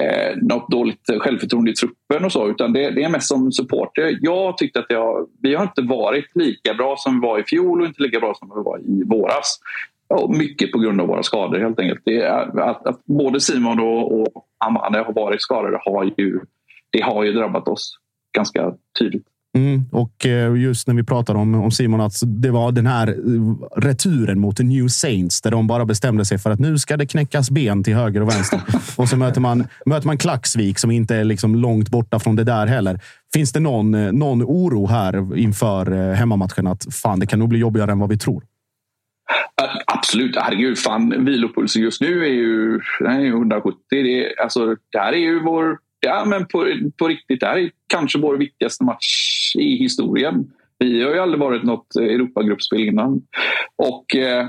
eh, 0.01 0.37
något 0.41 0.69
dåligt 0.69 1.09
självförtroende 1.19 1.71
i 1.71 1.73
truppen 1.73 2.25
och 2.25 2.31
så 2.31 2.49
utan 2.49 2.73
det, 2.73 2.89
det 2.91 3.03
är 3.03 3.09
mest 3.09 3.27
som 3.27 3.51
supporter. 3.51 4.17
Jag 4.21 4.57
tyckte 4.57 4.79
att 4.79 4.85
jag, 4.89 5.27
vi 5.41 5.55
har 5.55 5.63
inte 5.63 5.81
varit 5.81 6.35
lika 6.35 6.73
bra 6.73 6.95
som 6.97 7.21
vi 7.21 7.27
var 7.27 7.39
i 7.39 7.43
fjol 7.43 7.81
och 7.81 7.87
inte 7.87 8.03
lika 8.03 8.19
bra 8.19 8.33
som 8.33 8.51
vi 8.55 8.63
var 8.63 8.79
i 8.79 9.03
våras. 9.03 9.59
Och 10.07 10.35
mycket 10.35 10.71
på 10.71 10.79
grund 10.79 11.01
av 11.01 11.07
våra 11.07 11.23
skador 11.23 11.59
helt 11.59 11.79
enkelt. 11.79 12.01
Det 12.05 12.21
är, 12.21 12.59
att, 12.59 12.87
att 12.87 13.05
både 13.05 13.39
Simon 13.39 13.79
och, 13.79 14.21
och 14.21 14.45
Amanda 14.65 15.03
har 15.03 15.13
varit 15.13 15.41
skadade 15.41 15.79
har 15.85 16.03
ju, 16.17 16.39
det 16.89 17.01
har 17.01 17.23
ju 17.23 17.33
drabbat 17.33 17.67
oss 17.67 17.97
ganska 18.35 18.73
tydligt. 18.99 19.30
Mm, 19.57 19.85
och 19.91 20.25
eh, 20.25 20.55
just 20.55 20.87
när 20.87 20.95
vi 20.95 21.03
pratar 21.03 21.35
om, 21.35 21.55
om 21.55 21.71
Simon, 21.71 22.01
att 22.01 22.13
det 22.23 22.51
var 22.51 22.71
den 22.71 22.87
här 22.87 23.07
eh, 23.07 23.79
returen 23.81 24.39
mot 24.39 24.59
New 24.59 24.87
Saints 24.87 25.41
där 25.41 25.51
de 25.51 25.67
bara 25.67 25.85
bestämde 25.85 26.25
sig 26.25 26.37
för 26.37 26.49
att 26.49 26.59
nu 26.59 26.77
ska 26.77 26.97
det 26.97 27.05
knäckas 27.05 27.51
ben 27.51 27.83
till 27.83 27.95
höger 27.95 28.21
och 28.21 28.29
vänster. 28.29 28.61
och 28.97 29.09
så 29.09 29.17
möter 29.17 29.41
man, 29.41 29.67
möter 29.85 30.07
man 30.07 30.17
Klaxvik 30.17 30.79
som 30.79 30.91
inte 30.91 31.15
är 31.15 31.23
liksom 31.23 31.55
långt 31.55 31.89
borta 31.89 32.19
från 32.19 32.35
det 32.35 32.43
där 32.43 32.67
heller. 32.67 32.99
Finns 33.33 33.51
det 33.51 33.59
någon, 33.59 33.93
eh, 33.93 34.11
någon 34.11 34.43
oro 34.43 34.87
här 34.87 35.37
inför 35.37 36.13
hemmamatchen 36.13 36.67
att 36.67 36.95
fan, 36.95 37.19
det 37.19 37.25
kan 37.25 37.39
nog 37.39 37.49
bli 37.49 37.59
jobbigare 37.59 37.91
än 37.91 37.99
vad 37.99 38.09
vi 38.09 38.17
tror? 38.17 38.43
Absolut, 39.85 40.35
herregud. 40.35 40.77
Fan, 40.77 41.25
vilopulsen 41.25 41.81
just 41.81 42.01
nu 42.01 42.23
är 42.23 42.33
ju, 42.33 42.79
den 42.99 43.11
är 43.11 43.19
ju 43.19 43.29
170. 43.29 43.77
Det, 43.89 44.25
är, 44.25 44.41
alltså, 44.41 44.75
det 44.91 44.99
här 44.99 45.13
är 45.13 45.17
ju 45.17 45.43
vår... 45.43 45.77
Ja, 45.99 46.25
men 46.25 46.45
på, 46.45 46.67
på 46.97 47.07
riktigt, 47.07 47.39
det 47.39 47.45
här 47.45 47.57
är 47.57 47.71
kanske 47.87 48.19
vår 48.19 48.37
viktigaste 48.37 48.83
match 48.83 49.40
i 49.55 49.75
historien. 49.75 50.51
Vi 50.79 51.03
har 51.03 51.13
ju 51.13 51.19
aldrig 51.19 51.39
varit 51.39 51.63
något 51.63 51.95
Europagruppspel 51.95 52.79
innan. 52.79 53.21
Och 53.75 54.15
eh, 54.15 54.47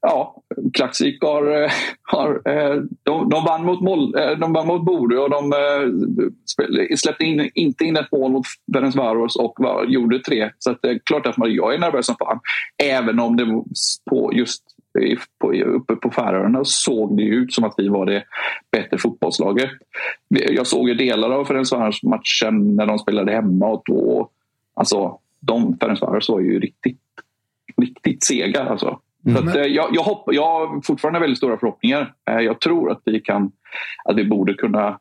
ja, 0.00 0.42
Klaxvik 0.72 1.22
har... 1.22 1.62
Eh, 1.62 1.70
har 2.02 2.42
eh, 2.48 2.82
de, 3.02 3.28
de, 3.28 3.44
vann 3.44 3.64
mot, 3.64 3.80
Moll, 3.80 4.14
eh, 4.18 4.38
de 4.38 4.52
vann 4.52 4.66
mot 4.66 4.84
Bodø 4.84 5.18
och 5.18 5.30
de 5.30 5.52
eh, 5.52 6.96
släppte 6.96 7.24
in, 7.24 7.50
inte 7.54 7.84
in 7.84 7.96
ett 7.96 8.12
mål 8.12 8.32
mot 8.32 8.46
Ferencvaros 8.74 9.36
och 9.36 9.54
var, 9.58 9.84
gjorde 9.84 10.18
tre. 10.18 10.50
Så 10.58 10.74
det 10.82 10.88
är 10.88 10.98
klart 11.04 11.26
att 11.26 11.36
man, 11.36 11.54
jag 11.54 11.74
är 11.74 11.78
nervös 11.78 12.06
som 12.06 12.16
fan. 12.16 12.40
Även 12.82 13.20
om 13.20 13.36
det 13.36 13.62
på 14.10 14.32
just 14.34 14.62
på, 15.40 15.52
uppe 15.52 15.96
på 15.96 16.10
Färöarna 16.10 16.60
såg 16.64 17.16
det 17.16 17.22
ut 17.22 17.52
som 17.52 17.64
att 17.64 17.74
vi 17.76 17.88
var 17.88 18.06
det 18.06 18.24
bättre 18.72 18.98
fotbollslaget. 18.98 19.70
Jag 20.28 20.66
såg 20.66 20.88
ju 20.88 20.94
delar 20.94 21.30
av 21.30 21.44
Ferencvaros-matchen 21.44 22.76
när 22.76 22.86
de 22.86 22.98
spelade 22.98 23.32
hemma 23.32 23.66
och 23.66 23.82
då... 23.84 24.30
Alltså, 24.74 25.18
de 25.40 25.78
Ferencvaros 25.80 26.28
var 26.28 26.40
ju 26.40 26.60
riktigt, 26.60 27.00
riktigt 27.76 28.24
sega. 28.24 28.62
Alltså. 28.62 28.98
Mm. 29.26 29.42
Så 29.42 29.48
att, 29.48 29.56
eh, 29.56 29.62
jag, 29.62 29.88
jag, 29.92 30.02
hopp, 30.02 30.24
jag 30.32 30.42
har 30.42 30.80
fortfarande 30.82 31.20
väldigt 31.20 31.38
stora 31.38 31.58
förhoppningar. 31.58 32.12
Eh, 32.30 32.38
jag 32.38 32.60
tror 32.60 32.90
att 32.90 33.02
vi, 33.04 33.20
kan, 33.20 33.52
att 34.04 34.16
vi 34.16 34.24
borde 34.24 34.54
kunna 34.54 34.98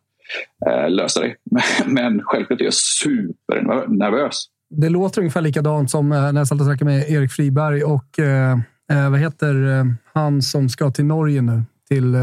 eh, 0.67 0.89
lösa 0.89 1.21
det. 1.21 1.35
Men 1.85 2.21
självklart 2.23 2.61
är 2.61 2.65
jag 2.65 2.73
supernervös. 2.73 4.45
Det 4.69 4.89
låter 4.89 5.21
ungefär 5.21 5.41
likadant 5.41 5.91
som 5.91 6.09
när 6.09 6.33
jag 6.33 6.47
satt 6.47 6.59
och 6.59 6.65
snackade 6.65 6.91
med 6.91 7.09
Erik 7.09 7.31
Friberg 7.31 7.83
och 7.83 8.05
vad 9.11 9.19
heter 9.19 9.55
han 10.13 10.41
som 10.41 10.69
ska 10.69 10.91
till 10.91 11.05
Norge 11.05 11.41
nu? 11.41 11.63
Till, 11.89 12.15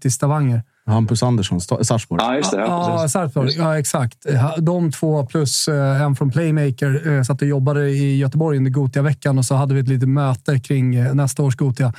till 0.00 0.12
Stavanger. 0.12 0.62
Hampus 0.90 1.22
Andersson, 1.22 1.60
Sarpsborg. 1.60 2.22
Ja, 2.22 2.36
just 2.36 2.50
det. 2.50 2.60
Ja, 2.60 3.08
Sarpsborg. 3.08 3.50
Ja, 3.58 3.78
exakt. 3.78 4.26
De 4.58 4.92
två 4.92 5.26
plus 5.26 5.68
eh, 5.68 6.02
en 6.02 6.16
från 6.16 6.30
Playmaker 6.30 7.16
eh, 7.16 7.22
satt 7.22 7.42
och 7.42 7.48
jobbade 7.48 7.90
i 7.90 8.16
Göteborg 8.18 8.58
under 8.58 8.70
Gotia-veckan 8.70 9.38
och 9.38 9.44
så 9.44 9.54
hade 9.54 9.74
vi 9.74 9.80
ett 9.80 9.88
litet 9.88 10.08
möte 10.08 10.58
kring 10.58 10.94
eh, 10.94 11.14
nästa 11.14 11.42
års 11.42 11.56
Gotia. 11.56 11.92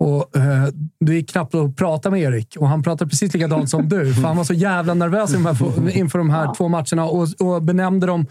Och, 0.00 0.36
eh, 0.36 0.68
det 1.00 1.14
gick 1.14 1.30
knappt 1.30 1.54
att 1.54 1.76
prata 1.76 2.10
med 2.10 2.20
Erik 2.20 2.56
och 2.58 2.68
han 2.68 2.82
pratade 2.82 3.10
precis 3.10 3.34
likadant 3.34 3.70
som 3.70 3.88
du. 3.88 4.14
För 4.14 4.22
han 4.22 4.36
var 4.36 4.44
så 4.44 4.54
jävla 4.54 4.94
nervös 4.94 5.34
inför 5.92 6.18
de 6.18 6.30
här 6.30 6.54
två 6.54 6.68
matcherna 6.68 7.04
och, 7.04 7.28
och 7.40 7.62
benämnde 7.62 8.06
dem 8.06 8.26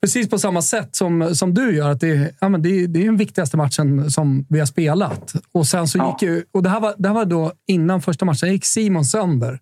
precis 0.00 0.30
på 0.30 0.38
samma 0.38 0.62
sätt 0.62 0.96
som, 0.96 1.34
som 1.34 1.54
du 1.54 1.76
gör. 1.76 1.90
Att 1.90 2.00
det, 2.00 2.34
ja, 2.40 2.48
men 2.48 2.62
det, 2.62 2.86
det 2.86 3.00
är 3.00 3.04
den 3.04 3.16
viktigaste 3.16 3.56
matchen 3.56 4.10
som 4.10 4.46
vi 4.48 4.58
har 4.58 4.66
spelat. 4.66 5.32
Och 5.52 5.66
sen 5.66 5.88
så 5.88 5.98
gick 5.98 6.22
ju, 6.28 6.44
och 6.52 6.62
det 6.62 6.68
här 6.68 6.80
var, 6.80 6.94
det 6.98 7.08
här 7.08 7.14
var 7.14 7.24
då 7.24 7.52
innan 7.66 8.02
första 8.02 8.24
matchen. 8.24 8.52
gick 8.52 8.64
Simon 8.64 9.04
sönder. 9.04 9.60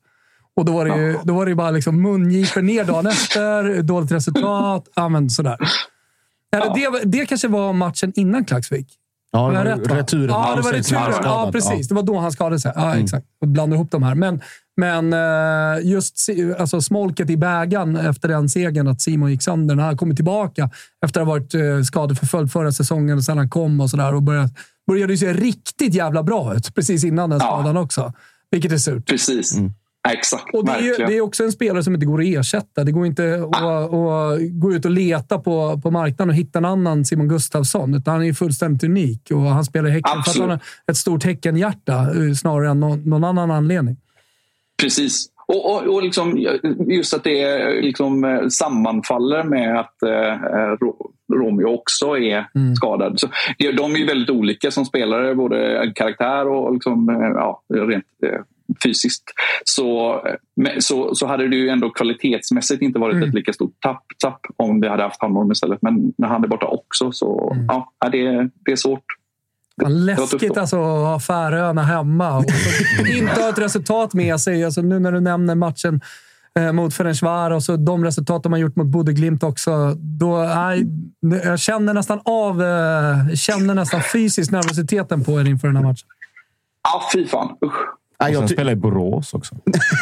Och 0.56 0.64
då 0.64 0.72
var 0.72 0.84
det 0.84 0.96
ju, 0.96 1.18
då 1.24 1.34
var 1.34 1.46
det 1.46 1.54
bara 1.54 1.70
liksom 1.70 2.02
mungipor 2.02 2.62
ner 2.62 2.84
dagen 2.84 3.06
efter, 3.06 3.82
dåligt 3.82 4.12
resultat. 4.12 4.88
Ja, 4.94 5.08
men 5.08 5.30
sådär. 5.30 5.56
Eller 6.56 6.74
det, 6.74 7.18
det 7.18 7.26
kanske 7.26 7.48
var 7.48 7.72
matchen 7.72 8.12
innan 8.16 8.44
Klaxvik. 8.44 8.98
Ja, 9.32 9.48
det 9.48 9.56
var 9.56 9.64
rätt, 9.64 9.90
returen. 9.90 10.28
Ja, 10.28 10.56
det 10.56 10.62
var 10.62 10.72
returen. 10.72 11.14
Ja, 11.22 11.50
precis. 11.52 11.88
Det 11.88 11.94
var 11.94 12.02
då 12.02 12.18
han 12.18 12.32
skadade 12.32 12.60
sig. 12.60 12.72
Ja, 12.74 12.96
exakt. 12.96 13.26
Jag 13.40 13.48
blandar 13.48 13.76
ihop 13.76 13.90
de 13.90 14.02
här. 14.02 14.14
Men, 14.14 14.40
men 14.78 15.12
eh, 15.12 15.86
just 15.86 16.28
alltså, 16.58 16.80
smolket 16.80 17.30
i 17.30 17.36
bägaren 17.36 17.96
efter 17.96 18.28
den 18.28 18.48
segern, 18.48 18.88
att 18.88 19.00
Simon 19.00 19.30
gick 19.30 19.42
sönder, 19.42 19.74
när 19.74 19.82
han 19.84 19.96
kommit 19.96 20.16
tillbaka 20.16 20.70
efter 21.04 21.20
att 21.20 21.26
ha 21.26 21.34
varit 21.34 21.54
eh, 21.54 21.82
skadeförföljd 21.82 22.52
förra 22.52 22.72
säsongen 22.72 23.18
och 23.18 23.24
sen 23.24 23.38
han 23.38 23.50
kom 23.50 23.80
och 23.80 23.90
sådär 23.90 24.14
och 24.14 24.22
började, 24.22 24.50
började 24.86 25.16
se 25.16 25.32
riktigt 25.32 25.94
jävla 25.94 26.22
bra 26.22 26.54
ut 26.54 26.74
precis 26.74 27.04
innan 27.04 27.30
den 27.30 27.40
skadan 27.40 27.76
ja. 27.76 27.82
också. 27.82 28.12
Vilket 28.50 28.72
är 28.72 28.78
surt. 28.78 29.06
Precis. 29.06 29.56
Mm. 29.56 29.72
Exakt, 30.08 30.54
och 30.54 30.64
det 30.64 30.72
är, 30.72 31.06
det 31.06 31.16
är, 31.16 31.20
också 31.20 31.44
en 31.44 31.52
spelare 31.52 31.82
som 31.82 31.94
inte 31.94 32.06
går 32.06 32.20
att 32.20 32.26
ersätta. 32.26 32.84
Det 32.84 32.92
går 32.92 33.06
inte 33.06 33.34
att, 33.52 33.62
att 33.62 34.40
gå 34.52 34.72
ut 34.72 34.84
och 34.84 34.90
leta 34.90 35.38
på, 35.38 35.80
på 35.80 35.90
marknaden 35.90 36.28
och 36.30 36.34
hitta 36.34 36.58
en 36.58 36.64
annan 36.64 37.04
Simon 37.04 37.28
Gustafsson. 37.28 37.94
Utan 37.94 38.14
han 38.14 38.24
är 38.24 38.32
fullständigt 38.32 38.84
unik 38.84 39.30
och 39.30 39.40
han 39.40 39.64
spelar 39.64 39.88
i 39.88 39.92
Häcken 39.92 40.18
Absolut. 40.18 40.36
för 40.36 40.44
att 40.44 40.50
han 40.50 40.60
har 40.86 40.92
ett 40.92 40.96
stort 40.96 41.24
Häckenhjärta 41.24 42.00
eh, 42.00 42.32
snarare 42.34 42.70
än 42.70 42.80
någon, 42.80 43.02
någon 43.02 43.24
annan 43.24 43.50
anledning. 43.50 43.96
Precis. 44.82 45.26
Och, 45.48 45.70
och, 45.70 45.94
och 45.94 46.02
liksom, 46.02 46.38
just 46.88 47.14
att 47.14 47.24
det 47.24 47.70
liksom 47.80 48.24
eh, 48.24 48.48
sammanfaller 48.48 49.44
med 49.44 49.80
att 49.80 50.02
eh, 50.02 50.88
Romeo 51.32 51.74
också 51.74 52.18
är 52.18 52.46
mm. 52.54 52.74
skadad. 52.74 53.20
Så, 53.20 53.28
de 53.58 53.94
är 53.94 53.98
ju 53.98 54.06
väldigt 54.06 54.30
olika 54.30 54.70
som 54.70 54.84
spelare, 54.84 55.34
både 55.34 55.92
karaktär 55.94 56.48
och 56.48 56.72
liksom, 56.72 57.08
eh, 57.08 57.30
ja, 57.34 57.62
rent 57.68 58.04
eh, 58.26 58.40
fysiskt. 58.82 59.24
Så, 59.64 60.20
så, 60.78 61.14
så 61.14 61.26
hade 61.26 61.48
det 61.48 61.56
ju 61.56 61.68
ändå 61.68 61.90
kvalitetsmässigt 61.90 62.82
inte 62.82 62.98
varit 62.98 63.16
mm. 63.16 63.28
ett 63.28 63.34
lika 63.34 63.52
stort 63.52 63.80
tapp, 63.80 64.04
tapp 64.22 64.40
om 64.56 64.80
vi 64.80 64.88
hade 64.88 65.02
haft 65.02 65.22
honom 65.22 65.52
istället. 65.52 65.82
Men 65.82 66.12
när 66.18 66.28
han 66.28 66.44
är 66.44 66.48
borta 66.48 66.66
också 66.66 67.12
så 67.12 67.52
mm. 67.54 67.66
ja, 67.68 68.08
det, 68.12 68.50
det 68.64 68.72
är 68.72 68.76
svårt. 68.76 69.17
Fan, 69.82 70.06
läskigt 70.06 70.56
alltså 70.56 70.76
att 70.76 71.06
ha 71.06 71.20
Färöarna 71.20 71.82
hemma 71.82 72.38
och 72.38 72.44
inte 73.08 73.40
ha 73.40 73.48
ett 73.48 73.58
resultat 73.58 74.14
med 74.14 74.40
sig. 74.40 74.64
Alltså, 74.64 74.82
nu 74.82 74.98
när 74.98 75.12
du 75.12 75.20
nämner 75.20 75.54
matchen 75.54 76.00
eh, 76.58 76.72
mot 76.72 76.94
Ferencvaros 76.94 77.68
och 77.68 77.78
de 77.78 78.04
resultat 78.04 78.42
de 78.42 78.52
har 78.52 78.58
gjort 78.58 78.76
mot 78.76 78.86
Bodeglimt 78.86 79.42
också. 79.42 79.94
Då, 79.94 80.36
nej, 80.38 80.86
jag 81.44 81.58
känner 81.58 81.94
nästan 81.94 82.20
av, 82.24 82.62
eh, 82.62 83.34
känner 83.34 83.74
nästan 83.74 84.02
fysiskt 84.02 84.52
nervositeten 84.52 85.24
på 85.24 85.40
er 85.40 85.44
inför 85.44 85.68
den 85.68 85.76
här 85.76 85.84
matchen. 85.84 86.08
Ja, 86.82 87.02
fy 87.12 87.26
fan. 87.26 87.56
Usch. 87.64 87.98
Och 88.18 88.34
sen 88.34 88.48
spela 88.48 88.72
i 88.72 88.76
Borås 88.76 89.34
också. 89.34 89.56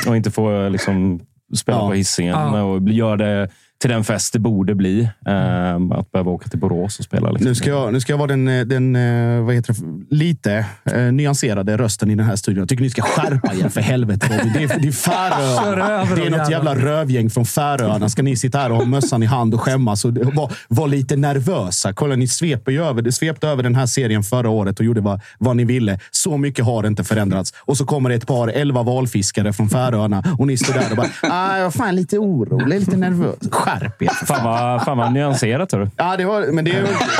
Och 0.09 0.17
inte 0.17 0.31
få 0.31 0.69
liksom, 0.69 1.21
spela 1.57 1.79
ja. 1.79 1.89
på 1.89 1.95
Hisingen 1.95 2.35
ja. 2.35 2.63
och 2.63 2.89
gör 2.89 3.17
det 3.17 3.51
till 3.79 3.91
den 3.91 4.05
fest 4.05 4.33
det 4.33 4.39
borde 4.39 4.75
bli. 4.75 5.09
Mm. 5.27 5.93
att 5.93 6.13
behöva 6.13 6.31
åka 6.31 6.49
till 6.49 6.59
Borås 6.59 6.99
och 6.99 7.05
spela. 7.05 7.31
Liksom. 7.31 7.49
Nu, 7.49 7.55
ska 7.55 7.71
jag, 7.71 7.93
nu 7.93 8.01
ska 8.01 8.13
jag 8.13 8.19
vara 8.19 8.29
den, 8.29 8.49
eh, 8.49 8.65
den 8.65 8.97
eh, 8.97 9.45
vad 9.45 9.55
heter 9.55 9.75
det, 9.75 10.17
lite 10.17 10.67
eh, 10.85 11.03
nyanserade 11.03 11.77
rösten 11.77 12.11
i 12.11 12.15
den 12.15 12.27
här 12.27 12.37
studion. 12.37 12.59
Jag 12.59 12.69
tycker 12.69 12.83
ni 12.83 12.91
ska 12.91 13.03
skärpa 13.03 13.55
er 13.55 13.69
för 13.69 13.81
helvete. 13.81 14.51
Det 14.55 14.63
är, 14.63 14.81
det 14.81 14.89
är 14.89 14.93
Färöarna. 14.93 16.15
Det 16.15 16.27
är 16.27 16.31
något 16.31 16.51
jävla 16.51 16.75
rövgäng 16.75 17.31
från 17.31 17.47
Färöarna. 17.47 18.09
Ska 18.09 18.23
ni 18.23 18.37
sitta 18.37 18.59
här 18.59 18.71
och 18.71 18.77
ha 18.77 18.85
mössan 18.85 19.23
i 19.23 19.27
hand 19.27 19.55
och 19.55 19.61
skämmas 19.61 20.05
och 20.05 20.17
vara 20.17 20.51
var 20.69 20.89
lite 20.89 21.17
nervösa? 21.17 21.93
Kolla, 21.93 22.17
ni 22.17 22.29
sveper 22.29 22.73
ju 22.73 22.85
över, 22.85 23.11
svepte 23.11 23.49
över 23.49 23.63
den 23.63 23.75
här 23.75 23.87
serien 23.87 24.23
förra 24.23 24.51
året 24.51 24.79
och 24.81 24.85
gjorde 24.87 25.01
vad, 25.01 25.21
vad 25.39 25.57
ni 25.57 25.65
ville. 25.65 26.01
Så 26.11 26.37
mycket 26.37 26.65
har 26.65 26.83
det 26.83 26.89
inte 26.89 27.05
förändrats. 27.05 27.55
Och 27.59 27.77
så 27.77 27.85
kommer 27.85 28.09
det 28.09 28.15
ett 28.15 28.27
par 28.27 28.49
elva 28.49 28.83
valfiskare 28.83 29.53
från 29.53 29.69
Färöarna 29.69 30.25
och 30.39 30.47
ni 30.47 30.57
står 30.57 30.75
där 30.75 30.91
och 30.91 30.97
bara 30.97 31.09
ah, 31.23 31.59
“Jag 31.59 31.67
är 31.67 31.71
fan 31.71 31.97
lite 31.97 32.19
orolig, 32.19 32.81
lite 32.81 32.97
nervös”. 32.97 33.37
Skärp 33.67 34.03
er. 34.03 34.27
Fan 34.27 34.45
vad, 34.45 34.85
fan 34.85 34.99
vad 34.99 35.13
nyanserat. 35.13 35.73
Hörru. 35.73 35.91
Ja, 35.97 36.17
det 36.17 36.25
var, 36.25 36.53
men 36.53 36.65
det, 36.65 36.73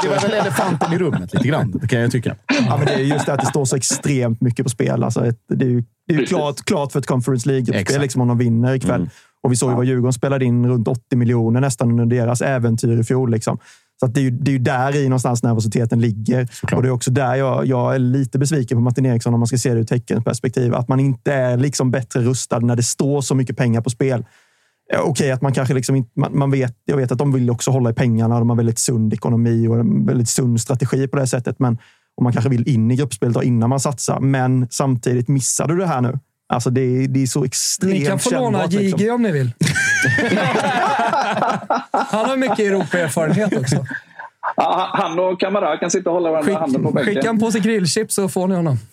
det 0.03 0.09
var 0.09 0.21
väl 0.21 0.33
elefanten 0.33 0.93
i 0.93 0.99
rummet 0.99 1.35
lite 1.35 1.49
grann, 1.49 1.81
kan 1.89 2.01
jag 2.01 2.11
tycka. 2.11 2.37
Ja, 2.69 2.77
men 2.77 2.87
det 2.87 2.95
är 2.95 2.99
just 2.99 3.27
det 3.27 3.33
att 3.33 3.41
det 3.41 3.47
står 3.47 3.65
så 3.65 3.77
extremt 3.77 4.41
mycket 4.41 4.65
på 4.65 4.71
spel. 4.71 5.05
Alltså, 5.05 5.21
det 5.49 5.65
är 5.65 5.69
ju, 5.69 5.85
det 6.09 6.15
är 6.15 6.19
ju 6.19 6.27
klart, 6.27 6.65
klart 6.65 6.93
för 6.93 6.99
ett 6.99 7.07
Conference 7.07 7.49
League-spel 7.49 8.01
liksom, 8.01 8.21
om 8.21 8.29
de 8.29 8.39
vinner 8.39 8.75
ikväll. 8.75 9.01
Mm. 9.01 9.11
Och 9.43 9.53
vi 9.53 9.57
såg 9.57 9.71
ju 9.71 9.77
vad 9.77 9.85
Djurgården 9.85 10.13
spelade 10.13 10.45
in 10.45 10.67
runt 10.67 10.89
80 10.89 11.17
miljoner 11.17 11.61
nästan 11.61 11.91
under 11.91 12.17
deras 12.17 12.41
äventyr 12.41 13.01
i 13.01 13.05
fjol. 13.05 13.31
Liksom. 13.31 13.59
Så 14.01 14.07
att 14.07 14.15
det, 14.15 14.21
är 14.21 14.23
ju, 14.23 14.31
det 14.31 14.51
är 14.51 14.53
ju 14.53 14.59
där 14.59 14.97
i 14.97 15.09
någonstans 15.09 15.43
nervositeten 15.43 16.01
ligger. 16.01 16.49
Och 16.73 16.83
det 16.83 16.89
är 16.89 16.93
också 16.93 17.11
där 17.11 17.35
jag, 17.35 17.67
jag 17.67 17.95
är 17.95 17.99
lite 17.99 18.39
besviken 18.39 18.79
på 18.79 18.83
Martin 18.83 19.07
Eriksson 19.07 19.35
om 19.35 19.41
man 19.41 19.47
ska 19.47 19.59
se 19.59 19.75
det 19.75 19.81
ur 19.81 19.85
teckenperspektiv. 19.85 20.75
Att 20.75 20.89
man 20.89 21.01
inte 21.01 21.33
är 21.33 21.57
liksom 21.57 21.91
bättre 21.91 22.21
rustad 22.21 22.59
när 22.59 22.77
det 22.77 22.83
står 22.83 23.21
så 23.21 23.35
mycket 23.35 23.57
pengar 23.57 23.81
på 23.81 23.91
spel. 23.91 24.25
Ja, 24.93 25.01
Okej, 25.03 25.31
att 25.33 25.43
man 25.43 25.53
kanske 25.53 25.75
liksom 25.75 25.97
inte, 25.97 26.11
man, 26.21 26.39
man 26.39 26.51
vet, 26.51 26.75
jag 26.85 26.97
vet 26.97 27.13
att 27.13 27.19
de 27.19 27.33
vill 27.33 27.51
också 27.51 27.71
hålla 27.71 27.91
i 27.91 27.93
pengarna. 27.95 28.39
De 28.39 28.51
har 28.51 28.57
väldigt 28.57 28.79
sund 28.79 29.13
ekonomi 29.13 29.69
och 29.69 29.79
en 29.79 30.07
väldigt 30.07 30.29
sund 30.29 30.61
strategi 30.61 31.09
på 31.09 31.17
det 31.17 31.27
sättet. 31.27 31.59
Men 31.59 31.79
och 32.17 32.23
man 32.23 32.33
kanske 32.33 32.49
vill 32.51 32.69
in 32.69 32.91
i 32.91 32.97
gruppspelet 32.97 33.43
innan 33.45 33.71
man 33.71 33.81
satsar. 33.81 34.21
Men 34.21 34.67
samtidigt 34.71 35.29
missar 35.29 35.69
du 35.69 35.77
det 35.77 35.87
här 35.87 36.01
nu. 36.01 36.19
Alltså 36.49 36.71
det, 36.71 36.81
är- 36.81 37.09
det 37.09 37.23
är 37.23 37.27
så 37.27 37.45
extremt 37.45 37.93
Ni 37.95 38.07
kan 38.07 38.19
få 38.19 38.31
låna 38.31 38.59
kännbart, 38.59 38.73
JG 38.73 38.81
liksom. 38.93 39.11
om 39.15 39.23
ni 39.23 39.33
vill. 39.33 39.53
Han 41.93 42.27
har 42.29 42.37
mycket 42.37 42.59
Europa-erfarenhet 42.59 43.57
också. 43.57 43.87
Ja, 44.57 44.91
han 44.93 45.19
och 45.19 45.41
Kamara 45.41 45.77
kan 45.77 45.91
sitta 45.91 46.11
och 46.11 46.15
hålla 46.15 46.31
varandra 46.31 46.53
i 46.53 46.55
handen 46.55 46.83
på 46.83 46.91
bänken. 46.91 47.15
Skicka 47.15 47.29
en 47.29 47.39
påse 47.39 47.59
grillchips 47.59 48.15
så 48.15 48.29
får 48.29 48.49
ni 48.49 48.55
honom. 48.55 48.79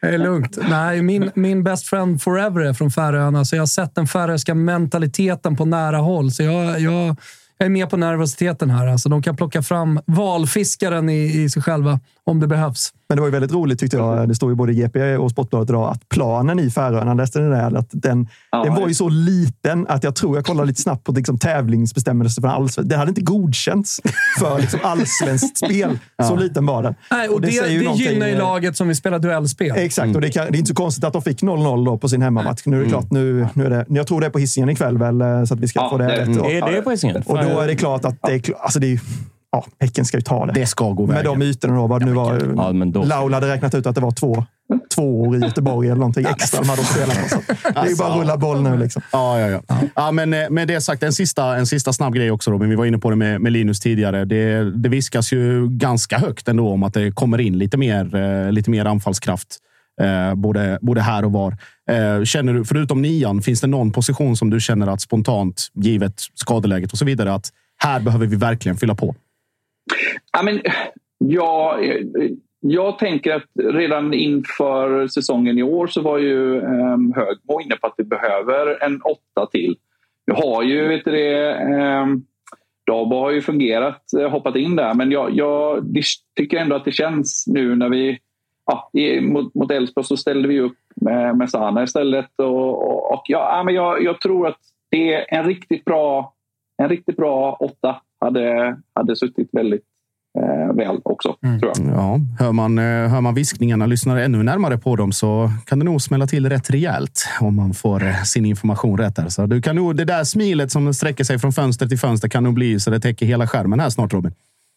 Det 0.00 0.08
är 0.08 0.18
lugnt. 0.18 0.58
Nej, 0.68 1.02
min, 1.02 1.30
min 1.34 1.64
best 1.64 1.86
friend 1.88 2.22
forever 2.22 2.60
är 2.60 2.72
från 2.72 2.90
Färöarna, 2.90 3.44
så 3.44 3.56
jag 3.56 3.62
har 3.62 3.66
sett 3.66 3.94
den 3.94 4.06
färöiska 4.06 4.54
mentaliteten 4.54 5.56
på 5.56 5.64
nära 5.64 5.96
håll. 5.96 6.30
Så 6.30 6.42
jag, 6.42 6.80
jag, 6.80 7.16
jag 7.58 7.66
är 7.66 7.68
med 7.68 7.90
på 7.90 7.96
nervositeten 7.96 8.70
här. 8.70 8.86
Alltså, 8.86 9.08
de 9.08 9.22
kan 9.22 9.36
plocka 9.36 9.62
fram 9.62 10.00
valfiskaren 10.06 11.08
i, 11.08 11.42
i 11.42 11.50
sig 11.50 11.62
själva 11.62 12.00
om 12.24 12.40
det 12.40 12.46
behövs. 12.46 12.92
Men 13.08 13.16
det 13.16 13.20
var 13.20 13.26
ju 13.28 13.32
väldigt 13.32 13.52
roligt 13.52 13.78
tyckte 13.80 13.96
jag. 13.96 14.28
Det 14.28 14.34
står 14.34 14.50
ju 14.50 14.56
både 14.56 14.72
i 14.72 14.74
GP 14.74 15.16
och 15.16 15.30
Sportbladet 15.30 15.70
idag 15.70 15.90
att 15.90 16.08
planen 16.08 16.58
i 16.58 16.70
Färöarna, 16.70 17.14
läste 17.14 17.40
ni 17.40 17.48
det? 17.48 17.66
Att 17.78 17.88
den, 17.92 18.28
den 18.64 18.74
var 18.74 18.88
ju 18.88 18.94
så 18.94 19.08
liten 19.08 19.86
att 19.88 20.04
jag 20.04 20.14
tror 20.16 20.36
jag 20.36 20.44
kollade 20.44 20.66
lite 20.66 20.82
snabbt 20.82 21.04
på 21.04 21.12
liksom 21.12 21.38
tävlingsbestämmelser 21.38 22.42
för 22.42 22.48
allsvenskt. 22.48 22.90
Den 22.90 22.98
hade 22.98 23.08
inte 23.08 23.20
godkänts 23.20 24.00
för 24.40 24.58
liksom 24.60 24.80
allsvenskt 24.82 25.56
spel. 25.64 25.98
Så 26.28 26.36
liten 26.36 26.66
var 26.66 26.82
den. 26.82 26.94
Nej, 27.10 27.28
och 27.28 27.40
det, 27.40 27.46
det, 27.46 27.52
säger 27.52 27.72
ju 27.78 27.84
någonting- 27.84 28.06
gynnar 28.12 28.26
ju 28.28 28.36
laget 28.36 28.76
som 28.76 28.86
vill 28.86 28.96
spela 28.96 29.18
duellspel. 29.18 29.72
Exakt, 29.76 30.14
och 30.14 30.20
det, 30.20 30.30
kan, 30.30 30.46
det 30.50 30.56
är 30.56 30.58
inte 30.58 30.68
så 30.68 30.74
konstigt 30.74 31.04
att 31.04 31.12
de 31.12 31.22
fick 31.22 31.42
0-0 31.42 31.84
då 31.86 31.98
på 31.98 32.08
sin 32.08 32.22
hemmamatch. 32.22 32.62
Nu 32.66 32.80
är 32.80 32.84
det 32.84 32.90
klart, 32.90 33.10
nu, 33.10 33.46
nu 33.54 33.66
är 33.66 33.70
det, 33.70 33.86
jag 33.88 34.06
tror 34.06 34.20
det 34.20 34.26
är 34.26 34.30
på 34.30 34.38
Hisingen 34.38 34.70
ikväll 34.70 34.98
väl, 34.98 35.20
eh, 35.20 35.44
så 35.44 35.54
att 35.54 35.60
vi 35.60 35.68
ska 35.68 35.80
Ja, 35.80 35.90
få 35.90 35.98
det, 35.98 36.04
det- 36.06 36.12
rätt. 36.16 36.26
Mm. 36.26 36.40
Och- 36.40 36.50
Är 36.50 36.72
det 36.72 36.82
på 36.82 36.90
Hisingen? 36.90 37.22
Och 37.26 37.36
då 37.38 37.60
är 37.60 37.66
det 37.66 37.76
klart 37.76 38.04
att 38.04 38.14
det 38.22 38.32
är, 38.48 38.54
alltså 38.60 38.78
det 38.80 38.92
är 38.92 39.00
Ja, 39.52 39.64
Häcken 39.80 40.04
ska 40.04 40.16
ju 40.16 40.20
ta 40.22 40.46
det. 40.46 40.52
Det 40.52 40.66
ska 40.66 40.90
gå 40.90 41.06
Med 41.06 41.16
vägen. 41.16 41.40
de 41.40 41.46
ytorna 41.46 41.76
då, 41.76 41.86
vad 41.86 42.00
det 42.02 42.06
nu 42.06 42.12
var. 42.12 42.52
Ja, 42.56 42.72
men 42.72 42.92
då- 42.92 43.02
Laula 43.04 43.36
hade 43.36 43.48
räknat 43.48 43.74
ut 43.74 43.86
att 43.86 43.94
det 43.94 44.00
var 44.00 44.10
två, 44.10 44.44
två 44.94 45.20
år 45.22 45.36
i 45.36 45.40
Göteborg 45.40 45.88
eller 45.88 45.98
någonting 45.98 46.26
extra 46.26 46.60
de 46.60 46.68
hade 46.68 46.82
spelat. 46.82 47.16
Det 47.74 47.80
är 47.80 47.88
ju 47.88 47.96
bara 47.96 48.12
att 48.12 48.20
rulla 48.20 48.36
boll 48.36 48.62
nu. 48.62 48.76
Liksom. 48.78 49.02
Ja, 49.12 49.40
ja, 49.40 49.60
ja. 49.68 49.76
ja 49.94 50.12
men 50.12 50.34
eh, 50.34 50.50
med 50.50 50.68
det 50.68 50.80
sagt, 50.80 51.02
en 51.02 51.12
sista, 51.12 51.56
en 51.56 51.66
sista 51.66 51.92
snabb 51.92 52.14
grej 52.14 52.30
också. 52.30 52.50
Robin. 52.50 52.68
Vi 52.70 52.76
var 52.76 52.84
inne 52.84 52.98
på 52.98 53.10
det 53.10 53.16
med, 53.16 53.40
med 53.40 53.52
Linus 53.52 53.80
tidigare. 53.80 54.24
Det, 54.24 54.70
det 54.70 54.88
viskas 54.88 55.32
ju 55.32 55.68
ganska 55.68 56.18
högt 56.18 56.48
ändå 56.48 56.68
om 56.68 56.82
att 56.82 56.94
det 56.94 57.12
kommer 57.12 57.40
in 57.40 57.58
lite 57.58 57.76
mer, 57.76 58.14
eh, 58.16 58.52
lite 58.52 58.70
mer 58.70 58.84
anfallskraft. 58.84 59.56
Eh, 60.00 60.34
både, 60.34 60.78
både 60.82 61.00
här 61.00 61.24
och 61.24 61.32
var. 61.32 61.56
Eh, 61.90 62.24
känner 62.24 62.52
du, 62.54 62.64
förutom 62.64 63.02
nian, 63.02 63.42
finns 63.42 63.60
det 63.60 63.66
någon 63.66 63.90
position 63.92 64.36
som 64.36 64.50
du 64.50 64.60
känner 64.60 64.86
att 64.86 65.00
spontant, 65.00 65.66
givet 65.74 66.14
skadeläget 66.34 66.92
och 66.92 66.98
så 66.98 67.04
vidare, 67.04 67.34
att 67.34 67.48
här 67.82 68.00
behöver 68.00 68.26
vi 68.26 68.36
verkligen 68.36 68.76
fylla 68.76 68.94
på? 68.94 69.14
Ja, 70.32 70.42
men, 70.42 70.60
ja, 71.18 71.78
jag 72.60 72.98
tänker 72.98 73.34
att 73.34 73.50
redan 73.54 74.14
inför 74.14 75.06
säsongen 75.06 75.58
i 75.58 75.62
år 75.62 75.86
så 75.86 76.00
var 76.00 76.18
ju 76.18 76.60
um, 76.60 77.12
Högmo 77.16 77.60
inne 77.60 77.76
på 77.76 77.86
att 77.86 77.94
vi 77.96 78.04
behöver 78.04 78.84
en 78.84 79.02
åtta 79.02 79.46
till. 79.50 79.76
Vi 80.26 80.32
har 80.32 80.62
ju, 80.62 80.88
vet 80.88 81.04
du 81.04 81.10
det, 81.10 81.54
um, 82.02 82.24
Dabo 82.86 83.16
har 83.16 83.30
ju 83.30 83.42
fungerat, 83.42 84.12
eh, 84.20 84.30
hoppat 84.30 84.56
in 84.56 84.76
där, 84.76 84.94
men 84.94 85.10
jag, 85.10 85.30
jag 85.34 85.84
tycker 86.36 86.56
ändå 86.56 86.76
att 86.76 86.84
det 86.84 86.92
känns 86.92 87.44
nu 87.46 87.76
när 87.76 87.88
vi 87.88 88.18
ja, 88.66 88.90
i, 88.92 89.20
mot, 89.20 89.54
mot 89.54 89.70
Elfsborg 89.70 90.06
så 90.06 90.16
ställde 90.16 90.48
vi 90.48 90.60
upp 90.60 90.78
med, 90.96 91.36
med 91.36 91.50
Sana 91.50 91.82
istället. 91.82 92.30
Och, 92.36 92.88
och, 92.88 93.12
och 93.12 93.22
ja, 93.24 93.62
men 93.64 93.74
jag, 93.74 94.02
jag 94.02 94.20
tror 94.20 94.46
att 94.46 94.58
det 94.90 95.14
är 95.14 95.38
en 95.38 95.46
riktigt 95.46 95.84
bra, 95.84 96.34
en 96.82 96.88
riktigt 96.88 97.16
bra 97.16 97.52
åtta 97.52 97.96
hade, 98.20 98.76
hade 98.94 99.16
suttit 99.16 99.48
väldigt 99.52 99.84
eh, 100.38 100.74
väl 100.76 101.00
också, 101.04 101.36
tror 101.60 101.72
jag. 101.76 101.94
Ja, 101.94 102.18
hör 102.38 102.52
man, 102.52 102.78
eh, 102.78 102.84
hör 102.84 103.20
man 103.20 103.34
viskningarna, 103.34 103.86
lyssnar 103.86 104.16
ännu 104.16 104.42
närmare 104.42 104.78
på 104.78 104.96
dem 104.96 105.12
så 105.12 105.50
kan 105.66 105.78
det 105.78 105.84
nog 105.84 106.02
smälla 106.02 106.26
till 106.26 106.48
rätt 106.48 106.70
rejält 106.70 107.26
om 107.40 107.56
man 107.56 107.74
får 107.74 108.04
eh, 108.06 108.22
sin 108.22 108.44
information 108.44 108.98
rätt. 108.98 109.16
Där. 109.16 109.28
Så 109.28 109.46
du 109.46 109.62
kan 109.62 109.76
nog, 109.76 109.96
det 109.96 110.04
där 110.04 110.24
smilet 110.24 110.72
som 110.72 110.94
sträcker 110.94 111.24
sig 111.24 111.38
från 111.38 111.52
fönster 111.52 111.86
till 111.86 111.98
fönster 111.98 112.28
kan 112.28 112.44
nog 112.44 112.54
bli 112.54 112.80
så 112.80 112.90
det 112.90 113.00
täcker 113.00 113.26
hela 113.26 113.46
skärmen 113.46 113.80
här 113.80 113.90
snart, 113.90 114.12
Robin. 114.12 114.32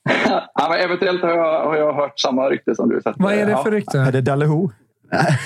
Ja, 0.53 0.67
men 0.69 0.79
eventuellt 0.79 1.21
har 1.21 1.29
jag, 1.29 1.65
har 1.65 1.75
jag 1.77 1.93
hört 1.93 2.19
samma 2.19 2.49
rykte 2.49 2.75
som 2.75 2.89
du. 2.89 3.01
Så 3.03 3.13
Vad 3.17 3.33
är 3.33 3.45
det 3.45 3.51
ja. 3.51 3.63
för 3.63 3.71
Är 3.71 3.75
rykte? 3.75 4.11
det 4.11 4.21
Dalleho? 4.21 4.69
Nej, 5.11 5.37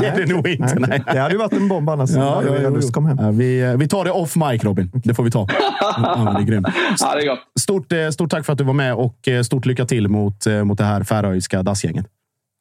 det 0.00 0.06
är 0.06 0.16
det 0.16 0.32
nog 0.34 0.48
inte. 0.48 0.74
Nej. 0.78 1.02
Det 1.12 1.18
hade 1.18 1.32
ju 1.34 1.38
varit 1.38 1.52
en 1.52 1.68
bomb 1.68 1.90
annars. 1.90 2.10
Ja, 2.10 2.42
ja, 2.46 2.56
ja, 2.62 2.70
Lust 2.70 2.92
kom 2.92 3.06
hem. 3.06 3.18
ja, 3.20 3.30
vi, 3.30 3.62
eh, 3.62 3.76
vi 3.76 3.88
tar 3.88 4.04
det 4.04 4.10
off 4.10 4.36
mic, 4.36 4.64
Robin. 4.64 4.90
Det 4.94 5.14
får 5.14 5.22
vi 5.22 5.30
ta. 5.30 5.46
Ja, 5.80 6.34
det 6.36 6.42
är 6.42 6.46
grymt. 6.46 6.66
Ja, 7.00 7.14
det 7.14 7.22
är 7.22 7.28
gott. 7.28 7.38
Stort, 7.60 7.92
eh, 7.92 8.08
stort 8.08 8.30
tack 8.30 8.46
för 8.46 8.52
att 8.52 8.58
du 8.58 8.64
var 8.64 8.74
med 8.74 8.94
och 8.94 9.28
eh, 9.28 9.42
stort 9.42 9.66
lycka 9.66 9.84
till 9.84 10.08
mot, 10.08 10.46
mot 10.64 10.78
det 10.78 10.84
här 10.84 11.02
färöiska 11.04 11.62
dassgänget. 11.62 12.06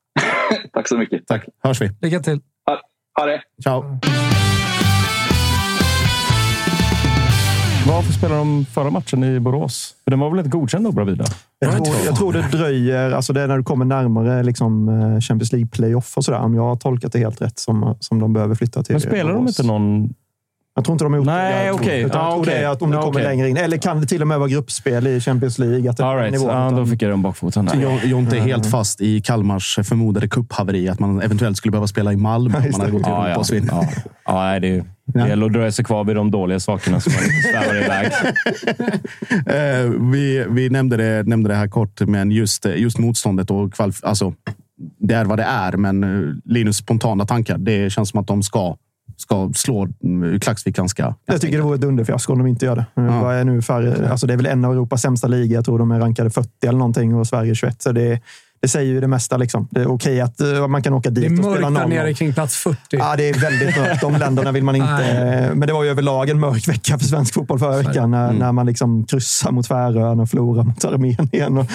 Tack 0.74 0.88
så 0.88 0.98
mycket. 0.98 1.28
Tack. 1.28 1.46
Hörs 1.64 1.82
vi. 1.82 1.92
Lycka 2.02 2.20
till. 2.20 2.40
Ha, 2.66 2.80
ha 3.20 3.26
det. 3.26 3.42
Ciao. 3.64 4.00
Varför 7.88 8.14
spelade 8.14 8.40
de 8.40 8.66
förra 8.66 8.90
matchen 8.90 9.24
i 9.24 9.40
Borås? 9.40 9.96
För 10.04 10.12
den 10.12 10.20
var 10.20 10.30
väl 10.30 10.40
inte 10.40 10.50
godkänd 10.50 10.86
då, 10.86 10.92
Bravida? 10.92 11.26
Jag 11.60 11.72
tror, 11.86 11.96
jag 12.06 12.16
tror 12.16 12.34
det 12.34 12.42
dröjer. 12.52 13.12
Alltså 13.12 13.34
det 13.34 13.42
är 13.42 13.48
när 13.48 13.58
du 13.58 13.64
kommer 13.64 13.86
närmare 13.86 14.44
liksom, 14.44 14.90
eh, 14.90 15.20
Champions 15.22 15.52
League 15.52 15.68
playoff 15.68 16.18
och 16.18 16.26
sådär. 16.26 16.40
Om 16.40 16.56
jag 16.56 16.62
har 16.64 16.76
tolkat 16.76 17.12
det 17.14 17.20
helt 17.20 17.42
rätt 17.42 17.60
som, 17.60 17.96
som 18.00 18.20
de 18.20 18.34
behöver 18.34 18.56
flytta 18.56 18.84
till. 18.84 18.94
Men 18.94 19.02
spelar 19.02 19.34
de 19.34 19.38
Borås. 19.40 19.60
inte 19.60 19.72
någon... 19.72 20.10
Jag 20.76 20.86
tror 20.86 20.94
inte 20.94 21.06
de 21.06 21.14
har 21.14 21.18
gjort 21.18 21.26
Nej, 21.26 21.54
det. 21.54 21.66
Jag 21.66 21.76
tror- 21.76 21.86
okej. 21.86 22.02
Utan 22.02 22.22
jag 22.22 22.28
Ja, 22.28 22.32
tror 22.34 22.42
okej. 22.44 22.54
det 22.54 22.60
är 22.66 22.70
att 22.70 22.82
om 22.82 22.92
du 22.92 22.98
Ja, 22.98 23.02
kommer 23.02 23.16
okej. 23.20 23.24
längre 23.28 23.50
in. 23.50 23.58
Eller 23.58 23.78
kan 23.78 24.02
det 24.02 24.08
till 24.08 24.22
och 24.22 24.28
med 24.28 24.40
vara 24.40 24.50
gruppspel 24.50 25.08
i 25.08 25.20
Champions 25.22 25.60
League? 25.60 25.90
Att 25.90 25.98
det 25.98 26.04
är 26.04 26.08
All 26.08 26.18
right. 26.18 26.34
ja, 26.42 26.48
utan- 26.68 26.76
då 26.76 26.86
fick 26.86 27.02
jag 27.02 27.12
den 27.12 27.22
bakfoten. 27.22 27.70
Jonte 28.04 28.38
är 28.38 28.42
helt 28.42 28.66
fast 28.66 29.02
i 29.02 29.22
Kalmars 29.22 29.80
förmodade 29.84 30.28
cuphaveri. 30.28 30.90
Att 30.90 31.00
man 31.00 31.22
eventuellt 31.22 31.58
skulle 31.58 31.72
behöva 31.72 31.88
spela 31.88 32.14
i 32.14 32.18
Malmö 32.18 32.58
om 32.58 32.64
man 32.72 32.72
hade 32.82 32.92
gått 32.92 33.02
i 33.02 33.04
Ja, 33.10 33.16
Europa 33.16 33.30
ja. 33.30 33.38
och 33.38 33.46
så 33.46 33.54
vidare. 33.56 33.88
Ja. 35.14 35.24
det, 35.24 35.30
gäller 35.30 35.46
att 35.46 35.54
dröja 35.54 35.72
sig 35.72 35.86
kvar 35.86 36.04
vid 36.04 36.16
de 36.16 36.32
dåliga 36.32 36.60
sakerna 36.60 37.00
så 37.00 37.10
man 37.10 37.20
inte 37.24 37.48
svävar 37.52 37.76
iväg. 37.76 38.12
Eh, 39.48 39.90
vi 40.12 40.46
vi 40.50 40.70
nämnde, 40.70 40.98
det, 40.98 41.28
nämnde 41.28 41.50
det 41.50 41.56
här 41.56 41.68
kort, 41.68 42.02
men 42.02 42.32
just, 42.32 42.66
just 42.66 42.98
motståndet 42.98 43.52
och 43.52 43.74
kvalif- 43.74 44.06
alltså, 44.06 44.34
det 45.00 45.14
är 45.14 45.26
vad 45.26 45.40
det 45.40 45.44
är. 45.44 45.72
Men 45.78 46.04
eh, 46.04 46.34
Linus 46.46 46.78
spontana 46.78 47.26
tankar, 47.26 47.58
det 47.58 47.90
känns 47.90 48.10
som 48.10 48.20
att 48.20 48.28
de 48.28 48.44
ska, 48.44 48.78
ska 49.18 49.52
slå 49.56 49.88
mm, 50.04 50.40
Klaxvik 50.40 50.76
ganska... 50.76 51.16
Jag 51.26 51.42
tycker 51.42 51.58
det 51.58 51.64
vore 51.64 51.76
ett 51.76 51.84
underfiasko 51.84 52.34
om 52.34 52.40
de 52.40 52.48
inte 52.48 52.66
gör 52.66 52.76
det. 52.76 52.86
Ja. 52.94 53.22
Vad 53.22 53.36
är 53.36 53.44
nu 53.44 53.62
för, 53.62 54.04
alltså 54.04 54.28
det 54.28 54.34
är 54.34 54.38
väl 54.38 54.46
en 54.46 54.66
av 54.66 54.72
Europas 54.72 55.02
sämsta 55.02 55.28
ligor. 55.28 55.56
Jag 55.56 55.66
tror 55.66 55.80
de 55.80 55.92
är 55.92 56.00
rankade 56.00 56.30
40 56.30 56.50
eller 56.68 56.80
någonting 56.80 57.16
och 57.16 57.28
Sverige 57.28 57.56
21. 57.56 57.82
Så 57.82 57.92
det, 57.92 58.20
det 58.62 58.68
säger 58.68 58.94
ju 58.94 59.02
det 59.02 59.08
mesta. 59.08 59.38
Liksom. 59.38 59.68
Det 59.72 59.82
är 59.82 59.88
okej 59.88 60.22
att 60.22 60.42
eh, 60.42 60.68
man 60.68 60.84
kan 60.84 60.94
åka 60.94 61.10
Det 61.10 61.22
dit 61.22 61.32
är 61.40 61.46
och 61.48 61.52
spela 61.54 61.70
mörkt 61.70 61.90
där 61.90 61.96
0-0. 61.98 62.04
nere 62.04 62.14
kring 62.14 62.34
plats 62.34 62.56
40. 62.56 62.78
Ja, 62.90 63.16
det 63.16 63.30
är 63.30 63.34
väldigt 63.34 63.78
mörkt. 63.78 64.02
De 64.02 64.16
länderna 64.16 64.52
vill 64.52 64.64
man 64.64 64.76
inte... 64.76 65.52
Men 65.56 65.68
det 65.68 65.74
var 65.74 65.84
ju 65.84 65.90
överlag 65.90 66.30
en 66.30 66.40
mörk 66.40 66.68
vecka 66.68 66.98
för 67.00 67.06
svensk 67.06 67.34
fotboll 67.34 67.60
förra 67.60 67.78
veckan. 67.78 68.12
När, 68.12 68.34
när 68.34 68.52
man 68.52 68.66
liksom 68.66 69.06
kryssar 69.06 69.52
mot 69.52 69.68
Färöarna 69.68 70.24
och 70.24 70.30
förlorar 70.30 70.64
mot 70.64 70.86
Armenien. 70.86 71.58
Och, 71.58 71.66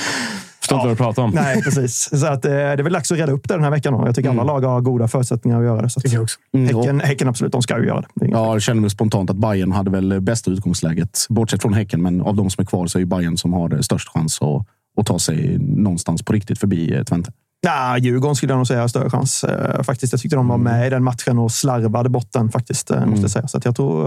Förstår 0.60 0.76
inte 0.76 0.86
vad 0.86 0.96
du 0.96 0.98
pratar 0.98 1.22
om. 1.22 1.30
nej, 1.30 1.62
precis. 1.62 2.20
Så 2.20 2.26
att, 2.26 2.44
eh, 2.44 2.50
det 2.50 2.56
är 2.58 2.82
väl 2.82 2.92
dags 2.92 3.12
att 3.12 3.18
reda 3.18 3.32
upp 3.32 3.48
det 3.48 3.54
den 3.54 3.62
här 3.64 3.70
veckan. 3.70 4.02
Jag 4.06 4.14
tycker 4.14 4.30
alla 4.30 4.42
lag 4.42 4.60
har 4.60 4.80
goda 4.80 5.08
förutsättningar 5.08 5.58
att 5.58 5.64
göra 5.64 5.82
det. 5.82 5.90
Så 5.90 6.00
att, 6.00 6.12
jag 6.12 6.22
också. 6.22 6.38
Mm, 6.54 6.76
häcken, 6.76 7.00
häcken 7.00 7.28
absolut, 7.28 7.52
de 7.52 7.62
ska 7.62 7.78
ju 7.78 7.86
göra 7.86 8.00
det. 8.00 8.06
det 8.14 8.26
är 8.26 8.30
Ja, 8.30 8.52
jag 8.52 8.62
känner 8.62 8.80
mig 8.80 8.90
spontant 8.90 9.30
att 9.30 9.36
Bayern 9.36 9.72
hade 9.72 9.90
väl 9.90 10.20
bästa 10.20 10.50
utgångsläget. 10.50 11.26
Bortsett 11.28 11.62
från 11.62 11.74
Häcken, 11.74 12.02
men 12.02 12.20
av 12.20 12.36
de 12.36 12.50
som 12.50 12.62
är 12.62 12.66
kvar 12.66 12.86
så 12.86 12.98
är 12.98 13.00
ju 13.00 13.06
Bayern 13.06 13.36
som 13.36 13.52
har 13.52 13.82
störst 13.82 14.08
chans 14.08 14.38
att, 14.42 14.66
och 14.96 15.06
ta 15.06 15.18
sig 15.18 15.58
någonstans 15.58 16.22
på 16.22 16.32
riktigt 16.32 16.58
förbi 16.58 17.04
Twente. 17.04 17.32
Ja, 17.62 17.98
Djurgården 17.98 18.36
skulle 18.36 18.52
jag 18.52 18.56
nog 18.56 18.66
säga 18.66 18.80
har 18.80 18.88
större 18.88 19.10
chans. 19.10 19.44
Eh, 19.44 19.82
faktiskt. 19.82 20.12
Jag 20.12 20.20
tyckte 20.20 20.36
de 20.36 20.48
var 20.48 20.58
med 20.58 20.86
i 20.86 20.90
den 20.90 21.04
matchen 21.04 21.38
och 21.38 21.52
slarvade 21.52 22.08
bort 22.08 22.32
den 22.32 22.50
faktiskt. 22.50 22.90
eh, 22.90 23.06
Måste 23.06 23.22
jag 23.22 23.30
säga. 23.30 23.48
Så 23.48 23.58
att 23.58 23.64
jag 23.64 23.76
tror 23.76 24.06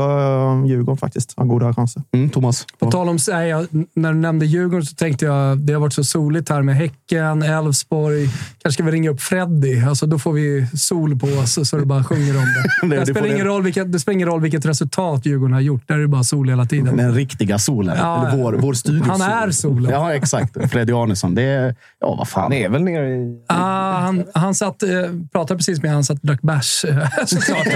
uh, 0.61 0.65
Djurgården 0.67 0.97
faktiskt 0.97 1.33
har 1.37 1.45
goda 1.45 1.73
chanser. 1.73 2.01
Mm, 2.13 2.29
Thomas? 2.29 2.65
På 2.79 2.91
tal 2.91 3.09
om, 3.09 3.17
nej, 3.29 3.49
jag, 3.49 3.67
när 3.95 4.13
du 4.13 4.19
nämnde 4.19 4.45
Djurgården 4.45 4.85
så 4.85 4.95
tänkte 4.95 5.25
jag 5.25 5.57
det 5.57 5.73
har 5.73 5.79
varit 5.79 5.93
så 5.93 6.03
soligt 6.03 6.49
här 6.49 6.61
med 6.61 6.75
Häcken, 6.75 7.43
Elfsborg. 7.43 8.25
Kanske 8.61 8.71
ska 8.71 8.83
vi 8.83 8.91
ringa 8.91 9.09
upp 9.09 9.21
Freddy. 9.21 9.81
Alltså, 9.83 10.05
då 10.05 10.19
får 10.19 10.33
vi 10.33 10.67
sol 10.77 11.19
på 11.19 11.27
oss 11.27 11.69
så 11.69 11.77
det 11.77 11.85
bara 11.85 12.03
sjunger 12.03 12.37
om 12.37 12.45
det. 12.45 12.87
Det- 12.95 12.99
Det, 12.99 13.05
spelar 13.05 13.27
ingen 13.27 13.39
det. 13.39 13.43
roll 13.45 13.63
vilket, 13.63 13.91
det 13.91 13.99
spelar 13.99 14.13
ingen 14.13 14.27
roll 14.27 14.41
vilket 14.41 14.65
resultat 14.65 15.25
Djurgården 15.25 15.53
har 15.53 15.61
gjort. 15.61 15.87
Där 15.87 15.95
är 15.95 15.99
det 15.99 16.07
bara 16.07 16.23
sol 16.23 16.49
hela 16.49 16.65
tiden. 16.65 16.97
Den 16.97 17.13
riktiga 17.13 17.59
solen. 17.59 17.97
Ja, 17.97 18.27
Eller 18.27 18.43
vår, 18.43 18.53
vår 18.53 18.73
studiosol. 18.73 19.09
Han 19.21 19.21
är 19.47 19.51
solen. 19.51 19.91
Ja, 19.91 20.13
exakt. 20.13 20.71
Freddy 20.71 20.93
Arnesson. 20.93 21.35
Det 21.35 21.41
är... 21.43 21.75
Ja, 21.99 22.15
vad 22.15 22.27
fan. 22.27 22.43
Han 22.43 22.53
är 22.53 22.69
väl 22.69 22.83
nere 22.83 23.09
i 23.15 23.39
Ah, 23.47 23.99
han, 23.99 24.23
han 24.33 24.55
satt, 24.55 24.83
eh, 24.83 24.89
pratade 25.31 25.57
precis 25.57 25.81
med 25.81 25.91
han 25.91 26.03
satt 26.03 26.19
och 26.19 26.27
drack 26.27 26.41
bärs 26.41 26.85
eh, 26.85 27.07
såklart. 27.25 27.67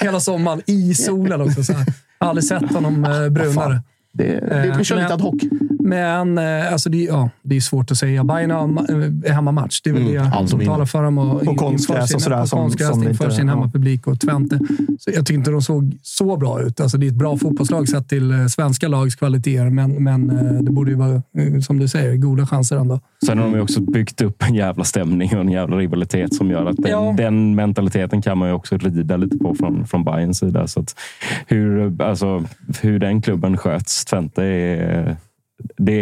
hela 0.00 0.20
sommaren 0.20 0.62
i 0.66 0.94
solen 0.94 1.40
också. 1.40 1.64
Så 1.64 1.72
här. 1.72 1.86
Aldrig 2.18 2.44
sett 2.44 2.72
honom 2.72 3.04
eh, 3.04 3.28
brunare. 3.28 3.82
Det, 4.12 4.40
det, 4.40 4.74
vi 4.78 4.84
kör 4.84 4.96
lite 4.96 5.14
ad 5.14 5.22
hoc. 5.22 5.42
Men 5.84 6.38
eh, 6.38 6.72
alltså 6.72 6.90
det, 6.90 6.98
ja, 7.04 7.30
det 7.42 7.56
är 7.56 7.60
svårt 7.60 7.90
att 7.90 7.96
säga. 7.98 8.24
Bayern 8.24 8.50
har 8.50 8.66
ma- 8.66 9.24
eh, 9.26 9.32
hemmamatch. 9.34 9.80
Det 9.84 9.90
är 9.90 9.94
väl 9.94 10.02
Mm, 10.02 10.14
det 10.14 10.30
allt 10.36 10.50
som 10.50 10.60
talar 10.60 10.84
för 10.86 11.02
dem. 11.02 11.18
Och, 11.18 11.44
På 11.44 11.54
konstgräs 11.54 12.14
och 12.14 12.22
sådär 12.22 12.42
På 12.42 12.56
konstgräs 12.56 12.96
inför 12.96 13.24
inte- 13.24 13.30
sin 13.36 13.48
hemmapublik 13.48 14.06
och 14.06 14.20
Twente. 14.20 14.58
Så 14.98 15.10
jag 15.10 15.14
tyckte 15.16 15.34
inte 15.34 15.50
de 15.50 15.62
såg 15.62 15.98
så 16.02 16.36
bra 16.36 16.62
ut. 16.62 16.80
Alltså 16.80 16.98
det 16.98 17.06
är 17.06 17.08
ett 17.08 17.14
bra 17.14 17.36
fotbollslag 17.38 17.88
sett 17.88 18.08
till 18.08 18.30
eh, 18.30 18.46
svenska 18.46 18.88
lags 18.88 19.14
kvaliteter, 19.16 19.70
men, 19.70 20.04
men 20.04 20.26
det 20.64 20.70
borde 20.70 20.90
ju 20.90 20.96
vara, 20.96 21.22
som 21.62 21.78
du 21.78 21.88
säger, 21.88 22.16
goda 22.16 22.46
chanser 22.46 22.76
ändå. 22.76 23.00
Sen 23.26 23.38
har 23.38 23.44
de 23.44 23.54
ju 23.54 23.60
också 23.60 23.80
byggt 23.80 24.20
upp 24.20 24.42
en 24.42 24.54
jävla 24.54 24.84
stämning 24.84 25.34
och 25.34 25.40
en 25.40 25.48
jävla 25.50 25.76
rivalitet 25.76 26.34
som 26.34 26.50
gör 26.50 26.66
att 26.66 26.76
den, 26.76 26.90
Ja. 26.90 27.14
den 27.16 27.54
mentaliteten 27.54 28.22
kan 28.22 28.38
man 28.38 28.48
ju 28.48 28.54
också 28.54 28.76
rida 28.76 29.16
lite 29.16 29.38
på 29.38 29.54
från, 29.54 29.86
från 29.86 30.04
Bayerns 30.04 30.38
sida. 30.38 30.66
Så 30.66 30.84
hur, 31.46 32.02
alltså, 32.02 32.44
hur 32.80 32.98
den 32.98 33.22
klubben 33.22 33.56
sköts, 33.56 34.04
Twente, 34.04 34.44
är... 34.44 35.16
Det 35.76 35.92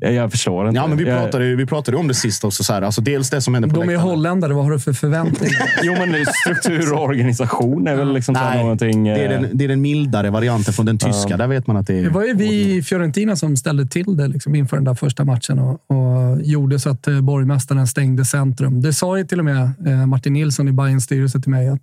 är, 0.00 0.10
jag 0.10 0.30
förstår 0.30 0.68
inte. 0.68 0.76
Ja, 0.80 0.86
men 0.86 0.96
vi 0.98 1.04
Jag- 1.08 1.22
pratade, 1.22 1.44
ju- 1.46 1.56
vi 1.56 1.66
pratade 1.66 1.96
om 1.96 2.08
det 2.08 2.14
sist 2.14 2.44
också. 2.44 2.64
Så 2.64 2.72
här. 2.72 2.82
Alltså, 2.82 3.00
dels 3.00 3.30
det 3.30 3.40
som 3.40 3.54
hände 3.54 3.68
på 3.68 3.74
De 3.74 3.82
är 3.82 3.86
läktaren. 3.86 4.08
holländare. 4.10 4.52
Vad 4.52 4.64
har 4.64 4.72
du 4.72 4.78
för 4.78 4.92
förväntningar? 4.92 5.62
Jo, 5.82 5.92
men 5.98 6.26
struktur 6.26 6.92
och 6.92 7.02
organisation 7.02 7.86
är 7.86 7.96
väl 7.96 8.12
liksom 8.14 8.32
Nej, 8.32 8.58
någonting... 8.62 9.04
det 9.04 9.10
är, 9.10 9.32
eh, 9.32 9.40
den, 9.40 9.50
det 9.58 9.64
är 9.64 9.68
den 9.68 9.80
mildare 9.80 10.30
varianten 10.30 10.74
från 10.74 10.86
den 10.86 10.98
tyska. 10.98 11.36
Där 11.36 11.46
vet 11.46 11.66
man 11.66 11.76
att 11.76 11.86
det 11.86 11.98
är... 11.98 12.02
Det 12.02 12.10
var 12.10 12.24
ju 12.24 12.34
vi 12.34 12.74
i 12.76 12.82
Fiorentina 12.82 13.36
som 13.36 13.56
ställde 13.56 13.86
till 13.86 14.16
det 14.16 14.28
liksom 14.28 14.54
inför 14.54 14.76
den 14.76 14.84
där 14.84 14.94
första 14.94 15.24
matchen 15.24 15.58
och, 15.58 15.90
och 15.90 16.42
gjorde 16.42 16.78
så 16.78 16.90
att 16.90 17.08
eh, 17.08 17.20
borgmästaren 17.20 17.86
stängde 17.86 18.24
centrum. 18.24 18.82
Det 18.82 18.92
sa 18.92 19.18
ju 19.18 19.24
till 19.24 19.38
och 19.38 19.44
med 19.44 19.70
eh, 19.86 20.06
Martin 20.06 20.32
Nilsson 20.32 20.68
i 20.68 20.72
Bayerns 20.72 21.04
styrelse 21.04 21.40
till 21.40 21.50
mig 21.50 21.68
att 21.68 21.80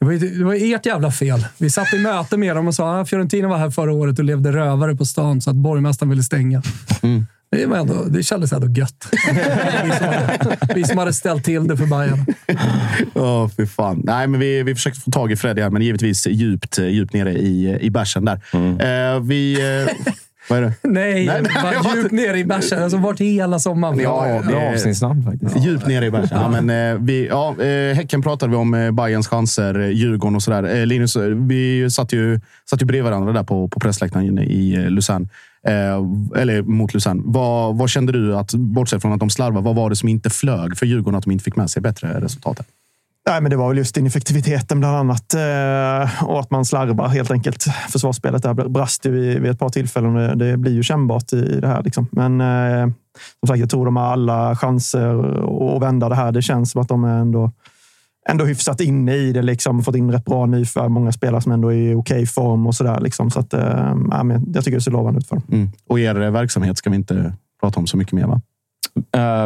det 0.00 0.04
var, 0.04 0.12
det 0.38 0.44
var 0.44 0.74
ert 0.74 0.86
jävla 0.86 1.10
fel. 1.10 1.46
Vi 1.58 1.70
satt 1.70 1.94
i 1.94 1.98
möte 1.98 2.36
med 2.36 2.56
dem 2.56 2.68
och 2.68 2.74
sa 2.74 3.00
att 3.00 3.10
Fiorentina 3.10 3.48
var 3.48 3.58
här 3.58 3.70
förra 3.70 3.92
året 3.92 4.18
och 4.18 4.24
levde 4.24 4.52
rövare 4.52 4.96
på 4.96 5.04
stan 5.04 5.40
så 5.40 5.50
att 5.50 5.56
borgmästaren 5.56 6.10
ville 6.10 6.22
stänga. 6.22 6.62
Det, 7.50 7.66
var 7.66 7.76
ändå, 7.76 8.04
det 8.04 8.22
kändes 8.22 8.52
ändå 8.52 8.68
gött. 8.68 9.08
vi, 9.84 9.92
som 9.92 10.06
hade, 10.06 10.58
vi 10.74 10.84
som 10.84 10.98
hade 10.98 11.12
ställt 11.12 11.44
till 11.44 11.68
det 11.68 11.76
för 11.76 11.86
Bayern. 11.86 12.26
Åh, 13.14 13.48
fy 13.56 13.66
fan. 13.66 14.00
Nej, 14.04 14.26
men 14.26 14.40
vi, 14.40 14.62
vi 14.62 14.74
försökte 14.74 15.00
få 15.00 15.10
tag 15.10 15.32
i 15.32 15.36
Freddy 15.36 15.62
här, 15.62 15.70
men 15.70 15.82
givetvis 15.82 16.26
djupt, 16.26 16.78
djupt 16.78 17.12
nere 17.12 17.32
i, 17.32 17.78
i 17.80 17.90
bärsen 17.90 18.24
där. 18.24 18.40
Eh, 19.14 19.20
vi... 19.20 19.54
Eh, 19.54 20.12
vad 20.50 20.58
är 20.58 20.62
det? 20.62 20.72
Nej, 20.82 21.26
Nej, 21.26 21.42
nej, 21.42 21.52
bara 21.84 21.96
djupt 21.96 22.12
ner 22.12 22.34
i 22.34 22.44
bärsen. 22.44 22.82
Alltså 22.82 22.98
varit 22.98 23.20
hela 23.20 23.58
sommaren. 23.58 23.98
Ja, 23.98 24.42
Bra 24.48 24.58
det- 24.60 24.74
avsnittsnamn 24.74 25.22
faktiskt. 25.22 25.66
Djupt 25.66 25.86
nere 25.86 26.06
i 26.06 26.10
bärsen. 26.10 26.38
Ja, 26.40 26.60
men, 26.60 26.92
eh, 26.94 26.98
vi, 27.00 27.26
ja, 27.26 27.62
eh, 27.62 27.94
häcken 27.96 28.22
pratade 28.22 28.50
vi 28.50 28.56
om, 28.56 28.74
eh, 28.74 28.90
Bayerns 28.90 29.28
chanser, 29.28 29.80
eh, 29.80 29.88
Djurgården 29.88 30.36
och 30.36 30.42
sådär. 30.42 30.76
Eh, 30.80 30.86
Linus, 30.86 31.16
eh, 31.16 31.22
vi 31.22 31.90
satt 31.90 32.12
ju, 32.12 32.40
satt 32.70 32.82
ju 32.82 32.86
bredvid 32.86 33.04
varandra 33.04 33.32
där 33.32 33.42
på, 33.42 33.68
på 33.68 33.80
pressläktaren 33.80 34.38
i 34.38 34.74
eh, 34.74 34.90
Luzern. 34.90 35.28
Eh, 35.66 36.40
eller 36.40 36.62
mot 36.62 36.94
Luzern. 36.94 37.22
Vad, 37.24 37.76
vad 37.78 37.90
kände 37.90 38.12
du, 38.12 38.36
att, 38.36 38.54
bortsett 38.54 39.02
från 39.02 39.12
att 39.12 39.20
de 39.20 39.30
slarvar, 39.30 39.62
vad 39.62 39.74
var 39.76 39.90
det 39.90 39.96
som 39.96 40.08
inte 40.08 40.30
flög 40.30 40.76
för 40.76 40.86
Djurgården 40.86 41.18
att 41.18 41.24
de 41.24 41.30
inte 41.30 41.44
fick 41.44 41.56
med 41.56 41.70
sig 41.70 41.82
bättre 41.82 42.20
resultat? 42.20 42.58
här? 42.58 42.66
Nej, 43.26 43.40
men 43.40 43.50
det 43.50 43.56
var 43.56 43.68
väl 43.68 43.78
just 43.78 43.96
ineffektiviteten 43.96 44.80
bland 44.80 44.96
annat 44.96 45.34
eh, 45.34 46.24
och 46.24 46.40
att 46.40 46.50
man 46.50 46.64
slarvar 46.64 47.08
helt 47.08 47.30
enkelt. 47.30 47.62
Försvarsspelet 47.90 48.42
där 48.42 48.54
brast 48.54 49.06
ju 49.06 49.10
vid, 49.10 49.46
ett 49.46 49.58
par 49.58 49.68
tillfällen. 49.68 50.16
och 50.16 50.38
Det 50.38 50.56
blir 50.56 50.72
ju 50.72 50.82
kännbart 50.82 51.32
i, 51.32 51.60
det 51.60 51.68
här. 51.68 51.82
Liksom. 51.82 52.08
Men 52.12 52.40
eh, 52.40 52.86
som 53.40 53.46
sagt, 53.48 53.60
jag 53.60 53.70
tror 53.70 53.84
de 53.84 53.96
har 53.96 54.04
alla 54.04 54.56
chanser 54.56 55.74
att 55.76 55.82
vända 55.82 56.08
det 56.08 56.14
här. 56.14 56.32
Det 56.32 56.42
känns 56.42 56.70
som 56.70 56.80
att 56.80 56.88
de 56.88 57.04
är 57.04 57.18
ändå, 57.18 57.52
ändå 58.28 58.44
hyfsat 58.44 58.80
inne 58.80 59.14
i 59.14 59.32
det. 59.32 59.42
Liksom. 59.42 59.84
Fått 59.84 59.96
in 59.96 60.12
rätt 60.12 60.24
bra 60.24 60.46
nyförvärv. 60.46 60.90
Många 60.90 61.12
spelare 61.12 61.40
som 61.40 61.52
ändå 61.52 61.72
är 61.72 61.76
i 61.76 61.94
okej 61.94 62.26
form 62.26 62.66
och 62.66 62.74
sådär. 62.74 63.00
Liksom. 63.00 63.30
Så 63.30 63.40
att, 63.40 63.54
eh, 63.54 63.94
jag 64.54 64.64
tycker 64.64 64.76
det 64.76 64.80
ser 64.80 64.90
lovande 64.90 65.18
ut 65.18 65.28
för 65.28 65.36
dem. 65.36 65.44
Mm. 65.52 65.70
Och 65.88 66.00
er 66.00 66.14
verksamhet 66.14 66.78
ska 66.78 66.90
vi 66.90 66.96
inte 66.96 67.34
prata 67.60 67.80
om 67.80 67.86
så 67.86 67.96
mycket 67.96 68.12
mer, 68.12 68.26
va? 68.26 68.40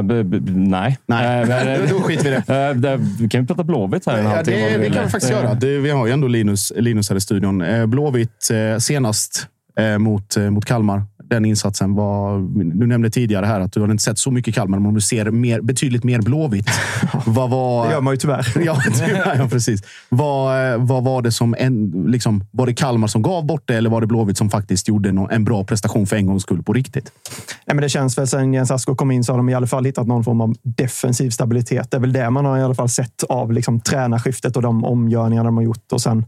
B- 0.03 0.23
b- 0.25 0.41
nej. 0.53 0.99
Nej, 1.07 1.47
men- 1.47 1.89
då 1.91 2.01
skiter 2.01 2.25
vi 2.25 2.31
i 2.31 2.33
det. 2.47 2.69
Eh, 2.69 2.75
det- 2.75 2.97
Vi 3.21 3.29
kan 3.29 3.41
ju 3.41 3.47
prata 3.47 3.65
Blåvitt 3.65 4.07
här. 4.07 4.23
Ja, 4.23 4.43
det, 4.43 4.73
du 4.73 4.79
det 4.79 4.91
kan 4.91 5.05
vi 5.05 5.11
faktiskt 5.11 5.33
göra. 5.33 5.55
Det, 5.55 5.79
vi 5.79 5.91
har 5.91 6.07
ju 6.07 6.13
ändå 6.13 6.29
Linus, 6.29 6.73
Linus 6.77 7.09
här 7.11 7.17
i 7.17 7.21
studion. 7.21 7.65
Blåvitt 7.91 8.49
senast 8.79 9.47
eh, 9.79 9.99
mot, 9.99 10.37
eh, 10.37 10.51
mot 10.51 10.65
Kalmar. 10.65 11.03
Den 11.25 11.45
insatsen 11.45 11.95
var... 11.95 12.39
Du 12.79 12.87
nämnde 12.87 13.11
tidigare 13.11 13.47
här 13.47 13.61
att 13.61 13.73
du 13.73 13.81
har 13.81 13.91
inte 13.91 14.03
sett 14.03 14.19
så 14.19 14.31
mycket 14.31 14.55
Kalmar, 14.55 14.79
men 14.79 14.95
du 14.95 15.01
ser 15.01 15.31
mer, 15.31 15.61
betydligt 15.61 16.05
mer 16.05 16.23
Blåvitt. 16.23 16.71
vad 17.27 17.51
var... 17.51 17.87
Det 17.87 17.93
gör 17.93 18.01
man 18.01 18.15
ju 18.15 18.19
tyvärr. 18.19 18.47
Ja, 18.65 18.81
tyvärr, 18.85 19.37
ja 19.39 19.49
precis. 19.49 19.83
Vad, 20.09 20.73
eh, 20.73 20.79
vad 20.79 21.05
var 21.05 21.23
det 21.23 21.33
som... 21.33 21.55
En, 21.59 22.05
liksom, 22.07 22.45
var 22.51 22.67
det 22.67 22.75
Kalmar 22.75 23.09
som 23.09 23.23
gav 23.23 23.47
bort 23.47 23.63
det 23.65 23.75
eller 23.75 23.91
var 23.91 24.01
det 24.01 24.07
Blåvitt 24.07 24.39
som 24.39 24.51
faktiskt 24.51 24.89
gjorde 24.89 25.13
nå- 25.13 25.29
en 25.31 25.45
bra 25.45 25.65
prestation 25.65 26.07
för 26.07 26.17
en 26.17 26.27
gångs 26.27 26.43
skull 26.43 26.63
på 26.63 26.73
riktigt? 26.73 27.13
Nej, 27.67 27.75
men 27.75 27.83
det 27.83 27.89
känns 27.89 28.19
väl 28.19 28.27
sen 28.27 28.55
Jens 28.55 28.71
Asko 28.71 28.95
kom 28.95 29.11
in 29.11 29.25
så 29.25 29.33
har 29.33 29.37
de 29.37 29.49
i 29.49 29.55
alla 29.55 29.67
fall 29.67 29.85
hittat 29.85 30.07
någon 30.07 30.25
form 30.25 30.41
av 30.41 30.55
defensiv 30.63 31.31
stabilitet. 31.31 31.91
Det 31.91 31.97
är 31.97 32.01
väl 32.01 32.13
det 32.13 32.31
man 32.31 32.45
har 32.45 32.59
i 32.59 32.63
alla 32.63 32.75
fall 32.75 32.89
sett 32.89 33.23
av 33.29 33.53
liksom, 33.53 33.81
tränarskiftet 33.81 34.57
och 34.57 34.63
de 34.63 34.85
omgörningar 34.85 35.45
de 35.45 35.57
har 35.57 35.65
gjort. 35.65 35.93
Och 35.93 36.01
sen, 36.01 36.25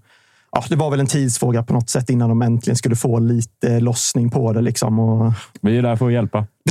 ja, 0.53 0.65
det 0.69 0.77
var 0.77 0.91
väl 0.91 1.01
en 1.01 1.07
tidsfråga 1.07 1.63
på 1.63 1.73
något 1.73 1.91
sätt 1.91 2.11
innan 2.11 2.29
de 2.29 2.43
äntligen 2.43 2.77
skulle 2.77 2.97
få 2.97 3.19
lite 3.19 3.81
lossning 3.81 4.31
på 4.31 4.53
det. 4.53 4.61
Liksom. 4.61 4.99
Och, 4.99 5.33
Vi 5.63 5.79
är 5.79 5.83
där 5.83 5.97
för 5.97 6.07
att 6.07 6.13
hjälpa. 6.13 6.47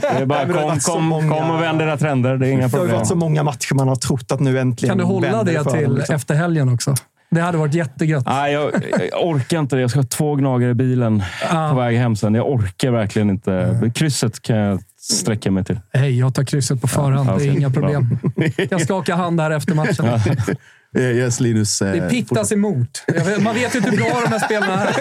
Det 0.00 0.06
är 0.08 0.26
bara 0.26 0.44
Nej, 0.46 0.56
kom, 0.56 0.78
kom, 0.80 1.04
många- 1.04 1.34
kom 1.38 1.50
och 1.50 1.62
vänd 1.62 1.78
dina 1.78 1.96
trender. 1.96 2.36
Det 2.36 2.48
är 2.48 2.50
inga 2.50 2.68
det 2.68 2.72
har 2.72 2.78
ju 2.78 2.78
problem. 2.78 2.96
varit 2.96 3.08
så 3.08 3.14
många 3.14 3.42
matcher 3.42 3.74
man 3.74 3.88
har 3.88 3.96
trott 3.96 4.32
att 4.32 4.40
nu 4.40 4.58
äntligen 4.58 4.90
Kan 4.90 4.98
du 4.98 5.04
hålla 5.04 5.42
det 5.44 5.64
till 5.64 5.82
dem, 5.84 5.96
liksom. 5.96 6.14
efter 6.16 6.34
helgen 6.34 6.68
också? 6.74 6.94
Det 7.30 7.40
hade 7.40 7.58
varit 7.58 7.74
jättegött. 7.74 8.24
Nej, 8.26 8.52
jag, 8.52 8.70
jag 9.12 9.26
orkar 9.26 9.58
inte 9.60 9.76
det. 9.76 9.82
Jag 9.82 9.90
ska 9.90 9.98
ha 10.00 10.06
två 10.06 10.34
gnagare 10.34 10.70
i 10.70 10.74
bilen 10.74 11.22
Ah. 11.50 11.70
på 11.70 11.76
väg 11.76 11.96
hem 11.96 12.16
sen. 12.16 12.34
Jag 12.34 12.50
orkar 12.50 12.90
verkligen 12.90 13.30
inte. 13.30 13.90
Krysset 13.94 14.42
kan 14.42 14.56
jag 14.56 14.80
sträcka 15.00 15.50
mig 15.50 15.64
till. 15.64 15.80
Hej, 15.92 16.18
jag 16.18 16.34
tar 16.34 16.44
krysset 16.44 16.80
på 16.80 16.88
förhand. 16.88 17.28
Ja, 17.30 17.36
Det 17.38 17.44
är 17.48 17.52
inga 17.52 17.70
problem. 17.70 18.18
Jag 18.70 18.80
skakar 18.80 19.16
hand 19.16 19.40
här 19.40 19.50
efter 19.50 19.74
matchen. 19.74 20.06
Eh, 20.96 21.02
Yes, 21.02 21.40
Linus. 21.40 21.82
eh, 21.82 21.92
Det 21.92 22.08
pittas 22.10 22.52
emot. 22.52 23.04
Vet- 23.06 23.42
Man 23.42 23.54
vet 23.54 23.74
ju 23.74 23.78
inte 23.78 23.90
hur 23.90 23.96
bra 23.98 24.20
de 24.24 24.30
där 24.30 24.38
spelarna 24.38 24.84
är. 24.84 24.94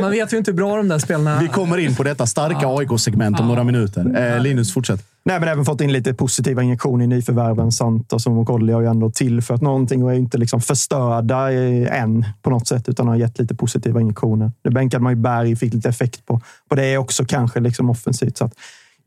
Man 0.00 0.10
vet 0.10 0.32
ju 0.32 0.36
inte 0.38 0.50
hur 0.50 0.56
bra 0.56 0.76
de 0.76 0.88
där 0.88 0.98
spelarna 0.98 1.36
är. 1.36 1.40
Vi 1.40 1.48
kommer 1.48 1.78
in 1.78 1.94
på 1.94 2.02
detta 2.02 2.26
starka 2.26 2.66
AIK-segment 2.68 3.40
om 3.40 3.46
några 3.48 3.64
minuter. 3.64 4.34
Eh, 4.36 4.42
Linus, 4.42 4.74
fortsätt. 4.74 5.02
Nej, 5.24 5.40
men 5.40 5.48
även 5.48 5.64
fått 5.64 5.80
in 5.80 5.92
lite 5.92 6.14
positiva 6.14 6.62
injektioner 6.62 7.04
i 7.04 7.06
nyförvärven. 7.06 7.72
Santos 7.72 8.26
och 8.26 8.32
Mokolli 8.32 8.72
har 8.72 8.80
ju 8.80 8.86
ändå 8.86 9.10
tillfört 9.10 9.60
någonting 9.60 10.02
och 10.04 10.12
är 10.12 10.16
inte 10.16 10.38
liksom 10.38 10.60
förstörda 10.60 11.52
än 11.88 12.24
på 12.42 12.50
något 12.50 12.68
sätt, 12.68 12.88
utan 12.88 13.08
har 13.08 13.16
gett 13.16 13.38
lite 13.38 13.54
positiva 13.54 14.00
injektioner. 14.00 14.52
Det 14.62 14.70
bänkade 14.70 15.02
man 15.02 15.12
ju 15.12 15.16
Berg, 15.16 15.56
fick 15.56 15.74
lite 15.74 15.88
effekt 15.88 16.26
på, 16.26 16.40
på 16.68 16.74
det 16.74 16.98
också 16.98 17.24
kanske 17.24 17.60
liksom 17.60 17.90
offensivt. 17.90 18.36
Så 18.38 18.44
att 18.44 18.52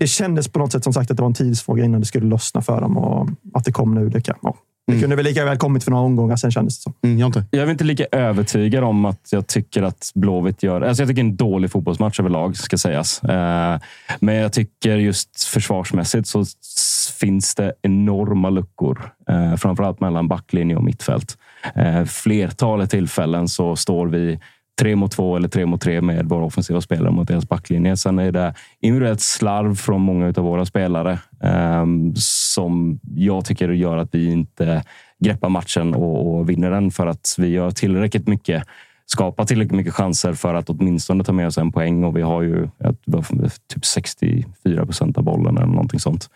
det 0.02 0.08
kändes 0.08 0.48
på 0.48 0.60
något 0.60 0.72
sätt 0.72 0.84
som 0.84 0.94
sagt 0.94 1.12
att 1.12 1.18
det 1.18 1.24
var 1.24 1.28
en 1.28 1.34
tidsfråga 1.34 1.84
innan 1.84 2.00
det 2.00 2.06
skulle 2.06 2.26
lossna 2.26 2.62
för 2.62 2.82
dem 2.82 2.98
och 2.98 3.30
att 3.54 3.66
det 3.66 3.72
kom 3.72 3.94
nu. 3.94 4.10
Det, 4.10 4.22
kan, 4.22 4.36
ja. 4.42 4.56
det 4.88 5.00
kunde 5.00 5.16
väl 5.16 5.26
lika 5.26 5.46
väl 5.46 5.58
kommit 5.58 5.84
för 5.84 5.92
några 5.92 6.04
omgångar 6.04 6.36
sen 6.36 6.52
kändes 6.52 6.78
det 6.78 6.82
som. 6.82 6.94
Mm, 7.04 7.20
jag 7.20 7.28
inte. 7.28 7.46
Jag 7.52 7.64
är 7.64 7.72
inte 7.72 7.84
lika 7.84 8.06
övertygad 8.12 8.84
om 8.84 9.06
att 9.06 9.30
jag 9.32 9.48
tycker 9.48 9.84
att 9.84 10.12
Blåvitt 10.16 10.64
gör... 10.64 10.82
Alltså 10.82 11.04
jag 11.04 11.10
tycker 11.10 11.22
en 11.22 11.36
dålig 11.36 11.72
fotbollsmatch 11.72 12.20
överlag, 12.20 12.58
ska 12.58 12.78
sägas. 12.78 13.24
Eh, 13.24 13.80
Men 14.20 14.36
jag 14.36 14.54
tycker 14.54 14.98
just 14.98 15.44
försvarsmässigt 15.44 16.28
så 16.28 16.46
finns 17.20 17.56
det 17.56 17.74
enorma 17.82 18.50
luckor. 18.50 19.12
Eh, 19.30 19.56
Framförallt 19.56 20.00
mellan 20.00 20.28
backlinje 20.28 20.76
och 20.76 20.84
mittfält. 20.84 21.38
Eh, 21.76 22.06
Flertalet 22.06 22.90
tillfällen 22.90 23.48
så 23.48 23.76
står 23.76 24.08
vi 24.08 24.40
tre 24.80 24.96
mot 24.96 25.12
två 25.12 25.36
eller 25.36 25.48
tre 25.48 25.66
mot 25.66 25.82
tre 25.82 26.02
med 26.02 26.26
våra 26.26 26.46
offensiva 26.46 26.82
spelare 26.82 27.12
mot 27.12 27.28
deras 27.28 27.50
backlinje. 27.50 27.98
Sen 27.98 28.20
är 28.20 28.32
det 28.32 28.54
individuellt 28.80 29.22
slarv 29.22 29.76
från 29.76 30.02
många 30.02 30.28
av 30.28 30.44
våra 30.44 30.66
spelare 30.66 31.20
eh, 31.44 31.86
som 32.16 33.00
jag 33.16 33.46
tycker 33.46 33.70
gör 33.70 33.98
att 33.98 34.16
vi 34.16 34.32
inte 34.32 34.84
greppar 35.20 35.50
matchen 35.50 35.94
och, 35.96 36.40
och 36.40 36.50
vinner 36.50 36.72
den 36.72 36.92
för 36.92 37.08
att 37.08 37.36
vi 37.38 37.48
gör 37.48 37.72
tillräckligt 37.72 38.28
mycket 38.28 38.64
skapar 39.12 39.46
tillräckligt 39.46 39.78
mycket 39.78 39.94
chanser 39.94 40.34
för 40.34 40.54
att 40.54 40.70
åtminstone 40.70 41.24
ta 41.24 41.32
med 41.32 41.48
oss 41.48 41.58
en 41.58 41.72
poäng 41.72 42.04
och 42.04 42.18
vi 42.18 42.22
har 42.22 42.42
ju 42.42 42.70
typ 43.68 43.86
64 43.86 44.86
procent 44.86 45.18
av 45.18 45.24
bollen 45.24 45.58
eller 45.58 45.68
någonting 45.68 46.00
sånt. 46.00 46.24
Så 46.24 46.30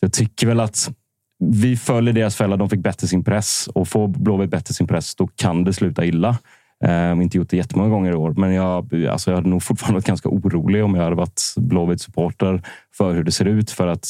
jag 0.00 0.12
tycker 0.12 0.46
väl 0.46 0.60
att 0.60 0.90
vi 1.38 1.76
följer 1.76 2.14
deras 2.14 2.36
fälla. 2.36 2.56
De 2.56 2.70
fick 2.70 2.80
bättre 2.80 3.06
sin 3.06 3.24
press 3.24 3.68
och 3.74 3.88
får 3.88 4.08
Blåvitt 4.08 4.50
bättre 4.50 4.74
sin 4.74 4.86
press, 4.86 5.14
då 5.14 5.26
kan 5.26 5.64
det 5.64 5.72
sluta 5.72 6.04
illa. 6.04 6.38
Har 6.80 7.22
inte 7.22 7.36
gjort 7.36 7.50
det 7.50 7.56
jättemånga 7.56 7.88
gånger 7.88 8.12
i 8.12 8.14
år, 8.14 8.34
men 8.36 8.54
jag, 8.54 9.06
alltså 9.10 9.30
jag 9.30 9.36
hade 9.36 9.48
nog 9.48 9.62
fortfarande 9.62 9.94
varit 9.94 10.06
ganska 10.06 10.28
orolig 10.28 10.84
om 10.84 10.94
jag 10.94 11.04
hade 11.04 11.16
varit 11.16 11.54
Blåvitt-supporter 11.56 12.62
för 12.94 13.14
hur 13.14 13.24
det 13.24 13.32
ser 13.32 13.44
ut. 13.44 13.70
För 13.70 13.86
att 13.86 14.08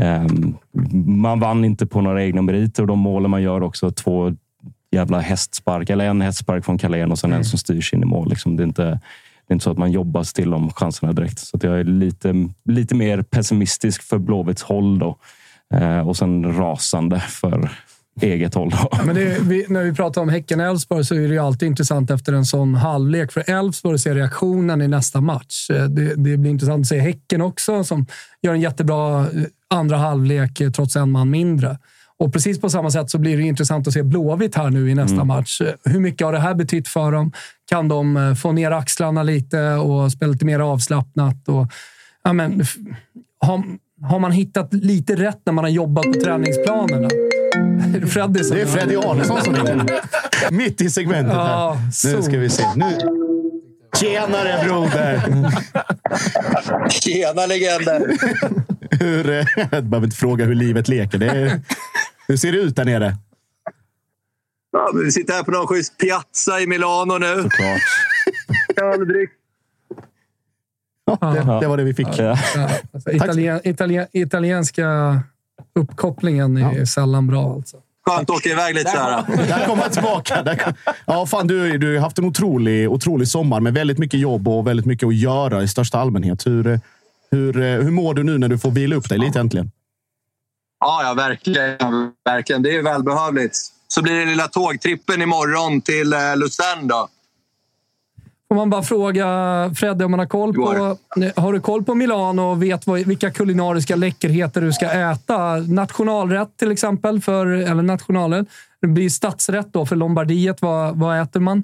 ehm, 0.00 0.56
man 1.06 1.40
vann 1.40 1.64
inte 1.64 1.86
på 1.86 2.00
några 2.00 2.24
egna 2.24 2.42
meriter 2.42 2.82
och 2.82 2.86
de 2.86 2.98
målen 2.98 3.30
man 3.30 3.42
gör 3.42 3.62
också 3.62 3.90
två 3.90 4.32
jävla 4.90 5.20
hästspark. 5.20 5.90
Eller 5.90 6.04
en 6.04 6.20
hästspark 6.20 6.64
från 6.64 6.78
Carlén 6.78 7.12
och 7.12 7.18
sen 7.18 7.32
en 7.32 7.44
som 7.44 7.58
styrs 7.58 7.92
in 7.92 8.02
i 8.02 8.06
mål. 8.06 8.28
Liksom, 8.28 8.56
det, 8.56 8.62
är 8.62 8.66
inte, 8.66 8.82
det 8.82 9.48
är 9.48 9.52
inte 9.52 9.64
så 9.64 9.70
att 9.70 9.78
man 9.78 9.92
jobbar 9.92 10.34
till 10.34 10.50
de 10.50 10.70
chanserna 10.72 11.12
direkt. 11.12 11.38
Så 11.38 11.56
att 11.56 11.62
jag 11.62 11.80
är 11.80 11.84
lite, 11.84 12.48
lite 12.64 12.94
mer 12.94 13.22
pessimistisk 13.22 14.02
för 14.02 14.18
Blåvitts 14.18 14.62
håll 14.62 14.98
då. 14.98 15.18
Eh, 15.74 16.08
och 16.08 16.16
sen 16.16 16.56
rasande 16.56 17.20
för 17.20 17.70
eget 18.20 18.54
håll. 18.54 18.70
Då. 18.70 18.90
Men 19.06 19.14
det, 19.14 19.38
vi, 19.42 19.66
när 19.68 19.84
vi 19.84 19.94
pratar 19.94 20.20
om 20.20 20.28
Häcken-Elfsborg 20.28 21.04
så 21.04 21.14
är 21.14 21.18
det 21.18 21.26
ju 21.26 21.38
alltid 21.38 21.66
intressant 21.68 22.10
efter 22.10 22.32
en 22.32 22.44
sån 22.44 22.74
halvlek 22.74 23.32
för 23.32 23.50
Elfsborg 23.50 23.94
att 23.94 24.00
se 24.00 24.14
reaktionen 24.14 24.82
i 24.82 24.88
nästa 24.88 25.20
match. 25.20 25.70
Eh, 25.70 25.84
Det, 25.84 26.14
det 26.14 26.36
blir 26.36 26.50
intressant 26.50 26.80
att 26.80 26.86
se 26.88 26.98
Häcken 26.98 27.40
också 27.42 27.84
som 27.84 28.06
gör 28.42 28.52
en 28.52 28.60
jättebra 28.60 29.20
eh, 29.20 29.26
andra 29.70 29.96
halvlek 29.96 30.60
eh, 30.60 30.70
trots 30.70 30.96
en 30.96 31.10
man 31.10 31.30
mindre. 31.30 31.78
Och 32.18 32.32
precis 32.32 32.60
på 32.60 32.70
samma 32.70 32.90
sätt 32.90 33.10
så 33.10 33.18
blir 33.18 33.36
det 33.36 33.42
intressant 33.42 33.86
att 33.88 33.92
se 33.94 34.02
Blåvitt 34.02 34.54
här 34.54 34.70
nu 34.70 34.90
i 34.90 34.94
nästa 34.94 35.14
Mm. 35.14 35.26
match. 35.26 35.60
Hur 35.84 36.00
mycket 36.00 36.24
har 36.24 36.32
det 36.32 36.38
här 36.38 36.54
betytt 36.54 36.88
för 36.88 37.12
dem? 37.12 37.32
Kan 37.70 37.88
de 37.88 38.36
få 38.42 38.52
ner 38.52 38.70
axlarna 38.70 39.22
lite 39.22 39.72
och 39.72 40.12
spela 40.12 40.32
lite 40.32 40.44
mer 40.44 40.60
avslappnat? 40.60 41.48
Och, 41.48 41.66
ja, 42.24 42.32
men, 42.32 42.62
har, 43.40 43.62
har 44.02 44.18
man 44.18 44.32
hittat 44.32 44.74
lite 44.74 45.14
rätt 45.16 45.40
när 45.46 45.52
man 45.52 45.64
har 45.64 45.70
jobbat 45.70 46.04
på 46.04 46.12
träningsplanerna? 46.24 47.08
Är 47.94 48.00
det 48.00 48.06
Freddy 48.06 48.44
som 48.44 48.56
Det 48.56 48.62
är 48.62 48.66
Freddy 48.66 48.96
Arnesson 48.96 49.42
som 49.42 49.54
ringer. 49.54 50.00
Mitt 50.50 50.80
i 50.80 50.90
segmentet 50.90 51.34
Ja, 51.34 51.78
här. 52.04 52.16
Nu 52.16 52.22
ska 52.22 52.38
vi 52.38 52.50
se. 52.50 52.64
Nu. 52.76 52.98
Tjenare 54.00 54.64
broder! 54.64 55.22
Tjena 56.90 57.46
legender! 57.46 58.16
Hur, 58.90 59.30
eh, 59.30 59.46
jag 59.70 59.84
behöver 59.84 60.04
inte 60.06 60.16
fråga 60.16 60.44
hur 60.44 60.54
livet 60.54 60.88
leker. 60.88 61.18
Det 61.18 61.26
är, 61.26 61.60
hur 62.28 62.36
ser 62.36 62.52
det 62.52 62.58
ut 62.58 62.76
där 62.76 62.84
nere? 62.84 63.16
Ja, 64.72 64.90
vi 65.04 65.12
sitter 65.12 65.34
här 65.34 65.42
på 65.42 65.50
någon 65.50 65.66
schysst 65.66 65.98
piazza 65.98 66.60
i 66.60 66.66
Milano 66.66 67.18
nu. 67.18 67.42
Såklart. 67.42 67.80
Öldrick. 68.94 69.30
Ja, 71.04 71.18
det, 71.20 71.60
det 71.60 71.68
var 71.68 71.76
det 71.76 71.84
vi 71.84 71.94
fick. 71.94 72.18
Ja, 72.18 72.38
alltså, 72.92 73.10
italien, 73.10 73.60
italien, 73.64 74.06
italienska 74.12 75.20
uppkopplingen 75.74 76.56
är 76.56 76.84
sällan 76.84 77.26
bra. 77.26 77.54
Alltså. 77.54 77.76
Skönt 78.06 78.30
att 78.30 78.36
åka 78.36 78.48
iväg 78.48 78.74
lite 78.74 78.90
så 78.90 78.96
här. 78.96 79.24
Där 79.48 79.66
kom 79.66 79.78
han 79.78 79.90
tillbaka. 79.90 80.42
Där 80.42 80.56
kom, 80.56 80.72
ja, 81.06 81.26
fan, 81.26 81.46
du, 81.46 81.78
du 81.78 81.94
har 81.94 82.00
haft 82.00 82.18
en 82.18 82.24
otrolig, 82.24 82.90
otrolig 82.90 83.28
sommar 83.28 83.60
med 83.60 83.74
väldigt 83.74 83.98
mycket 83.98 84.20
jobb 84.20 84.48
och 84.48 84.66
väldigt 84.66 84.86
mycket 84.86 85.06
att 85.06 85.16
göra 85.16 85.62
i 85.62 85.68
största 85.68 85.98
allmänhet. 85.98 86.46
Hur, 86.46 86.80
hur, 87.30 87.52
hur 87.82 87.90
mår 87.90 88.14
du 88.14 88.22
nu 88.22 88.38
när 88.38 88.48
du 88.48 88.58
får 88.58 88.70
vila 88.70 88.96
upp 88.96 89.08
dig 89.08 89.18
lite 89.18 89.40
äntligen? 89.40 89.70
Ja, 90.80 91.02
ja, 91.02 91.14
verkligen. 91.14 92.12
verkligen. 92.24 92.62
Det 92.62 92.76
är 92.76 92.82
välbehövligt. 92.82 93.56
Så 93.88 94.02
blir 94.02 94.14
det 94.14 94.24
lilla 94.24 94.48
tågtrippen 94.48 95.22
imorgon 95.22 95.80
till 95.80 96.12
eh, 96.12 96.36
Luzern 96.36 96.88
då. 96.88 97.08
Får 98.48 98.54
man 98.56 98.70
bara 98.70 98.82
fråga 98.82 99.26
Fredde 99.76 100.04
om 100.04 100.10
man 100.10 100.20
har 100.20 100.26
koll 100.26 100.54
på... 100.54 100.96
Har 101.36 101.52
du 101.52 101.60
koll 101.60 101.84
på 101.84 101.94
Milano 101.94 102.42
och 102.42 102.62
vet 102.62 102.86
vad, 102.86 103.00
vilka 103.00 103.30
kulinariska 103.30 103.96
läckerheter 103.96 104.60
du 104.60 104.72
ska 104.72 104.86
äta? 104.90 105.56
Nationalrätt 105.56 106.48
till 106.56 106.70
exempel, 106.70 107.20
för, 107.20 107.46
eller 107.46 107.82
nationalrätt. 107.82 108.46
Det 108.80 108.86
blir 108.86 109.10
stadsrätt 109.10 109.66
då 109.72 109.86
för 109.86 109.96
Lombardiet. 109.96 110.62
Vad, 110.62 110.96
vad 110.98 111.20
äter 111.22 111.40
man? 111.40 111.62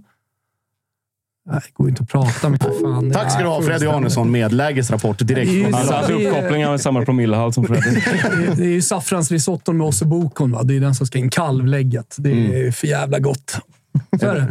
Nej, 1.51 1.61
det 1.67 1.73
går 1.75 1.89
inte 1.89 2.03
att 2.03 2.09
prata 2.09 2.49
med 2.49 2.63
fan. 2.63 3.11
Tack 3.13 3.33
ska 3.33 3.43
du 3.43 3.49
ha, 3.49 3.63
Freddy. 3.63 3.87
Arnesson, 3.87 4.31
med 4.31 4.53
lägesrapport 4.53 5.19
direkt 5.19 5.51
från 5.63 5.73
så- 5.73 5.93
Han 5.93 6.03
hade 6.03 6.15
uppkopplingar 6.15 6.71
med 6.71 6.81
samma 6.81 7.05
promillehalt 7.05 7.55
som 7.55 7.65
Freddy. 7.65 7.91
Det- 8.57 8.63
är 8.63 8.69
ju 8.69 8.83
saffransrisotton 8.83 9.77
med 9.79 9.87
ossebokon. 9.87 10.59
Det 10.67 10.77
är 10.77 10.81
den 10.81 10.95
som 10.95 11.07
ska 11.07 11.19
in. 11.19 11.31
Kalvlägget. 11.31 12.17
Det 12.19 12.31
är 12.31 12.35
Mm. 12.61 12.73
för 12.73 12.87
jävla 12.87 13.19
gott. 13.19 13.59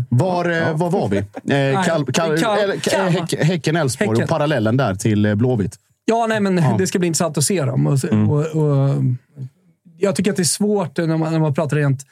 Var, 0.10 0.50
eh, 0.50 0.76
var 0.78 0.90
var 0.90 1.08
vi? 1.10 1.18
Eh, 1.18 1.84
kal, 1.84 2.06
kal, 2.14 2.38
Kal- 2.38 2.58
eller- 2.60 2.76
Kalmar. 2.78 3.10
häck, 3.12 3.34
häcken 3.40 3.76
Elfsborg 3.76 4.24
och 4.24 4.30
parallellen 4.30 4.78
där 4.78 4.96
till 4.96 5.26
eh, 5.26 5.36
Blåvitt. 5.36 5.76
Ja, 6.06 6.26
nej, 6.30 6.40
men 6.40 6.58
Ja. 6.58 6.76
det 6.78 6.88
ska 6.88 7.00
bli 7.00 7.08
intressant 7.08 7.38
att 7.38 7.44
se 7.44 7.66
dem. 7.66 7.88
Och, 7.88 8.06
Mm. 8.06 8.30
och, 8.30 8.40
och, 8.46 8.96
jag 9.98 10.16
tycker 10.16 10.32
att 10.32 10.38
det 10.38 10.44
är 10.44 10.46
svårt 10.46 10.98
när 10.98 11.18
man, 11.18 11.32
när 11.32 11.40
man 11.40 11.54
pratar 11.54 11.78
rent 11.78 12.06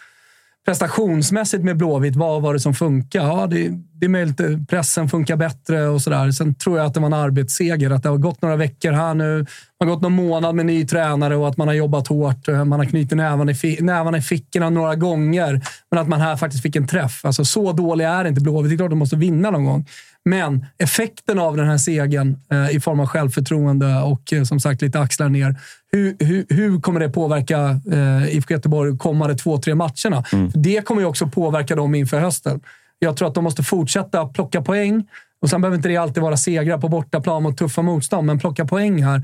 prestationsmässigt 0.66 1.64
med 1.64 1.78
Blåvitt. 1.78 2.16
Vad 2.16 2.42
var 2.42 2.54
det 2.54 2.60
som 2.60 2.74
funkade? 2.74 3.26
Ja, 3.26 3.48
det, 3.48 3.70
det 3.94 4.06
är 4.06 4.10
möjligt 4.10 4.42
att 4.42 4.68
pressen 4.70 5.10
funkar 5.10 5.36
bättre 5.36 5.88
och 5.88 6.02
sådär. 6.02 6.32
Sen 6.32 6.56
tror 6.56 6.78
jag 6.78 6.88
att 6.88 6.94
det 6.94 7.00
var 7.00 7.08
en 7.08 7.14
arbetsseger. 7.14 7.92
Att 7.92 8.04
det 8.04 8.10
har 8.10 8.18
gått 8.18 8.42
några 8.42 8.56
veckor 8.56 8.92
här 8.92 9.14
nu. 9.14 9.38
Man 9.80 9.90
har 9.90 9.96
gått 9.96 10.02
någon 10.04 10.14
månad 10.14 10.56
med 10.56 10.66
ny 10.66 10.86
tränare 10.86 11.36
och 11.36 11.48
att 11.48 11.58
man 11.58 11.68
har 11.68 11.76
jobbat 11.76 12.08
hårt. 12.08 12.48
Man 12.48 12.72
har 12.72 12.86
knutit 12.86 13.18
nävarna 13.18 13.52
i, 13.52 13.56
fi- 13.56 13.82
nävarna 13.82 14.18
i 14.18 14.22
fickorna 14.22 14.70
några 14.70 14.96
gånger. 14.96 15.62
Men 15.92 16.00
att 16.00 16.08
man 16.08 16.22
här 16.22 16.36
faktiskt 16.38 16.64
fick 16.64 16.76
en 16.76 16.88
träff. 16.88 17.26
Alltså, 17.26 17.46
så 17.46 17.72
dålig 17.72 18.06
är 18.06 18.26
inte 18.26 18.42
Blåvitt. 18.42 18.70
Det 18.70 18.76
är 18.76 18.78
klart 18.78 18.86
att 18.88 18.92
de 18.92 19.00
måste 19.00 19.16
vinna 19.16 19.52
någon 19.52 19.66
gång. 19.66 19.86
Men 20.30 20.66
effekten 20.78 21.40
av 21.40 21.58
den 21.58 21.68
här 21.68 21.78
segern 21.78 22.38
eh, 22.52 22.76
i 22.76 22.80
form 22.80 23.00
av 23.00 23.08
självförtroende 23.08 24.02
och 24.02 24.34
eh, 24.34 24.44
som 24.44 24.60
sagt 24.60 24.82
lite 24.82 25.00
axlar 25.00 25.30
ner. 25.30 25.56
Hur, 25.92 26.16
hur, 26.20 26.46
hur 26.50 26.82
kommer 26.82 27.00
det 27.00 27.10
påverka 27.10 27.80
eh, 27.92 28.36
IFK 28.36 28.54
Göteborg 28.54 28.98
kommande 28.98 29.36
två, 29.36 29.58
tre 29.58 29.76
matcherna? 29.76 30.24
För 30.24 30.60
det 30.60 30.86
kommer 30.86 31.02
ju 31.02 31.08
också 31.08 31.28
påverka 31.28 31.76
dem 31.76 31.96
inför 31.96 32.20
hösten. 32.20 32.60
Jag 33.00 33.18
tror 33.18 33.28
att 33.28 33.36
de 33.36 33.44
måste 33.44 33.64
fortsätta 33.64 34.26
plocka 34.26 34.62
poäng. 34.62 35.08
Och 35.42 35.50
Sen 35.50 35.62
behöver 35.62 35.78
inte 35.78 35.90
det 35.90 35.98
alltid 35.98 36.24
vara 36.24 36.38
segrar 36.38 36.78
på 36.78 36.90
bortaplan 36.90 37.44
mot 37.44 37.58
tuffa 37.58 37.82
motstånd, 37.82 38.28
men 38.28 38.40
plocka 38.40 38.66
poäng 38.66 39.04
här. 39.04 39.24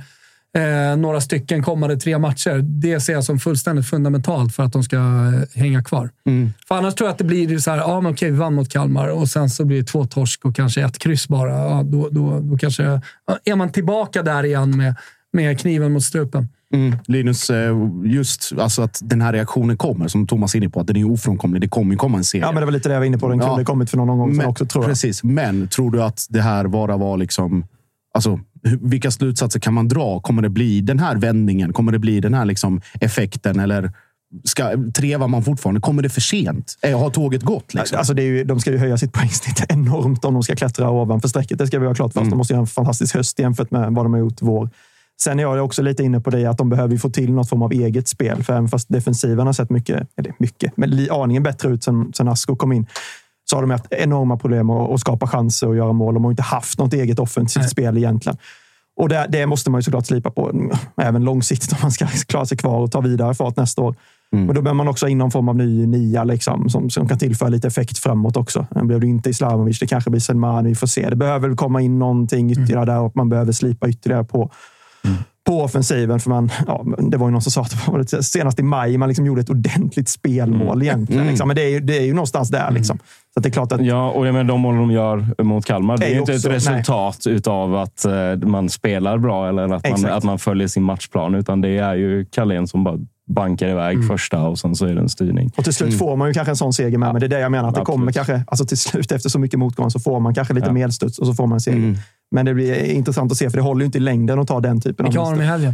Eh, 0.55 0.97
några 0.97 1.21
stycken 1.21 1.63
kommande 1.63 1.97
tre 1.97 2.19
matcher. 2.19 2.59
Det 2.63 2.99
ser 2.99 3.13
jag 3.13 3.23
som 3.23 3.39
fullständigt 3.39 3.85
fundamentalt 3.89 4.55
för 4.55 4.63
att 4.63 4.73
de 4.73 4.83
ska 4.83 4.95
eh, 4.97 5.61
hänga 5.61 5.83
kvar. 5.83 6.09
För 6.67 6.75
annars 6.75 6.95
tror 6.95 7.07
jag 7.07 7.11
att 7.11 7.17
det 7.17 7.23
blir 7.23 7.57
så 7.57 7.71
här, 7.71 7.77
ja 7.77 8.01
men 8.01 8.11
okej, 8.11 8.31
vi 8.31 8.37
vann 8.37 8.53
mot 8.53 8.69
Kalmar 8.69 9.07
och 9.07 9.27
sen 9.29 9.49
så 9.49 9.65
blir 9.65 9.77
det 9.77 9.83
två 9.83 10.05
torsk 10.05 10.45
och 10.45 10.55
kanske 10.55 10.81
ett 10.81 10.99
kryss 10.99 11.27
bara. 11.27 11.51
Ja, 11.51 11.83
då, 11.83 12.09
då, 12.11 12.39
då 12.39 12.57
kanske 12.57 12.83
ja, 13.27 13.39
är 13.45 13.55
man 13.55 13.71
tillbaka 13.71 14.23
där 14.23 14.43
igen 14.43 14.77
med, 14.77 14.95
med 15.33 15.59
kniven 15.59 15.93
mot 15.93 16.03
strupen. 16.03 16.47
Mm. 16.73 16.97
Linus, 17.07 17.49
eh, 17.49 17.75
just 18.03 18.53
alltså 18.59 18.81
att 18.81 18.99
den 19.03 19.21
här 19.21 19.33
reaktionen 19.33 19.77
kommer, 19.77 20.07
som 20.07 20.27
Thomas 20.27 20.55
är 20.55 20.57
inne 20.57 20.69
på, 20.69 20.79
att 20.79 20.87
den 20.87 20.97
är 20.97 21.11
ofrånkomlig. 21.11 21.61
Det 21.61 21.67
kommer 21.67 21.91
ju 21.91 21.97
komma 21.97 22.17
en 22.17 22.23
serie. 22.23 22.45
Ja, 22.45 22.51
men 22.51 22.61
det 22.61 22.65
var 22.65 22.71
lite 22.71 22.89
det 22.89 22.93
jag 22.93 22.99
var 22.99 23.05
inne 23.05 23.17
på. 23.17 23.29
Den 23.29 23.39
kunde 23.39 23.63
kommit 23.63 23.89
för 23.89 23.97
någon 23.97 24.29
sedan 24.29 24.37
Men- 24.37 24.45
också, 24.45 24.65
tror 24.65 24.83
jag. 24.83 24.91
Precis, 24.91 25.23
men 25.23 25.67
tror 25.67 25.91
du 25.91 26.03
att 26.03 26.25
det 26.29 26.41
här 26.41 26.67
bara 26.67 26.97
var 26.97 27.17
liksom... 27.17 27.65
Alltså, 28.13 28.39
vilka 28.81 29.11
slutsatser 29.11 29.59
kan 29.59 29.73
man 29.73 29.87
dra? 29.87 30.19
Kommer 30.19 30.41
det 30.41 30.49
bli 30.49 30.81
den 30.81 30.99
här 30.99 31.15
vändningen? 31.15 31.73
Kommer 31.73 31.91
det 31.91 31.99
bli 31.99 32.19
den 32.19 32.33
här 32.33 32.45
liksom 32.45 32.81
effekten? 33.01 33.59
Eller 33.59 33.91
ska, 34.43 34.71
trevar 34.95 35.27
man 35.27 35.43
fortfarande? 35.43 35.81
Kommer 35.81 36.03
det 36.03 36.09
för 36.09 36.21
sent? 36.21 36.77
Eh, 36.81 36.99
Har 36.99 37.09
tåget 37.09 37.41
gått? 37.43 37.73
Liksom? 37.73 37.97
Alltså 37.97 38.13
det 38.13 38.21
är 38.23 38.27
ju, 38.27 38.43
de 38.43 38.59
ska 38.59 38.71
ju 38.71 38.77
höja 38.77 38.97
sitt 38.97 39.13
poängsnitt 39.13 39.65
enormt 39.69 40.25
om 40.25 40.33
de 40.33 40.43
ska 40.43 40.55
klättra 40.55 40.89
ovanför 40.89 41.27
strecket. 41.27 41.57
Det 41.57 41.67
ska 41.67 41.79
vi 41.79 41.87
ha 41.87 41.95
klart 41.95 42.13
för 42.13 42.21
oss. 42.21 42.29
De 42.29 42.37
måste 42.37 42.53
göra 42.53 42.61
en 42.61 42.67
fantastisk 42.67 43.15
höst 43.15 43.39
jämfört 43.39 43.71
med 43.71 43.91
vad 43.91 44.05
de 44.05 44.13
har 44.13 44.19
gjort 44.19 44.41
vår. 44.41 44.69
Sen 45.21 45.39
är 45.39 45.43
jag 45.43 45.65
också 45.65 45.81
lite 45.81 46.03
inne 46.03 46.19
på 46.19 46.29
det 46.29 46.45
att 46.45 46.57
de 46.57 46.69
behöver 46.69 46.97
få 46.97 47.09
till 47.09 47.33
något 47.33 47.49
form 47.49 47.61
av 47.61 47.71
eget 47.71 48.07
spel. 48.07 48.43
För 48.43 48.53
även 48.53 48.67
fast 48.67 48.89
defensiven 48.89 49.45
har 49.45 49.53
sett 49.53 49.69
mycket, 49.69 50.07
eller 50.17 50.33
mycket, 50.39 50.77
men 50.77 51.07
aningen 51.11 51.43
bättre 51.43 51.69
ut 51.69 51.83
sen, 51.83 52.13
sen 52.13 52.27
Asko 52.27 52.55
kom 52.55 52.71
in 52.71 52.85
så 53.49 53.55
har 53.55 53.61
de 53.61 53.71
haft 53.71 53.93
enorma 53.93 54.37
problem 54.37 54.69
att, 54.69 54.91
att 54.91 54.99
skapa 54.99 55.27
chanser 55.27 55.67
och 55.67 55.75
göra 55.75 55.93
mål. 55.93 56.13
De 56.13 56.23
har 56.23 56.31
inte 56.31 56.43
haft 56.43 56.79
något 56.79 56.93
eget 56.93 57.19
offensivt 57.19 57.69
spel 57.69 57.97
egentligen. 57.97 58.37
Och 58.97 59.09
det, 59.09 59.25
det 59.29 59.45
måste 59.45 59.69
man 59.69 59.79
ju 59.79 59.83
såklart 59.83 60.05
slipa 60.05 60.31
på, 60.31 60.49
mm, 60.49 60.71
även 61.01 61.23
långsiktigt 61.23 61.71
om 61.73 61.77
man 61.81 61.91
ska 61.91 62.07
klara 62.07 62.45
sig 62.45 62.57
kvar 62.57 62.79
och 62.79 62.91
ta 62.91 63.01
vidare 63.01 63.35
fart 63.35 63.57
nästa 63.57 63.81
år. 63.81 63.95
Men 64.31 64.55
då 64.55 64.61
behöver 64.61 64.73
man 64.73 64.87
också 64.87 65.05
ha 65.05 65.09
in 65.09 65.17
någon 65.17 65.31
form 65.31 65.49
av 65.49 65.55
ny 65.55 65.85
nia 65.87 66.23
liksom, 66.23 66.69
som, 66.69 66.89
som 66.89 67.07
kan 67.07 67.17
tillföra 67.17 67.49
lite 67.49 67.67
effekt 67.67 67.97
framåt 67.97 68.37
också. 68.37 68.67
Det 68.69 68.83
blev 68.83 68.99
det 68.99 69.07
inte 69.07 69.29
Islamovic, 69.29 69.79
det 69.79 69.87
kanske 69.87 70.09
blir 70.09 70.21
Selmani. 70.21 70.69
Vi 70.69 70.75
får 70.75 70.87
se. 70.87 71.09
Det 71.09 71.15
behöver 71.15 71.55
komma 71.55 71.81
in 71.81 71.99
någonting 71.99 72.51
ytterligare 72.51 72.85
där 72.85 72.99
och 72.99 73.15
man 73.15 73.29
behöver 73.29 73.51
slipa 73.51 73.89
ytterligare 73.89 74.23
på, 74.23 74.51
på 75.45 75.61
offensiven. 75.61 76.19
För 76.19 76.29
man, 76.29 76.51
ja, 76.67 76.85
det 77.11 77.17
var 77.17 77.27
ju 77.27 77.31
någon 77.31 77.41
som 77.41 77.51
sa 77.51 77.61
att 77.61 77.71
det 77.71 77.91
var 77.91 78.21
senast 78.21 78.59
i 78.59 78.63
maj 78.63 78.97
man 78.97 79.09
liksom 79.09 79.25
gjorde 79.25 79.41
ett 79.41 79.49
ordentligt 79.49 80.09
spelmål 80.09 80.81
egentligen. 80.81 81.21
Mm. 81.21 81.31
Liksom. 81.31 81.47
Men 81.47 81.55
det 81.55 81.63
är, 81.63 81.69
ju, 81.69 81.79
det 81.79 81.97
är 81.97 82.01
ju 82.03 82.13
någonstans 82.13 82.49
där. 82.49 82.71
Liksom. 82.71 82.99
Så 83.33 83.39
det 83.39 83.49
är 83.49 83.51
klart 83.51 83.71
att 83.71 83.85
Ja, 83.85 84.09
och 84.09 84.27
jag 84.27 84.33
menar, 84.33 84.47
de 84.47 84.61
mål 84.61 84.75
de 84.75 84.91
gör 84.91 85.43
mot 85.43 85.65
Kalmar, 85.65 85.97
det 85.97 86.05
är 86.05 86.09
ju 86.09 86.19
inte 86.19 86.33
också- 86.33 86.47
ett 86.49 86.55
resultat 86.55 87.27
utav 87.27 87.75
att 87.75 88.05
eh, 88.05 88.35
man 88.47 88.69
spelar 88.69 89.17
bra 89.17 89.49
eller 89.49 89.63
att 89.63 89.69
man, 89.69 89.81
Exakt. 89.83 90.13
att 90.13 90.23
man 90.23 90.39
följer 90.39 90.67
sin 90.67 90.83
matchplan. 90.83 91.35
Utan 91.35 91.61
det 91.61 91.77
är 91.77 91.95
ju 91.95 92.25
Carlén 92.25 92.67
som 92.67 92.83
bara 92.83 92.99
bankar 93.27 93.67
iväg 93.69 94.07
första 94.07 94.41
och 94.41 94.59
sen 94.59 94.75
så 94.75 94.85
är 94.85 94.95
det 94.95 95.01
en 95.01 95.09
styrning. 95.09 95.51
Och 95.57 95.63
till 95.63 95.73
slut 95.73 95.97
får 95.97 96.15
man 96.15 96.27
ju 96.27 96.33
kanske 96.33 96.51
en 96.51 96.55
sån 96.55 96.73
seger 96.73 96.97
med, 96.97 97.13
men 97.13 97.19
det 97.19 97.25
är 97.25 97.29
det 97.29 97.39
jag 97.39 97.51
menar. 97.51 97.69
Att 97.69 97.75
det 97.75 97.81
Absolut. 97.81 97.99
kommer 97.99 98.11
kanske, 98.11 98.43
alltså 98.47 98.65
till 98.65 98.77
slut 98.77 99.11
efter 99.11 99.29
så 99.29 99.39
mycket 99.39 99.59
motgång 99.59 99.91
så 99.91 99.99
får 99.99 100.19
man 100.19 100.33
kanske 100.35 100.53
lite 100.53 100.67
Ja. 100.67 100.73
medstuds 100.73 101.19
och 101.19 101.27
så 101.27 101.33
får 101.33 101.47
man 101.47 101.55
en 101.55 101.59
seger. 101.61 101.97
Men 102.31 102.45
det 102.45 102.53
blir 102.53 102.83
intressant 102.83 103.31
att 103.31 103.37
se, 103.37 103.49
för 103.49 103.57
det 103.57 103.63
håller 103.63 103.81
ju 103.81 103.85
inte 103.85 103.97
i 103.97 104.01
längden 104.01 104.39
att 104.39 104.47
ta 104.47 104.59
den 104.59 104.81
typen 104.81 105.05
Vilka 105.05 105.19
av 105.19 105.25
har 105.25 105.35
de 105.35 105.41
i 105.41 105.45
helgen? 105.45 105.73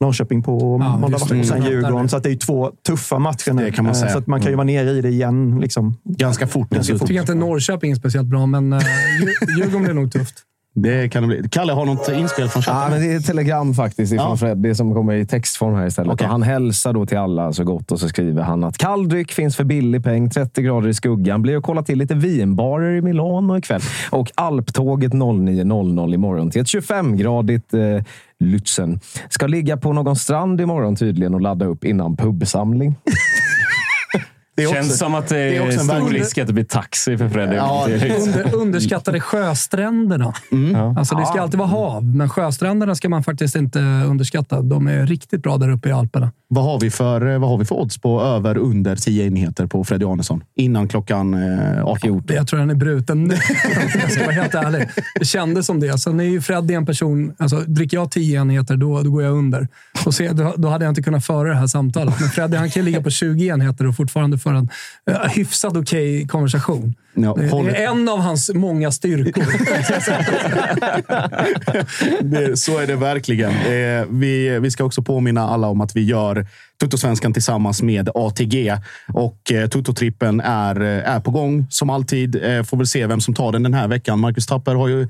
Norrköping 0.00 0.42
på 0.42 0.78
Ja, 0.82 0.96
måndag 0.98 1.16
och 1.16 1.28
sen 1.28 1.40
Mm. 1.52 1.70
Djurgården. 1.70 2.08
Så 2.08 2.16
att 2.16 2.22
det 2.22 2.28
är 2.28 2.32
ju 2.32 2.36
två 2.38 2.70
tuffa 2.86 3.18
matcher 3.18 3.52
nu. 3.52 3.64
Det 3.64 3.70
kan 3.70 3.84
man 3.84 3.94
Eh, 3.94 4.00
säga. 4.00 4.12
Så 4.12 4.18
att 4.18 4.26
man 4.26 4.40
kan 4.40 4.50
ju 4.50 4.56
vara 4.56 4.64
nere 4.64 4.90
i 4.90 5.00
det 5.00 5.08
igen. 5.08 5.58
Liksom. 5.60 5.96
Ganska 6.04 6.46
fort 6.46 6.70
Ganska 6.70 6.78
dessutom. 6.78 6.98
Jag 7.00 7.08
tycker 7.08 7.20
inte 7.20 7.46
Norrköping 7.46 7.90
är 7.90 7.94
speciellt 7.96 8.28
bra, 8.28 8.46
men 8.46 8.72
uh, 8.72 8.80
Djurgården 9.58 9.82
blir 9.82 9.94
nog 9.94 10.12
tufft. 10.12 10.34
Det 10.76 11.08
kan 11.08 11.22
det 11.22 11.26
bli. 11.26 11.48
Kalle 11.50 11.72
har 11.72 11.86
något 11.86 12.08
inspel 12.08 12.48
från 12.48 12.62
chatten? 12.62 12.82
Ja, 12.82 12.88
men 12.90 13.00
det 13.00 13.12
är 13.14 13.16
ett 13.16 13.26
telegram 13.26 13.74
faktiskt 13.74 14.12
ifrån 14.12 14.30
Ja. 14.30 14.36
Fred. 14.36 14.58
Det 14.58 14.74
som 14.74 14.94
kommer 14.94 15.14
i 15.14 15.26
textform 15.26 15.74
här 15.74 15.86
istället. 15.86 16.12
Och 16.20 16.26
han 16.26 16.42
hälsar 16.42 16.92
då 16.92 17.06
till 17.06 17.18
alla 17.18 17.52
så 17.52 17.64
gott 17.64 17.92
och 17.92 18.00
så 18.00 18.08
skriver 18.08 18.42
han 18.42 18.64
att 18.64 18.78
kall 18.78 19.08
dryck 19.08 19.32
finns 19.32 19.56
för 19.56 19.64
billig 19.64 20.04
peng. 20.04 20.30
30 20.30 20.62
grader 20.62 20.88
i 20.88 20.94
skuggan. 20.94 21.42
Blir 21.42 21.56
och 21.56 21.64
kolla 21.64 21.82
till 21.82 21.98
lite 21.98 22.14
vinbarer 22.14 22.96
i 22.96 23.02
Milano 23.02 23.58
ikväll. 23.58 23.80
Och 24.10 24.30
alptåget 24.34 25.12
09.00 25.12 26.14
imorgon 26.14 26.50
till 26.50 26.60
ett 26.60 26.66
25-gradigt 26.66 27.96
eh, 27.96 28.02
Lützen. 28.44 29.00
Ska 29.28 29.46
ligga 29.46 29.76
på 29.76 29.92
någon 29.92 30.16
strand 30.16 30.60
imorgon 30.60 30.96
tydligen 30.96 31.34
och 31.34 31.40
ladda 31.40 31.66
upp 31.66 31.84
innan 31.84 32.16
pubsamling. 32.16 32.94
Det 34.56 34.62
är 34.62 34.72
Känns 34.72 34.86
också- 34.86 34.96
som 34.96 35.14
att 35.14 35.28
det 35.28 35.34
det 35.36 35.56
är 35.56 35.66
också 35.66 35.80
en 35.80 35.86
stor 35.86 36.08
risk 36.10 36.38
att 36.38 36.46
det 36.46 36.52
blir 36.52 36.64
taxi 36.64 37.18
för 37.18 37.28
Fredrik. 37.28 37.58
Ja, 37.58 37.86
liksom- 37.86 38.22
Under, 38.22 38.54
underskattade 38.54 39.20
sjöstränderna. 39.20 40.34
Mm. 40.52 40.96
Alltså, 40.98 41.14
det 41.14 41.26
ska 41.26 41.40
alltid 41.40 41.58
vara 41.58 41.68
hav, 41.68 42.04
men 42.04 42.28
sjöstränderna 42.28 42.94
ska 42.94 43.08
man 43.08 43.22
faktiskt 43.24 43.56
inte 43.56 43.78
underskatta. 43.78 44.62
De 44.62 44.86
är 44.88 45.06
riktigt 45.06 45.42
bra 45.42 45.56
där 45.56 45.68
uppe 45.70 45.88
i 45.88 45.92
Alperna. 45.92 46.32
Vad 46.48 46.64
har 46.64 46.80
vi 46.80 46.90
för, 46.90 47.38
vad 47.38 47.50
har 47.50 47.58
vi 47.58 47.64
för 47.64 47.74
odds 47.74 47.98
på 47.98 48.20
över 48.22 48.56
under 48.56 48.96
10 48.96 49.26
enheter 49.26 49.66
på 49.66 49.84
Freddy 49.84 50.04
Arnesson? 50.04 50.44
Innan 50.56 50.88
klockan 50.88 51.34
eh, 51.34 51.84
18. 51.86 52.22
Jag 52.28 52.48
tror 52.48 52.60
den 52.60 52.70
är 52.70 52.74
bruten 52.74 53.24
nu. 53.24 53.34
jag 54.02 54.12
ska 54.12 54.22
vara 54.22 54.32
helt 54.32 54.54
ärlig. 54.54 54.88
Det 55.18 55.24
kändes 55.24 55.66
som 55.66 55.80
det. 55.80 55.98
Sen 55.98 56.20
är 56.20 56.24
ju 56.24 56.40
Freddy 56.40 56.74
en 56.74 56.86
person... 56.86 57.34
Alltså, 57.38 57.56
dricker 57.56 57.96
jag 57.96 58.10
10 58.10 58.40
enheter, 58.40 58.76
då, 58.76 59.02
då 59.02 59.10
går 59.10 59.22
jag 59.22 59.32
under. 59.32 59.68
Och 60.06 60.14
se, 60.14 60.28
då, 60.32 60.54
då 60.56 60.68
hade 60.68 60.84
jag 60.84 60.90
inte 60.90 61.02
kunnat 61.02 61.24
föra 61.24 61.48
det 61.48 61.54
här 61.54 61.66
samtalet. 61.66 62.14
Men 62.20 62.28
Freddy 62.28 62.56
han 62.56 62.70
kan 62.70 62.84
ligga 62.84 63.02
på 63.02 63.10
20 63.10 63.46
enheter 63.48 63.86
och 63.86 63.96
fortfarande 63.96 64.38
föra 64.44 64.58
en 64.58 64.68
eh, 65.10 65.30
hyfsat 65.30 65.76
okej 65.76 66.26
konversation. 66.28 66.94
Ja, 67.14 67.34
det 67.34 67.76
är 67.76 67.90
en 67.90 68.08
av 68.08 68.20
hans 68.20 68.50
många 68.54 68.92
styrkor. 68.92 69.44
det, 72.22 72.56
så 72.56 72.78
är 72.78 72.86
det 72.86 72.96
verkligen. 72.96 73.50
Eh, 73.50 74.06
vi, 74.10 74.58
vi 74.58 74.70
ska 74.70 74.84
också 74.84 75.02
påminna 75.02 75.48
alla 75.48 75.66
om 75.66 75.80
att 75.80 75.96
vi 75.96 76.04
gör 76.04 76.46
Tuttosvenskan 76.80 77.32
tillsammans 77.32 77.82
med 77.82 78.08
ATG. 78.14 78.76
Och 79.12 79.52
eh, 79.52 79.68
Tuttotrippen 79.68 80.40
är, 80.40 80.80
eh, 80.80 81.14
är 81.14 81.20
på 81.20 81.30
gång 81.30 81.66
som 81.70 81.90
alltid. 81.90 82.44
Eh, 82.44 82.62
får 82.62 82.76
väl 82.76 82.86
se 82.86 83.06
vem 83.06 83.20
som 83.20 83.34
tar 83.34 83.52
den 83.52 83.62
den 83.62 83.74
här 83.74 83.88
veckan. 83.88 84.20
Marcus 84.20 84.46
Tapper 84.46 84.74
har 84.74 84.88
ju 84.88 85.08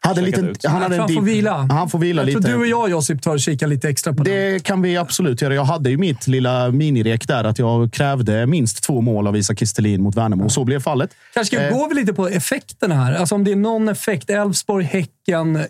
hade 0.00 0.20
liten, 0.20 0.54
han 0.64 0.82
hade 0.82 0.94
en 0.94 1.00
han 1.00 1.08
får 1.08 1.22
vila. 1.22 1.68
Han 1.70 1.90
får 1.90 1.98
vila 1.98 2.22
jag 2.22 2.26
lite. 2.26 2.40
tror 2.40 2.52
du 2.52 2.60
och 2.60 2.66
jag, 2.66 2.90
Josip, 2.90 3.22
tar 3.22 3.32
och 3.34 3.40
kikar 3.40 3.66
lite 3.66 3.88
extra 3.88 4.12
på 4.12 4.22
det. 4.22 4.52
Det 4.52 4.64
kan 4.64 4.82
vi 4.82 4.96
absolut 4.96 5.42
göra. 5.42 5.54
Jag 5.54 5.64
hade 5.64 5.90
ju 5.90 5.96
mitt 5.96 6.26
lilla 6.26 6.70
minirek 6.70 7.28
där 7.28 7.44
att 7.44 7.58
jag 7.58 7.92
krävde 7.92 8.46
minst 8.46 8.82
två 8.84 9.00
mål 9.00 9.26
av 9.26 9.36
Isak 9.36 9.58
Kistelin 9.58 10.02
mot 10.02 10.14
Värnamo. 10.14 10.44
Och 10.44 10.52
så 10.52 10.64
blev 10.64 10.80
fallet. 10.80 11.10
Kanske 11.34 11.56
ska 11.56 11.66
Eh, 11.66 11.72
gå 11.78 11.88
vi 11.88 11.94
lite 11.94 12.12
på 12.12 12.28
effekterna 12.28 12.94
här. 12.94 13.12
Alltså 13.14 13.34
om 13.34 13.44
det 13.44 13.52
är 13.52 13.56
någon 13.56 13.88
effekt, 13.88 14.30
Elfsborg, 14.30 14.84
Häcken, 14.84 15.12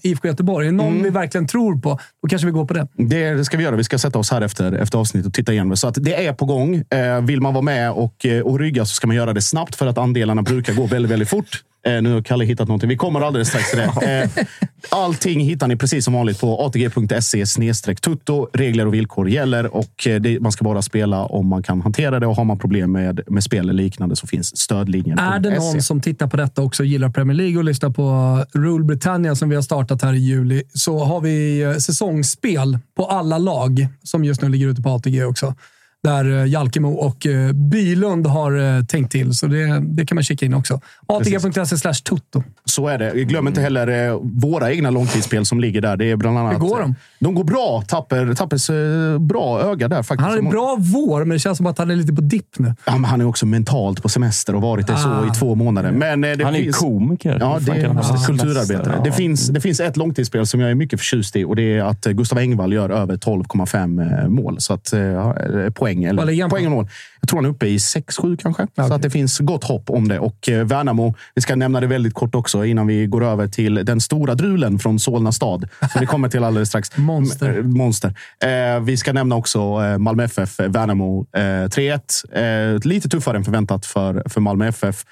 IFK 0.02 0.28
Göteborg. 0.28 0.68
Är 0.68 0.72
någon 0.72 1.02
vi 1.02 1.10
verkligen 1.10 1.46
tror 1.46 1.78
på, 1.78 1.98
då 2.22 2.28
kanske 2.28 2.46
vi 2.46 2.52
går 2.52 2.64
på 2.64 2.74
det. 2.74 2.88
Det 2.96 3.44
ska 3.44 3.56
vi 3.56 3.62
göra. 3.62 3.76
Vi 3.76 3.84
ska 3.84 3.98
sätta 3.98 4.18
oss 4.18 4.30
här 4.30 4.40
efter, 4.40 4.72
efter 4.72 4.98
avsnittet 4.98 5.26
och 5.26 5.34
titta 5.34 5.52
igenom 5.52 5.70
det. 5.70 5.76
Så 5.76 5.88
att 5.88 6.04
det 6.04 6.26
är 6.26 6.32
på 6.32 6.44
gång. 6.44 6.74
Eh, 6.74 7.20
vill 7.20 7.40
man 7.40 7.54
vara 7.54 7.62
med 7.62 7.92
och, 7.92 8.26
eh, 8.26 8.42
och 8.42 8.58
rygga 8.58 8.84
så 8.84 8.94
ska 8.94 9.06
man 9.06 9.16
göra 9.16 9.32
det 9.32 9.42
snabbt 9.42 9.74
för 9.74 9.86
att 9.86 9.98
andelarna 9.98 10.42
brukar 10.42 10.74
gå 10.74 10.86
väldigt, 10.86 11.12
väldigt 11.12 11.28
fort. 11.28 11.62
Eh, 11.86 12.02
nu 12.02 12.12
har 12.12 12.22
Kalle 12.22 12.44
hittat 12.44 12.68
någonting. 12.68 12.88
Vi 12.88 12.96
kommer 12.96 13.20
alldeles 13.20 13.48
strax 13.48 13.70
till 13.70 13.78
det. 13.78 14.28
Allting 14.90 15.40
hittar 15.40 15.68
ni 15.68 15.76
precis 15.76 16.04
som 16.04 16.14
vanligt 16.14 16.40
på 16.40 16.66
atg.se 16.66 17.94
tutto. 17.94 18.48
Regler 18.52 18.86
och 18.86 18.94
villkor 18.94 19.28
gäller 19.28 19.76
och 19.76 20.06
det, 20.20 20.40
man 20.40 20.52
ska 20.52 20.64
bara 20.64 20.82
spela 20.82 21.24
om 21.24 21.46
man 21.46 21.62
kan 21.62 21.80
hantera 21.80 22.20
det. 22.20 22.26
Och 22.26 22.36
har 22.36 22.44
man 22.44 22.58
problem 22.58 22.92
med, 22.92 23.20
med 23.26 23.44
spel 23.44 23.60
eller 23.60 23.72
liknande 23.72 24.16
så 24.16 24.26
finns 24.26 24.56
stödlinjen. 24.56 25.18
Är 25.18 25.38
det 25.38 25.58
någon 25.58 25.82
som 25.82 26.00
tittar 26.00 26.26
på 26.26 26.36
detta 26.36 26.62
också 26.62 26.82
och 26.82 26.86
gillar 26.86 27.08
Premier 27.08 27.36
League 27.36 27.58
och 27.58 27.64
lyssnar 27.64 27.90
på 27.90 28.38
Rule 28.52 28.84
Britannia 28.84 29.34
som 29.34 29.47
vi 29.48 29.54
har 29.54 29.62
startat 29.62 30.02
här 30.02 30.12
i 30.12 30.18
juli, 30.18 30.62
så 30.74 31.04
har 31.04 31.20
vi 31.20 31.62
eh, 31.62 31.76
säsongsspel 31.76 32.78
på 32.96 33.06
alla 33.06 33.38
lag 33.38 33.88
som 34.02 34.24
just 34.24 34.42
nu 34.42 34.48
ligger 34.48 34.68
ute 34.68 34.82
på 34.82 34.90
ATG 34.90 35.24
också. 35.24 35.54
Där 36.04 36.38
eh, 36.38 36.46
Jalkemo 36.46 36.88
och 36.92 37.26
eh, 37.26 37.52
Bylund 37.52 38.26
har 38.26 38.76
eh, 38.78 38.84
tänkt 38.84 39.12
till, 39.12 39.34
så 39.34 39.46
det, 39.46 39.80
det 39.80 40.06
kan 40.06 40.14
man 40.14 40.24
kika 40.24 40.46
in 40.46 40.54
också. 40.54 40.80
ATG.se 41.06 41.78
slash 41.78 41.92
tutto. 41.94 42.42
Så 42.64 42.88
är 42.88 42.98
det. 42.98 43.24
Glöm 43.24 43.46
inte 43.48 43.60
heller 43.60 44.08
eh, 44.08 44.18
våra 44.22 44.72
egna 44.72 44.90
långtidsspel 44.90 45.46
som 45.46 45.60
ligger 45.60 45.80
där. 45.80 45.96
Det 45.96 46.10
är 46.10 46.16
bland 46.16 46.38
annat, 46.38 46.52
Hur 46.54 46.58
går 46.58 46.80
de? 46.80 46.94
De 47.20 47.34
går 47.34 47.44
bra. 47.44 47.82
Tapper, 47.88 48.34
Tappers 48.34 48.70
bra 49.20 49.60
öga 49.62 49.88
där 49.88 50.02
faktiskt. 50.02 50.20
Han 50.20 50.30
har 50.30 50.38
en 50.38 50.50
bra 50.50 50.76
vår, 50.80 51.18
men 51.18 51.28
det 51.28 51.38
känns 51.38 51.56
som 51.56 51.66
att 51.66 51.78
han 51.78 51.90
är 51.90 51.96
lite 51.96 52.12
på 52.12 52.20
dipp 52.20 52.58
nu. 52.58 52.74
Ja, 52.86 52.92
men 52.92 53.04
han 53.04 53.20
är 53.20 53.24
också 53.26 53.46
mentalt 53.46 54.02
på 54.02 54.08
semester 54.08 54.54
och 54.54 54.62
varit 54.62 54.86
det 54.86 54.96
så 54.96 55.08
Ah. 55.08 55.26
i 55.26 55.30
två 55.30 55.54
månader. 55.54 55.92
Men 55.92 56.20
det 56.20 56.44
Han 56.44 56.54
är 56.54 56.58
ju 56.58 56.64
finns... 56.64 56.76
komiker. 56.76 57.36
Ja, 57.40 57.58
det 57.60 57.72
är 57.72 58.02
semester? 58.02 58.26
kulturarbetare. 58.26 58.94
Ja. 58.96 59.04
Det, 59.04 59.12
finns, 59.12 59.48
det 59.48 59.60
finns 59.60 59.80
ett 59.80 59.96
långtidsspel 59.96 60.46
som 60.46 60.60
jag 60.60 60.70
är 60.70 60.74
mycket 60.74 61.00
förtjust 61.00 61.36
i 61.36 61.44
och 61.44 61.56
det 61.56 61.62
är 61.78 61.82
att 61.82 62.04
Gustav 62.04 62.38
Engvall 62.38 62.72
gör 62.72 62.90
över 62.90 63.16
12,5 63.16 64.22
eh, 64.22 64.28
mål. 64.28 64.56
Så 64.60 64.72
att, 64.74 64.92
ja, 64.92 65.36
eh, 65.38 65.70
poäng, 65.94 66.04
eller, 66.04 66.42
på? 66.44 66.50
poäng 66.50 66.66
och 66.66 66.72
mål. 66.72 66.88
Jag 67.20 67.28
tror 67.28 67.38
han 67.38 67.44
är 67.44 67.48
uppe 67.48 67.66
i 67.66 67.76
6-7 67.76 68.36
kanske. 68.42 68.66
Så 68.76 68.94
att 68.94 69.02
det 69.02 69.10
finns 69.10 69.38
gott 69.38 69.64
hopp 69.64 69.90
om 69.90 70.08
det. 70.08 70.18
Och 70.18 70.48
eh, 70.48 70.66
Värnamo, 70.66 71.14
vi 71.34 71.42
ska 71.42 71.56
nämna 71.56 71.80
det 71.80 71.86
väldigt 71.86 72.14
kort 72.14 72.34
också 72.34 72.64
innan 72.64 72.86
vi 72.86 73.06
går 73.06 73.24
över 73.24 73.46
till 73.46 73.74
den 73.74 74.00
stora 74.00 74.34
drulen 74.34 74.78
från 74.78 74.98
Solna 74.98 75.32
stad. 75.32 75.68
Som 75.92 76.00
vi 76.00 76.06
kommer 76.12 76.28
till 76.28 76.44
alldeles 76.44 76.68
strax. 76.68 76.96
Monster. 76.96 77.58
Eh, 77.58 77.64
Monster. 77.64 78.14
Eh, 78.44 78.80
vi 78.80 78.96
ska 78.96 79.12
nämna 79.12 79.36
också 79.36 79.58
eh, 79.58 79.98
Malmö 79.98 80.24
FF, 80.24 80.60
Värnamo 80.60 81.26
eh, 81.32 81.40
3-1. 81.40 82.74
Eh, 82.74 82.80
lite 82.88 83.08
tuffare 83.08 83.36
än 83.36 83.44
förväntat 83.44 83.86
för, 83.86 84.22
för 84.28 84.40
Malmö 84.40 84.68
FF. 84.68 85.04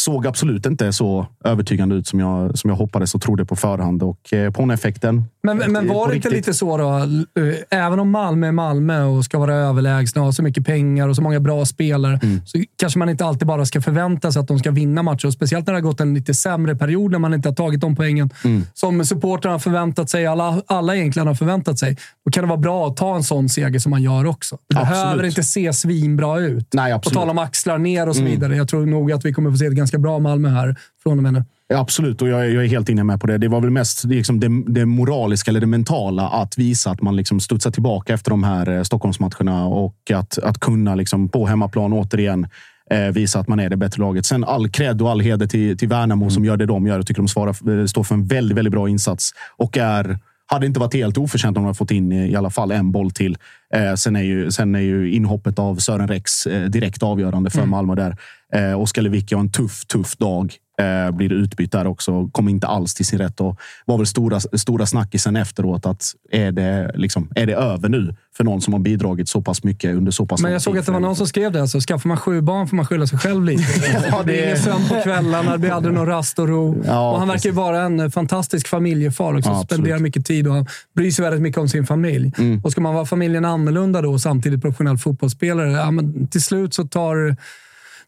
Såg 0.00 0.26
absolut 0.26 0.66
inte 0.66 0.92
så 0.92 1.26
övertygande 1.44 1.94
ut 1.94 2.06
som 2.06 2.20
jag, 2.20 2.58
som 2.58 2.70
jag 2.70 2.76
hoppades 2.76 3.14
och 3.14 3.22
trodde 3.22 3.44
på 3.44 3.56
förhand. 3.56 4.02
Och 4.02 4.32
eh, 4.32 4.50
på-effekten. 4.50 5.24
Men, 5.42 5.56
men 5.56 5.88
på 5.88 5.94
var 5.94 6.08
det 6.08 6.16
inte 6.16 6.28
riktigt. 6.28 6.46
lite 6.46 6.54
så 6.58 6.76
då? 6.76 6.96
eh, 6.98 7.54
Även 7.84 8.00
om 8.00 8.10
Malmö 8.10 8.46
är 8.48 8.52
Malmö 8.52 9.02
och 9.04 9.24
ska 9.24 9.38
vara 9.38 9.54
överlägsna 9.54 10.20
och 10.22 10.26
ha 10.26 10.32
så 10.32 10.42
mycket 10.42 10.66
pengar 10.66 11.08
och 11.08 11.16
så 11.16 11.22
många 11.22 11.40
bra 11.40 11.64
spelare, 11.64 12.20
Mm. 12.22 12.40
så 12.46 12.58
kanske 12.76 12.98
man 12.98 13.08
inte 13.08 13.24
alltid 13.24 13.48
bara 13.48 13.66
ska 13.66 13.80
förvänta 13.80 14.32
sig 14.32 14.40
att 14.40 14.48
de 14.48 14.58
ska 14.58 14.70
vinna 14.70 15.02
matcher. 15.02 15.26
Och 15.26 15.32
speciellt 15.32 15.66
när 15.66 15.74
det 15.74 15.76
har 15.80 15.82
gått 15.84 16.00
en 16.00 16.14
lite 16.14 16.34
sämre 16.34 16.76
period, 16.76 17.10
när 17.12 17.18
man 17.18 17.34
inte 17.34 17.48
har 17.48 17.54
tagit 17.54 17.80
de 17.80 17.96
poängen 17.96 18.30
Mm. 18.44 18.64
som 18.74 19.04
supportrarna 19.04 19.54
har 19.54 19.58
förväntat 19.58 20.10
sig, 20.10 20.26
alla, 20.26 20.62
alla 20.66 20.96
egentligen 20.96 21.26
har 21.28 21.34
förväntat 21.34 21.78
sig. 21.78 21.96
Då 22.24 22.30
kan 22.30 22.44
det 22.44 22.48
vara 22.48 22.58
bra 22.60 22.86
att 22.86 22.96
ta 22.96 23.16
en 23.16 23.22
sån 23.24 23.48
seger 23.48 23.78
som 23.78 23.90
man 23.90 24.02
gör 24.02 24.26
också. 24.26 24.58
Det 24.68 24.76
Absolut. 24.76 25.02
behöver 25.02 25.24
inte 25.24 25.42
se 25.42 25.72
svinbra 25.72 26.38
ut. 26.40 26.66
Nej, 26.74 26.92
På 26.92 26.96
absolut. 26.96 27.18
tal 27.18 27.30
om 27.30 27.38
axlar 27.38 27.78
ner 27.78 28.08
och 28.08 28.14
så 28.16 28.20
Mm. 28.22 28.32
vidare. 28.32 28.56
Jag 28.56 28.68
tror 28.68 28.86
nog 28.86 29.12
att 29.12 29.24
vi 29.24 29.32
kommer 29.32 29.50
få 29.50 29.56
se 29.56 29.66
ett 29.66 29.72
ganska 29.72 29.89
bra 29.98 30.18
Malmö 30.18 30.48
här 30.48 30.76
från 31.02 31.16
och 31.18 31.22
med 31.22 31.32
nu. 31.32 31.44
Ja, 31.68 31.78
absolut, 31.78 32.22
och 32.22 32.28
jag, 32.28 32.40
är- 32.46 32.50
jag 32.50 32.64
är 32.64 32.68
helt 32.68 32.88
inne 32.88 33.04
med 33.04 33.20
på 33.20 33.26
det. 33.26 33.38
Det 33.38 33.48
var 33.48 33.60
väl 33.60 33.70
mest 33.70 34.08
det, 34.08 34.14
liksom, 34.14 34.40
det, 34.40 34.48
det 34.66 34.86
moraliska 34.86 35.50
eller 35.50 35.60
det 35.60 35.66
mentala 35.66 36.28
att 36.28 36.58
visa 36.58 36.90
att 36.90 37.02
man 37.02 37.16
liksom 37.16 37.40
studsar 37.40 37.70
tillbaka 37.70 38.14
efter 38.14 38.30
de 38.30 38.42
här 38.44 38.68
eh, 38.76 38.82
Stockholmsmatcherna 38.82 39.66
och 39.66 40.10
att, 40.14 40.38
att 40.38 40.60
kunna 40.60 40.94
liksom, 40.94 41.28
på 41.28 41.46
hemmaplan 41.46 41.92
återigen 41.92 42.46
eh, 42.90 42.98
visa 43.00 43.38
att 43.40 43.48
man 43.48 43.60
är 43.60 43.68
det 43.70 43.76
bättre 43.76 44.00
laget. 44.00 44.26
Sen 44.26 44.44
all 44.44 44.68
cred 44.68 45.02
och 45.02 45.10
all 45.10 45.20
heder 45.20 45.46
till, 45.46 45.78
till 45.78 45.88
Värnamo 45.88 46.30
som 46.30 46.44
gör 46.44 46.56
det 46.56 46.66
de 46.66 46.86
gör. 46.86 46.96
Jag 46.96 47.06
tycker 47.06 47.20
de 47.22 47.28
svarar, 47.28 47.78
eh, 47.80 47.86
står 47.86 48.04
för 48.04 48.14
en 48.14 48.26
väldigt, 48.26 48.58
väldigt 48.58 48.72
bra 48.72 48.88
insats 48.88 49.30
och 49.56 49.76
är 49.78 50.18
hade 50.50 50.66
inte 50.66 50.80
varit 50.80 50.94
helt 50.94 51.18
oförtjänt 51.18 51.56
om 51.56 51.62
de 51.62 51.66
hade 51.66 51.76
fått 51.76 51.90
in 51.90 52.12
i 52.12 52.36
alla 52.36 52.50
fall 52.50 52.70
en 52.70 52.92
boll 52.92 53.10
till. 53.10 53.38
Eh, 53.74 53.94
sen, 53.94 54.16
är 54.16 54.22
ju, 54.22 54.50
sen 54.50 54.74
är 54.74 54.80
ju 54.80 55.12
inhoppet 55.12 55.58
av 55.58 55.76
Sören 55.76 56.08
Rex 56.08 56.46
eh, 56.46 56.64
direkt 56.64 57.02
avgörande 57.02 57.50
för 57.50 57.66
Malmö 57.66 57.94
där. 57.94 58.16
Eh, 58.54 58.80
Oskar 58.80 59.02
Lewicki 59.02 59.34
har 59.34 59.40
en 59.40 59.52
tuff, 59.52 59.84
tuff 59.84 60.16
dag. 60.16 60.54
Eh, 60.80 61.10
blir 61.10 61.32
utbytt 61.32 61.72
där 61.72 61.86
också. 61.86 62.28
Kom 62.28 62.48
inte 62.48 62.66
alls 62.66 62.94
till 62.94 63.06
sin 63.06 63.18
rätt 63.18 63.40
och 63.40 63.60
var 63.84 63.96
väl 63.96 64.06
stora, 64.06 64.40
stora 64.40 64.86
snackisen 64.86 65.36
efteråt 65.36 65.86
att 65.86 66.12
är 66.30 66.52
det, 66.52 66.92
liksom, 66.94 67.28
är 67.34 67.46
det 67.46 67.54
över 67.54 67.88
nu 67.88 68.14
för 68.36 68.44
någon 68.44 68.60
som 68.60 68.72
har 68.72 68.80
bidragit 68.80 69.28
så 69.28 69.42
pass 69.42 69.64
mycket 69.64 69.96
under 69.96 70.12
så 70.12 70.26
pass 70.26 70.42
Men 70.42 70.52
jag 70.52 70.62
såg 70.62 70.78
att 70.78 70.86
det 70.86 70.92
var 70.92 71.00
någon 71.00 71.16
som 71.16 71.26
skrev 71.26 71.52
det. 71.52 71.60
Alltså, 71.60 71.80
skaffar 71.80 72.08
man 72.08 72.16
sju 72.16 72.40
barn 72.40 72.68
får 72.68 72.76
man 72.76 72.86
skylla 72.86 73.06
sig 73.06 73.18
själv 73.18 73.44
lite. 73.44 73.62
Ja, 74.10 74.22
det 74.26 74.40
är 74.40 74.44
ingen 74.44 74.58
sömn 74.58 74.88
på 74.88 75.02
kvällarna, 75.02 75.52
det 75.52 75.58
blir 75.58 75.70
aldrig 75.70 75.94
någon 75.94 76.06
rast 76.06 76.38
och 76.38 76.48
ro. 76.48 76.82
Ja, 76.86 77.10
och 77.10 77.18
han 77.18 77.28
verkar 77.28 77.48
ju 77.48 77.54
vara 77.54 77.82
en 77.82 78.10
fantastisk 78.10 78.68
familjefar 78.68 79.38
också. 79.38 79.50
Ja. 79.50 79.62
Spenderar 79.64 79.98
mycket 79.98 80.26
tid 80.26 80.46
och 80.46 80.54
han 80.54 80.66
bryr 80.96 81.10
sig 81.10 81.22
väldigt 81.22 81.42
mycket 81.42 81.60
om 81.60 81.68
sin 81.68 81.86
familj. 81.86 82.32
Mm. 82.38 82.60
Och 82.64 82.72
ska 82.72 82.80
man 82.80 82.94
vara 82.94 83.06
familjen 83.06 83.44
annorlunda 83.44 84.02
då 84.02 84.12
och 84.12 84.20
samtidigt 84.20 84.62
professionell 84.62 84.98
fotbollsspelare, 84.98 85.70
ja, 85.70 85.90
men 85.90 86.26
till 86.26 86.42
slut 86.42 86.74
så 86.74 86.84
tar 86.84 87.36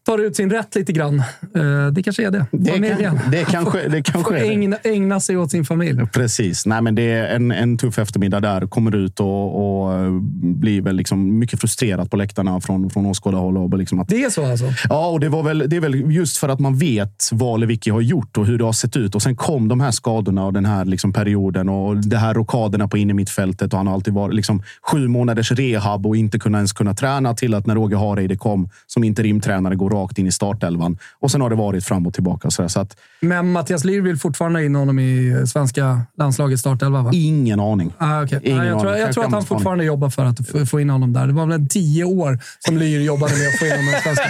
tar 0.05 0.17
ut 0.17 0.35
sin 0.35 0.49
rätt 0.49 0.75
lite 0.75 0.93
grann. 0.93 1.19
Eh, 1.19 1.87
Det 1.91 2.03
kanske 2.03 2.27
är 2.27 2.31
det. 2.31 2.45
Det, 2.51 2.71
kan, 3.03 3.19
det 3.31 3.45
kanske, 3.51 3.87
det 3.87 4.01
kanske 4.01 4.31
Får 4.31 4.37
är 4.37 4.41
det. 4.43 4.47
ägna, 4.49 4.77
ägna 4.83 5.19
sig 5.19 5.37
åt 5.37 5.51
sin 5.51 5.65
familj. 5.65 6.05
Precis. 6.13 6.65
Nej, 6.65 6.81
men 6.81 6.95
det 6.95 7.01
är 7.11 7.35
en, 7.35 7.51
en 7.51 7.77
tuff 7.77 7.99
eftermiddag 7.99 8.39
där. 8.39 8.67
Kommer 8.67 8.95
ut 8.95 9.19
och, 9.19 9.83
och 9.83 9.93
eh, 9.93 10.11
blir 10.41 10.81
väl 10.81 10.95
liksom 10.95 11.39
mycket 11.39 11.59
frustrerad 11.61 12.11
på 12.11 12.17
läktarna 12.17 12.61
från, 12.61 12.89
från 12.89 13.05
åskådarhåll. 13.05 13.57
Och 13.57 13.77
liksom 13.77 13.99
att, 13.99 14.07
Det 14.07 14.23
är 14.23 14.29
så 14.29 14.45
alltså? 14.51 14.65
Ja, 14.89 15.07
och 15.09 15.19
det, 15.19 15.29
var 15.29 15.43
väl, 15.43 15.63
det 15.67 15.75
är 15.75 15.79
väl 15.81 16.11
just 16.11 16.37
för 16.37 16.49
att 16.49 16.59
man 16.59 16.77
vet 16.77 17.29
vad 17.31 17.59
Lewicki 17.59 17.89
har 17.89 18.01
gjort 18.01 18.37
och 18.37 18.45
hur 18.45 18.57
det 18.57 18.63
har 18.65 18.73
sett 18.73 18.95
ut. 18.97 19.15
Och 19.15 19.21
sen 19.21 19.35
kom 19.35 19.67
de 19.67 19.79
här 19.79 19.91
skadorna 19.91 20.45
och 20.45 20.53
den 20.53 20.65
här 20.65 20.85
liksom 20.85 21.13
perioden 21.13 21.69
och 21.69 21.97
det 21.97 22.17
här 22.17 22.33
rockaderna 22.33 22.87
på 22.87 22.97
innermittfältet. 22.97 23.73
Och 23.73 23.77
han 23.77 23.87
har 23.87 23.93
alltid 23.93 24.13
varit 24.13 24.35
liksom 24.35 24.63
sju 24.91 25.07
månaders 25.07 25.51
rehab 25.51 26.05
och 26.07 26.15
inte 26.17 26.39
kunna 26.39 26.57
ens 26.57 26.73
kunna 26.73 26.93
träna 26.93 27.33
till 27.33 27.53
att 27.53 27.65
när 27.67 27.75
Roger 27.75 27.97
Hareide 27.97 28.35
kom 28.37 28.69
som 28.87 29.03
interimtränare 29.03 29.75
går 29.75 29.92
rakt 29.93 30.17
in 30.17 30.27
i 30.27 30.31
startelvan. 30.31 30.97
Och 31.19 31.31
sen 31.31 31.41
har 31.41 31.49
det 31.49 31.55
varit 31.55 31.85
fram 31.85 32.07
och 32.07 32.13
tillbaka. 32.13 32.51
Så, 32.51 32.69
så 32.69 32.79
att, 32.79 32.97
Men 33.19 33.51
Mattias 33.51 33.83
Lyr 33.85 34.01
vill 34.01 34.17
fortfarande 34.17 34.65
in 34.65 34.75
honom 34.75 34.99
i 34.99 35.43
svenska 35.47 36.01
landslagets 36.17 36.59
startelva, 36.59 37.01
va? 37.01 37.11
ingen 37.13 37.59
aning. 37.59 37.93
Ah, 37.97 38.23
okay. 38.23 38.39
Ingen 38.43 38.57
Nej, 38.57 38.67
jag, 38.67 38.79
tror, 38.79 38.89
aning. 38.91 39.01
jag 39.01 39.13
tror 39.13 39.25
att 39.25 39.31
han 39.31 39.45
fortfarande 39.45 39.83
jobbar 39.83 40.09
för 40.09 40.25
att 40.25 40.69
få- 40.69 40.79
in 40.79 40.89
honom 40.89 41.13
där. 41.13 41.27
Det 41.27 41.33
var 41.33 41.45
väl 41.45 41.67
tio 41.69 42.03
år 42.03 42.39
som 42.59 42.77
Lyr 42.77 42.99
jobbade 43.01 43.33
med 43.37 43.47
att 43.47 43.59
få 43.59 43.65
in 43.65 43.71
honom 43.71 43.87
i 43.87 44.01
svenska. 44.03 44.29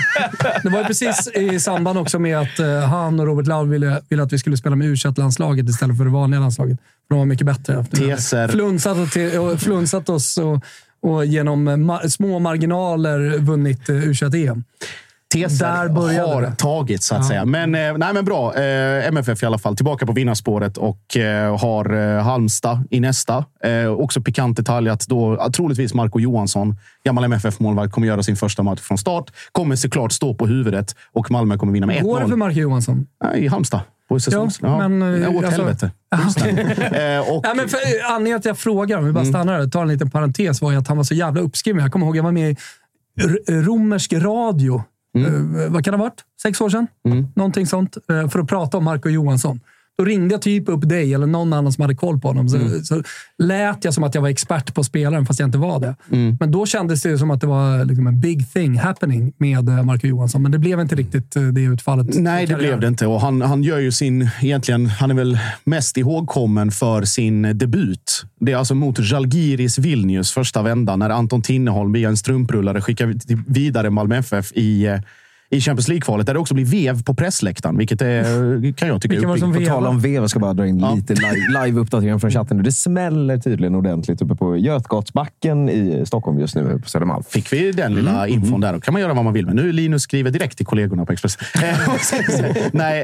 Det 0.63 0.69
var 0.69 0.83
precis 0.83 1.27
i 1.35 1.59
samband 1.59 1.99
också 1.99 2.19
med 2.19 2.37
att 2.39 2.59
eh, 2.59 2.79
han 2.79 3.19
och 3.19 3.25
Robert 3.25 3.47
Laul 3.47 3.69
ville, 3.69 4.01
ville 4.09 4.23
att 4.23 4.33
vi 4.33 4.37
skulle 4.39 4.57
spela 4.57 4.75
med 4.75 4.87
u 4.87 4.95
landslaget 5.17 5.69
istället 5.69 5.97
för 5.97 6.05
det 6.05 6.11
vanliga 6.11 6.39
landslaget. 6.39 6.79
De 7.09 7.17
var 7.17 7.25
mycket 7.25 7.45
bättre. 7.45 7.85
Teser. 7.85 8.47
Flunsat, 8.47 8.97
och 9.39 9.59
flunsat 9.61 10.09
oss 10.09 10.37
och, 10.37 10.63
och 11.01 11.25
genom 11.25 11.69
ma- 11.69 12.07
små 12.09 12.39
marginaler 12.39 13.37
vunnit 13.37 13.89
uh, 13.89 14.03
u 14.07 14.13
em 14.47 14.63
teser 15.33 15.65
har 16.27 16.41
det. 16.41 16.55
tagit, 16.55 17.03
så 17.03 17.15
att 17.15 17.21
Ja. 17.21 17.27
säga. 17.27 17.45
Men, 17.45 17.75
eh, 17.75 17.97
nej, 17.97 18.13
men 18.13 18.25
bra. 18.25 18.55
Eh, 18.55 19.07
MFF 19.07 19.43
i 19.43 19.45
alla 19.45 19.57
fall 19.57 19.75
tillbaka 19.75 20.05
på 20.05 20.11
vinnarspåret 20.13 20.77
och 20.77 21.17
eh, 21.17 21.57
har 21.59 22.19
Halmstad 22.19 22.87
i 22.89 22.99
nästa. 22.99 23.45
Också 23.97 24.21
pikant 24.21 24.57
detalj 24.57 24.89
att 24.89 25.07
då 25.07 25.49
troligtvis 25.55 25.93
Marco 25.93 26.19
Johansson, 26.19 26.75
gammal 27.05 27.23
MFF-målvakt, 27.23 27.91
kommer 27.93 28.07
göra 28.07 28.23
sin 28.23 28.35
första 28.35 28.63
match 28.63 28.79
från 28.81 28.97
start. 28.97 29.31
Kommer 29.51 29.75
såklart 29.75 30.11
stå 30.11 30.33
på 30.33 30.47
huvudet 30.47 30.95
och 31.13 31.31
Malmö 31.31 31.57
kommer 31.57 31.73
vinna 31.73 31.85
med 31.87 32.03
Går 32.03 32.19
det 32.19 32.25
för 32.27 32.33
1-0 32.33 32.37
Marco 32.37 32.59
Johansson? 32.59 33.07
I 33.35 33.47
Halmstad. 33.47 33.81
På 34.09 34.19
säsongs... 34.19 34.59
Ja, 34.61 34.87
men, 34.87 35.21
ja, 35.21 35.29
åt 35.29 35.45
alltså- 35.45 35.61
helvete. 35.61 35.91
Och, 37.31 37.41
Ja, 37.45 37.53
men 37.55 37.69
för, 37.69 37.79
anledningen 38.09 38.23
till 38.23 38.35
att 38.35 38.45
jag 38.45 38.57
frågar, 38.57 38.97
om 38.97 39.05
vi 39.05 39.11
bara 39.11 39.25
stannar 39.25 39.59
där, 39.59 39.67
tar 39.67 39.81
en 39.81 39.87
liten 39.87 40.09
parentes, 40.11 40.61
var 40.61 40.71
ju 40.71 40.77
att 40.77 40.87
han 40.87 40.97
var 40.97 41.03
så 41.03 41.13
jävla 41.13 41.41
uppskriven. 41.41 41.81
Jag 41.81 41.91
kommer 41.91 42.05
ihåg, 42.05 42.17
jag 42.17 42.23
var 42.23 42.31
med 42.31 42.51
i 42.51 42.55
romersk 43.51 44.13
radio. 44.13 44.83
Eh, 45.17 45.71
vad 45.71 45.83
kan 45.85 45.91
det 45.91 45.97
ha 45.97 46.03
varit? 46.03 46.21
Sex 46.41 46.61
år 46.61 46.69
sedan? 46.69 46.87
Någonting 47.35 47.67
sånt. 47.67 47.97
eh, 48.09 48.27
för 48.29 48.39
att 48.39 48.47
prata 48.47 48.77
om 48.77 48.83
Marco 48.83 49.09
Johansson. 49.09 49.59
Då 49.97 50.05
ringde 50.05 50.33
jag 50.33 50.41
typ 50.41 50.69
upp 50.69 50.89
dig 50.89 51.13
eller 51.13 51.27
någon 51.27 51.53
annan 51.53 51.71
som 51.73 51.81
hade 51.81 51.95
koll 51.95 52.19
på 52.19 52.27
honom. 52.27 52.49
Så, 52.49 52.57
så 52.83 53.03
lät 53.43 53.85
jag 53.85 53.93
som 53.93 54.03
att 54.03 54.15
jag 54.15 54.21
var 54.21 54.29
expert 54.29 54.73
på 54.73 54.83
spelaren, 54.83 55.25
fast 55.25 55.39
jag 55.39 55.47
inte 55.47 55.57
var 55.57 55.79
det. 55.79 55.95
Men 56.39 56.51
då 56.51 56.65
kändes 56.65 57.01
det 57.01 57.17
som 57.17 57.31
att 57.31 57.41
det 57.41 57.47
var 57.47 57.85
liksom 57.85 58.07
en 58.07 58.19
big 58.19 58.53
thing 58.53 58.77
happening 58.77 59.33
med 59.37 59.69
eh, 59.69 59.83
Marco 59.83 60.07
Johansson. 60.07 60.41
Men 60.41 60.51
det 60.51 60.57
blev 60.59 60.79
inte 60.79 60.95
riktigt 60.95 61.35
eh, 61.35 61.43
det 61.43 61.61
utfallet. 61.61 62.07
Nej, 62.17 62.45
det 62.45 62.55
blev 62.55 62.79
det 62.79 62.87
inte. 62.87 63.07
Och 63.07 63.21
han, 63.21 63.41
han 63.41 63.63
gör 63.63 63.79
ju 63.79 63.91
sin... 63.91 64.29
Egentligen, 64.41 64.85
han 64.85 65.11
är 65.11 65.15
väl 65.15 65.37
mest 65.63 65.97
ihågkommen 65.97 66.71
för 66.71 67.03
sin 67.03 67.41
debut. 67.57 68.25
Det 68.39 68.51
är 68.51 68.55
alltså 68.57 68.75
mot 68.75 68.97
Žalgiris 68.99 69.77
Vilnius 69.77 70.31
första 70.31 70.61
vändan 70.61 70.99
när 70.99 71.09
Anton 71.09 71.41
Tinneholm 71.41 71.91
via 71.93 72.09
en 72.09 72.17
strumprullare 72.17 72.81
skickar 72.81 73.05
vid- 73.05 73.43
vidare 73.47 73.89
Malmö 73.89 74.15
FF 74.17 74.51
i, 74.51 74.85
eh, 74.85 74.99
i 75.53 75.61
Champions 75.61 75.87
League-kvalet. 75.87 76.27
Där 76.27 76.33
det 76.33 76.39
också 76.39 76.53
blir 76.53 76.65
vev 76.65 77.03
på 77.03 77.13
pressläktaren, 77.13 77.77
vilket 77.77 78.01
är, 78.01 78.23
kan 78.73 78.87
jag 78.87 79.01
tycka 79.01 79.15
är 79.15 79.21
På 79.21 79.33
uppbyggligt. 79.33 79.69
tal 79.71 79.85
om 79.87 79.99
vev, 79.99 80.13
jag 80.13 80.29
ska 80.29 80.39
bara 80.39 80.53
dra 80.53 80.67
in 80.67 80.79
Ja. 80.79 80.93
lite 80.95 81.13
live- 81.13 81.65
live-uppdatering 81.65 82.19
från 82.19 82.31
chatten. 82.31 82.57
nu. 82.57 82.63
Det 82.63 82.71
smäller 82.71 83.37
tydligen 83.37 83.75
ordentligt 83.75 84.21
uppe 84.21 84.35
på 84.35 84.57
Götgatsbacken 84.57 85.69
i 85.69 86.03
Stockholm 86.05 86.39
just 86.39 86.55
nu, 86.55 86.79
på 86.83 86.89
Södermalm. 86.89 87.23
Fick 87.23 87.53
vi 87.53 87.71
den 87.71 87.95
lilla 87.95 88.27
infon 88.27 88.61
där. 88.61 88.73
Då 88.73 88.79
kan 88.79 88.93
man 88.93 89.01
göra 89.01 89.13
vad 89.13 89.23
man 89.25 89.33
vill. 89.33 89.45
Men 89.45 89.55
nu 89.55 89.71
Linus 89.71 90.03
skriver 90.03 90.31
direkt 90.31 90.57
till 90.57 90.65
kollegorna 90.65 91.05
på 91.05 91.13
Expressen. 91.13 91.41
Eh, 91.63 92.55
Nej, 92.71 93.01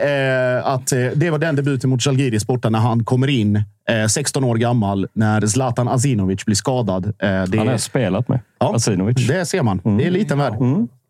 eh, 0.57 0.67
att 0.67 0.91
eh, 0.91 0.99
det 1.15 1.29
var 1.29 1.37
den 1.37 1.55
debuten 1.55 1.89
mot 1.89 2.01
Žalgiris 2.01 2.47
borta 2.47 2.69
när 2.69 2.79
han 2.79 3.03
kommer 3.05 3.27
in, 3.27 3.55
eh, 3.55 4.07
16 4.09 4.43
år 4.43 4.55
gammal, 4.55 5.07
när 5.13 5.45
Zlatan 5.47 5.87
Azinovic 5.87 6.45
blir 6.45 6.55
skadad. 6.55 7.05
Eh, 7.05 7.11
det 7.19 7.57
Han 7.57 7.67
har 7.67 7.77
spelat 7.77 8.27
med. 8.27 8.39
Ja, 8.59 8.75
Asinovic. 8.75 9.27
Det 9.27 9.45
ser 9.45 9.63
man. 9.63 9.81
Det 9.97 10.07
är 10.07 10.11
lite 10.11 10.35
värd. 10.35 10.53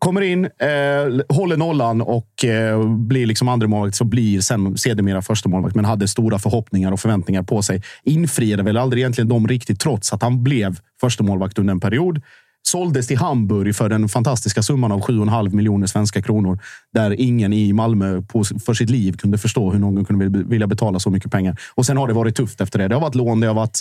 Kommer 0.00 0.20
in, 0.20 0.44
eh, 0.44 1.36
håller 1.36 1.56
nollan 1.56 2.00
och 2.00 2.44
eh, 2.44 2.88
blir 2.88 3.26
liksom 3.26 3.48
andra 3.48 3.66
målvakt 3.66 3.96
så 3.96 4.04
blir 4.04 4.40
sen 4.40 4.78
sedermera 4.78 5.22
första 5.22 5.48
målvakt 5.48 5.76
men 5.76 5.84
hade 5.84 6.08
stora 6.08 6.38
förhoppningar 6.38 6.92
och 6.92 7.00
förväntningar 7.00 7.42
på 7.42 7.62
sig. 7.62 7.82
Infriade 8.04 8.62
väl 8.62 8.76
aldrig 8.76 9.00
egentligen 9.00 9.28
dem 9.28 9.48
riktigt 9.48 9.80
trots 9.80 10.12
att 10.12 10.22
han 10.22 10.42
blev 10.42 10.78
första 11.00 11.24
målvakt 11.24 11.58
under 11.58 11.72
en 11.72 11.80
period. 11.80 12.22
Såldes 12.62 13.06
till 13.06 13.18
Hamburg 13.18 13.76
för 13.76 13.88
den 13.88 14.08
fantastiska 14.08 14.62
summan 14.62 14.92
av 14.92 15.00
7,5 15.00 15.54
miljoner 15.54 15.86
svenska 15.86 16.22
kronor. 16.22 16.58
Där 16.92 17.20
ingen 17.20 17.52
i 17.52 17.72
Malmö 17.72 18.22
på, 18.22 18.44
för 18.44 18.74
sitt 18.74 18.90
liv 18.90 19.12
kunde 19.12 19.38
förstå 19.38 19.70
hur 19.70 19.78
någon 19.78 20.04
kunde 20.04 20.44
vilja 20.44 20.66
betala 20.66 20.98
så 20.98 21.10
mycket 21.10 21.32
pengar. 21.32 21.60
Och 21.74 21.86
sen 21.86 21.96
har 21.96 22.08
det 22.08 22.14
varit 22.14 22.36
tufft 22.36 22.60
efter 22.60 22.78
det. 22.78 22.88
Det 22.88 22.94
har 22.94 23.02
varit 23.02 23.14
lån, 23.14 23.40
det 23.40 23.46
har 23.46 23.54
varit 23.54 23.80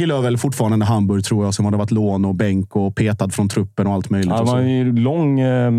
Tillhör 0.00 0.20
väl 0.20 0.38
fortfarande 0.38 0.86
Hamburg, 0.86 1.24
tror 1.24 1.44
jag, 1.44 1.54
som 1.54 1.64
har 1.64 1.72
det 1.72 1.78
varit 1.78 1.90
lån 1.90 2.24
och 2.24 2.34
bänk 2.34 2.76
och 2.76 2.96
petad 2.96 3.30
från 3.30 3.48
truppen 3.48 3.86
och 3.86 3.92
allt 3.92 4.10
möjligt. 4.10 4.30
Ja, 4.30 4.46
så. 4.46 4.52
har 4.52 4.60
ju 4.60 4.92
lång 4.92 5.40
eh, 5.40 5.70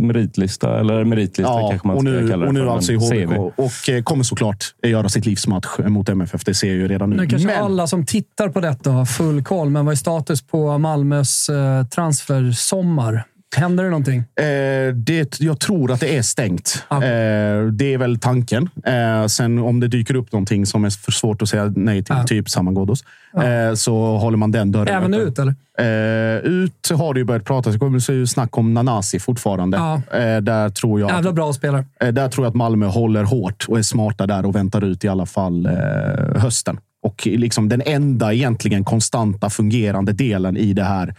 meritlista, 0.00 0.80
eller 0.80 1.04
meritlista 1.04 1.42
Ja, 1.42 1.68
kanske 1.70 1.88
man 1.88 1.96
och 1.96 2.02
ska 2.02 2.10
nu, 2.10 2.28
kalla 2.28 2.42
det 2.42 2.48
och 2.48 2.54
nu 2.54 2.60
för, 2.60 2.66
alltså 2.66 2.92
i 2.92 2.96
HBK. 2.96 3.52
Och 3.56 3.88
eh, 3.88 4.02
kommer 4.02 4.24
såklart 4.24 4.64
göra 4.82 5.08
sitt 5.08 5.26
livsmatch 5.26 5.66
mot 5.78 6.08
MFF. 6.08 6.44
Det 6.44 6.54
ser 6.54 6.68
jag 6.68 6.76
ju 6.76 6.88
redan 6.88 7.10
nu. 7.10 7.16
Nu 7.16 7.26
kanske 7.26 7.48
Men 7.48 7.64
alla 7.64 7.86
som 7.86 8.06
tittar 8.06 8.48
på 8.48 8.60
detta 8.60 8.90
har 8.90 9.04
full 9.04 9.44
koll, 9.44 9.70
men 9.70 9.84
vad 9.84 9.92
är 9.92 9.96
status 9.96 10.42
på 10.42 10.78
Malmös 10.78 11.48
eh, 11.48 11.84
transfersommar? 11.86 13.24
Händer 13.56 13.84
det 13.84 13.90
någonting? 13.90 14.18
eh, 14.18 14.94
det, 14.94 15.40
jag 15.40 15.60
tror 15.60 15.92
att 15.92 16.00
det 16.00 16.16
är 16.16 16.22
stängt. 16.22 16.84
Eh, 16.90 16.98
det 17.72 17.94
är 17.94 17.98
väl 17.98 18.18
tanken. 18.18 18.68
Eh, 18.86 19.26
sen 19.26 19.58
om 19.58 19.80
det 19.80 19.88
dyker 19.88 20.14
upp 20.14 20.32
någonting 20.32 20.66
som 20.66 20.84
är 20.84 20.90
för 20.90 21.12
svårt 21.12 21.42
att 21.42 21.48
säga 21.48 21.72
nej 21.76 22.04
till, 22.04 22.14
Ja. 22.18 22.24
typ 22.26 22.50
Saman 22.50 22.74
Ghoddos, 22.74 23.04
eh, 23.34 23.74
så 23.74 24.16
håller 24.18 24.36
man 24.36 24.50
den 24.52 24.72
dörren 24.72 24.88
Även 24.88 25.14
öppen. 25.14 25.28
ut, 25.28 25.38
eller? 25.38 25.54
Eh, 25.78 26.38
ut 26.44 26.90
har 26.90 27.14
det 27.14 27.20
ju 27.20 27.24
börjat 27.24 27.44
pratas. 27.44 27.72
Det 27.72 27.78
kommer 27.78 28.10
ju 28.12 28.26
snack 28.26 28.58
om 28.58 28.74
Nanasi 28.74 29.18
fortfarande. 29.18 29.76
Ja. 29.76 30.18
Eh, 30.18 30.40
där 30.40 30.68
tror 30.68 31.00
jag... 31.00 31.10
Jävla 31.10 31.32
bra 31.32 31.52
spelare. 31.52 31.84
Där 32.12 32.28
tror 32.28 32.44
jag 32.46 32.50
att 32.50 32.56
Malmö 32.56 32.86
håller 32.86 33.24
hårt 33.24 33.64
och 33.68 33.78
är 33.78 33.82
smarta 33.82 34.26
där 34.26 34.46
och 34.46 34.54
väntar 34.56 34.84
ut 34.84 35.04
i 35.04 35.08
alla 35.08 35.26
fall 35.26 35.66
hösten. 36.36 36.78
Och 37.02 37.26
liksom 37.26 37.68
den 37.68 37.82
enda 37.86 38.32
egentligen 38.32 38.84
konstanta 38.84 39.50
fungerande 39.50 40.12
delen 40.12 40.56
i 40.56 40.72
det 40.72 40.84
här 40.84 41.14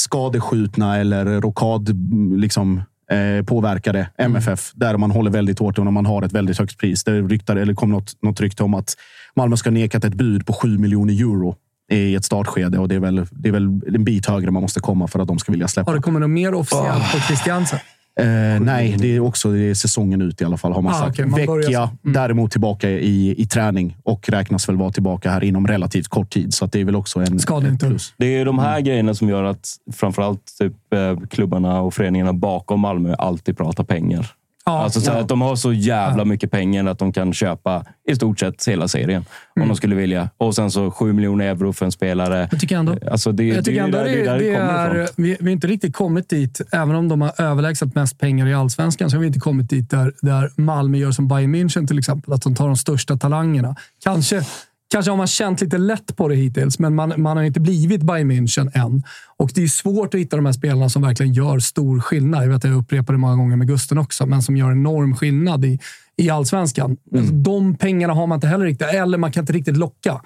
skadeskjutna 0.00 0.96
eller 0.96 1.40
rockad 1.40 1.88
liksom, 2.36 2.82
eh, 3.10 3.44
påverkade 3.44 4.08
MFF. 4.18 4.72
Där 4.74 4.96
man 4.96 5.10
håller 5.10 5.30
väldigt 5.30 5.58
hårt 5.58 5.78
och 5.78 5.84
när 5.84 5.92
man 5.92 6.06
har 6.06 6.22
ett 6.22 6.32
väldigt 6.32 6.58
högt 6.58 6.78
pris. 6.78 7.04
Det 7.04 7.20
ryktar, 7.20 7.56
eller 7.56 7.74
kom 7.74 7.90
något, 7.90 8.22
något 8.22 8.40
rykte 8.40 8.62
om 8.62 8.74
att 8.74 8.96
Malmö 9.36 9.56
ska 9.56 9.70
nekat 9.70 10.04
ett 10.04 10.14
bud 10.14 10.46
på 10.46 10.52
7 10.52 10.78
miljoner 10.78 11.14
euro 11.14 11.56
i 11.92 12.14
ett 12.14 12.24
startskede 12.24 12.78
och 12.78 12.88
det 12.88 12.94
är, 12.94 13.00
väl, 13.00 13.26
det 13.30 13.48
är 13.48 13.52
väl 13.52 13.64
en 13.94 14.04
bit 14.04 14.26
högre 14.26 14.50
man 14.50 14.62
måste 14.62 14.80
komma 14.80 15.08
för 15.08 15.18
att 15.18 15.28
de 15.28 15.38
ska 15.38 15.52
vilja 15.52 15.68
släppa. 15.68 15.90
Har 15.90 15.96
det 15.96 16.02
kommit 16.02 16.20
något 16.20 16.30
mer 16.30 16.54
officiellt 16.54 17.12
på 17.12 17.18
Christiansen? 17.18 17.78
Eh, 18.20 18.60
nej, 18.60 18.96
det 18.98 19.16
är 19.16 19.20
också 19.20 19.52
det 19.52 19.58
är 19.70 19.74
säsongen 19.74 20.22
ut 20.22 20.40
i 20.40 20.44
alla 20.44 20.56
fall 20.56 20.72
har 20.72 20.82
man 20.82 20.92
Ah, 20.94 20.98
sagt. 20.98 21.10
okej, 21.10 21.26
man 21.26 21.40
Vecchia. 21.40 21.82
Mm. 21.82 22.12
däremot 22.14 22.50
tillbaka 22.50 22.90
i, 22.90 23.34
i 23.42 23.46
träning 23.46 23.96
och 24.02 24.28
räknas 24.28 24.68
väl 24.68 24.76
vara 24.76 24.90
tillbaka 24.92 25.30
här 25.30 25.44
inom 25.44 25.66
relativt 25.66 26.08
kort 26.08 26.30
tid. 26.30 26.54
Så 26.54 26.64
att 26.64 26.72
det 26.72 26.80
är 26.80 26.84
väl 26.84 26.96
också 26.96 27.20
en 27.20 27.38
inte. 27.68 27.86
plus. 27.88 28.14
Det 28.16 28.26
är 28.26 28.44
de 28.44 28.58
här 28.58 28.70
Mm. 28.72 28.84
grejerna 28.84 29.14
som 29.14 29.28
gör 29.28 29.44
att 29.44 29.68
framförallt 29.92 30.42
typ, 30.58 30.72
eh, 30.94 31.26
klubbarna 31.30 31.80
och 31.80 31.94
föreningarna 31.94 32.32
bakom 32.32 32.80
Malmö 32.80 33.14
alltid 33.14 33.56
pratar 33.56 33.84
pengar. 33.84 34.26
Ja, 34.64 34.82
Alltså 34.82 35.00
så 35.00 35.10
ja. 35.10 35.16
att 35.16 35.28
de 35.28 35.40
har 35.40 35.56
så 35.56 35.72
jävla 35.72 36.24
mycket 36.24 36.50
pengar 36.50 36.84
att 36.84 36.98
de 36.98 37.12
kan 37.12 37.32
köpa 37.32 37.84
i 38.08 38.14
stort 38.14 38.40
sett 38.40 38.68
hela 38.68 38.88
serien. 38.88 39.24
Om 39.60 39.68
de 39.68 39.76
skulle 39.76 39.94
vilja. 39.94 40.30
Och 40.36 40.54
sen 40.54 40.70
så 40.70 40.90
7 40.90 41.12
miljoner 41.12 41.44
euro 41.44 41.72
för 41.72 41.84
en 41.86 41.92
spelare. 41.92 42.48
Jag 42.50 42.60
tycker 42.60 42.76
ändå, 42.76 42.96
Alltså 43.10 43.32
det, 43.32 43.44
jag 43.44 43.64
tycker 43.64 43.80
det, 43.80 43.84
ändå 43.84 43.98
är 43.98 44.04
det, 44.04 44.10
det, 44.10 44.30
är 44.30 44.38
det 44.38 44.50
det 44.50 44.54
kommer 44.54 44.94
är, 44.94 45.08
vi, 45.16 45.36
vi 45.40 45.44
har 45.44 45.52
inte 45.52 45.66
riktigt 45.66 45.96
kommit 45.96 46.28
dit. 46.28 46.60
Även 46.72 46.94
om 46.94 47.08
de 47.08 47.20
har 47.20 47.40
överlägset 47.40 47.94
mest 47.94 48.18
pengar 48.18 48.46
i 48.46 48.54
allsvenskan 48.54 49.10
så 49.10 49.16
har 49.16 49.20
vi 49.20 49.26
inte 49.26 49.40
kommit 49.40 49.70
dit 49.70 49.90
där, 49.90 50.12
där 50.22 50.50
Malmö 50.56 50.98
gör 50.98 51.10
som 51.10 51.28
Bayern 51.28 51.54
München 51.54 51.86
till 51.86 51.98
exempel. 51.98 52.32
Att 52.32 52.42
de 52.42 52.54
tar 52.54 52.66
de 52.66 52.76
största 52.76 53.16
talangerna. 53.16 53.76
Kanske, 54.04 54.42
kanske 54.90 55.10
har 55.10 55.16
man 55.16 55.26
känt 55.26 55.60
lite 55.60 55.78
lätt 55.78 56.16
på 56.16 56.28
det 56.28 56.34
hittills, 56.34 56.78
men 56.78 56.94
man, 56.94 57.12
man 57.16 57.36
har 57.36 57.44
inte 57.44 57.60
blivit 57.60 58.02
Bayern 58.02 58.32
München 58.32 58.70
än. 58.74 59.02
Och 59.36 59.50
det 59.54 59.62
är 59.62 59.68
svårt 59.68 60.14
att 60.14 60.20
hitta 60.20 60.36
de 60.36 60.46
här 60.46 60.52
spelarna 60.52 60.88
som 60.88 61.02
verkligen 61.02 61.32
gör 61.32 61.58
stor 61.58 62.00
skillnad. 62.00 62.44
Jag 62.44 62.48
vet 62.48 62.56
att 62.56 62.70
jag 62.70 62.78
upprepar 62.78 63.12
det 63.12 63.18
många 63.18 63.36
gånger 63.36 63.56
med 63.56 63.66
Gusten 63.66 63.98
också, 63.98 64.26
men 64.26 64.42
som 64.42 64.56
gör 64.56 64.72
enorm 64.72 65.16
skillnad 65.16 65.64
i, 65.64 65.78
i 66.16 66.30
allsvenskan. 66.30 66.96
Alltså, 67.16 67.34
de 67.34 67.74
pengarna 67.74 68.14
har 68.14 68.26
man 68.26 68.36
inte 68.36 68.46
heller 68.46 68.64
riktigt, 68.64 68.88
eller 68.88 69.18
man 69.18 69.32
kan 69.32 69.42
inte 69.42 69.52
riktigt 69.52 69.76
locka. 69.76 70.20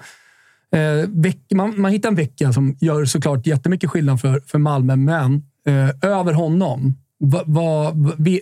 Eh, 0.75 1.09
veck, 1.09 1.39
man, 1.53 1.81
man 1.81 1.91
hittar 1.91 2.09
en 2.09 2.15
vecka 2.15 2.53
som 2.53 2.77
gör 2.79 3.05
såklart 3.05 3.47
jättemycket 3.47 3.89
skillnad 3.89 4.21
för, 4.21 4.41
för 4.45 4.57
Malmö, 4.57 4.95
men 4.95 5.43
eh, 5.67 6.11
över 6.11 6.33
honom, 6.33 6.95
va, 7.29 7.41
va, 7.45 7.91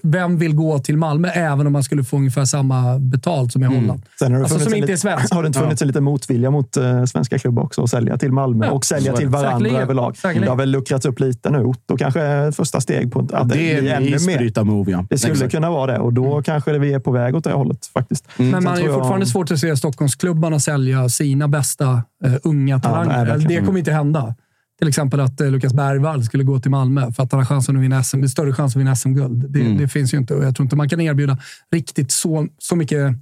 vem 0.03 0.37
vill 0.37 0.55
gå 0.55 0.79
till 0.79 0.97
Malmö 0.97 1.27
även 1.27 1.67
om 1.67 1.73
man 1.73 1.83
skulle 1.83 2.03
få 2.03 2.17
ungefär 2.17 2.45
samma 2.45 2.99
betalt 2.99 3.51
som 3.51 3.63
i 3.63 3.65
Holland? 3.65 4.01
Sen 4.19 4.31
har 4.31 4.39
det 4.39 4.43
Alltså 4.43 4.53
funnits 4.55 4.63
som 4.71 4.73
inte 4.77 4.85
är 4.85 4.87
lite- 4.87 5.01
svensk. 5.01 5.33
Har 5.33 5.43
det 5.43 5.47
inte 5.47 5.59
funnits 5.59 5.81
en 5.81 5.87
liten 5.87 6.03
motvilja 6.03 6.51
mot 6.51 6.77
eh, 6.77 7.03
svenska 7.05 7.39
klubbar 7.39 7.63
också? 7.63 7.83
Att 7.83 7.89
sälja 7.89 8.17
till 8.17 8.31
Malmö 8.31 8.65
Ja, 8.65 8.71
och 8.71 8.85
sälja 8.85 9.13
till 9.15 9.25
det. 9.25 9.31
varandra 9.31 9.51
Säkerligen. 9.59 9.81
överlag. 9.81 10.17
Säkerligen. 10.17 10.41
Det 10.43 10.49
har 10.49 10.57
väl 10.57 10.69
luckrats 10.71 11.05
upp 11.05 11.19
lite 11.19 11.49
nu. 11.49 11.63
Otto 11.63 11.97
kanske 11.97 12.21
är 12.21 12.51
första 12.51 12.81
steg 12.81 13.11
på 13.11 13.19
att 13.19 13.25
Ja, 13.31 13.37
det 13.43 13.43
det 13.43 13.53
blir 13.53 13.73
är 13.91 13.95
en 13.95 14.03
ännu 14.03 14.09
mer. 14.09 14.15
isbrytar-move, 14.15 14.91
ja. 14.91 15.05
Det 15.09 15.17
skulle 15.17 15.33
Exakt. 15.33 15.51
kunna 15.51 15.69
vara 15.69 15.91
det 15.91 15.99
och 15.99 16.13
då 16.13 16.41
kanske 16.41 16.71
det 16.71 16.79
vi 16.79 16.93
är 16.93 16.99
på 16.99 17.11
väg 17.11 17.35
åt 17.35 17.43
det 17.43 17.51
hållet 17.51 17.85
faktiskt. 17.85 18.27
Men 18.37 18.51
Sen 18.51 18.63
man 18.63 18.73
är 18.73 18.77
tror 18.77 18.89
jag- 18.89 18.95
fortfarande 18.99 19.25
svårt 19.25 19.51
att 19.51 19.59
se 19.59 19.77
Stockholmsklubbarna 19.77 20.59
sälja 20.59 21.09
sina 21.09 21.47
bästa 21.47 22.01
eh, 22.25 22.33
unga 22.43 22.79
talanger. 22.79 23.05
nej, 23.17 23.25
verkligen. 23.25 23.61
det 23.61 23.65
kommer 23.67 23.79
inte 23.79 23.91
hända. 23.91 24.35
Till 24.83 24.89
exempel 24.89 25.19
att 25.19 25.41
eh, 25.41 25.51
Lukas 25.51 25.73
Bergvall 25.73 26.23
skulle 26.23 26.43
gå 26.43 26.59
till 26.59 26.71
Malmö 26.71 27.11
för 27.11 27.23
att 27.23 27.31
han 27.31 27.39
har 27.41 27.45
chansen 27.45 27.77
att 27.77 27.81
vinna 27.83 28.03
SM, 28.03 28.25
större 28.25 28.53
chans 28.53 28.75
att 28.75 28.79
vinna 28.81 28.95
SM-guld. 28.95 29.45
Det, 29.51 29.59
Mm. 29.61 29.77
det 29.77 29.87
finns 29.87 30.13
ju 30.13 30.17
inte 30.17 30.33
och 30.35 30.43
jag 30.43 30.55
tror 30.55 30.65
inte 30.65 30.75
man 30.75 30.89
kan 30.89 31.01
erbjuda 31.01 31.37
riktigt 31.71 32.11
så, 32.11 32.47
så 32.57 32.75
mycket. 32.75 33.13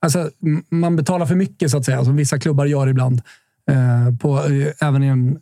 Alltså, 0.00 0.30
man 0.70 0.96
betalar 0.96 1.26
för 1.26 1.34
mycket, 1.34 1.70
så 1.70 1.76
att 1.78 1.84
säga, 1.84 2.04
som 2.04 2.16
vissa 2.16 2.38
klubbar 2.38 2.66
gör 2.66 2.86
ibland. 2.86 3.22
Eh, 3.70 4.16
på, 4.16 4.38
eh, 4.38 4.88
även, 4.88 5.02
i 5.02 5.06
en, 5.06 5.38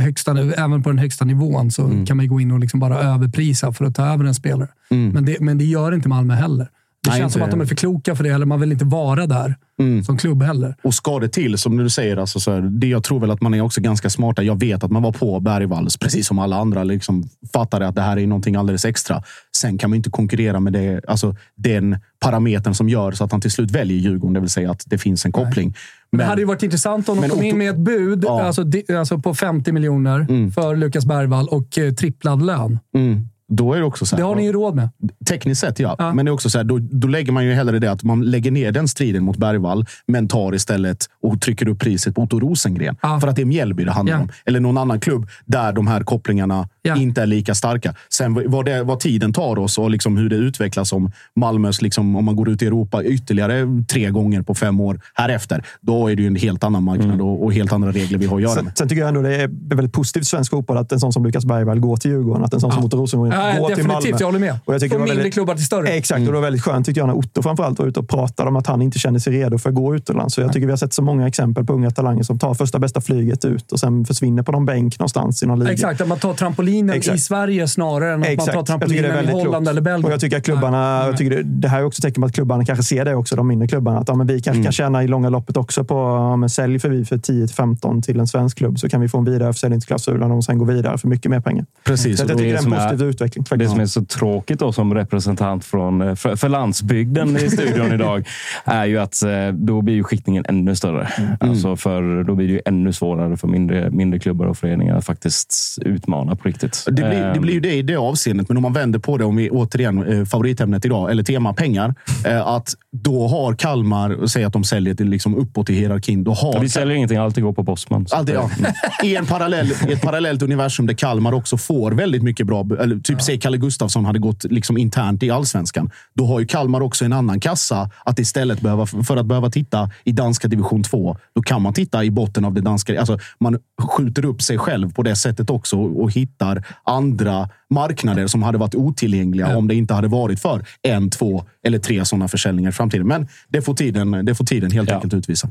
högsta, 0.00 0.30
även 0.40 0.82
på 0.82 0.88
den 0.90 0.98
högsta 0.98 1.24
nivån 1.24 1.70
så 1.70 1.84
Mm. 1.84 2.06
kan 2.06 2.16
man 2.16 2.28
gå 2.28 2.40
in 2.40 2.50
och 2.50 2.58
liksom 2.60 2.80
bara 2.80 2.98
överprisa 3.02 3.72
för 3.72 3.84
att 3.84 3.94
ta 3.94 4.06
över 4.06 4.24
en 4.24 4.34
spelare. 4.34 4.68
Mm. 4.90 5.08
Men, 5.08 5.24
det, 5.24 5.40
men 5.40 5.58
det 5.58 5.64
gör 5.64 5.94
inte 5.94 6.08
Malmö 6.08 6.34
heller. 6.34 6.68
Det 7.04 7.10
Nej, 7.10 7.18
känns 7.20 7.32
som 7.32 7.40
inte- 7.42 7.44
att 7.44 7.50
de 7.50 7.60
är 7.60 7.66
för 7.66 7.74
kloka 7.74 8.14
för 8.16 8.24
det, 8.24 8.30
eller 8.30 8.46
man 8.46 8.60
vill 8.60 8.72
inte 8.72 8.84
vara 8.84 9.26
där 9.26 9.54
Mm. 9.80 10.04
som 10.04 10.16
klubb 10.18 10.42
heller. 10.42 10.74
Och 10.82 10.94
ska 10.94 11.18
det 11.18 11.28
till, 11.28 11.58
som 11.58 11.76
du 11.76 11.90
säger, 11.90 12.16
alltså, 12.16 12.40
så 12.40 12.52
här, 12.52 12.60
det 12.60 12.86
jag 12.86 13.04
tror 13.04 13.20
väl 13.20 13.30
att 13.30 13.40
man 13.40 13.54
är 13.54 13.60
också 13.60 13.80
ganska 13.80 14.10
smarta. 14.10 14.42
Jag 14.42 14.60
vet 14.60 14.84
att 14.84 14.90
man 14.90 15.02
var 15.02 15.12
på 15.12 15.40
Bergvalls, 15.40 15.96
precis 15.96 16.26
som 16.26 16.38
alla 16.38 16.56
andra. 16.56 16.84
Liksom, 16.84 17.28
fattade 17.52 17.88
att 17.88 17.94
det 17.94 18.00
här 18.02 18.16
är 18.18 18.26
någonting 18.26 18.56
alldeles 18.56 18.84
extra. 18.84 19.22
Sen 19.56 19.78
kan 19.78 19.90
man 19.90 19.96
inte 19.96 20.10
konkurrera 20.10 20.60
med 20.60 20.72
det, 20.72 21.00
alltså, 21.08 21.36
den 21.56 21.98
parametern 22.24 22.74
som 22.74 22.88
gör 22.88 23.12
så 23.12 23.24
att 23.24 23.32
han 23.32 23.40
till 23.40 23.50
slut 23.50 23.70
väljer 23.70 23.98
Djurgården. 23.98 24.34
Det 24.34 24.40
vill 24.40 24.48
säga 24.50 24.70
att 24.70 24.82
det 24.86 24.98
finns 24.98 25.24
en 25.24 25.32
koppling. 25.32 25.74
Men 26.12 26.18
det 26.18 26.24
hade 26.24 26.40
ju 26.40 26.46
varit 26.46 26.62
intressant 26.62 27.08
om 27.08 27.16
de 27.16 27.20
Men 27.20 27.30
kom 27.30 27.42
in 27.42 27.58
med 27.58 27.70
ett 27.70 27.78
bud 27.78 28.24
Ja. 28.24 28.42
alltså, 28.42 28.64
alltså 28.98 29.18
på 29.18 29.34
50 29.34 29.72
miljoner 29.72 30.20
Mm. 30.20 30.50
för 30.52 30.76
Lukas 30.76 31.06
Bergvall 31.06 31.48
och 31.48 31.78
eh, 31.78 31.92
tripplad 31.92 32.46
lön. 32.46 32.78
Mm. 32.94 33.28
Då 33.52 33.72
är 33.74 33.78
det 33.78 33.84
också 33.84 34.06
så 34.06 34.16
här, 34.16 34.22
Det 34.22 34.26
har 34.28 34.34
ni 34.36 34.44
ju 34.44 34.52
råd 34.52 34.74
med. 34.74 34.88
Tekniskt 35.28 35.60
sett, 35.60 35.78
ja. 35.78 36.12
Men 36.14 36.24
det 36.24 36.28
är 36.30 36.32
också 36.32 36.50
så 36.50 36.58
här, 36.58 36.64
då, 36.64 36.78
då 36.78 37.08
lägger 37.08 37.32
man 37.32 37.44
ju 37.44 37.52
hellre 37.52 37.78
det 37.78 37.90
att 37.90 38.02
man 38.02 38.22
lägger 38.22 38.50
ner 38.50 38.72
den 38.72 38.88
striden 38.88 39.22
mot 39.24 39.36
Bergvall, 39.36 39.86
men 40.06 40.28
tar 40.28 40.54
istället 40.54 41.06
och 41.22 41.40
trycker 41.40 41.68
upp 41.68 41.78
priset 41.78 42.14
på 42.14 42.22
Otto 42.22 42.40
Rosengren. 42.40 42.96
För 43.20 43.28
att 43.28 43.36
det 43.36 43.42
är 43.42 43.46
Mjällby 43.46 43.84
det 43.84 43.92
handlar 43.92 44.14
Ja. 44.16 44.20
om. 44.22 44.28
Eller 44.44 44.60
någon 44.60 44.78
annan 44.78 45.00
klubb 45.00 45.28
där 45.46 45.72
de 45.72 45.86
här 45.86 46.02
kopplingarna 46.02 46.68
Ja. 46.82 46.96
inte 46.96 47.22
är 47.22 47.26
lika 47.26 47.54
starka. 47.54 47.94
Sen 48.08 48.50
vad, 48.50 48.64
det, 48.64 48.82
vad 48.82 49.00
tiden 49.00 49.32
tar 49.32 49.58
oss 49.58 49.78
och 49.78 49.90
liksom 49.90 50.16
hur 50.16 50.28
det 50.28 50.36
utvecklas 50.36 50.92
om 50.92 51.12
Malmös, 51.36 51.82
liksom, 51.82 52.16
om 52.16 52.24
man 52.24 52.36
går 52.36 52.48
ut 52.48 52.62
i 52.62 52.66
Europa 52.66 53.02
ytterligare 53.04 53.66
tre 53.88 54.10
gånger 54.10 54.42
på 54.42 54.54
fem 54.54 54.80
år 54.80 55.00
härefter. 55.14 55.64
Då 55.80 56.08
är 56.08 56.16
det 56.16 56.22
ju 56.22 56.26
en 56.28 56.36
helt 56.36 56.64
annan 56.64 56.82
marknad 56.82 57.20
och, 57.20 57.44
och 57.44 57.52
helt 57.52 57.72
andra 57.72 57.92
regler 57.92 58.18
vi 58.18 58.26
har 58.26 58.36
att 58.36 58.42
göra 58.42 58.54
Sen, 58.54 58.64
med. 58.64 58.78
sen 58.78 58.88
tycker 58.88 59.00
jag 59.00 59.08
ändå 59.08 59.22
det 59.22 59.36
är 59.36 59.50
väldigt 59.74 59.92
positivt 59.92 60.20
för 60.22 60.26
svensk 60.26 60.50
fotboll 60.50 60.76
att 60.76 60.92
en 60.92 61.00
sån 61.00 61.12
som 61.12 61.24
Lukas 61.24 61.44
Bergvall 61.44 61.80
går 61.80 61.96
till 61.96 62.10
Djurgården. 62.10 62.44
Att 62.44 62.54
en 62.54 62.60
sån 62.60 62.72
som 62.72 62.84
Otto 62.84 62.96
Rosengren 62.96 63.32
Ja, 63.32 63.58
går 63.60 63.74
till 63.74 63.84
Malmö. 63.86 63.94
definitivt, 63.94 64.20
jag 64.20 64.26
håller 64.26 64.38
med. 64.38 64.58
Och 64.64 64.74
jag 64.74 64.80
tycker 64.80 64.94
Från 64.96 65.02
mindre 65.04 65.16
väldigt- 65.16 65.34
klubbar 65.34 65.54
till 65.54 65.64
större. 65.64 65.88
Exakt, 65.88 66.20
och 66.20 66.26
det 66.26 66.32
var 66.32 66.40
väldigt 66.40 66.62
skönt 66.62 66.86
tyckte 66.86 67.00
jag 67.00 67.06
när 67.06 67.16
Otto 67.16 67.42
framförallt 67.42 67.78
var 67.78 67.86
ute 67.86 68.00
och 68.00 68.08
pratade 68.08 68.48
om 68.48 68.56
att 68.56 68.66
han 68.66 68.82
inte 68.82 68.98
kände 68.98 69.20
sig 69.20 69.32
redo 69.32 69.58
för 69.58 69.68
att 69.68 69.74
gå 69.74 69.94
utomlands. 69.96 70.34
Så 70.34 70.40
jag 70.40 70.52
tycker 70.52 70.66
vi 70.66 70.72
har 70.72 70.76
sett 70.76 70.92
så 70.92 71.02
många 71.02 71.26
exempel 71.28 71.64
på 71.64 71.72
unga 71.72 71.90
talanger 71.90 72.22
som 72.22 72.38
tar 72.38 72.54
första 72.54 72.78
bästa 72.78 73.00
flyget 73.00 73.44
ut 73.44 73.72
och 73.72 73.80
sen 73.80 74.04
försvinner 74.04 74.42
på 74.42 74.52
någon 74.52 74.66
bänk 74.66 74.98
någonstans 74.98 75.42
i 75.42 75.46
någon 75.46 75.58
liga. 75.58 75.72
Exakt, 75.72 76.00
att 76.00 76.08
man 76.08 76.18
tar 76.18 76.34
trampolinen 76.70 76.96
Exakt. 76.96 77.16
i 77.16 77.20
Sverige 77.20 77.68
snarare 77.68 78.14
än 78.14 78.20
att 78.22 78.28
Exakt. 78.28 78.54
man 78.54 78.64
tar 78.64 78.78
det 78.78 78.84
är 78.84 79.02
trampolinen 79.02 79.24
i 79.28 79.32
Holland 79.32 79.50
klokt. 79.66 79.68
eller 79.68 79.80
Belgien. 79.80 80.04
Och 80.04 80.12
jag 80.12 80.20
tycker 80.20 80.36
att 80.36 80.44
klubbarna, 80.44 81.02
jag 81.06 81.16
tycker 81.16 81.36
det, 81.36 81.42
det 81.42 81.68
här 81.68 81.80
är 81.80 81.84
också 81.84 82.02
tecken 82.02 82.20
på 82.22 82.26
att 82.26 82.34
klubbarna 82.34 82.64
kanske 82.64 82.82
ser 82.82 83.04
det 83.04 83.14
också, 83.14 83.36
de 83.36 83.48
mindre 83.48 83.68
klubbarna. 83.68 83.98
Att 83.98 84.08
ja, 84.08 84.14
men 84.14 84.26
vi 84.26 84.32
kanske 84.40 84.50
Mm. 84.50 84.64
kan 84.64 84.72
tjäna 84.72 85.04
i 85.04 85.08
långa 85.08 85.28
loppet 85.28 85.56
också 85.56 85.84
på 85.84 85.94
ja, 85.94 86.36
men 86.36 86.50
sälj 86.50 86.78
för 86.78 86.88
vi 86.88 87.04
för 87.04 87.16
10-15 87.16 88.02
till 88.02 88.20
en 88.20 88.26
svensk 88.26 88.58
klubb 88.58 88.78
så 88.78 88.88
kan 88.88 89.00
vi 89.00 89.08
få 89.08 89.18
en 89.18 89.24
vidareförsäljningsklausul 89.24 90.22
och 90.22 90.44
sen 90.44 90.58
gå 90.58 90.64
vidare 90.64 90.98
för 90.98 91.08
mycket 91.08 91.30
mer 91.30 91.40
pengar. 91.40 91.66
Precis. 91.84 92.18
Så 92.18 92.22
jag 92.22 92.28
tycker 92.28 92.44
det 92.44 92.50
är 92.50 92.56
en 92.56 92.62
som 92.62 92.72
positiv 92.72 93.02
utveckling. 93.08 93.42
Det 93.44 93.48
Faktiskt. 93.48 93.70
som 93.70 93.80
är 93.80 93.86
så 93.86 94.04
tråkigt 94.04 94.58
då 94.58 94.72
som 94.72 94.94
representant 94.94 95.64
från, 95.64 96.00
eh, 96.02 96.14
för, 96.14 96.36
för 96.36 96.48
landsbygden 96.48 97.36
i 97.36 97.50
studion 97.50 97.92
idag 97.92 98.26
är 98.64 98.84
ju 98.84 98.98
att 98.98 99.22
eh, 99.22 99.48
då 99.52 99.82
blir 99.82 99.94
ju 99.94 100.04
skiktningen 100.04 100.44
ännu 100.48 100.76
större. 100.76 101.08
Mm. 101.18 101.30
Alltså 101.40 101.76
för 101.76 102.24
då 102.24 102.34
blir 102.34 102.46
det 102.46 102.52
ju 102.52 102.60
ännu 102.64 102.92
svårare 102.92 103.36
för 103.36 103.48
mindre, 103.48 103.90
mindre 103.90 104.18
klubbar 104.20 104.46
och 104.46 104.58
föreningar 104.58 104.96
att 104.96 105.04
faktiskt 105.04 105.78
utmana 105.82 106.36
på 106.36 106.48
riktigt. 106.48 106.59
Det 106.86 106.92
blir, 106.92 107.04
det 107.04 107.30
Ehm, 107.36 107.42
blir 107.42 107.54
ju 107.54 107.60
det 107.60 107.74
i 107.74 107.82
det 107.82 107.96
avseendet, 107.96 108.48
men 108.48 108.56
om 108.56 108.62
man 108.62 108.72
vänder 108.72 108.98
på 108.98 109.18
det, 109.18 109.24
om 109.24 109.36
vi 109.36 109.50
återigen 109.50 110.06
eh, 110.12 110.24
favoritämnet 110.24 110.84
idag, 110.84 111.10
eller 111.10 111.22
tema 111.22 111.54
pengar, 111.54 111.94
eh, 112.26 112.46
att 112.46 112.74
då 112.92 113.28
har 113.28 113.54
Kalmar, 113.54 114.26
säg 114.26 114.44
att 114.44 114.52
de 114.52 114.64
säljer 114.64 114.94
till 114.94 115.08
liksom 115.08 115.34
uppåt 115.34 115.70
i 115.70 115.74
hierarkin, 115.74 116.24
då 116.24 116.32
har 116.32 116.60
vi 116.60 116.68
säljer 116.68 116.96
ingenting, 116.96 117.18
alltid 117.18 117.44
går 117.44 117.52
på 117.52 117.62
Bosman. 117.62 118.06
Alltid, 118.10 118.34
ja. 118.34 118.50
I, 119.04 119.16
en 119.16 119.26
parallell, 119.26 119.70
ett 119.88 120.02
parallellt 120.02 120.42
universum 120.42 120.86
där 120.86 120.94
Kalmar 120.94 121.32
också 121.32 121.56
får 121.56 121.92
väldigt 121.92 122.22
mycket 122.22 122.46
bra... 122.46 122.66
Eller 122.80 122.98
typ 122.98 123.22
säg 123.22 123.38
Kalle 123.38 123.56
Gustafsson 123.56 124.04
hade 124.04 124.18
gått 124.18 124.44
liksom 124.44 124.78
internt 124.78 125.22
i 125.22 125.30
allsvenskan. 125.30 125.90
Då 126.14 126.26
har 126.26 126.40
ju 126.40 126.46
Kalmar 126.46 126.80
också 126.80 127.04
en 127.04 127.12
annan 127.12 127.40
kassa 127.40 127.90
att 128.04 128.18
istället 128.18 128.60
behöva, 128.60 128.86
för 128.86 129.16
att 129.16 129.26
behöva 129.26 129.50
titta 129.50 129.90
i 130.04 130.12
danska 130.12 130.48
division 130.48 130.82
2, 130.82 131.16
då 131.34 131.42
kan 131.42 131.62
man 131.62 131.74
titta 131.74 132.04
i 132.04 132.10
botten 132.10 132.44
av 132.44 132.54
det 132.54 132.60
danska. 132.60 133.00
Alltså 133.00 133.18
man 133.40 133.58
skjuter 133.82 134.24
upp 134.24 134.42
sig 134.42 134.58
själv 134.58 134.92
på 134.92 135.02
det 135.02 135.16
sättet 135.16 135.50
också 135.50 135.76
och, 135.76 136.02
och 136.02 136.10
hittar 136.58 136.76
andra 136.84 137.48
marknader 137.70 138.26
som 138.26 138.42
hade 138.42 138.58
varit 138.58 138.74
otillgängliga 138.74 139.56
om 139.56 139.68
det 139.68 139.74
inte 139.74 139.94
hade 139.94 140.08
varit 140.08 140.40
för 140.40 140.64
en, 140.82 141.10
två 141.10 141.44
eller 141.66 141.78
tre 141.78 142.04
sådana 142.04 142.28
försäljningar 142.28 142.70
i 142.70 142.72
framtiden. 142.72 143.06
Men 143.06 143.28
det 143.48 143.62
får 143.62 143.74
tiden, 143.74 144.24
det 144.24 144.34
får 144.34 144.44
tiden 144.44 144.70
helt 144.70 144.90
enkelt 144.90 145.14
utvisa. 145.14 145.48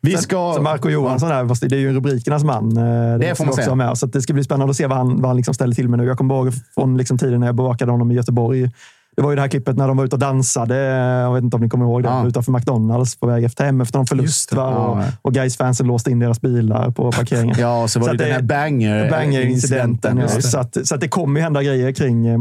Vi 0.00 0.10
Sen- 0.12 0.22
ska... 0.22 0.52
Så 0.56 0.62
Marco 0.62 0.88
Johansson, 0.90 1.48
fast 1.48 1.68
det 1.68 1.76
är 1.76 1.80
ju 1.80 1.92
rubrikernas 1.92 2.44
man. 2.44 2.76
eh, 2.76 3.18
Det, 3.18 3.34
får 3.38 3.44
måste 3.44 3.44
man 3.44 3.54
säga. 3.54 3.74
med. 3.74 3.98
Så 3.98 4.06
det 4.06 4.22
ska 4.22 4.32
bli 4.32 4.44
spännande 4.44 4.70
att 4.70 4.76
se 4.76 4.86
vad 4.86 4.98
han, 4.98 5.16
vad 5.20 5.26
han 5.30 5.36
liksom 5.36 5.54
ställer 5.54 5.74
till 5.74 5.88
med 5.88 5.98
nu. 5.98 6.04
Jag 6.06 6.18
kommer 6.18 6.34
ihåg 6.34 6.52
från 6.74 6.96
liksom 6.96 7.18
tiden 7.18 7.40
när 7.40 7.46
jag 7.46 7.56
bevakade 7.56 7.92
honom 7.92 8.10
i 8.10 8.14
Göteborg. 8.14 8.70
Det 9.18 9.22
var 9.22 9.30
ju 9.30 9.36
det 9.36 9.42
här 9.42 9.48
klippet 9.48 9.76
när 9.76 9.88
de 9.88 9.96
var 9.96 10.04
ute 10.04 10.16
och 10.16 10.20
dansade. 10.20 10.76
Jag 10.76 11.34
vet 11.34 11.44
inte 11.44 11.56
om 11.56 11.62
ni 11.62 11.68
kommer 11.68 11.84
ihåg 11.84 12.02
det. 12.02 12.08
Ja. 12.08 12.26
Utanför 12.26 12.52
McDonalds 12.52 13.16
på 13.16 13.26
väg 13.26 13.44
efter 13.44 13.64
hem 13.64 13.80
efter 13.80 13.98
någon 13.98 14.06
förlust. 14.06 14.52
Va? 14.52 14.66
Och, 14.76 14.98
Ja. 14.98 15.04
och 15.22 15.34
guys 15.34 15.56
fansen 15.56 15.86
låste 15.86 16.10
in 16.10 16.18
deras 16.18 16.40
bilar 16.40 16.90
på 16.90 17.12
parkeringen. 17.12 17.56
Ja, 17.60 17.82
och 17.82 17.90
så 17.90 18.00
var 18.00 18.06
Så 18.06 18.12
det 18.12 18.24
den 18.24 18.32
här 18.32 18.42
banger- 18.42 19.10
banger-incidenten. 19.10 20.16
just 20.18 20.34
Ja. 20.34 20.40
Så, 20.42 20.58
att, 20.58 20.86
så 20.88 20.94
att 20.94 21.00
det 21.00 21.08
kommer 21.08 21.40
ju 21.40 21.44
hända 21.44 21.62
grejer 21.62 21.92
kring 21.92 22.26
eh, 22.26 22.38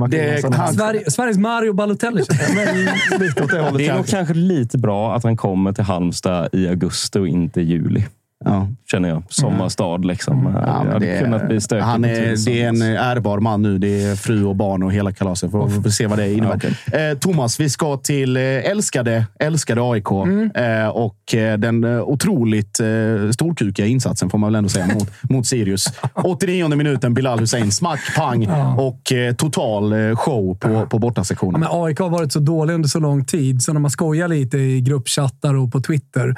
han- 0.52 0.74
Sverige, 0.74 1.12
Sveriges 1.12 1.38
Mario 1.38 1.74
Balotelli. 1.74 2.24
Men 2.56 2.76
lite 3.20 3.44
åt 3.44 3.50
det 3.52 3.78
Det 3.78 3.88
är 3.88 3.96
nog 3.96 4.08
kanske. 4.08 4.34
lite 4.34 4.78
bra 4.78 5.16
att 5.16 5.24
han 5.24 5.38
kommer 5.38 5.74
till 5.74 5.84
Halmstad 5.84 6.50
i 6.52 6.68
augusti 6.68 7.20
och 7.20 7.28
inte 7.28 7.62
juli. 7.62 8.06
Ja. 8.46 8.68
Känner 8.92 9.10
jag. 9.10 9.24
Sommarstad 9.30 9.98
liksom. 9.98 10.54
Ja, 10.56 10.62
det 10.62 10.72
hade 10.94 11.06
det, 11.06 11.20
kunnat 11.20 11.48
bli 11.48 11.62
stökigt. 11.62 11.86
han 11.86 12.06
är, 12.06 12.46
det 12.46 12.62
är 12.64 12.68
en 12.70 12.82
ärbar 12.82 13.40
man 13.40 13.62
nu. 13.62 13.78
Det 13.78 14.04
är 14.04 14.16
fru 14.16 14.44
och 14.46 14.56
barn 14.56 14.84
och 14.84 14.94
hela 14.94 15.12
kalaset. 15.12 15.52
Får, 15.52 15.70
får 15.70 15.90
se 15.90 16.08
vad 16.08 16.18
det 16.20 16.34
innebär. 16.34 16.78
Eh, 16.94 17.18
Thomas, 17.18 17.60
vi 17.60 17.70
ska 17.70 17.98
till 17.98 18.38
eh, 18.38 18.44
älskade, 18.44 19.26
älskade 19.40 19.82
AIK 19.92 20.12
Mm. 20.12 20.52
eh, 20.56 20.88
och 20.88 21.36
eh, 21.36 21.58
den 21.58 21.84
eh, 21.84 22.02
otroligt 22.02 22.80
eh, 22.80 22.86
storkukiga 23.34 23.86
insatsen, 23.86 24.30
får 24.30 24.38
man 24.38 24.48
väl 24.48 24.56
ändå 24.56 24.70
säga, 24.70 24.88
mot, 24.94 25.10
mot 25.30 25.48
Sirius. 25.48 25.86
89 26.14 26.68
minuten, 26.76 27.14
Bilal 27.14 27.40
Hussein. 27.40 27.72
Smack, 27.72 28.00
pang 28.18 28.48
och 28.78 29.12
eh, 29.14 29.34
total 29.36 30.16
show 30.16 30.56
på, 30.56 30.86
på 30.86 31.00
bortasektionen. 31.00 31.62
Ja, 31.62 31.70
men 31.74 31.84
AIK 31.84 32.00
har 32.00 32.10
varit 32.10 32.32
så 32.32 32.40
dålig 32.40 32.74
under 32.74 32.90
så 32.90 33.00
lång 33.00 33.26
tid, 33.26 33.62
så 33.62 33.74
när 33.74 33.80
man 33.80 33.92
skojar 33.92 34.28
lite 34.28 34.58
i 34.58 34.82
gruppchattar 34.82 35.54
och 35.56 35.72
på 35.72 35.82
Twitter, 35.82 36.36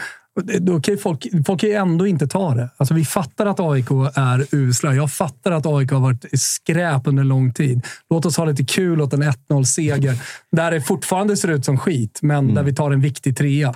då 0.60 0.82
kan 0.82 0.98
folk, 0.98 1.28
folk 1.46 1.62
kan 1.62 1.70
ju 1.70 1.76
ändå 1.76 2.08
inte 2.08 2.28
ta 2.28 2.56
det. 2.56 2.70
Alltså, 2.78 2.94
vi 2.94 3.06
fattar 3.06 3.46
att 3.46 3.60
AIK 3.60 3.92
är 4.16 4.56
usla. 4.56 4.96
Jag 4.96 5.12
fattar 5.12 5.52
att 5.52 5.66
AIK 5.66 5.92
har 5.92 6.00
varit 6.00 6.26
skräp 6.34 7.08
under 7.08 7.24
lång 7.24 7.54
tid. 7.54 7.86
Låt 8.10 8.26
oss 8.26 8.38
ha 8.38 8.46
lite 8.46 8.64
kul 8.64 9.02
åt 9.02 9.14
en 9.14 9.24
1-0-seger, 9.24 10.16
där 10.52 10.72
det 10.72 10.82
fortfarande 10.82 11.38
ser 11.38 11.48
ut 11.48 11.66
som 11.66 11.78
skit, 11.78 12.20
men 12.22 12.54
där 12.54 12.64
vi 12.64 12.76
tar 12.76 12.92
en 12.92 13.02
viktig 13.02 13.38
trea. 13.38 13.74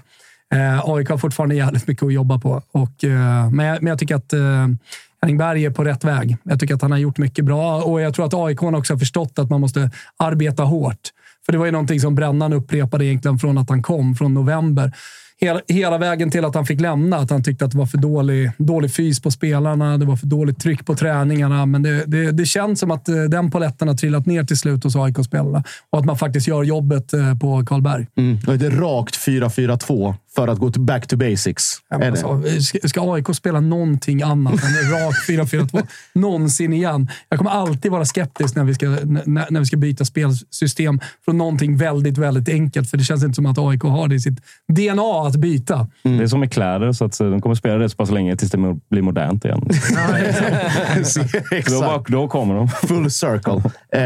Eh, 0.53 0.90
AIK 0.90 1.10
har 1.10 1.18
fortfarande 1.18 1.56
jävligt 1.56 1.88
mycket 1.88 2.03
att 2.03 2.14
jobba 2.14 2.40
på. 2.40 2.61
Och, 2.72 3.03
eh, 3.03 3.49
men, 3.52 3.65
jag, 3.65 3.81
men 3.81 3.88
jag 3.88 3.99
tycker 3.99 4.15
att 4.15 4.34
eh, 4.34 4.68
Henning 5.22 5.38
Berg 5.38 5.65
är 5.65 5.69
på 5.69 5.84
rätt 5.84 6.03
väg. 6.03 6.38
Jag 6.44 6.60
tycker 6.60 6.76
att 6.76 6.81
han 6.81 6.91
har 6.91 6.98
gjort 6.98 7.18
mycket 7.18 7.45
bra 7.45 7.81
och 7.81 8.02
jag 8.02 8.14
tror 8.14 8.26
att 8.26 8.34
AIK 8.34 8.64
också 8.64 8.94
har 8.94 8.99
förstått 8.99 9.40
att 9.40 9.49
man 9.49 9.61
måste 9.61 9.91
arbeta 10.18 10.64
hårt. 10.64 11.10
För 11.45 11.52
det 11.52 11.57
var 11.57 11.65
ju 11.65 11.72
någonting 11.72 11.99
som 11.99 12.15
Brännan 12.15 12.53
upprepade 12.53 13.06
egentligen 13.06 13.40
från 13.40 13.57
att 13.57 13.69
han 13.69 13.84
kom, 13.84 14.15
från 14.15 14.34
november. 14.34 14.91
Hela, 15.43 15.61
hela 15.67 15.97
vägen 15.97 16.31
till 16.31 16.45
att 16.45 16.55
han 16.55 16.65
fick 16.65 16.81
lämna. 16.81 17.17
Att 17.17 17.29
han 17.29 17.43
tyckte 17.43 17.65
att 17.65 17.71
det 17.71 17.77
var 17.77 17.85
för 17.85 17.97
dålig, 17.97 18.51
dålig 18.57 18.93
fys 18.93 19.21
på 19.21 19.31
spelarna, 19.31 19.97
det 19.97 20.05
var 20.05 20.15
för 20.15 20.27
dåligt 20.27 20.59
tryck 20.59 20.85
på 20.85 20.95
träningarna. 20.95 21.65
Men 21.65 21.83
det, 21.83 22.05
det, 22.05 22.31
det 22.31 22.45
känns 22.45 22.79
som 22.79 22.91
att 22.91 23.09
eh, 23.09 23.15
den 23.15 23.51
poletten 23.51 23.87
har 23.87 23.95
trillat 23.95 24.25
ner 24.25 24.43
till 24.43 24.57
slut 24.57 24.83
hos 24.83 24.95
AIK-spelarna. 24.95 25.63
Och 25.89 25.99
att 25.99 26.05
man 26.05 26.17
faktiskt 26.17 26.47
gör 26.47 26.63
jobbet 26.63 27.13
eh, 27.13 27.39
på 27.39 27.65
Karlberg. 27.65 28.07
Mm. 28.17 28.39
Det 28.59 28.65
är 28.65 28.71
rakt 28.71 29.15
4-4-2 29.15 30.15
för 30.35 30.47
att 30.47 30.57
gå 30.60 30.72
till 30.72 30.81
back 30.81 31.07
to 31.07 31.18
basics. 31.18 31.73
Ja, 31.89 31.97
men 31.97 32.11
alltså, 32.11 32.41
ska, 32.88 33.14
AIK 33.14 33.35
spela 33.35 33.60
någonting 33.60 34.22
annat 34.22 34.53
än 34.53 34.91
rak 34.91 35.15
4-4-2 35.30 35.88
någonsin 36.14 36.73
igen? 36.73 37.10
Jag 37.30 37.38
kommer 37.39 37.51
alltid 37.51 37.91
vara 37.91 38.05
skeptisk 38.05 38.55
när 38.55 38.64
vi, 38.64 38.73
ska, 38.73 38.85
när, 38.89 39.51
när 39.51 39.60
vi 39.60 39.65
ska 39.65 39.77
byta 39.77 40.05
spelsystem 40.05 40.99
från 41.26 41.38
någonting 41.38 41.77
väldigt, 41.77 42.18
väldigt 42.18 42.49
enkelt. 42.49 42.89
För 42.89 42.97
det 42.97 43.03
känns 43.03 43.23
inte 43.23 43.35
som 43.35 43.45
att 43.45 43.57
AIK 43.57 43.84
har 43.84 44.07
det 44.07 44.15
i 44.15 44.19
sitt 44.19 44.39
DNA 44.68 45.27
att 45.27 45.35
byta. 45.35 45.88
Det 46.03 46.10
är 46.23 46.27
som 46.27 46.39
med 46.39 46.51
kläder, 46.51 46.91
så 46.91 47.05
att 47.05 47.19
eh, 47.19 47.30
de 47.30 47.41
kommer 47.41 47.55
spela 47.55 47.77
det 47.77 47.89
så 47.89 47.95
pass 47.95 48.11
länge 48.11 48.35
tills 48.35 48.51
det 48.51 48.57
blir 48.89 49.01
modernt 49.01 49.45
igen. 49.45 49.68
då, 51.69 51.80
bara- 51.81 52.03
då 52.07 52.27
kommer 52.27 52.55
de. 52.55 52.68
Full 52.68 53.11
circle. 53.11 53.61
Eh, 53.93 54.01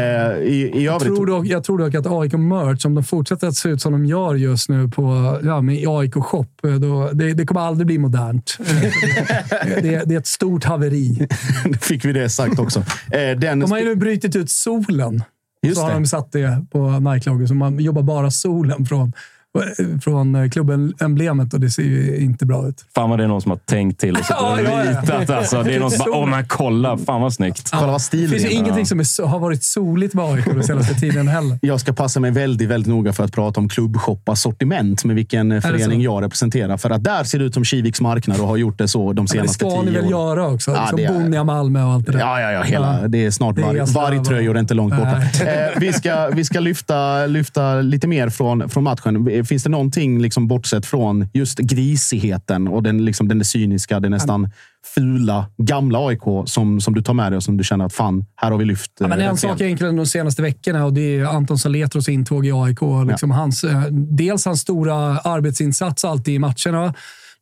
i, 0.48 0.70
I 0.74 0.84
Jag 0.84 1.00
tror, 1.02 1.26
dock, 1.26 1.46
jag 1.46 1.64
tror 1.64 1.78
dock 1.78 1.94
att 1.94 2.06
AIK 2.06 2.32
Merch, 2.32 2.86
om 2.86 2.94
de 2.94 3.04
fortsätter 3.04 3.46
att 3.46 3.56
se 3.56 3.68
ut 3.68 3.82
som 3.82 3.92
de 3.92 4.04
gör 4.06 4.34
just 4.34 4.68
nu 4.68 4.88
på, 4.88 5.38
ja, 5.44 5.60
med 5.60 5.88
AIK 5.88 6.14
Shop, 6.22 6.46
eh, 6.64 6.74
då, 6.74 7.10
det, 7.12 7.34
det 7.34 7.46
kommer 7.46 7.60
aldrig 7.60 7.86
bli 7.86 7.98
modernt. 7.98 8.56
det, 8.58 9.80
det, 9.82 10.02
det 10.06 10.14
är 10.14 10.18
ett 10.18 10.26
stort 10.26 10.64
haveri. 10.64 11.28
fick 11.80 12.04
vi 12.04 12.12
det 12.12 12.30
sagt 12.30 12.58
också. 12.58 12.80
Eh, 13.10 13.38
den 13.38 13.58
De 13.58 13.70
har 13.70 13.78
ju 13.78 13.84
nu 13.84 13.94
brutit 13.94 14.36
ut 14.36 14.50
solen. 14.50 15.22
Just 15.62 15.76
så 15.76 15.82
har 15.82 15.90
det. 15.90 15.96
de 15.96 16.06
satt 16.06 16.32
det 16.32 16.64
på 16.70 16.78
Nike-logo, 16.78 17.46
så 17.46 17.54
man 17.54 17.80
jobbar 17.80 18.02
bara 18.02 18.30
solen 18.30 18.86
från, 18.86 19.12
från 20.02 20.50
klubben 20.50 20.94
emblemet 21.00 21.54
och 21.54 21.60
det 21.60 21.70
ser 21.70 21.82
ju 21.82 22.16
inte 22.16 22.46
bra 22.46 22.68
ut. 22.68 22.84
Fan 22.94 23.10
vad 23.10 23.18
det 23.18 23.24
är 23.24 23.28
någon 23.28 23.40
som 23.42 23.50
har 23.50 23.58
tänkt 23.58 24.00
till 24.00 24.10
och 24.16 24.18
suttit 24.18 24.30
Ja, 24.40 24.52
och 24.52 24.60
ja, 24.60 24.84
ja. 24.84 25.00
ritat. 25.02 25.30
Alltså. 25.30 25.62
Det 25.62 25.74
är 25.74 25.80
någon 25.80 25.90
som 25.90 25.98
bara, 26.10 26.18
åh 26.18 26.26
men 26.28 26.44
kolla, 26.48 26.98
fan 26.98 27.20
vad 27.20 27.32
snyggt. 27.32 27.70
Kolla 27.70 27.86
vad 27.86 27.94
Det 27.94 28.00
stilig 28.00 28.30
finns 28.30 28.44
ju 28.44 28.56
ingenting 28.56 28.86
som 28.86 29.00
är, 29.00 29.26
har 29.26 29.38
varit 29.38 29.62
soligt 29.64 30.14
med 30.14 30.24
AIK 30.24 30.44
den 30.44 30.64
senaste 30.64 30.94
tiden 30.94 31.28
heller. 31.28 31.58
Jag 31.62 31.80
ska 31.80 31.92
passa 31.92 32.20
mig 32.20 32.30
väldigt, 32.30 32.68
väldigt 32.68 32.88
noga 32.88 33.12
för 33.12 33.24
att 33.24 33.32
prata 33.32 33.60
om 33.60 33.68
klubbshop-assortiment 33.68 35.04
med 35.04 35.16
vilken 35.16 35.52
eh, 35.52 35.56
det 35.56 35.60
förening 35.62 36.00
jag 36.02 36.22
representerar. 36.22 36.76
För 36.76 36.90
att 36.90 37.04
där 37.04 37.24
ser 37.24 37.38
det 37.38 37.44
ut 37.44 37.54
som 37.54 37.64
Kiviks 37.64 38.00
marknad 38.00 38.40
och 38.40 38.48
har 38.48 38.56
gjort 38.56 38.78
det 38.78 38.88
så 38.88 38.98
de 39.12 39.14
Men 39.14 39.24
det 39.24 39.30
senaste 39.30 39.54
ska 39.54 39.82
ni 39.82 39.86
tio 39.90 39.90
väl 39.92 39.96
åren. 40.00 40.10
göra 40.10 40.46
också? 40.48 40.70
Ja, 40.70 40.86
som 40.86 40.96
det 40.96 41.04
är- 41.04 41.12
Bonnier 41.12 41.44
Malmö 41.44 41.84
och 41.84 41.92
allt 41.92 42.06
det 42.06 42.12
där. 42.12 42.18
Ja, 42.20 42.40
ja, 42.40 42.50
ja. 42.52 42.62
Hela, 42.62 42.98
Ja. 43.02 43.08
Det 43.08 43.26
är 43.26 43.30
snart 43.30 43.56
Det 43.56 43.62
är 43.62 43.66
varg, 43.66 43.80
vargtröjor, 43.94 44.54
det 44.54 44.58
är 44.58 44.60
inte 44.60 44.74
långt 44.74 44.96
borta. 44.96 45.16
Eh, 45.16 45.78
vi 45.80 45.92
ska, 45.92 46.28
vi 46.28 46.44
ska 46.44 46.60
lyfta, 46.60 47.26
lyfta 47.26 47.74
lite 47.80 48.06
mer 48.08 48.28
från, 48.28 48.68
från 48.68 48.84
matchen. 48.84 49.37
Finns 49.44 49.62
det 49.62 49.70
någonting 49.70 50.22
liksom 50.22 50.48
bortsett 50.48 50.86
från 50.86 51.28
just 51.34 51.58
grisigheten 51.58 52.68
och 52.68 52.82
den, 52.82 53.04
liksom, 53.04 53.28
den 53.28 53.44
cyniska, 53.44 54.00
den 54.00 54.10
nästan 54.10 54.50
fula, 54.94 55.46
gamla 55.56 56.06
AIK 56.06 56.22
som, 56.46 56.80
som 56.80 56.94
du 56.94 57.02
tar 57.02 57.14
med 57.14 57.32
dig 57.32 57.36
och 57.36 57.42
som 57.42 57.56
du 57.56 57.64
känner 57.64 57.84
att 57.84 57.92
fan, 57.92 58.24
här 58.36 58.50
har 58.50 58.58
vi 58.58 58.64
lyft. 58.64 58.92
Ja, 59.00 59.08
men 59.08 59.18
eh, 59.18 59.24
en 59.24 59.30
rätt 59.30 59.40
sak 59.40 59.48
rejält. 59.48 59.60
egentligen 59.60 59.96
de 59.96 60.06
senaste 60.06 60.42
veckorna 60.42 60.84
och 60.84 60.92
det 60.92 61.16
är 61.16 61.24
Anton 61.24 61.58
Saletros 61.58 62.08
intåg 62.08 62.46
i 62.46 62.52
AIK. 62.52 62.80
Liksom 63.08 63.30
hans, 63.30 63.64
eh, 63.64 63.82
dels 63.92 64.44
hans 64.44 64.60
stora 64.60 64.96
arbetsinsats 65.18 66.04
alltid 66.04 66.34
i 66.34 66.38
matcherna. 66.38 66.94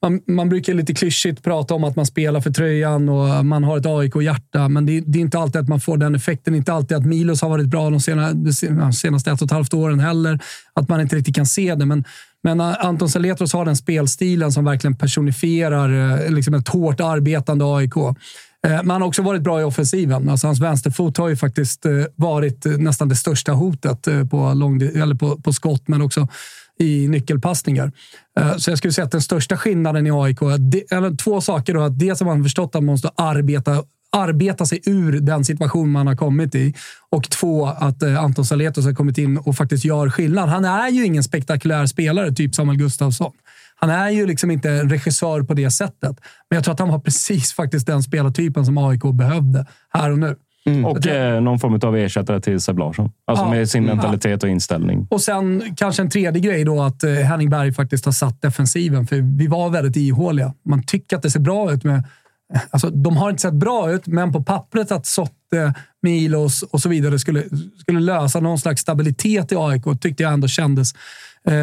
Man, 0.02 0.20
man 0.27 0.48
brukar 0.48 0.74
lite 0.74 0.94
klyschigt 0.94 1.43
prata 1.43 1.74
om 1.74 1.85
att 1.85 1.97
man 1.97 2.06
spelar 2.06 2.40
för 2.40 2.51
tröjan 2.51 3.09
och 3.09 3.47
man 3.47 3.64
har 3.64 3.78
ett 3.78 3.86
AIK-hjärta, 3.86 4.68
men 4.68 4.86
det, 4.86 5.01
det 5.01 5.18
är 5.18 5.20
inte 5.20 5.39
alltid 5.39 5.60
att 5.60 5.68
man 5.68 5.81
får 5.81 5.97
den 5.97 6.14
effekten. 6.14 6.52
Det 6.52 6.56
är 6.56 6.59
inte 6.59 6.73
alltid 6.73 6.97
att 6.97 7.06
Milos 7.06 7.43
har 7.43 7.48
varit 7.48 7.66
bra 7.66 7.90
de 7.90 8.01
senaste, 8.01 8.68
de 8.68 8.93
senaste 8.93 9.31
ett 9.31 9.43
och 9.43 9.47
ett 9.47 9.52
halvt 9.52 9.74
åren 9.74 10.01
heller. 10.01 10.39
Att 10.73 10.89
man 10.89 11.01
inte 11.01 11.16
riktigt 11.16 11.35
kan 11.35 11.47
se 11.47 11.74
det. 11.74 11.86
Men, 11.86 12.05
men 12.43 12.60
eh, 12.60 12.74
Anton 12.78 13.09
Saletros 13.09 13.52
har 13.52 13.64
den 13.64 13.77
spelstilen 13.77 14.52
som 14.52 14.64
verkligen 14.64 14.97
personifierar 14.97 16.24
eh, 16.24 16.31
liksom 16.31 16.55
ett 16.55 16.68
hårt 16.68 17.01
arbetande 17.01 17.64
AIK. 17.64 17.97
Eh, 17.97 18.12
men 18.62 18.90
han 18.90 19.01
har 19.01 19.09
också 19.09 19.23
varit 19.23 19.43
bra 19.43 19.60
i 19.60 19.64
offensiven. 19.64 20.28
Alltså 20.28 20.47
hans 20.47 20.60
vänsterfot 20.60 21.16
har 21.16 21.28
ju 21.28 21.36
faktiskt 21.36 21.86
varit 22.16 22.64
nästan 22.64 23.09
det 23.09 23.16
största 23.16 23.52
hotet 23.52 24.09
på, 24.31 24.52
lång, 24.55 24.82
eller 24.82 25.14
på, 25.14 25.40
på 25.40 25.52
skott, 25.52 25.89
men 25.89 26.02
också 26.02 26.28
i 26.78 27.09
nyckelpassningar. 27.09 27.93
Eh, 28.39 28.57
så 28.57 28.70
jag 28.70 28.78
skulle 28.78 28.93
säga 28.93 29.05
att 29.05 29.12
den 29.12 29.20
största 29.20 29.57
skillnaden 29.57 30.07
i 30.07 30.11
AIK, 30.11 30.43
är 30.43 30.97
eller 30.97 31.16
två 31.16 31.40
saker. 31.40 31.74
Då, 31.74 31.81
att 31.81 31.98
dels 31.98 32.20
har 32.20 32.27
man 32.27 32.43
förstått 32.43 32.74
att 32.74 32.82
man 32.82 32.85
måste 32.85 33.11
arbeta 33.16 33.82
arbeta 34.12 34.66
sig 34.66 34.81
ur 34.86 35.20
den 35.20 35.44
situation 35.44 35.90
man 35.90 36.07
har 36.07 36.16
kommit 36.16 36.55
i. 36.55 36.74
Och 37.11 37.31
två, 37.31 37.66
att 37.66 38.03
eh, 38.03 38.23
Anton 38.23 38.44
Saletos 38.44 38.85
har 38.85 38.93
kommit 38.93 39.19
in 39.19 39.39
och 39.39 39.57
faktiskt 39.57 39.85
gör 39.85 40.11
skillnad. 40.11 40.48
Han 40.48 40.65
är 40.65 40.89
ju 40.89 41.05
ingen 41.05 41.23
spektakulär 41.23 41.86
spelare, 41.86 42.32
typ 42.32 42.55
Samuel 42.55 42.78
Gustafsson. 42.78 43.32
Han 43.77 43.90
är 43.90 44.11
ju 44.11 44.27
liksom 44.27 44.51
inte 44.51 44.70
en 44.70 44.90
regissör 44.90 45.43
på 45.43 45.55
det 45.55 45.70
sättet. 45.70 46.16
Men 46.51 46.57
jag 46.57 46.65
tror 46.65 46.74
att 46.74 46.81
han 46.81 46.89
var 46.89 46.98
precis 46.98 47.53
faktiskt 47.53 47.86
den 47.86 48.03
spelartypen 48.03 48.66
som 48.66 48.78
AIK 48.78 49.03
behövde 49.03 49.66
här 49.93 50.11
och 50.11 50.19
nu. 50.19 50.36
Och 50.87 51.07
eh, 51.07 51.41
någon 51.41 51.59
form 51.59 51.81
av 51.83 51.97
ersättare 51.97 52.41
till 52.41 52.61
Seb 52.61 52.79
Larsson. 52.79 53.11
Alltså 53.27 53.45
Ja. 53.45 53.51
med 53.51 53.69
sin 53.71 53.85
Mm. 53.85 53.97
mentalitet 53.97 54.43
och 54.43 54.49
inställning. 54.49 55.07
Och 55.11 55.21
sen 55.21 55.63
kanske 55.77 56.03
en 56.03 56.11
tredje 56.11 56.41
grej 56.41 56.65
då 56.65 56.83
att 56.83 57.05
eh, 57.05 57.13
Henning 57.13 57.51
Berg 57.51 57.73
faktiskt 57.73 58.05
har 58.05 58.13
satt 58.13 58.43
defensiven. 58.43 59.07
För 59.07 59.39
vi 59.39 59.47
var 59.47 59.71
väldigt 59.71 59.97
ihåliga. 59.97 60.55
Man 60.65 60.83
tycker 60.83 61.17
att 61.17 61.23
det 61.23 61.31
ser 61.31 61.41
bra 61.41 61.73
ut 61.73 61.85
med... 61.85 62.05
Alltså, 62.71 62.91
de 62.91 63.17
har 63.17 63.31
inte 63.31 63.43
sett 63.43 63.55
bra 63.55 63.91
ut, 63.93 64.07
men 64.07 64.33
på 64.33 64.43
pappret 64.43 64.93
att 64.93 65.07
Sotte, 65.07 65.75
Milos 66.03 66.63
och 66.63 66.81
så 66.83 66.89
vidare 66.89 67.19
skulle, 67.19 67.43
skulle 67.81 68.01
lösa 68.01 68.41
någon 68.41 68.59
slags 68.59 68.81
stabilitet 68.83 69.53
i 69.53 69.57
AIK 69.59 69.85
tyckte 70.01 70.23
jag 70.23 70.33
ändå 70.33 70.49
kändes 70.49 70.93
eh, 71.49 71.55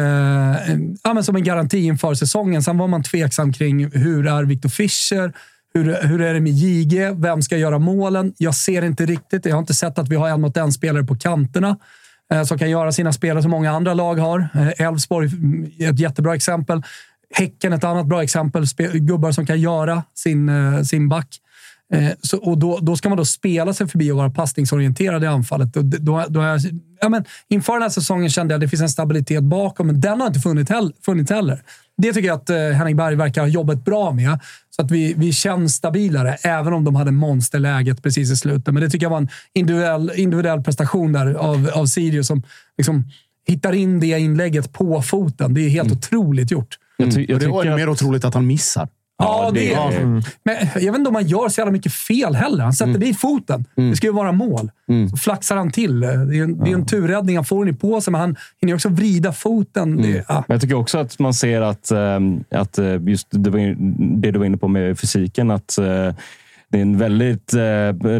ja, 1.02 1.14
men 1.14 1.24
som 1.24 1.36
en 1.36 1.44
garanti 1.44 1.84
inför 1.84 2.14
säsongen. 2.14 2.62
Sen 2.62 2.78
var 2.78 2.88
man 2.88 3.02
tveksam 3.02 3.52
kring 3.52 3.90
hur 3.92 4.26
är 4.26 4.44
Viktor 4.44 4.68
Fischer? 4.68 5.32
Hur, 5.74 6.06
hur 6.08 6.20
är 6.20 6.34
det 6.34 6.40
med 6.40 6.52
JG? 6.52 7.14
Vem 7.16 7.42
ska 7.42 7.56
göra 7.56 7.78
målen? 7.78 8.34
Jag 8.38 8.54
ser 8.54 8.84
inte 8.84 9.06
riktigt. 9.06 9.46
Jag 9.46 9.54
har 9.54 9.60
inte 9.60 9.74
sett 9.74 9.98
att 9.98 10.08
vi 10.08 10.16
har 10.16 10.28
en 10.28 10.40
mot 10.40 10.56
en 10.56 10.72
spelare 10.72 11.04
på 11.04 11.16
kanterna 11.16 11.76
eh, 12.32 12.42
som 12.42 12.58
kan 12.58 12.70
göra 12.70 12.92
sina 12.92 13.12
spelare 13.12 13.42
som 13.42 13.50
många 13.50 13.70
andra 13.70 13.94
lag 13.94 14.14
har. 14.14 14.48
Eh, 14.54 14.86
Elfsborg 14.86 15.30
är 15.78 15.90
ett 15.90 15.98
jättebra 15.98 16.34
exempel. 16.34 16.82
Häcken 17.34 17.72
ett 17.72 17.84
annat 17.84 18.06
bra 18.06 18.22
exempel. 18.22 18.64
Spe- 18.64 18.98
gubbar 18.98 19.32
som 19.32 19.46
kan 19.46 19.60
göra 19.60 20.02
sin, 20.14 20.48
eh, 20.48 20.82
sin 20.82 21.08
back. 21.08 21.40
Eh, 21.94 22.10
så, 22.22 22.38
och 22.38 22.58
då, 22.58 22.78
då 22.78 22.96
ska 22.96 23.08
man 23.08 23.18
då 23.18 23.24
spela 23.24 23.74
sig 23.74 23.88
förbi 23.88 24.10
och 24.10 24.16
vara 24.16 24.30
passningsorienterad 24.30 25.24
i 25.24 25.26
anfallet. 25.26 25.76
Och 25.76 25.84
då, 25.84 26.24
då 26.28 26.40
är, 26.40 26.60
ja, 27.00 27.08
men, 27.08 27.24
inför 27.48 27.72
den 27.72 27.82
här 27.82 27.88
säsongen 27.88 28.30
kände 28.30 28.54
jag 28.54 28.58
att 28.58 28.60
det 28.60 28.68
finns 28.68 28.82
en 28.82 28.88
stabilitet 28.88 29.42
bakom, 29.42 29.86
men 29.86 30.00
den 30.00 30.20
har 30.20 30.26
inte 30.26 30.40
funnits 30.40 30.70
heller. 30.70 30.92
Funnits 31.04 31.30
heller. 31.30 31.62
Det 31.96 32.12
tycker 32.12 32.28
jag 32.28 32.36
att 32.36 32.50
eh, 32.50 32.56
Henning 32.56 32.96
Berg 32.96 33.14
verkar 33.16 33.40
ha 33.40 33.48
jobbat 33.48 33.84
bra 33.84 34.12
med. 34.12 34.38
Så 34.76 34.82
att 34.82 34.90
vi, 34.90 35.14
vi 35.16 35.32
känns 35.32 35.74
stabilare, 35.74 36.34
även 36.42 36.72
om 36.72 36.84
de 36.84 36.94
hade 36.94 37.10
monsterläget 37.10 38.02
precis 38.02 38.30
i 38.30 38.36
slutet. 38.36 38.74
Men 38.74 38.82
det 38.82 38.90
tycker 38.90 39.04
jag 39.06 39.10
var 39.10 39.18
en 39.18 39.28
individuell, 39.52 40.12
individuell 40.16 40.62
prestation 40.62 41.12
där 41.12 41.34
av, 41.34 41.70
av 41.74 41.86
Sirius 41.86 42.26
som 42.26 42.42
liksom 42.78 43.04
hittar 43.46 43.72
in 43.72 44.00
det 44.00 44.06
inlägget 44.20 44.72
på 44.72 45.02
foten. 45.02 45.54
Det 45.54 45.60
är 45.60 45.68
helt 45.68 45.92
otroligt 45.92 46.50
gjort. 46.50 46.78
Jag, 46.96 47.14
ty- 47.14 47.26
jag 47.28 47.34
Och 47.34 47.40
det 47.40 47.48
var 47.48 47.64
ju 47.64 47.70
att- 47.70 47.76
mer 47.76 47.88
otroligt 47.88 48.24
att 48.24 48.34
han 48.34 48.46
missar. 48.46 48.88
Ja, 49.18 49.50
det 49.54 49.60
det 49.60 49.74
är 49.74 50.00
mm. 50.00 50.22
Men 50.44 50.56
jag 50.74 50.92
vet 50.92 50.98
inte 50.98 51.08
om 51.08 51.12
man 51.12 51.26
gör 51.26 51.48
så 51.48 51.60
jävla 51.60 51.72
mycket 51.72 51.92
fel 51.92 52.34
heller. 52.34 52.64
Han 52.64 52.72
sätter 52.72 52.98
dit 52.98 53.20
foten. 53.20 53.64
Det 53.76 53.96
ska 53.96 54.06
ju 54.06 54.12
vara 54.12 54.32
mål. 54.32 54.70
Så 55.10 55.16
flaxar 55.16 55.56
han 55.56 55.70
till. 55.70 56.00
Det 56.00 56.06
är 56.06 56.42
en, 56.42 56.64
det 56.64 56.70
är 56.70 56.74
en 56.74 56.86
turräddning. 56.86 57.36
Han 57.36 57.44
får 57.44 57.64
den 57.64 57.74
i 57.74 57.78
på 57.78 58.00
sig, 58.00 58.12
men 58.12 58.20
han 58.20 58.36
hinner 58.60 58.70
ju 58.70 58.74
också 58.74 58.88
vrida 58.88 59.32
foten. 59.32 60.02
Det, 60.02 60.24
ja. 60.28 60.44
Jag 60.48 60.60
tycker 60.60 60.74
också 60.74 60.98
att 60.98 61.18
man 61.18 61.34
ser 61.34 61.60
att, 61.60 61.90
ehm, 61.90 62.44
att 62.50 62.78
eh, 62.78 63.02
just 63.06 63.26
det, 63.30 63.50
du 64.30 64.38
var 64.38 64.44
inne 64.44 64.56
på 64.56 64.68
med 64.68 64.98
fysiken, 64.98 65.50
att 65.50 65.78
eh, 65.78 65.84
det 66.68 66.78
är 66.78 66.82
en 66.82 66.98
väldigt... 66.98 67.54
eh, 67.54 67.60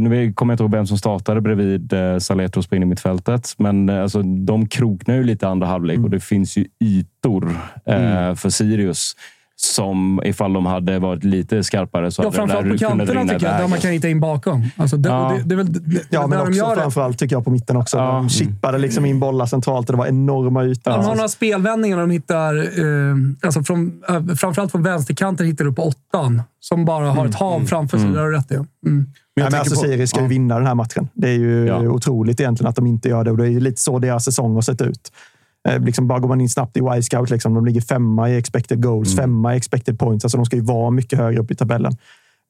Nu 0.00 0.32
kommer 0.32 0.52
jag 0.52 0.54
inte 0.54 0.62
ihåg 0.62 0.72
vem 0.72 0.86
som 0.86 0.98
startade 0.98 1.40
bredvid 1.40 1.92
Saletros 2.18 2.66
på 2.66 2.76
innermittfältet, 2.76 3.54
men 3.58 3.90
alltså, 3.90 4.22
de 4.22 4.68
kroknar 4.68 5.14
ju 5.14 5.24
lite 5.24 5.48
andra 5.48 5.66
halvlek 5.66 5.98
och 5.98 6.10
det 6.10 6.20
finns 6.20 6.56
ju 6.56 6.64
ytor 6.84 7.50
eh, 7.86 8.34
för 8.34 8.50
Sirius 8.50 9.16
som 9.64 10.20
ifall 10.24 10.52
de 10.52 10.66
hade 10.66 10.98
varit 10.98 11.24
lite 11.24 11.64
skarpare 11.64 12.10
så 12.10 12.22
Ja, 12.22 12.26
hade 12.26 12.36
framförallt 12.36 12.64
på 12.66 12.70
där 12.72 12.78
kunnat 12.78 12.98
kanterna 13.08 13.32
tycker 13.32 13.46
jag, 13.52 13.60
där 13.60 13.68
man 13.68 13.78
kan 13.78 13.90
hitta 13.90 14.08
in 14.08 14.20
bakom. 14.20 14.64
Alltså, 14.76 14.96
det, 14.96 15.08
Ja. 15.08 15.34
det, 15.38 15.42
det 15.48 15.54
är 15.54 15.56
väl 15.56 15.72
det, 15.72 16.00
Ja, 16.10 16.20
där 16.20 16.28
men 16.28 16.38
de 16.38 16.42
också 16.42 16.52
gör 16.58 16.74
det. 16.76 16.80
framförallt 16.82 17.18
tycker 17.18 17.36
jag 17.36 17.44
på 17.44 17.50
mitten 17.50 17.76
också. 17.76 17.96
Ja. 17.96 18.12
De 18.12 18.28
chippade 18.28 18.78
liksom 18.78 19.04
in 19.04 19.20
bollar 19.20 19.46
centralt 19.46 19.88
och 19.90 19.92
det 19.96 19.98
var 19.98 20.06
enorma 20.06 20.64
ytor. 20.64 20.90
De 20.90 21.04
har 21.04 21.14
några 21.14 21.28
spelvändningar 21.28 21.98
de 21.98 22.10
hittar, 22.10 22.54
eh, 22.56 23.14
alltså 23.42 23.62
från, 23.62 24.02
eh, 24.08 24.34
framförallt 24.36 24.70
från 24.72 24.82
vänsterkanten 24.82 25.46
hittar 25.46 25.64
du 25.64 25.72
på 25.72 25.82
åttan. 25.82 26.42
Som 26.60 26.84
bara 26.84 27.10
har 27.10 27.26
ett 27.26 27.34
hav 27.34 27.64
framför 27.66 27.98
sig. 27.98 28.08
Det 28.10 28.18
har 28.20 28.26
du 28.30 28.36
rätt 28.36 28.50
i. 28.52 28.54
Mm. 28.54 28.66
Men 28.86 29.04
jag 29.34 29.52
men 29.52 29.60
alltså, 29.60 29.74
på- 29.74 29.80
Sirius 29.80 30.10
ska 30.10 30.18
ju 30.20 30.24
ja. 30.24 30.28
vinna 30.28 30.54
den 30.58 30.66
här 30.66 30.74
matchen. 30.74 31.08
Det 31.14 31.28
är 31.28 31.38
ju 31.38 31.66
Ja. 31.66 31.78
otroligt 31.80 32.40
egentligen 32.40 32.68
att 32.68 32.76
de 32.76 32.86
inte 32.86 33.08
gör 33.08 33.24
det. 33.24 33.30
Och 33.30 33.36
det 33.36 33.44
är 33.44 33.50
ju 33.50 33.60
lite 33.60 33.80
så 33.80 33.98
deras 33.98 34.24
säsong 34.24 34.54
har 34.54 34.62
sett 34.62 34.82
ut. 34.82 35.12
Eh, 35.68 35.80
liksom 35.80 36.08
bara 36.08 36.18
går 36.18 36.28
man 36.28 36.40
in 36.40 36.48
snabbt 36.48 36.76
i 36.76 36.80
Y-scout, 36.80 37.30
liksom, 37.30 37.54
de 37.54 37.66
ligger 37.66 37.80
femma 37.80 38.30
i 38.30 38.36
expected 38.36 38.82
goals, 38.82 39.16
femma 39.16 39.54
i 39.54 39.56
expected 39.56 39.98
points. 39.98 40.24
Alltså 40.24 40.38
de 40.38 40.44
ska 40.46 40.56
ju 40.56 40.62
vara 40.62 40.90
mycket 40.90 41.18
högre 41.18 41.40
upp 41.40 41.50
i 41.50 41.54
tabellen. 41.54 41.92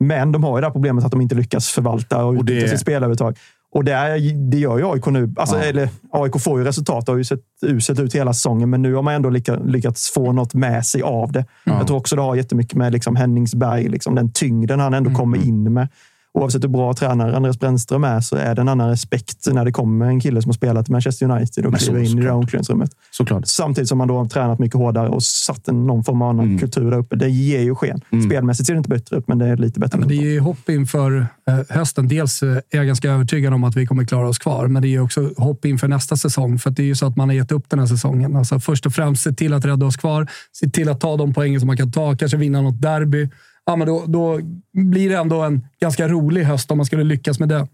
Men 0.00 0.32
de 0.32 0.44
har 0.44 0.56
ju 0.56 0.60
det 0.60 0.66
här 0.66 0.72
problemet 0.72 1.04
att 1.04 1.10
de 1.10 1.20
inte 1.20 1.34
lyckas 1.34 1.68
förvalta 1.68 2.24
och, 2.24 2.28
Och 2.36 2.44
det- 2.44 2.52
utnyttja 2.52 2.68
sitt 2.70 2.80
spelarövertag. 2.80 3.36
Och 3.72 3.84
det, 3.84 3.92
är, 3.92 4.34
det 4.50 4.58
gör 4.58 4.78
ju 4.78 4.84
AIK 4.92 5.06
nu. 5.06 5.32
Alltså, 5.36 5.56
Ja. 5.56 5.62
eller, 5.62 5.88
AIK 6.12 6.40
får 6.40 6.58
ju 6.58 6.64
resultat. 6.64 7.06
Det 7.06 7.12
har 7.12 7.16
ju 7.16 7.24
sett 7.24 7.40
uselt 7.66 8.00
ut 8.00 8.14
hela 8.14 8.32
säsongen, 8.32 8.70
men 8.70 8.82
nu 8.82 8.94
har 8.94 9.02
man 9.02 9.14
ändå 9.14 9.30
lyckats, 9.64 10.10
få 10.10 10.32
något 10.32 10.54
med 10.54 10.86
sig 10.86 11.02
av 11.02 11.32
det. 11.32 11.44
Jag 11.64 11.86
tror 11.86 11.96
också 11.96 12.16
det 12.16 12.22
har 12.22 12.34
jättemycket 12.36 12.74
med 12.74 12.92
liksom 12.92 13.16
Henningsberg, 13.16 13.88
liksom, 13.88 14.14
den 14.14 14.32
tyngden 14.32 14.80
han 14.80 14.94
ändå 14.94 15.10
kommer 15.10 15.46
in 15.46 15.72
med. 15.72 15.88
Oavsett 16.35 16.65
hur 16.65 16.69
bra 16.69 16.93
tränare 16.94 17.36
Andreas 17.36 17.59
Brännström 17.61 18.05
är 18.05 18.20
så 18.20 18.36
är 18.36 18.55
det 18.55 18.61
en 18.61 18.69
annan 18.69 18.90
respekt 18.90 19.47
när 19.52 19.65
det 19.65 19.73
kommer 19.73 20.06
en 20.06 20.20
kille 20.20 20.43
som 20.43 20.48
har 20.48 20.55
spelat 20.55 20.89
i 20.89 20.93
Manchester 20.93 21.31
United 21.31 21.66
och 21.66 21.74
kliver 21.74 22.01
in 22.01 22.19
i 22.19 22.23
det 22.23 22.28
här 22.28 22.32
omklädningsrummet. 22.36 22.90
Såklart. 23.11 23.47
Samtidigt 23.47 23.89
som 23.89 23.98
man 23.98 24.09
då 24.09 24.16
har 24.16 24.24
tränat 24.24 24.59
mycket 24.59 24.77
hårdare 24.78 25.09
och 25.09 25.23
satt 25.23 25.69
en, 25.69 25.86
någon 25.86 26.05
form 26.05 26.23
av 26.23 26.28
annan 26.28 26.44
Mm. 26.44 26.59
kultur 26.59 26.90
där 26.90 26.98
uppe. 26.98 27.16
Det 27.16 27.28
ger 27.28 27.61
ju 27.61 27.74
sken. 27.74 28.01
Spelmässigt 28.27 28.66
ser 28.66 28.74
det 28.74 28.78
inte 28.78 28.90
bättre 28.90 29.16
ut, 29.16 29.28
men 29.28 29.39
det 29.39 29.47
är 29.47 29.56
lite 29.56 29.81
bättre. 29.81 29.98
Men 29.98 30.09
det 30.09 30.15
är 30.15 30.23
ju 30.23 30.40
hopp 30.40 30.69
inför 30.69 31.27
eh, 31.48 31.59
hösten. 31.69 32.09
Dels 32.09 32.43
eh, 32.43 32.48
är 32.48 32.62
jag 32.70 32.86
ganska 32.86 33.11
övertygad 33.11 33.55
om 33.55 33.65
att 33.65 33.77
vi 33.77 33.86
kommer 33.86 34.05
klara 34.05 34.28
oss 34.28 34.39
kvar, 34.39 34.66
men 34.66 34.82
det 34.82 34.89
är 34.89 34.90
ju 34.90 35.01
också 35.01 35.31
hopp 35.36 35.65
inför 35.65 35.89
nästa 35.89 36.16
säsong. 36.16 36.59
För 36.59 36.70
att 36.70 36.77
det 36.77 36.82
är 36.82 36.86
ju 36.86 36.94
så 36.94 37.06
att 37.06 37.16
man 37.16 37.28
har 37.28 37.36
gett 37.36 37.52
upp 37.52 37.65
den 37.70 37.78
här 37.78 37.86
säsongen. 37.86 38.36
Alltså 38.36 38.61
först 38.61 38.86
och 38.86 38.93
främst 38.93 39.23
se 39.23 39.32
till 39.32 39.52
att 39.55 39.65
rädda 39.65 39.86
oss 39.86 39.97
kvar, 39.97 40.27
se 40.52 40.69
till 40.70 40.89
att 40.89 41.01
ta 41.01 41.16
de 41.16 41.35
poängen 41.35 41.61
som 41.61 41.66
man 41.66 41.77
kan 41.77 41.93
ta, 41.93 42.16
kanske 42.16 42.36
vinna 42.36 42.61
något 42.61 42.82
derby. 42.82 43.28
Ja, 43.66 43.76
men 43.76 43.86
då, 43.86 44.04
då 44.06 44.40
blir 44.72 45.08
det 45.08 45.16
ändå 45.16 45.42
en 45.42 45.66
ganska 45.80 46.08
rolig 46.08 46.44
höst 46.44 46.70
om 46.70 46.76
man 46.76 46.86
skulle 46.86 47.04
lyckas 47.04 47.38
med 47.38 47.48
det. 47.48 47.66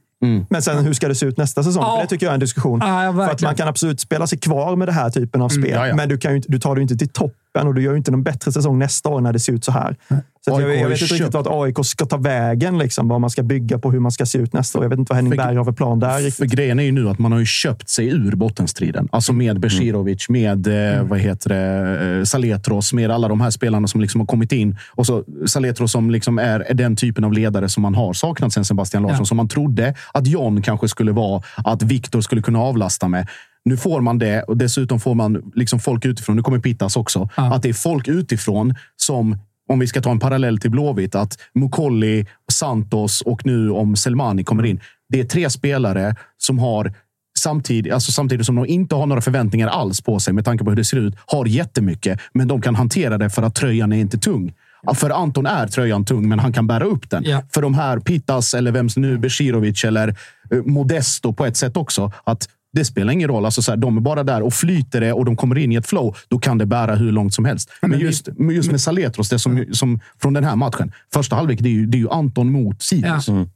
Men 0.48 0.62
sen 0.62 0.84
hur 0.84 0.92
ska 0.92 1.08
det 1.08 1.14
se 1.14 1.26
ut 1.26 1.36
nästa 1.36 1.62
säsong? 1.62 1.82
Ja. 1.82 1.96
För 1.96 2.02
det 2.02 2.08
tycker 2.08 2.26
jag 2.26 2.30
är 2.30 2.34
en 2.34 2.40
diskussion. 2.40 2.80
Ja, 2.82 3.04
ja, 3.04 3.12
För 3.12 3.32
att 3.32 3.42
man 3.42 3.54
kan 3.54 3.68
absolut 3.68 4.00
spela 4.00 4.26
sig 4.26 4.38
kvar 4.38 4.76
med 4.76 4.88
det 4.88 4.92
här 4.92 5.10
typen 5.10 5.42
av 5.42 5.48
spel, 5.48 5.70
ja, 5.70 5.86
ja. 5.86 5.96
men 5.96 6.08
du, 6.08 6.18
kan 6.18 6.34
ju, 6.34 6.42
du 6.48 6.58
tar 6.58 6.74
det 6.74 6.78
ju 6.78 6.82
inte 6.82 6.96
till 6.96 7.08
toppen 7.08 7.39
och 7.54 7.74
du 7.74 7.82
gör 7.82 7.92
ju 7.92 7.98
inte 7.98 8.10
någon 8.10 8.22
bättre 8.22 8.52
säsong 8.52 8.78
nästa 8.78 9.08
år 9.08 9.20
när 9.20 9.32
det 9.32 9.38
ser 9.38 9.52
ut 9.52 9.64
så 9.64 9.72
här. 9.72 9.96
Så 10.44 10.54
att 10.54 10.62
jag, 10.62 10.76
jag 10.76 10.88
vet 10.88 11.02
inte 11.02 11.14
riktigt 11.14 11.34
vart 11.34 11.46
AIK 11.50 11.86
ska 11.86 12.06
ta 12.06 12.16
vägen, 12.16 12.78
liksom, 12.78 13.08
vad 13.08 13.20
man 13.20 13.30
ska 13.30 13.42
bygga 13.42 13.78
på, 13.78 13.90
hur 13.90 14.00
man 14.00 14.12
ska 14.12 14.26
se 14.26 14.38
ut 14.38 14.52
nästa 14.52 14.78
år. 14.78 14.84
Jag 14.84 14.90
vet 14.90 14.98
inte 14.98 15.10
vad 15.10 15.16
Henning 15.16 15.36
Berg 15.36 15.56
har 15.56 15.64
för 15.64 15.72
plan 15.72 15.98
där. 16.00 16.30
För 16.30 16.44
grejen 16.44 16.78
är 16.78 16.82
ju 16.82 16.92
nu 16.92 17.08
att 17.08 17.18
man 17.18 17.32
har 17.32 17.38
ju 17.38 17.46
köpt 17.46 17.88
sig 17.88 18.08
ur 18.08 18.36
bottenstriden. 18.36 19.08
Alltså 19.12 19.32
med 19.32 19.60
Besirovic, 19.60 20.28
med 20.28 20.66
eh, 20.96 21.02
vad 21.02 21.18
heter 21.18 21.48
det, 21.48 22.18
eh, 22.18 22.24
Saletros, 22.24 22.92
med 22.92 23.10
alla 23.10 23.28
de 23.28 23.40
här 23.40 23.50
spelarna 23.50 23.88
som 23.88 24.00
liksom 24.00 24.20
har 24.20 24.26
kommit 24.26 24.52
in. 24.52 24.76
Och 24.90 25.06
så 25.06 25.24
Saletros 25.46 25.92
som 25.92 26.10
liksom 26.10 26.38
är, 26.38 26.60
är 26.60 26.74
den 26.74 26.96
typen 26.96 27.24
av 27.24 27.32
ledare 27.32 27.68
som 27.68 27.82
man 27.82 27.94
har 27.94 28.12
saknat 28.12 28.52
sen 28.52 28.64
Sebastian 28.64 29.02
Larsson. 29.02 29.18
Ja. 29.18 29.24
Som 29.24 29.36
man 29.36 29.48
trodde 29.48 29.94
att 30.12 30.26
John 30.26 30.62
kanske 30.62 30.88
skulle 30.88 31.12
vara, 31.12 31.42
att 31.56 31.82
Viktor 31.82 32.20
skulle 32.20 32.42
kunna 32.42 32.58
avlasta 32.58 33.08
med. 33.08 33.28
Nu 33.64 33.76
får 33.76 34.00
man 34.00 34.18
det 34.18 34.42
och 34.42 34.56
dessutom 34.56 35.00
får 35.00 35.14
man 35.14 35.52
liksom 35.54 35.80
folk 35.80 36.04
utifrån. 36.04 36.36
Nu 36.36 36.42
kommer 36.42 36.58
Pittas 36.58 36.96
också. 36.96 37.28
Ja. 37.36 37.54
Att 37.54 37.62
det 37.62 37.68
är 37.68 37.72
folk 37.72 38.08
utifrån 38.08 38.74
som 38.96 39.38
om 39.68 39.78
vi 39.78 39.86
ska 39.86 40.00
ta 40.00 40.10
en 40.10 40.18
parallell 40.18 40.58
till 40.58 40.70
Blåvitt, 40.70 41.14
att 41.14 41.38
Mukolli, 41.54 42.26
Santos 42.52 43.20
och 43.20 43.46
nu 43.46 43.70
om 43.70 43.96
Selmani 43.96 44.44
kommer 44.44 44.66
in. 44.66 44.80
Det 45.08 45.20
är 45.20 45.24
tre 45.24 45.50
spelare 45.50 46.14
som 46.38 46.58
har 46.58 46.92
samtidigt, 47.38 47.92
alltså 47.92 48.12
samtidigt 48.12 48.46
som 48.46 48.56
de 48.56 48.66
inte 48.66 48.94
har 48.94 49.06
några 49.06 49.20
förväntningar 49.20 49.68
alls 49.68 50.00
på 50.00 50.20
sig 50.20 50.34
med 50.34 50.44
tanke 50.44 50.64
på 50.64 50.70
hur 50.70 50.76
det 50.76 50.84
ser 50.84 50.96
ut, 50.96 51.14
har 51.26 51.46
jättemycket, 51.46 52.20
men 52.32 52.48
de 52.48 52.60
kan 52.60 52.74
hantera 52.74 53.18
det 53.18 53.30
för 53.30 53.42
att 53.42 53.54
tröjan 53.54 53.92
är 53.92 53.96
inte 53.96 54.18
tung. 54.18 54.54
För 54.94 55.10
Anton 55.10 55.46
är 55.46 55.66
tröjan 55.66 56.04
tung, 56.04 56.28
men 56.28 56.38
han 56.38 56.52
kan 56.52 56.66
bära 56.66 56.84
upp 56.84 57.10
den. 57.10 57.24
Ja. 57.26 57.42
För 57.54 57.62
de 57.62 57.74
här 57.74 57.98
Pittas 57.98 58.54
eller 58.54 58.72
vem 58.72 58.88
som 58.88 59.02
nu, 59.02 59.18
Besirovic 59.18 59.84
eller 59.84 60.08
eh, 60.50 60.62
Modesto 60.64 61.32
på 61.32 61.46
ett 61.46 61.56
sätt 61.56 61.76
också. 61.76 62.12
Att 62.24 62.48
det 62.72 62.84
spelar 62.84 63.12
ingen 63.12 63.28
roll. 63.28 63.44
Alltså 63.44 63.62
så 63.62 63.72
här, 63.72 63.76
de 63.76 63.96
är 63.96 64.00
bara 64.00 64.24
där 64.24 64.42
och 64.42 64.54
flyter 64.54 65.00
det 65.00 65.12
och 65.12 65.24
de 65.24 65.36
kommer 65.36 65.58
in 65.58 65.72
i 65.72 65.74
ett 65.74 65.86
flow. 65.86 66.16
Då 66.28 66.38
kan 66.38 66.58
det 66.58 66.66
bära 66.66 66.94
hur 66.94 67.12
långt 67.12 67.34
som 67.34 67.44
helst. 67.44 67.70
Men, 67.82 67.90
men 67.90 67.98
vi- 68.00 68.04
just, 68.04 68.28
men 68.36 68.56
just 68.56 68.70
med 68.70 68.80
Saletros, 68.80 69.28
det 69.28 69.38
som, 69.38 69.64
som 69.72 70.00
från 70.22 70.32
den 70.32 70.44
här 70.44 70.56
matchen. 70.56 70.92
Första 71.14 71.36
halvlek, 71.36 71.58
det 71.60 71.68
är 71.68 71.72
ju, 71.72 71.86
det 71.86 71.96
är 71.96 72.00
ju 72.00 72.10
Anton 72.10 72.52
mot 72.52 72.82
Sirius. 72.82 73.28
Ja. 73.28 73.46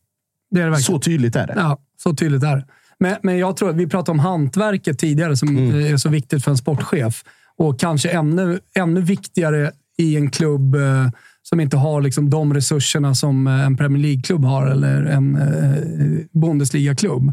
Det 0.50 0.60
är 0.60 0.70
det. 0.70 0.76
Så 0.76 0.98
tydligt 0.98 1.36
är 1.36 1.46
det. 1.46 1.54
Ja, 1.56 1.78
så 2.02 2.14
tydligt 2.14 2.42
är 2.42 2.56
det. 2.56 2.64
Men, 2.98 3.16
men 3.22 3.38
jag 3.38 3.56
tror 3.56 3.70
att 3.70 3.76
vi 3.76 3.86
pratade 3.86 4.10
om 4.10 4.18
hantverket 4.18 4.98
tidigare 4.98 5.36
som 5.36 5.48
Mm. 5.48 5.92
är 5.92 5.96
så 5.96 6.08
viktigt 6.08 6.44
för 6.44 6.50
en 6.50 6.56
sportchef. 6.56 7.24
Och 7.58 7.80
kanske 7.80 8.08
ännu, 8.10 8.60
ännu 8.74 9.00
viktigare 9.00 9.70
i 9.98 10.16
en 10.16 10.30
klubb 10.30 10.74
eh, 10.74 11.08
som 11.42 11.60
inte 11.60 11.76
har 11.76 12.00
liksom 12.02 12.30
de 12.30 12.54
resurserna 12.54 13.14
som 13.14 13.46
eh, 13.46 13.66
en 13.66 13.76
Premier 13.76 14.02
League-klubb 14.02 14.44
har 14.44 14.66
eller 14.66 15.02
en 15.04 15.36
eh, 15.36 16.40
Bundesliga-klubb. 16.40 17.32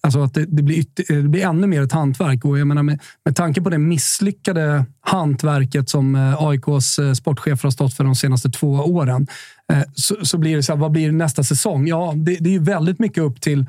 Alltså 0.00 0.22
att 0.22 0.34
det, 0.34 0.46
det, 0.48 0.62
blir 0.62 0.76
ytter, 0.76 1.12
eh, 1.12 1.22
det 1.22 1.28
blir 1.28 1.42
ännu 1.46 1.66
mer 1.66 1.82
ett 1.82 1.92
hantverk. 1.92 2.44
Och 2.44 2.58
jag 2.58 2.66
menar 2.66 2.82
med, 2.82 3.00
med 3.24 3.36
tanke 3.36 3.60
på 3.62 3.70
det 3.70 3.78
misslyckade 3.78 4.84
hantverket 5.00 5.88
som 5.88 6.14
eh, 6.14 6.42
AIKs 6.42 6.98
eh, 6.98 7.12
sportchefer 7.12 7.62
har 7.62 7.70
stått 7.70 7.94
för 7.94 8.04
de 8.04 8.14
senaste 8.14 8.50
två 8.50 8.68
åren, 8.72 9.26
så, 9.94 10.16
så 10.22 10.38
blir 10.38 10.56
det 10.56 10.62
så 10.62 10.72
här, 10.72 10.80
vad 10.80 10.90
blir 10.90 11.12
nästa 11.12 11.44
säsong? 11.44 11.86
Ja, 11.86 12.12
det, 12.16 12.36
det 12.40 12.50
är 12.50 12.52
ju 12.52 12.62
väldigt 12.62 12.98
mycket 12.98 13.22
upp 13.22 13.40
till 13.40 13.66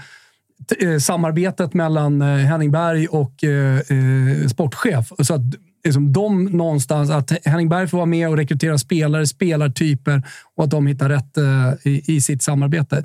samarbetet 1.02 1.74
mellan 1.74 2.22
Henning 2.22 2.72
Berg 2.72 3.08
och 3.08 3.44
eh, 3.44 4.48
sportchef. 4.48 5.12
Så 5.20 5.34
att 5.34 5.42
liksom, 5.84 6.14
de 6.14 6.46
någonstans, 6.46 7.10
att 7.10 7.32
Henning 7.46 7.70
Berg 7.70 7.88
får 7.88 7.98
vara 7.98 8.06
med 8.06 8.30
och 8.30 8.38
rekrytera 8.38 8.78
spelare, 8.78 9.28
spelartyper 9.28 10.24
och 10.56 10.64
att 10.64 10.70
de 10.70 10.88
hittar 10.88 11.10
rätt 11.10 11.38
eh, 11.38 11.92
i, 11.92 12.16
i 12.16 12.22
sitt 12.22 12.42
samarbete. 12.42 13.04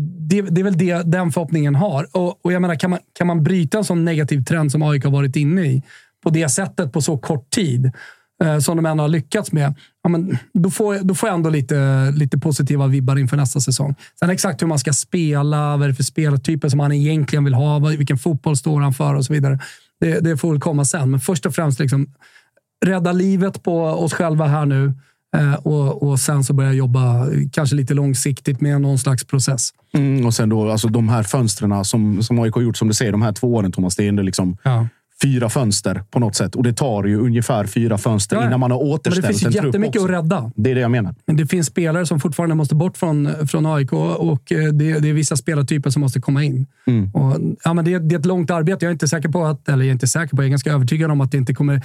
Det, 0.00 0.42
det 0.42 0.60
är 0.60 0.64
väl 0.64 0.78
det 0.78 1.02
den 1.02 1.32
förhoppningen 1.32 1.74
har. 1.74 2.16
Och, 2.16 2.44
och 2.44 2.52
jag 2.52 2.62
menar, 2.62 2.74
kan 2.74 2.90
man, 2.90 2.98
kan 3.18 3.26
man 3.26 3.42
bryta 3.42 3.78
en 3.78 3.84
sån 3.84 4.04
negativ 4.04 4.44
trend 4.44 4.72
som 4.72 4.82
AIK 4.82 5.04
har 5.04 5.10
varit 5.10 5.36
inne 5.36 5.62
i 5.62 5.82
på 6.22 6.30
det 6.30 6.48
sättet 6.48 6.92
på 6.92 7.02
så 7.02 7.18
kort 7.18 7.50
tid 7.50 7.92
eh, 8.44 8.58
som 8.58 8.76
de 8.76 8.86
ändå 8.86 9.04
har 9.04 9.08
lyckats 9.08 9.52
med, 9.52 9.74
ja, 10.02 10.08
men 10.10 10.38
då, 10.54 10.70
får, 10.70 10.98
då 11.02 11.14
får 11.14 11.28
jag 11.28 11.34
ändå 11.34 11.50
lite, 11.50 12.10
lite 12.10 12.38
positiva 12.38 12.86
vibbar 12.86 13.18
inför 13.18 13.36
nästa 13.36 13.60
säsong. 13.60 13.94
Sen 14.20 14.30
exakt 14.30 14.62
hur 14.62 14.66
man 14.66 14.78
ska 14.78 14.92
spela, 14.92 15.76
vad 15.76 15.82
är 15.82 15.88
det 15.88 15.94
för 15.94 16.02
spelartyper 16.02 16.68
som 16.68 16.80
han 16.80 16.92
egentligen 16.92 17.44
vill 17.44 17.54
ha, 17.54 17.78
vilken 17.78 18.18
fotboll 18.18 18.56
står 18.56 18.80
han 18.80 18.92
för 18.92 19.14
och 19.14 19.24
så 19.24 19.32
vidare. 19.32 19.58
Det, 20.00 20.20
det 20.20 20.36
får 20.36 20.50
väl 20.50 20.60
komma 20.60 20.84
sen, 20.84 21.10
men 21.10 21.20
först 21.20 21.46
och 21.46 21.54
främst 21.54 21.80
liksom, 21.80 22.06
rädda 22.86 23.12
livet 23.12 23.62
på 23.62 23.82
oss 23.84 24.12
själva 24.12 24.46
här 24.46 24.66
nu 24.66 24.92
och, 25.62 26.02
och 26.02 26.20
sen 26.20 26.44
så 26.44 26.52
börja 26.52 26.72
jobba 26.72 27.16
eh, 27.26 27.32
kanske 27.52 27.76
lite 27.76 27.94
långsiktigt 27.94 28.60
med 28.60 28.80
någon 28.80 28.98
slags 28.98 29.24
process. 29.24 29.70
Mm, 29.94 30.26
och 30.26 30.34
sen 30.34 30.48
då, 30.48 30.70
alltså 30.70 30.88
de 30.88 31.08
här 31.08 31.22
fönstren 31.22 31.84
som, 31.84 32.22
som 32.22 32.38
AIK 32.38 32.54
har 32.54 32.62
gjort, 32.62 32.76
som 32.76 32.88
du 32.88 32.94
säger, 32.94 33.12
de 33.12 33.22
här 33.22 33.32
två 33.32 33.54
åren, 33.54 33.72
Thomas, 33.72 33.96
det 33.96 34.04
är 34.04 34.08
ändå 34.08 34.22
liksom 34.22 34.56
Ja. 34.62 34.88
fyra 35.22 35.48
fönster 35.48 36.02
på 36.10 36.18
något 36.20 36.36
sätt. 36.36 36.54
Och 36.56 36.62
det 36.62 36.72
tar 36.72 37.04
ju 37.04 37.20
ungefär 37.20 37.66
fyra 37.66 37.98
fönster 37.98 38.36
Ja, 38.36 38.46
innan 38.46 38.60
man 38.60 38.70
har 38.70 38.78
det 38.78 38.84
återställt 38.84 39.26
finns 39.26 39.44
en 39.46 39.52
trupp 39.52 39.64
jättemycket 39.64 40.02
också. 40.02 40.14
att 40.14 40.24
rädda. 40.24 40.50
Det 40.56 40.70
är 40.70 40.74
det 40.74 40.80
jag 40.80 40.90
menar. 40.90 41.14
Men 41.26 41.36
det 41.36 41.46
finns 41.46 41.66
spelare 41.66 42.06
som 42.06 42.20
fortfarande 42.20 42.54
måste 42.54 42.74
bort 42.74 42.96
från, 42.96 43.28
från 43.48 43.66
AIK 43.66 43.92
och 43.92 44.52
eh, 44.52 44.72
det, 44.72 44.98
det 44.98 45.08
är 45.08 45.12
vissa 45.12 45.36
spelartyper 45.36 45.90
som 45.90 46.00
måste 46.00 46.20
komma 46.20 46.44
in. 46.44 46.66
Mm. 46.86 47.10
Och, 47.14 47.36
ja, 47.64 47.74
men 47.74 47.84
det, 47.84 47.98
det 47.98 48.14
är 48.14 48.18
ett 48.18 48.26
långt 48.26 48.50
arbete. 48.50 48.84
Jag 48.84 48.90
är 48.90 48.92
inte 48.92 49.08
säker 49.08 49.28
på 49.28 49.44
att, 49.44 49.68
eller 49.68 49.78
jag 49.84 49.88
är 49.88 49.92
inte 49.92 50.06
säker 50.06 50.36
på, 50.36 50.42
jag 50.42 50.46
är 50.46 50.50
ganska 50.50 50.72
övertygad 50.72 51.10
om 51.10 51.20
att 51.20 51.30
det 51.32 51.38
inte 51.38 51.54
kommer 51.54 51.82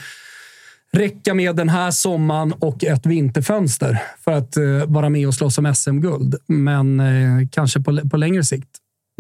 räcka 0.97 1.33
med 1.33 1.55
den 1.55 1.69
här 1.69 1.91
sommaren 1.91 2.53
och 2.53 2.83
ett 2.83 3.05
vinterfönster 3.05 4.01
för 4.23 4.31
att 4.31 4.57
eh, 4.57 4.63
vara 4.87 5.09
med 5.09 5.27
och 5.27 5.33
slåss 5.33 5.57
om 5.57 5.75
SM-guld. 5.75 6.35
Men 6.47 6.99
eh, 6.99 7.47
kanske 7.51 7.79
på, 7.79 8.09
på 8.09 8.17
längre 8.17 8.43
sikt. 8.43 8.69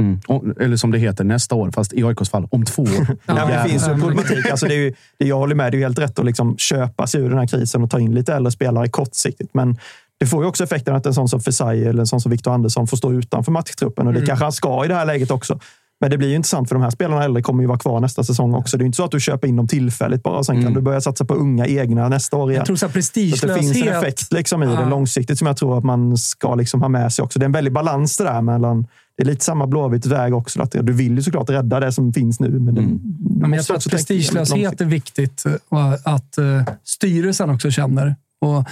Mm. 0.01 0.19
Eller 0.59 0.77
som 0.77 0.91
det 0.91 0.97
heter 0.97 1.23
nästa 1.23 1.55
år, 1.55 1.71
fast 1.71 1.93
i 1.93 2.03
AIKs 2.03 2.29
fall 2.29 2.47
om 2.51 2.65
två 2.65 2.81
år. 2.83 3.17
Ja, 3.25 3.45
det 3.63 3.69
finns 3.69 3.87
ju 3.87 3.91
en 3.91 4.01
problematik. 4.01 4.49
Alltså 4.51 4.65
det 4.67 4.73
är 4.73 4.79
ju, 4.79 4.93
det 5.19 5.25
jag 5.27 5.37
håller 5.37 5.55
med, 5.55 5.71
det 5.71 5.75
är 5.75 5.79
ju 5.79 5.83
helt 5.85 5.99
rätt 5.99 6.19
att 6.19 6.25
liksom 6.25 6.57
köpa 6.57 7.07
sig 7.07 7.21
ur 7.21 7.29
den 7.29 7.39
här 7.39 7.47
krisen 7.47 7.83
och 7.83 7.89
ta 7.89 7.99
in 7.99 8.15
lite 8.15 8.33
äldre 8.33 8.51
spelare 8.51 8.87
kortsiktigt. 8.89 9.53
Men 9.53 9.77
det 10.19 10.25
får 10.25 10.43
ju 10.43 10.49
också 10.49 10.63
effekten 10.63 10.95
att 10.95 11.05
en 11.05 11.13
sån 11.13 11.29
som 11.29 11.39
Fesai 11.41 11.85
eller 11.85 11.99
en 11.99 12.07
sån 12.07 12.21
som 12.21 12.31
Victor 12.31 12.53
Andersson 12.53 12.87
får 12.87 12.97
stå 12.97 13.13
utanför 13.13 13.51
matchtruppen. 13.51 14.07
Och 14.07 14.13
det 14.13 14.19
Mm. 14.19 14.27
kanske 14.27 14.45
han 14.45 14.51
ska 14.51 14.85
i 14.85 14.87
det 14.87 14.95
här 14.95 15.05
läget 15.05 15.31
också. 15.31 15.59
Men 16.03 16.09
det 16.09 16.17
blir 16.17 16.29
ju 16.29 16.35
intressant 16.35 16.69
för 16.69 16.75
de 16.75 16.81
här 16.81 16.89
spelarna 16.89 17.23
äldre 17.23 17.41
kommer 17.41 17.63
ju 17.63 17.67
vara 17.67 17.77
kvar 17.77 17.99
nästa 17.99 18.23
säsong 18.23 18.53
också. 18.53 18.77
Det 18.77 18.81
är 18.81 18.83
ju 18.83 18.87
inte 18.87 18.95
så 18.95 19.03
att 19.03 19.11
du 19.11 19.19
köper 19.19 19.47
in 19.47 19.55
dem 19.55 19.67
tillfälligt 19.67 20.23
bara 20.23 20.37
och 20.37 20.45
sen 20.45 20.63
kan 20.63 20.73
du 20.73 20.81
börja 20.81 21.01
satsa 21.01 21.25
på 21.25 21.33
unga 21.33 21.67
egna 21.67 22.09
nästa 22.09 22.37
år 22.37 22.51
igen. 22.51 22.59
Jag 22.59 22.65
tror 22.65 22.75
så 22.75 22.85
att 22.85 22.93
det 22.93 23.01
finns 23.03 23.17
en 23.17 23.47
prestigelöshet. 23.47 24.03
effekt 24.03 24.33
liksom 24.33 24.63
i 24.63 24.65
Ja. 24.65 24.71
det 24.81 24.89
långsiktigt 24.89 25.37
som 25.37 25.47
jag 25.47 25.57
tror 25.57 25.77
att 25.77 25.83
man 25.83 26.17
ska 26.17 26.55
liksom 26.55 26.81
ha 26.81 26.89
med 26.89 27.13
sig 27.13 27.23
också. 27.23 27.39
Det 27.39 27.43
är 27.43 27.45
en 27.45 27.51
väldig 27.51 27.73
balans 27.73 28.17
det 28.17 28.23
där 28.23 28.41
mellan 28.41 28.87
det 29.17 29.23
är 29.23 29.27
lite 29.27 29.45
samma 29.45 29.67
Blåvitt 29.67 30.05
väg 30.05 30.33
också. 30.35 30.61
Att 30.61 30.71
du 30.71 30.93
vill 30.93 31.15
ju 31.15 31.21
såklart 31.21 31.49
rädda 31.49 31.79
det 31.79 31.91
som 31.91 32.13
finns 32.13 32.39
nu. 32.39 32.49
Men, 32.49 32.75
Ja, 32.75 33.47
men 33.47 33.53
jag 33.53 33.65
tror 33.65 33.77
att 33.77 33.89
prestigelöshet 33.89 34.81
är 34.81 34.85
viktigt 34.85 35.43
och 35.69 35.93
att 36.03 36.37
eh, 36.37 36.63
styrelsen 36.83 37.49
också 37.49 37.71
känner. 37.71 38.15
Och 38.41 38.65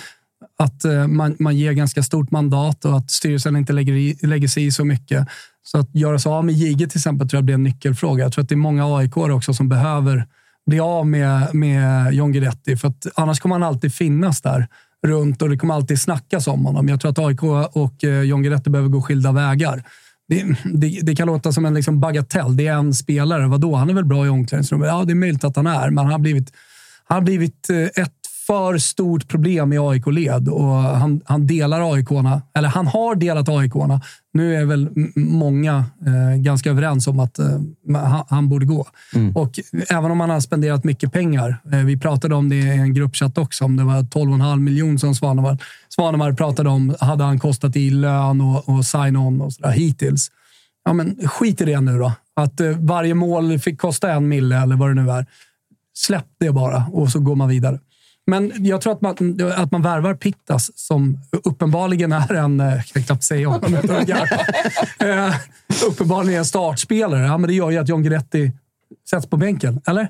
att 0.62 0.86
eh, 0.86 1.08
man, 1.08 1.36
man 1.40 1.58
ger 1.58 1.72
ganska 1.72 2.04
stort 2.04 2.32
mandat 2.32 2.86
och 2.86 2.98
att 2.98 3.12
styrelsen 3.12 3.56
inte 3.56 3.74
lägger, 3.74 3.94
i, 3.94 4.18
lägger 4.22 4.48
sig 4.48 4.66
i 4.66 4.72
så 4.72 4.86
mycket. 4.86 5.28
Så 5.64 5.78
att 5.78 5.96
göra 5.96 6.20
sig 6.20 6.30
av 6.30 6.46
med 6.46 6.56
Jige 6.56 6.88
till 6.88 6.98
exempel 6.98 7.30
tror 7.30 7.38
jag 7.38 7.46
blir 7.46 7.56
en 7.56 7.64
nyckelfråga. 7.64 8.24
Jag 8.24 8.34
tror 8.34 8.44
att 8.44 8.50
det 8.50 8.56
är 8.56 8.58
många 8.58 8.98
AIK 8.98 9.18
också 9.18 9.54
som 9.54 9.70
behöver 9.70 10.28
bli 10.66 10.80
av 10.80 11.08
med, 11.08 11.56
med 11.56 12.14
John 12.14 12.32
Guidetti. 12.32 12.78
För 12.78 12.88
att 12.88 13.08
annars 13.16 13.40
kommer 13.40 13.56
han 13.56 13.64
alltid 13.64 13.94
finnas 13.94 14.42
där 14.42 14.68
runt 15.08 15.42
och 15.42 15.50
det 15.50 15.58
kommer 15.58 15.74
alltid 15.74 16.02
snackas 16.02 16.48
om 16.48 16.66
honom. 16.66 16.88
Jag 16.88 17.02
tror 17.02 17.12
att 17.12 17.20
AIK 17.20 17.44
och 17.76 18.04
eh, 18.04 18.22
John 18.22 18.44
Guidetti 18.44 18.70
behöver 18.70 18.90
gå 18.90 19.02
skilda 19.02 19.32
vägar. 19.32 19.84
Det, 20.28 20.56
det, 20.74 21.00
det 21.02 21.16
kan 21.16 21.28
låta 21.28 21.52
som 21.52 21.66
en 21.66 21.74
liksom 21.74 22.00
bagatell. 22.00 22.58
Det 22.58 22.68
är 22.68 22.76
en 22.76 22.94
spelare. 22.94 23.48
Vadå? 23.48 23.76
Han 23.76 23.90
är 23.90 23.94
väl 23.94 24.06
bra 24.06 24.26
i 24.26 24.30
omklädningsrummet? 24.30 24.88
Ja, 24.88 25.04
det 25.04 25.14
är 25.14 25.16
möjligt 25.16 25.44
att 25.44 25.56
han 25.56 25.68
är, 25.68 25.90
men 25.90 25.98
han 25.98 26.12
har 26.12 26.20
blivit, 26.20 26.54
han 27.04 27.16
har 27.16 27.22
blivit 27.22 27.70
eh, 27.70 28.04
ett 28.04 28.21
för 28.52 28.78
stort 28.78 29.28
problem 29.28 29.74
i 29.74 29.78
AIK-led 29.78 30.50
och 30.50 30.74
han, 30.76 31.22
han 31.26 31.48
delar 31.48 31.94
AIK-arna, 31.94 32.42
eller 32.54 32.70
han 32.70 32.88
har 32.88 33.16
delat 33.16 33.50
AIK-arna. 33.50 34.02
Nu 34.34 34.56
är 34.56 34.66
väl 34.66 34.90
många 35.16 35.86
eh, 36.06 36.42
ganska 36.42 36.70
överens 36.70 37.08
om 37.08 37.20
att 37.20 37.40
eh, 37.40 37.60
han, 37.94 38.26
han 38.30 38.50
borde 38.50 38.66
gå. 38.66 38.88
Och 39.36 39.60
även 39.90 40.12
om 40.12 40.20
han 40.20 40.30
har 40.30 40.40
spenderat 40.40 40.84
mycket 40.84 41.14
pengar. 41.14 41.58
Eh, 41.72 41.80
vi 41.80 41.98
pratade 41.98 42.36
om 42.36 42.50
det 42.50 42.56
i 42.56 42.70
en 42.70 42.94
gruppchatt 42.94 43.38
också, 43.38 43.66
om 43.66 43.76
det 43.76 43.84
var 43.84 44.02
12,5 44.02 44.60
miljoner 44.60 44.98
som 44.98 45.16
Svanemar, 45.16 45.58
Svanemar 45.90 46.34
pratade 46.34 46.70
om. 46.70 46.96
Hade 47.00 47.24
han 47.24 47.40
kostat 47.40 47.76
i 47.76 47.90
lön 47.90 48.42
och, 48.42 48.70
och 48.70 48.86
sign-on 48.86 49.42
och 49.42 49.54
sådär 49.54 49.72
hittills. 49.72 50.32
Ja, 50.86 50.94
men 50.94 51.18
skit 51.28 51.62
i 51.62 51.66
det 51.66 51.82
nu 51.82 51.98
då. 51.98 52.12
Att 52.36 52.60
eh, 52.60 52.78
varje 52.80 53.14
mål 53.14 53.60
fick 53.60 53.82
kosta 53.82 54.12
en 54.12 54.28
mille 54.28 54.58
eller 54.62 54.76
vad 54.76 54.90
det 54.90 55.02
nu 55.02 55.12
är. 55.12 55.26
Släpp 55.94 56.28
det 56.40 56.52
bara 56.52 56.86
och 56.92 57.10
så 57.10 57.20
går 57.20 57.36
man 57.36 57.50
vidare. 57.50 57.80
Men 58.28 58.66
jag 58.66 58.82
tror 58.82 58.94
att 58.94 59.02
man, 59.02 59.16
att 59.56 59.72
man 59.72 59.82
värvar 59.82 60.14
Pittas, 60.14 60.72
som 60.76 61.20
uppenbarligen 61.44 62.12
är 62.12 62.34
en... 62.34 62.60
eh, 62.60 62.66
Jag 62.76 62.86
kan 62.86 63.04
knappt 63.04 63.24
säga 63.24 63.50
om 63.50 63.60
han 63.64 63.74
är 63.74 63.82
buggar. 63.82 64.30
eh, 65.28 65.36
Uppenbarligen 65.88 66.40
en 66.40 66.46
startspelare. 66.46 67.22
Ja, 67.26 67.38
men 67.38 67.48
det 67.48 67.54
gör 67.54 67.70
ju 67.72 67.78
att 67.78 67.90
John 67.90 68.04
Guidetti 68.04 68.52
sätts 69.10 69.28
på 69.28 69.38
bänken, 69.38 69.82
eller? 69.88 70.08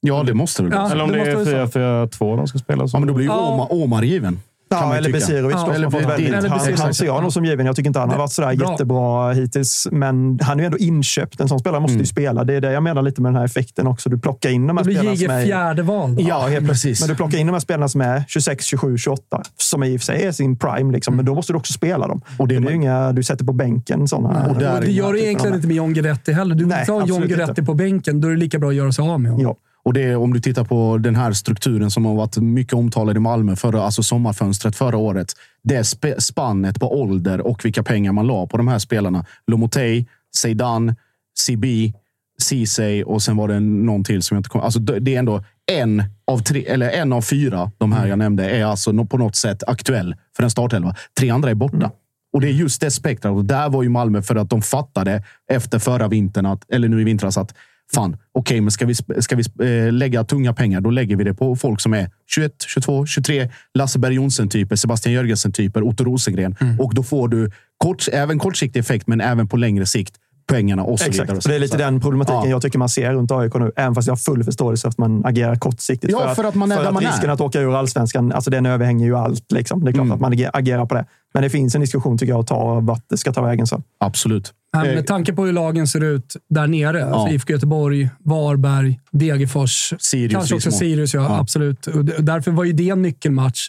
Ja, 0.00 0.22
det 0.22 0.34
måste 0.34 0.62
det 0.62 0.68
väl 0.68 0.78
Ja. 0.78 0.90
Eller 0.92 1.04
om 1.04 1.10
det 1.12 1.24
det, 1.24 1.30
är 1.30 1.34
vara 1.34 1.68
så. 1.70 1.78
4-4-2 1.78 2.36
de 2.36 2.46
ska 2.48 2.58
spela. 2.58 2.88
Så. 2.88 2.96
Ja, 2.96 3.00
men 3.00 3.08
då 3.08 3.14
blir 3.14 3.26
ju 3.26 3.32
Ja. 3.32 3.48
Omar, 3.48 3.72
Omar 3.72 4.02
given. 4.02 4.40
Man 4.70 4.88
Ja, 4.90 4.96
eller. 4.96 5.12
Besirovic 5.12 5.54
Ja, 5.54 5.58
som 5.64 5.70
eller 5.74 5.84
har 5.84 5.90
fått 5.90 6.10
väldigt... 6.10 6.34
Han, 6.34 6.42
Besirovic. 6.42 6.80
han 6.80 6.94
ser 6.94 7.06
jag 7.06 7.12
honom 7.12 7.30
som 7.30 7.44
given. 7.44 7.66
Jag 7.66 7.76
tycker 7.76 7.88
inte 7.88 7.98
han 8.00 8.10
har 8.10 8.18
varit 8.18 8.32
sådär 8.32 8.56
Bra. 8.56 8.70
jättebra 8.70 9.32
hittills. 9.32 9.88
Men 9.90 10.38
han 10.42 10.58
är 10.58 10.62
ju 10.62 10.66
ändå 10.66 10.78
inköpt. 10.78 11.40
En 11.40 11.48
sån 11.48 11.58
spelare 11.58 11.80
måste 11.80 11.98
ju 11.98 12.06
spela. 12.06 12.44
Det 12.44 12.54
är 12.54 12.60
det 12.60 12.72
jag 12.72 12.82
menar 12.82 13.02
lite 13.02 13.22
med 13.22 13.32
den 13.32 13.36
här 13.36 13.44
effekten 13.44 13.86
också. 13.86 14.08
Du 14.10 14.18
plockar 14.18 14.50
in 14.50 14.66
de 14.66 14.76
här 14.76 14.84
spelarna 14.84 15.16
som 15.16 15.30
är... 15.30 15.44
fjärde 15.44 15.82
val. 15.82 16.16
Ja, 16.18 16.46
helt 16.46 16.68
precis. 16.68 17.00
Men 17.00 17.08
du 17.08 17.14
plockar 17.14 17.38
in 17.38 17.46
de 17.46 17.52
här 17.52 17.60
spelarna 17.60 17.88
som 17.88 18.00
är 18.00 18.24
26, 18.28 18.64
27, 18.64 18.98
28. 18.98 19.42
Som 19.56 19.84
i 19.84 19.96
och 19.96 20.00
för 20.00 20.04
sig 20.04 20.22
är 20.22 20.32
sin 20.32 20.58
prime. 20.58 20.92
Liksom, 20.92 21.16
Men 21.16 21.24
då 21.24 21.34
måste 21.34 21.52
du 21.52 21.56
också 21.56 21.72
spela 21.72 22.08
dem. 22.08 22.20
Och 22.38 22.48
det 22.48 22.56
är 22.56 22.60
det 22.60 22.66
är 22.66 22.70
ju 22.70 22.76
inga 22.76 23.12
du 23.12 23.22
sätter 23.22 23.44
på 23.44 23.52
bänken. 23.52 24.08
Såna, 24.08 24.46
Och 24.46 24.56
det 24.58 24.90
gör 24.90 25.12
du 25.12 25.20
egentligen 25.20 25.54
inte 25.56 25.66
med 25.66 25.76
John 25.76 25.92
Guidetti 25.92 26.32
heller. 26.32 26.54
Du 26.54 26.64
vill 26.64 26.78
inte 26.78 26.92
ha 26.92 27.06
John 27.06 27.20
Guidetti 27.26 27.62
på 27.62 27.74
bänken. 27.74 28.20
Då 28.20 28.28
är 28.28 28.32
det 28.32 28.38
lika 28.38 28.58
bra 28.58 28.68
att 28.68 28.74
göra 28.74 28.92
sig 28.92 29.02
av 29.08 29.20
med 29.20 29.32
honom. 29.32 29.46
Ja. 29.46 29.56
Och 29.82 29.92
det 29.92 30.16
om 30.16 30.32
du 30.32 30.40
tittar 30.40 30.64
på 30.64 30.98
den 30.98 31.16
här 31.16 31.32
strukturen 31.32 31.90
som 31.90 32.04
har 32.04 32.14
varit 32.14 32.36
mycket 32.36 32.74
omtalad 32.74 33.16
i 33.16 33.20
Malmö, 33.20 33.56
förra, 33.56 33.82
alltså 33.82 34.02
sommarfönstret 34.02 34.76
förra 34.76 34.96
året. 34.96 35.32
Det 35.62 35.84
spe, 35.84 36.20
spannet 36.20 36.80
på 36.80 37.00
ålder 37.00 37.40
och 37.40 37.64
vilka 37.64 37.82
pengar 37.82 38.12
man 38.12 38.26
la 38.26 38.46
på 38.46 38.56
de 38.56 38.68
här 38.68 38.78
spelarna. 38.78 39.24
Lomotey, 39.46 40.04
Zeidan, 40.36 40.94
Sibi, 41.38 41.94
Ceesay 42.42 43.02
och 43.02 43.22
sen 43.22 43.36
var 43.36 43.48
det 43.48 43.60
någon 43.60 44.04
till 44.04 44.22
som 44.22 44.34
jag 44.34 44.40
inte 44.40 44.48
kommer 44.48 44.64
Alltså 44.64 44.80
det 44.80 45.14
är 45.14 45.18
ändå 45.18 45.44
en 45.72 46.04
av, 46.26 46.38
tre, 46.38 46.66
eller 46.66 46.90
en 46.90 47.12
av 47.12 47.22
fyra, 47.22 47.70
de 47.78 47.92
här 47.92 48.06
jag 48.06 48.18
nämnde, 48.18 48.50
är 48.50 48.64
alltså 48.64 49.04
på 49.04 49.18
något 49.18 49.36
sätt 49.36 49.62
aktuell 49.66 50.16
för 50.36 50.42
en 50.42 50.50
startelva. 50.50 50.94
Tre 51.18 51.30
andra 51.30 51.50
är 51.50 51.54
borta. 51.54 51.90
Och 52.32 52.40
det 52.40 52.48
är 52.48 52.52
just 52.52 52.80
det 52.80 52.90
spektrat. 52.90 53.32
Och 53.32 53.44
där 53.44 53.68
var 53.68 53.82
ju 53.82 53.88
Malmö 53.88 54.22
för 54.22 54.36
att 54.36 54.50
de 54.50 54.62
fattade 54.62 55.22
efter 55.50 55.78
förra 55.78 56.08
vintern, 56.08 56.46
att, 56.46 56.70
eller 56.70 56.88
nu 56.88 57.00
i 57.00 57.04
vintras, 57.04 57.38
att 57.38 57.54
fan, 57.94 58.16
okej, 58.32 58.60
men 58.60 58.70
ska 58.70 58.86
vi, 58.86 58.94
ska 58.94 59.36
vi 59.36 59.44
eh, 59.86 59.92
lägga 59.92 60.24
tunga 60.24 60.54
pengar, 60.54 60.80
då 60.80 60.90
lägger 60.90 61.16
vi 61.16 61.24
det 61.24 61.34
på 61.34 61.56
folk 61.56 61.80
som 61.80 61.94
är 61.94 62.10
21, 62.26 62.52
22, 62.66 63.06
23, 63.06 63.50
Lasse 63.74 63.98
Berg 63.98 64.14
Jonsson-typer, 64.14 64.76
Sebastian 64.76 65.12
Jörgensen-typer, 65.12 65.82
Otto 65.82 66.04
Rosengren. 66.04 66.56
Och 66.78 66.94
då 66.94 67.02
får 67.02 67.28
du 67.28 67.50
kort, 67.78 68.08
även 68.12 68.38
kortsiktig 68.38 68.80
effekt, 68.80 69.06
men 69.06 69.20
även 69.20 69.48
på 69.48 69.56
längre 69.56 69.86
sikt 69.86 70.14
pengarna 70.50 70.82
och 70.82 70.98
så 70.98 71.04
Exakt. 71.06 71.28
vidare. 71.28 71.36
Och 71.36 71.48
det 71.48 71.54
är 71.54 71.58
lite 71.58 71.76
den 71.76 72.00
problematiken 72.00 72.40
Ja. 72.44 72.48
jag 72.50 72.62
tycker 72.62 72.78
man 72.78 72.88
ser 72.88 73.12
runt 73.12 73.30
AIK 73.32 73.54
nu. 73.54 73.72
Även 73.76 73.94
fast 73.94 74.06
jag 74.08 74.12
har 74.12 74.16
full 74.18 74.44
förståelse 74.44 74.82
för 74.82 74.88
att 74.88 74.98
man 74.98 75.24
agerar 75.26 75.54
kortsiktigt. 75.56 76.12
Ja, 76.12 76.34
för 76.34 76.44
att 76.44 76.54
man 76.54 76.72
är 76.72 76.76
för 76.76 76.82
där 76.82 76.88
att 76.88 76.94
man 76.94 77.02
risken 77.02 77.30
är. 77.30 77.34
att 77.34 77.40
åka 77.40 77.60
ur 77.60 77.76
allsvenskan, 77.78 78.32
alltså 78.32 78.50
den 78.50 78.66
överhänger 78.66 79.06
ju 79.06 79.16
allt. 79.16 79.52
Liksom. 79.52 79.84
Det 79.84 79.90
är 79.90 79.92
klart 79.92 80.04
Mm. 80.04 80.14
att 80.14 80.20
man 80.20 80.32
ager- 80.32 80.50
agerar 80.52 80.86
på 80.86 80.94
det. 80.94 81.04
Men 81.34 81.42
det 81.42 81.50
finns 81.50 81.74
en 81.74 81.80
diskussion 81.80 82.18
tycker 82.18 82.32
jag 82.32 82.40
att 82.40 82.46
ta 82.46 82.80
vart 82.80 83.04
det 83.10 83.16
ska 83.16 83.32
ta 83.32 83.42
vägen. 83.42 83.66
Så. 83.66 83.82
Absolut. 84.00 84.52
Men 84.72 84.86
Eh, 84.86 84.94
med 84.94 85.06
tanke 85.06 85.32
på 85.32 85.44
hur 85.44 85.52
lagen 85.52 85.86
ser 85.86 86.00
ut 86.04 86.36
där 86.50 86.66
nere, 86.66 87.04
alltså 87.04 87.20
Ja. 87.28 87.30
IFK 87.30 87.52
Göteborg, 87.52 88.10
Varberg, 88.18 89.00
Degerfors, 89.12 89.94
Sirius 89.98 90.32
kanske 90.32 90.54
också. 90.54 90.70
Sirius, 90.70 91.14
ja, 91.14 91.20
Ja. 91.22 91.38
absolut. 91.40 91.86
Och 91.86 92.04
därför 92.04 92.50
var 92.50 92.64
ju 92.64 92.72
det 92.72 92.88
en 92.90 93.02
nyckelmatch 93.02 93.60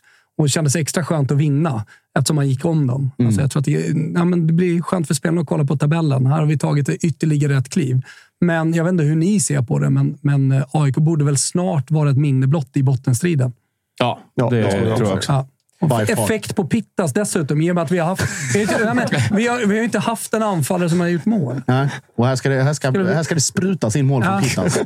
och 0.42 0.48
det 0.48 0.50
kändes 0.50 0.76
extra 0.76 1.06
skönt 1.06 1.32
att 1.32 1.38
vinna 1.38 1.86
eftersom 2.18 2.36
man 2.36 2.50
gick 2.50 2.66
om 2.66 2.88
dem. 2.88 3.12
Mm. 3.18 3.28
Alltså 3.28 3.42
jag 3.42 3.52
tror 3.52 3.60
att 3.60 3.66
det, 3.66 3.72
ja, 4.16 4.26
men 4.26 4.48
det 4.48 4.54
blir 4.54 4.82
skönt 4.82 5.08
för 5.08 5.14
spelarna 5.14 5.42
att 5.42 5.48
kolla 5.48 5.66
på 5.66 5.78
tabellen. 5.78 6.26
Här 6.26 6.40
har 6.40 6.46
vi 6.46 6.58
tagit 6.58 6.90
ett 6.90 7.04
ytterligare 7.04 7.58
ett 7.58 7.70
kliv. 7.70 8.02
Men 8.40 8.74
jag 8.74 8.84
vet 8.84 8.92
inte 8.92 9.04
hur 9.04 9.16
ni 9.16 9.40
ser 9.40 9.62
på 9.62 9.80
det, 9.80 9.90
men, 9.90 10.18
men 10.22 10.52
eh, 10.52 10.64
AIK 10.72 10.96
borde 10.96 11.26
väl 11.26 11.38
snart 11.38 11.92
vara 11.92 12.10
ett 12.10 12.18
minne 12.18 12.48
blott 12.48 12.70
i 12.74 12.84
bottenstriden. 12.84 13.54
Ja, 14.00 14.20
Ja, 14.36 14.50
det 14.50 14.58
jag 14.58 14.72
tror 14.72 15.10
jag 15.10 15.18
också. 15.18 15.32
Ja. 15.32 15.48
Effekt 16.08 16.56
på 16.56 16.64
Pittas 16.68 17.14
dessutom, 17.14 17.62
i 17.62 17.72
och 17.72 17.76
med 17.76 17.82
att 17.84 17.92
vi 17.92 17.98
har 17.98 18.06
haft... 18.08 18.24
Vi 19.32 19.48
har, 19.48 19.66
vi 19.66 19.78
har, 19.78 19.84
inte 19.84 20.00
haft 20.00 20.34
en 20.34 20.44
anfallare 20.44 20.90
som 20.90 21.00
har 21.00 21.08
gjort 21.08 21.26
mål. 21.26 21.62
Nej. 21.68 21.90
Och 22.18 22.28
här 22.28 22.36
ska, 22.36 22.50
det, 22.50 22.64
här, 22.64 22.74
ska, 22.74 22.92
här 22.92 23.24
ska 23.24 23.36
det 23.36 23.42
sprutas 23.42 23.96
in 23.96 24.06
mål 24.06 24.24
från. 24.24 24.42
Pittas. 24.42 24.80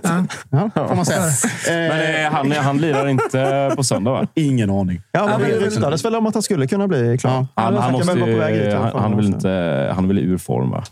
Ja, 0.50 0.70
får 0.88 0.96
man 0.96 1.06
säga. 1.06 1.22
Men 1.68 1.92
Eh, 1.92 2.26
eh, 2.26 2.32
han, 2.32 2.52
han 2.52 2.78
lirar 2.78 3.08
inte 3.08 3.72
på 3.76 3.84
söndag, 3.84 4.12
va? 4.12 4.28
ingen 4.34 4.70
aning. 4.70 5.02
Ja, 5.12 5.26
men 5.26 5.42
men 5.42 5.50
det 5.50 5.60
det- 5.60 5.66
ryktades 5.66 6.06
väl 6.06 6.16
om 6.16 6.26
att 6.26 6.34
han 6.34 6.44
skulle 6.44 6.68
kunna 6.68 6.88
bli 6.88 7.18
klar. 7.18 7.32
Ja. 7.32 7.48
Han, 7.64 7.74
han, 7.74 8.04
snackar 8.04 8.16
måste 8.16 8.78
han, 8.78 8.92
fall. 8.92 9.02
han, 9.02 9.18
vill 9.18 9.26
inte, 9.26 9.92
han 9.96 10.08
vill 10.08 10.20
ur 10.20 10.38
form, 10.38 10.70
va? 10.72 10.84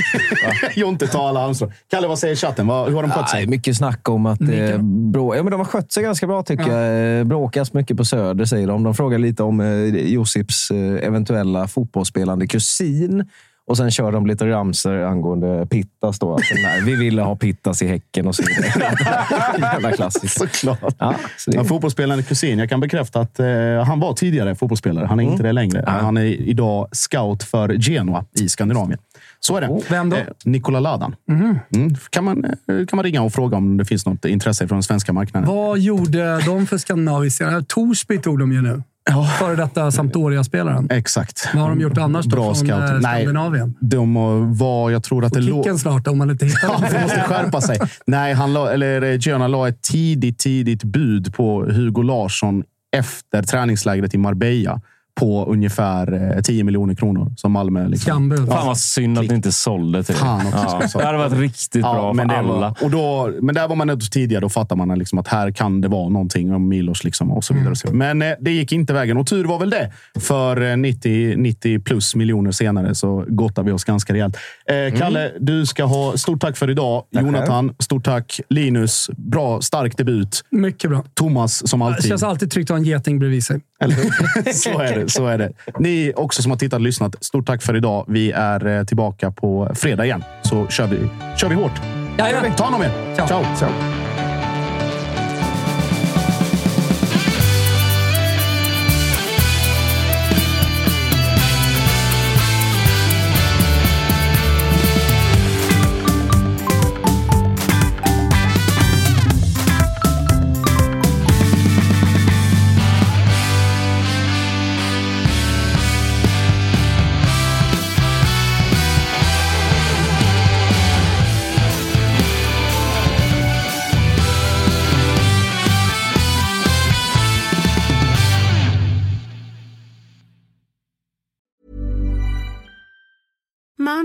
Jonte 0.74 1.06
tar 1.06 1.28
alla 1.28 1.44
ansvar. 1.44 1.72
Kalle, 1.90 2.08
vad 2.08 2.18
säger 2.18 2.36
chatten? 2.36 2.66
Vad, 2.66 2.88
hur 2.88 2.94
har 2.96 3.02
de 3.02 3.10
skött 3.10 3.28
Nej, 3.32 3.42
sig? 3.42 3.46
mycket 3.46 3.76
snack 3.76 4.08
om 4.08 4.26
att 4.26 4.40
eh, 4.40 4.78
brå, 5.12 5.36
ja, 5.36 5.42
men 5.42 5.50
de 5.50 5.60
har 5.60 5.64
skött 5.64 5.92
sig 5.92 6.02
ganska 6.02 6.26
bra 6.26 6.42
tycker 6.42 6.70
jag. 6.72 7.18
Eh, 7.18 7.24
Bråkas 7.24 7.72
mycket 7.72 7.96
på 7.96 8.04
Söder 8.04 8.44
säger 8.44 8.66
de. 8.66 8.82
De 8.82 8.94
frågar 8.94 9.18
lite 9.18 9.42
om 9.42 9.60
eh, 9.60 9.66
Josips 9.86 10.70
eh, 10.70 11.06
eventuella 11.06 11.68
fotbollsspelande 11.68 12.46
kusin. 12.46 13.24
Och 13.68 13.76
sen 13.76 13.90
kör 13.90 14.12
de 14.12 14.26
lite 14.26 14.46
ramser 14.46 14.98
angående 14.98 15.66
Pittas. 15.66 16.18
Då. 16.18 16.34
Alltså, 16.34 16.54
nej, 16.54 16.82
vi 16.82 16.96
ville 16.96 17.22
ha 17.22 17.36
Pittas 17.36 17.82
i 17.82 17.86
Häcken 17.86 18.26
och 18.26 18.34
så 18.34 18.42
vidare. 18.42 18.94
Jävla 19.58 19.92
klassiskt. 19.92 20.38
Såklart. 20.38 20.94
Ja, 20.98 21.14
så 21.38 21.50
det, 21.50 21.56
Ja, 21.56 21.64
fotbollsspelande 21.64 22.22
kusin. 22.22 22.58
Jag 22.58 22.68
kan 22.68 22.80
bekräfta 22.80 23.20
att 23.20 23.38
eh, 23.40 23.46
han 23.86 24.00
var 24.00 24.12
tidigare 24.12 24.54
fotbollsspelare. 24.54 25.06
Han 25.06 25.20
är 25.20 25.24
inte 25.24 25.42
det 25.42 25.52
längre. 25.52 25.84
Han 25.86 26.16
är 26.16 26.24
idag 26.24 26.88
scout 26.92 27.42
för 27.42 27.68
Genoa 27.68 28.24
i 28.40 28.48
Skandinavien. 28.48 28.98
Så 29.46 29.56
är 29.56 29.60
det. 29.60 29.80
Vem 29.90 30.10
då? 30.10 30.16
Eh, 30.16 30.24
Nikola 30.44 30.80
Ladan. 30.80 31.14
Mm. 31.30 31.58
Kan, 32.10 32.24
man, 32.24 32.44
eh, 32.44 32.50
kan 32.86 32.96
man 32.96 33.02
ringa 33.02 33.22
och 33.22 33.32
fråga 33.32 33.56
om 33.56 33.76
det 33.76 33.84
finns 33.84 34.06
något 34.06 34.24
intresse 34.24 34.68
från 34.68 34.76
den 34.76 34.82
svenska 34.82 35.12
marknaden. 35.12 35.48
Vad 35.48 35.78
gjorde 35.78 36.40
de 36.46 36.66
för 36.66 36.78
skandinaviska? 36.78 37.64
Torsby 37.68 38.18
tog 38.18 38.38
de 38.38 38.52
ju 38.52 38.62
nu. 38.62 38.82
Före 39.38 39.56
detta 39.56 39.90
Sampdoria-spelaren. 39.90 40.90
Exakt. 40.90 41.48
Vad 41.54 41.62
har 41.62 41.70
de 41.70 41.80
gjort 41.80 41.98
annars 41.98 42.26
då 42.26 42.36
Bra 42.36 42.54
från 42.54 42.70
eh, 42.70 42.76
scout. 42.78 43.02
Nej, 43.02 43.22
Skandinavien? 43.22 43.74
de 43.80 44.16
eh, 44.16 44.22
var... 44.58 44.90
Jag 44.90 45.02
tror 45.02 45.24
att 45.24 45.32
det 45.32 45.40
låg... 45.40 45.64
Kicken 45.64 45.78
snart 45.78 46.06
om 46.06 46.18
man 46.18 46.30
inte 46.30 46.46
hittar 46.46 46.60
Ja, 46.68 46.72
dem. 46.72 46.84
de 46.92 47.02
måste 47.02 47.20
skärpa 47.20 47.60
sig. 47.60 47.78
Nej, 48.06 48.34
han 48.34 48.52
la, 48.52 48.72
eller 48.72 49.02
eh, 49.02 49.18
Girona 49.18 49.48
la 49.48 49.68
ett 49.68 49.82
tidigt, 49.82 50.38
tidigt 50.38 50.84
bud 50.84 51.34
på 51.34 51.64
Hugo 51.64 52.02
Larsson 52.02 52.64
efter 52.96 53.42
träningslägret 53.42 54.14
i 54.14 54.18
Marbella 54.18 54.80
på 55.20 55.44
ungefär 55.44 56.32
eh, 56.36 56.42
10 56.42 56.64
miljoner 56.64 56.94
kronor 56.94 57.32
som 57.36 57.52
Malmö. 57.52 57.88
Liksom. 57.88 58.10
Skambud. 58.12 58.48
Fan 58.48 58.66
vad 58.66 58.78
synd 58.78 59.18
att 59.18 59.28
ni 59.28 59.34
inte 59.34 59.52
sålde 59.52 60.02
till 60.02 60.14
Fan 60.14 60.46
också, 60.46 60.78
ja. 60.94 61.00
Det 61.00 61.06
hade 61.06 61.18
varit 61.18 61.32
riktigt 61.38 61.82
bra 61.82 62.12
men, 62.12 62.28
för 62.28 62.34
det 62.34 62.40
alla. 62.40 62.52
var, 62.52 62.74
och 62.84 62.90
då, 62.90 63.32
men 63.42 63.54
där 63.54 63.68
var 63.68 63.76
man 63.76 63.90
ändå 63.90 64.04
tidigare. 64.10 64.40
Då 64.40 64.48
fattar 64.48 64.76
man 64.76 64.98
liksom 64.98 65.18
att 65.18 65.28
här 65.28 65.50
kan 65.50 65.80
det 65.80 65.88
vara 65.88 66.08
någonting 66.08 66.54
om 66.54 66.68
Milos 66.68 67.04
liksom 67.04 67.30
och 67.32 67.44
så 67.44 67.54
vidare. 67.54 67.70
och 67.70 67.78
så. 67.78 67.92
Men 67.92 68.22
eh, 68.22 68.32
det 68.40 68.50
gick 68.50 68.72
inte 68.72 68.92
vägen 68.92 69.16
och 69.16 69.26
tur 69.26 69.44
var 69.44 69.58
väl 69.58 69.70
det. 69.70 69.92
För 70.20 70.70
eh, 70.70 70.76
90, 70.76 71.34
90 71.36 71.78
plus 71.80 72.14
miljoner 72.14 72.50
senare 72.52 72.94
så 72.94 73.24
gottar 73.28 73.62
vi 73.62 73.72
oss 73.72 73.84
ganska 73.84 74.12
rejält. 74.12 74.36
Eh, 74.92 74.98
Kalle, 74.98 75.32
du 75.40 75.66
ska 75.66 75.84
ha 75.84 76.16
stort 76.16 76.40
tack 76.40 76.56
för 76.56 76.70
idag. 76.70 77.04
Jonathan, 77.10 77.74
stort 77.78 78.04
tack. 78.04 78.40
Linus, 78.50 79.10
bra, 79.16 79.60
stark 79.60 79.96
debut. 79.96 80.42
Mycket 80.50 80.90
bra. 80.90 81.04
Thomas, 81.14 81.68
som 81.68 81.80
Det 81.80 81.86
alltid. 81.86 82.04
känns 82.08 82.22
alltid 82.22 82.50
tryggt 82.50 82.70
att 82.70 82.74
ha 82.74 82.78
en 82.78 82.84
geting 82.84 83.18
bredvid 83.18 83.44
sig. 83.44 83.60
så 84.54 84.80
är 84.80 84.98
det. 84.98 85.08
Så 85.08 85.26
är 85.26 85.38
det. 85.38 85.52
Ni 85.78 86.12
också 86.16 86.42
som 86.42 86.50
har 86.50 86.58
tittat 86.58 86.76
och 86.76 86.80
lyssnat, 86.80 87.24
stort 87.24 87.46
tack 87.46 87.62
för 87.62 87.76
idag. 87.76 88.04
Vi 88.08 88.32
är 88.32 88.66
eh, 88.66 88.84
tillbaka 88.84 89.30
på 89.30 89.70
fredag 89.74 90.04
igen. 90.04 90.24
Så 90.42 90.66
kör 90.68 90.86
vi, 90.86 90.98
kör 91.36 91.48
vi 91.48 91.54
hårt. 91.54 91.80
Jajamän. 92.18 92.52
Ta 92.56 92.64
hand 92.64 92.76
om 92.76 92.82
er. 92.82 93.14
Ciao. 93.16 93.26
Ciao. 93.26 93.44
Så. 93.56 93.66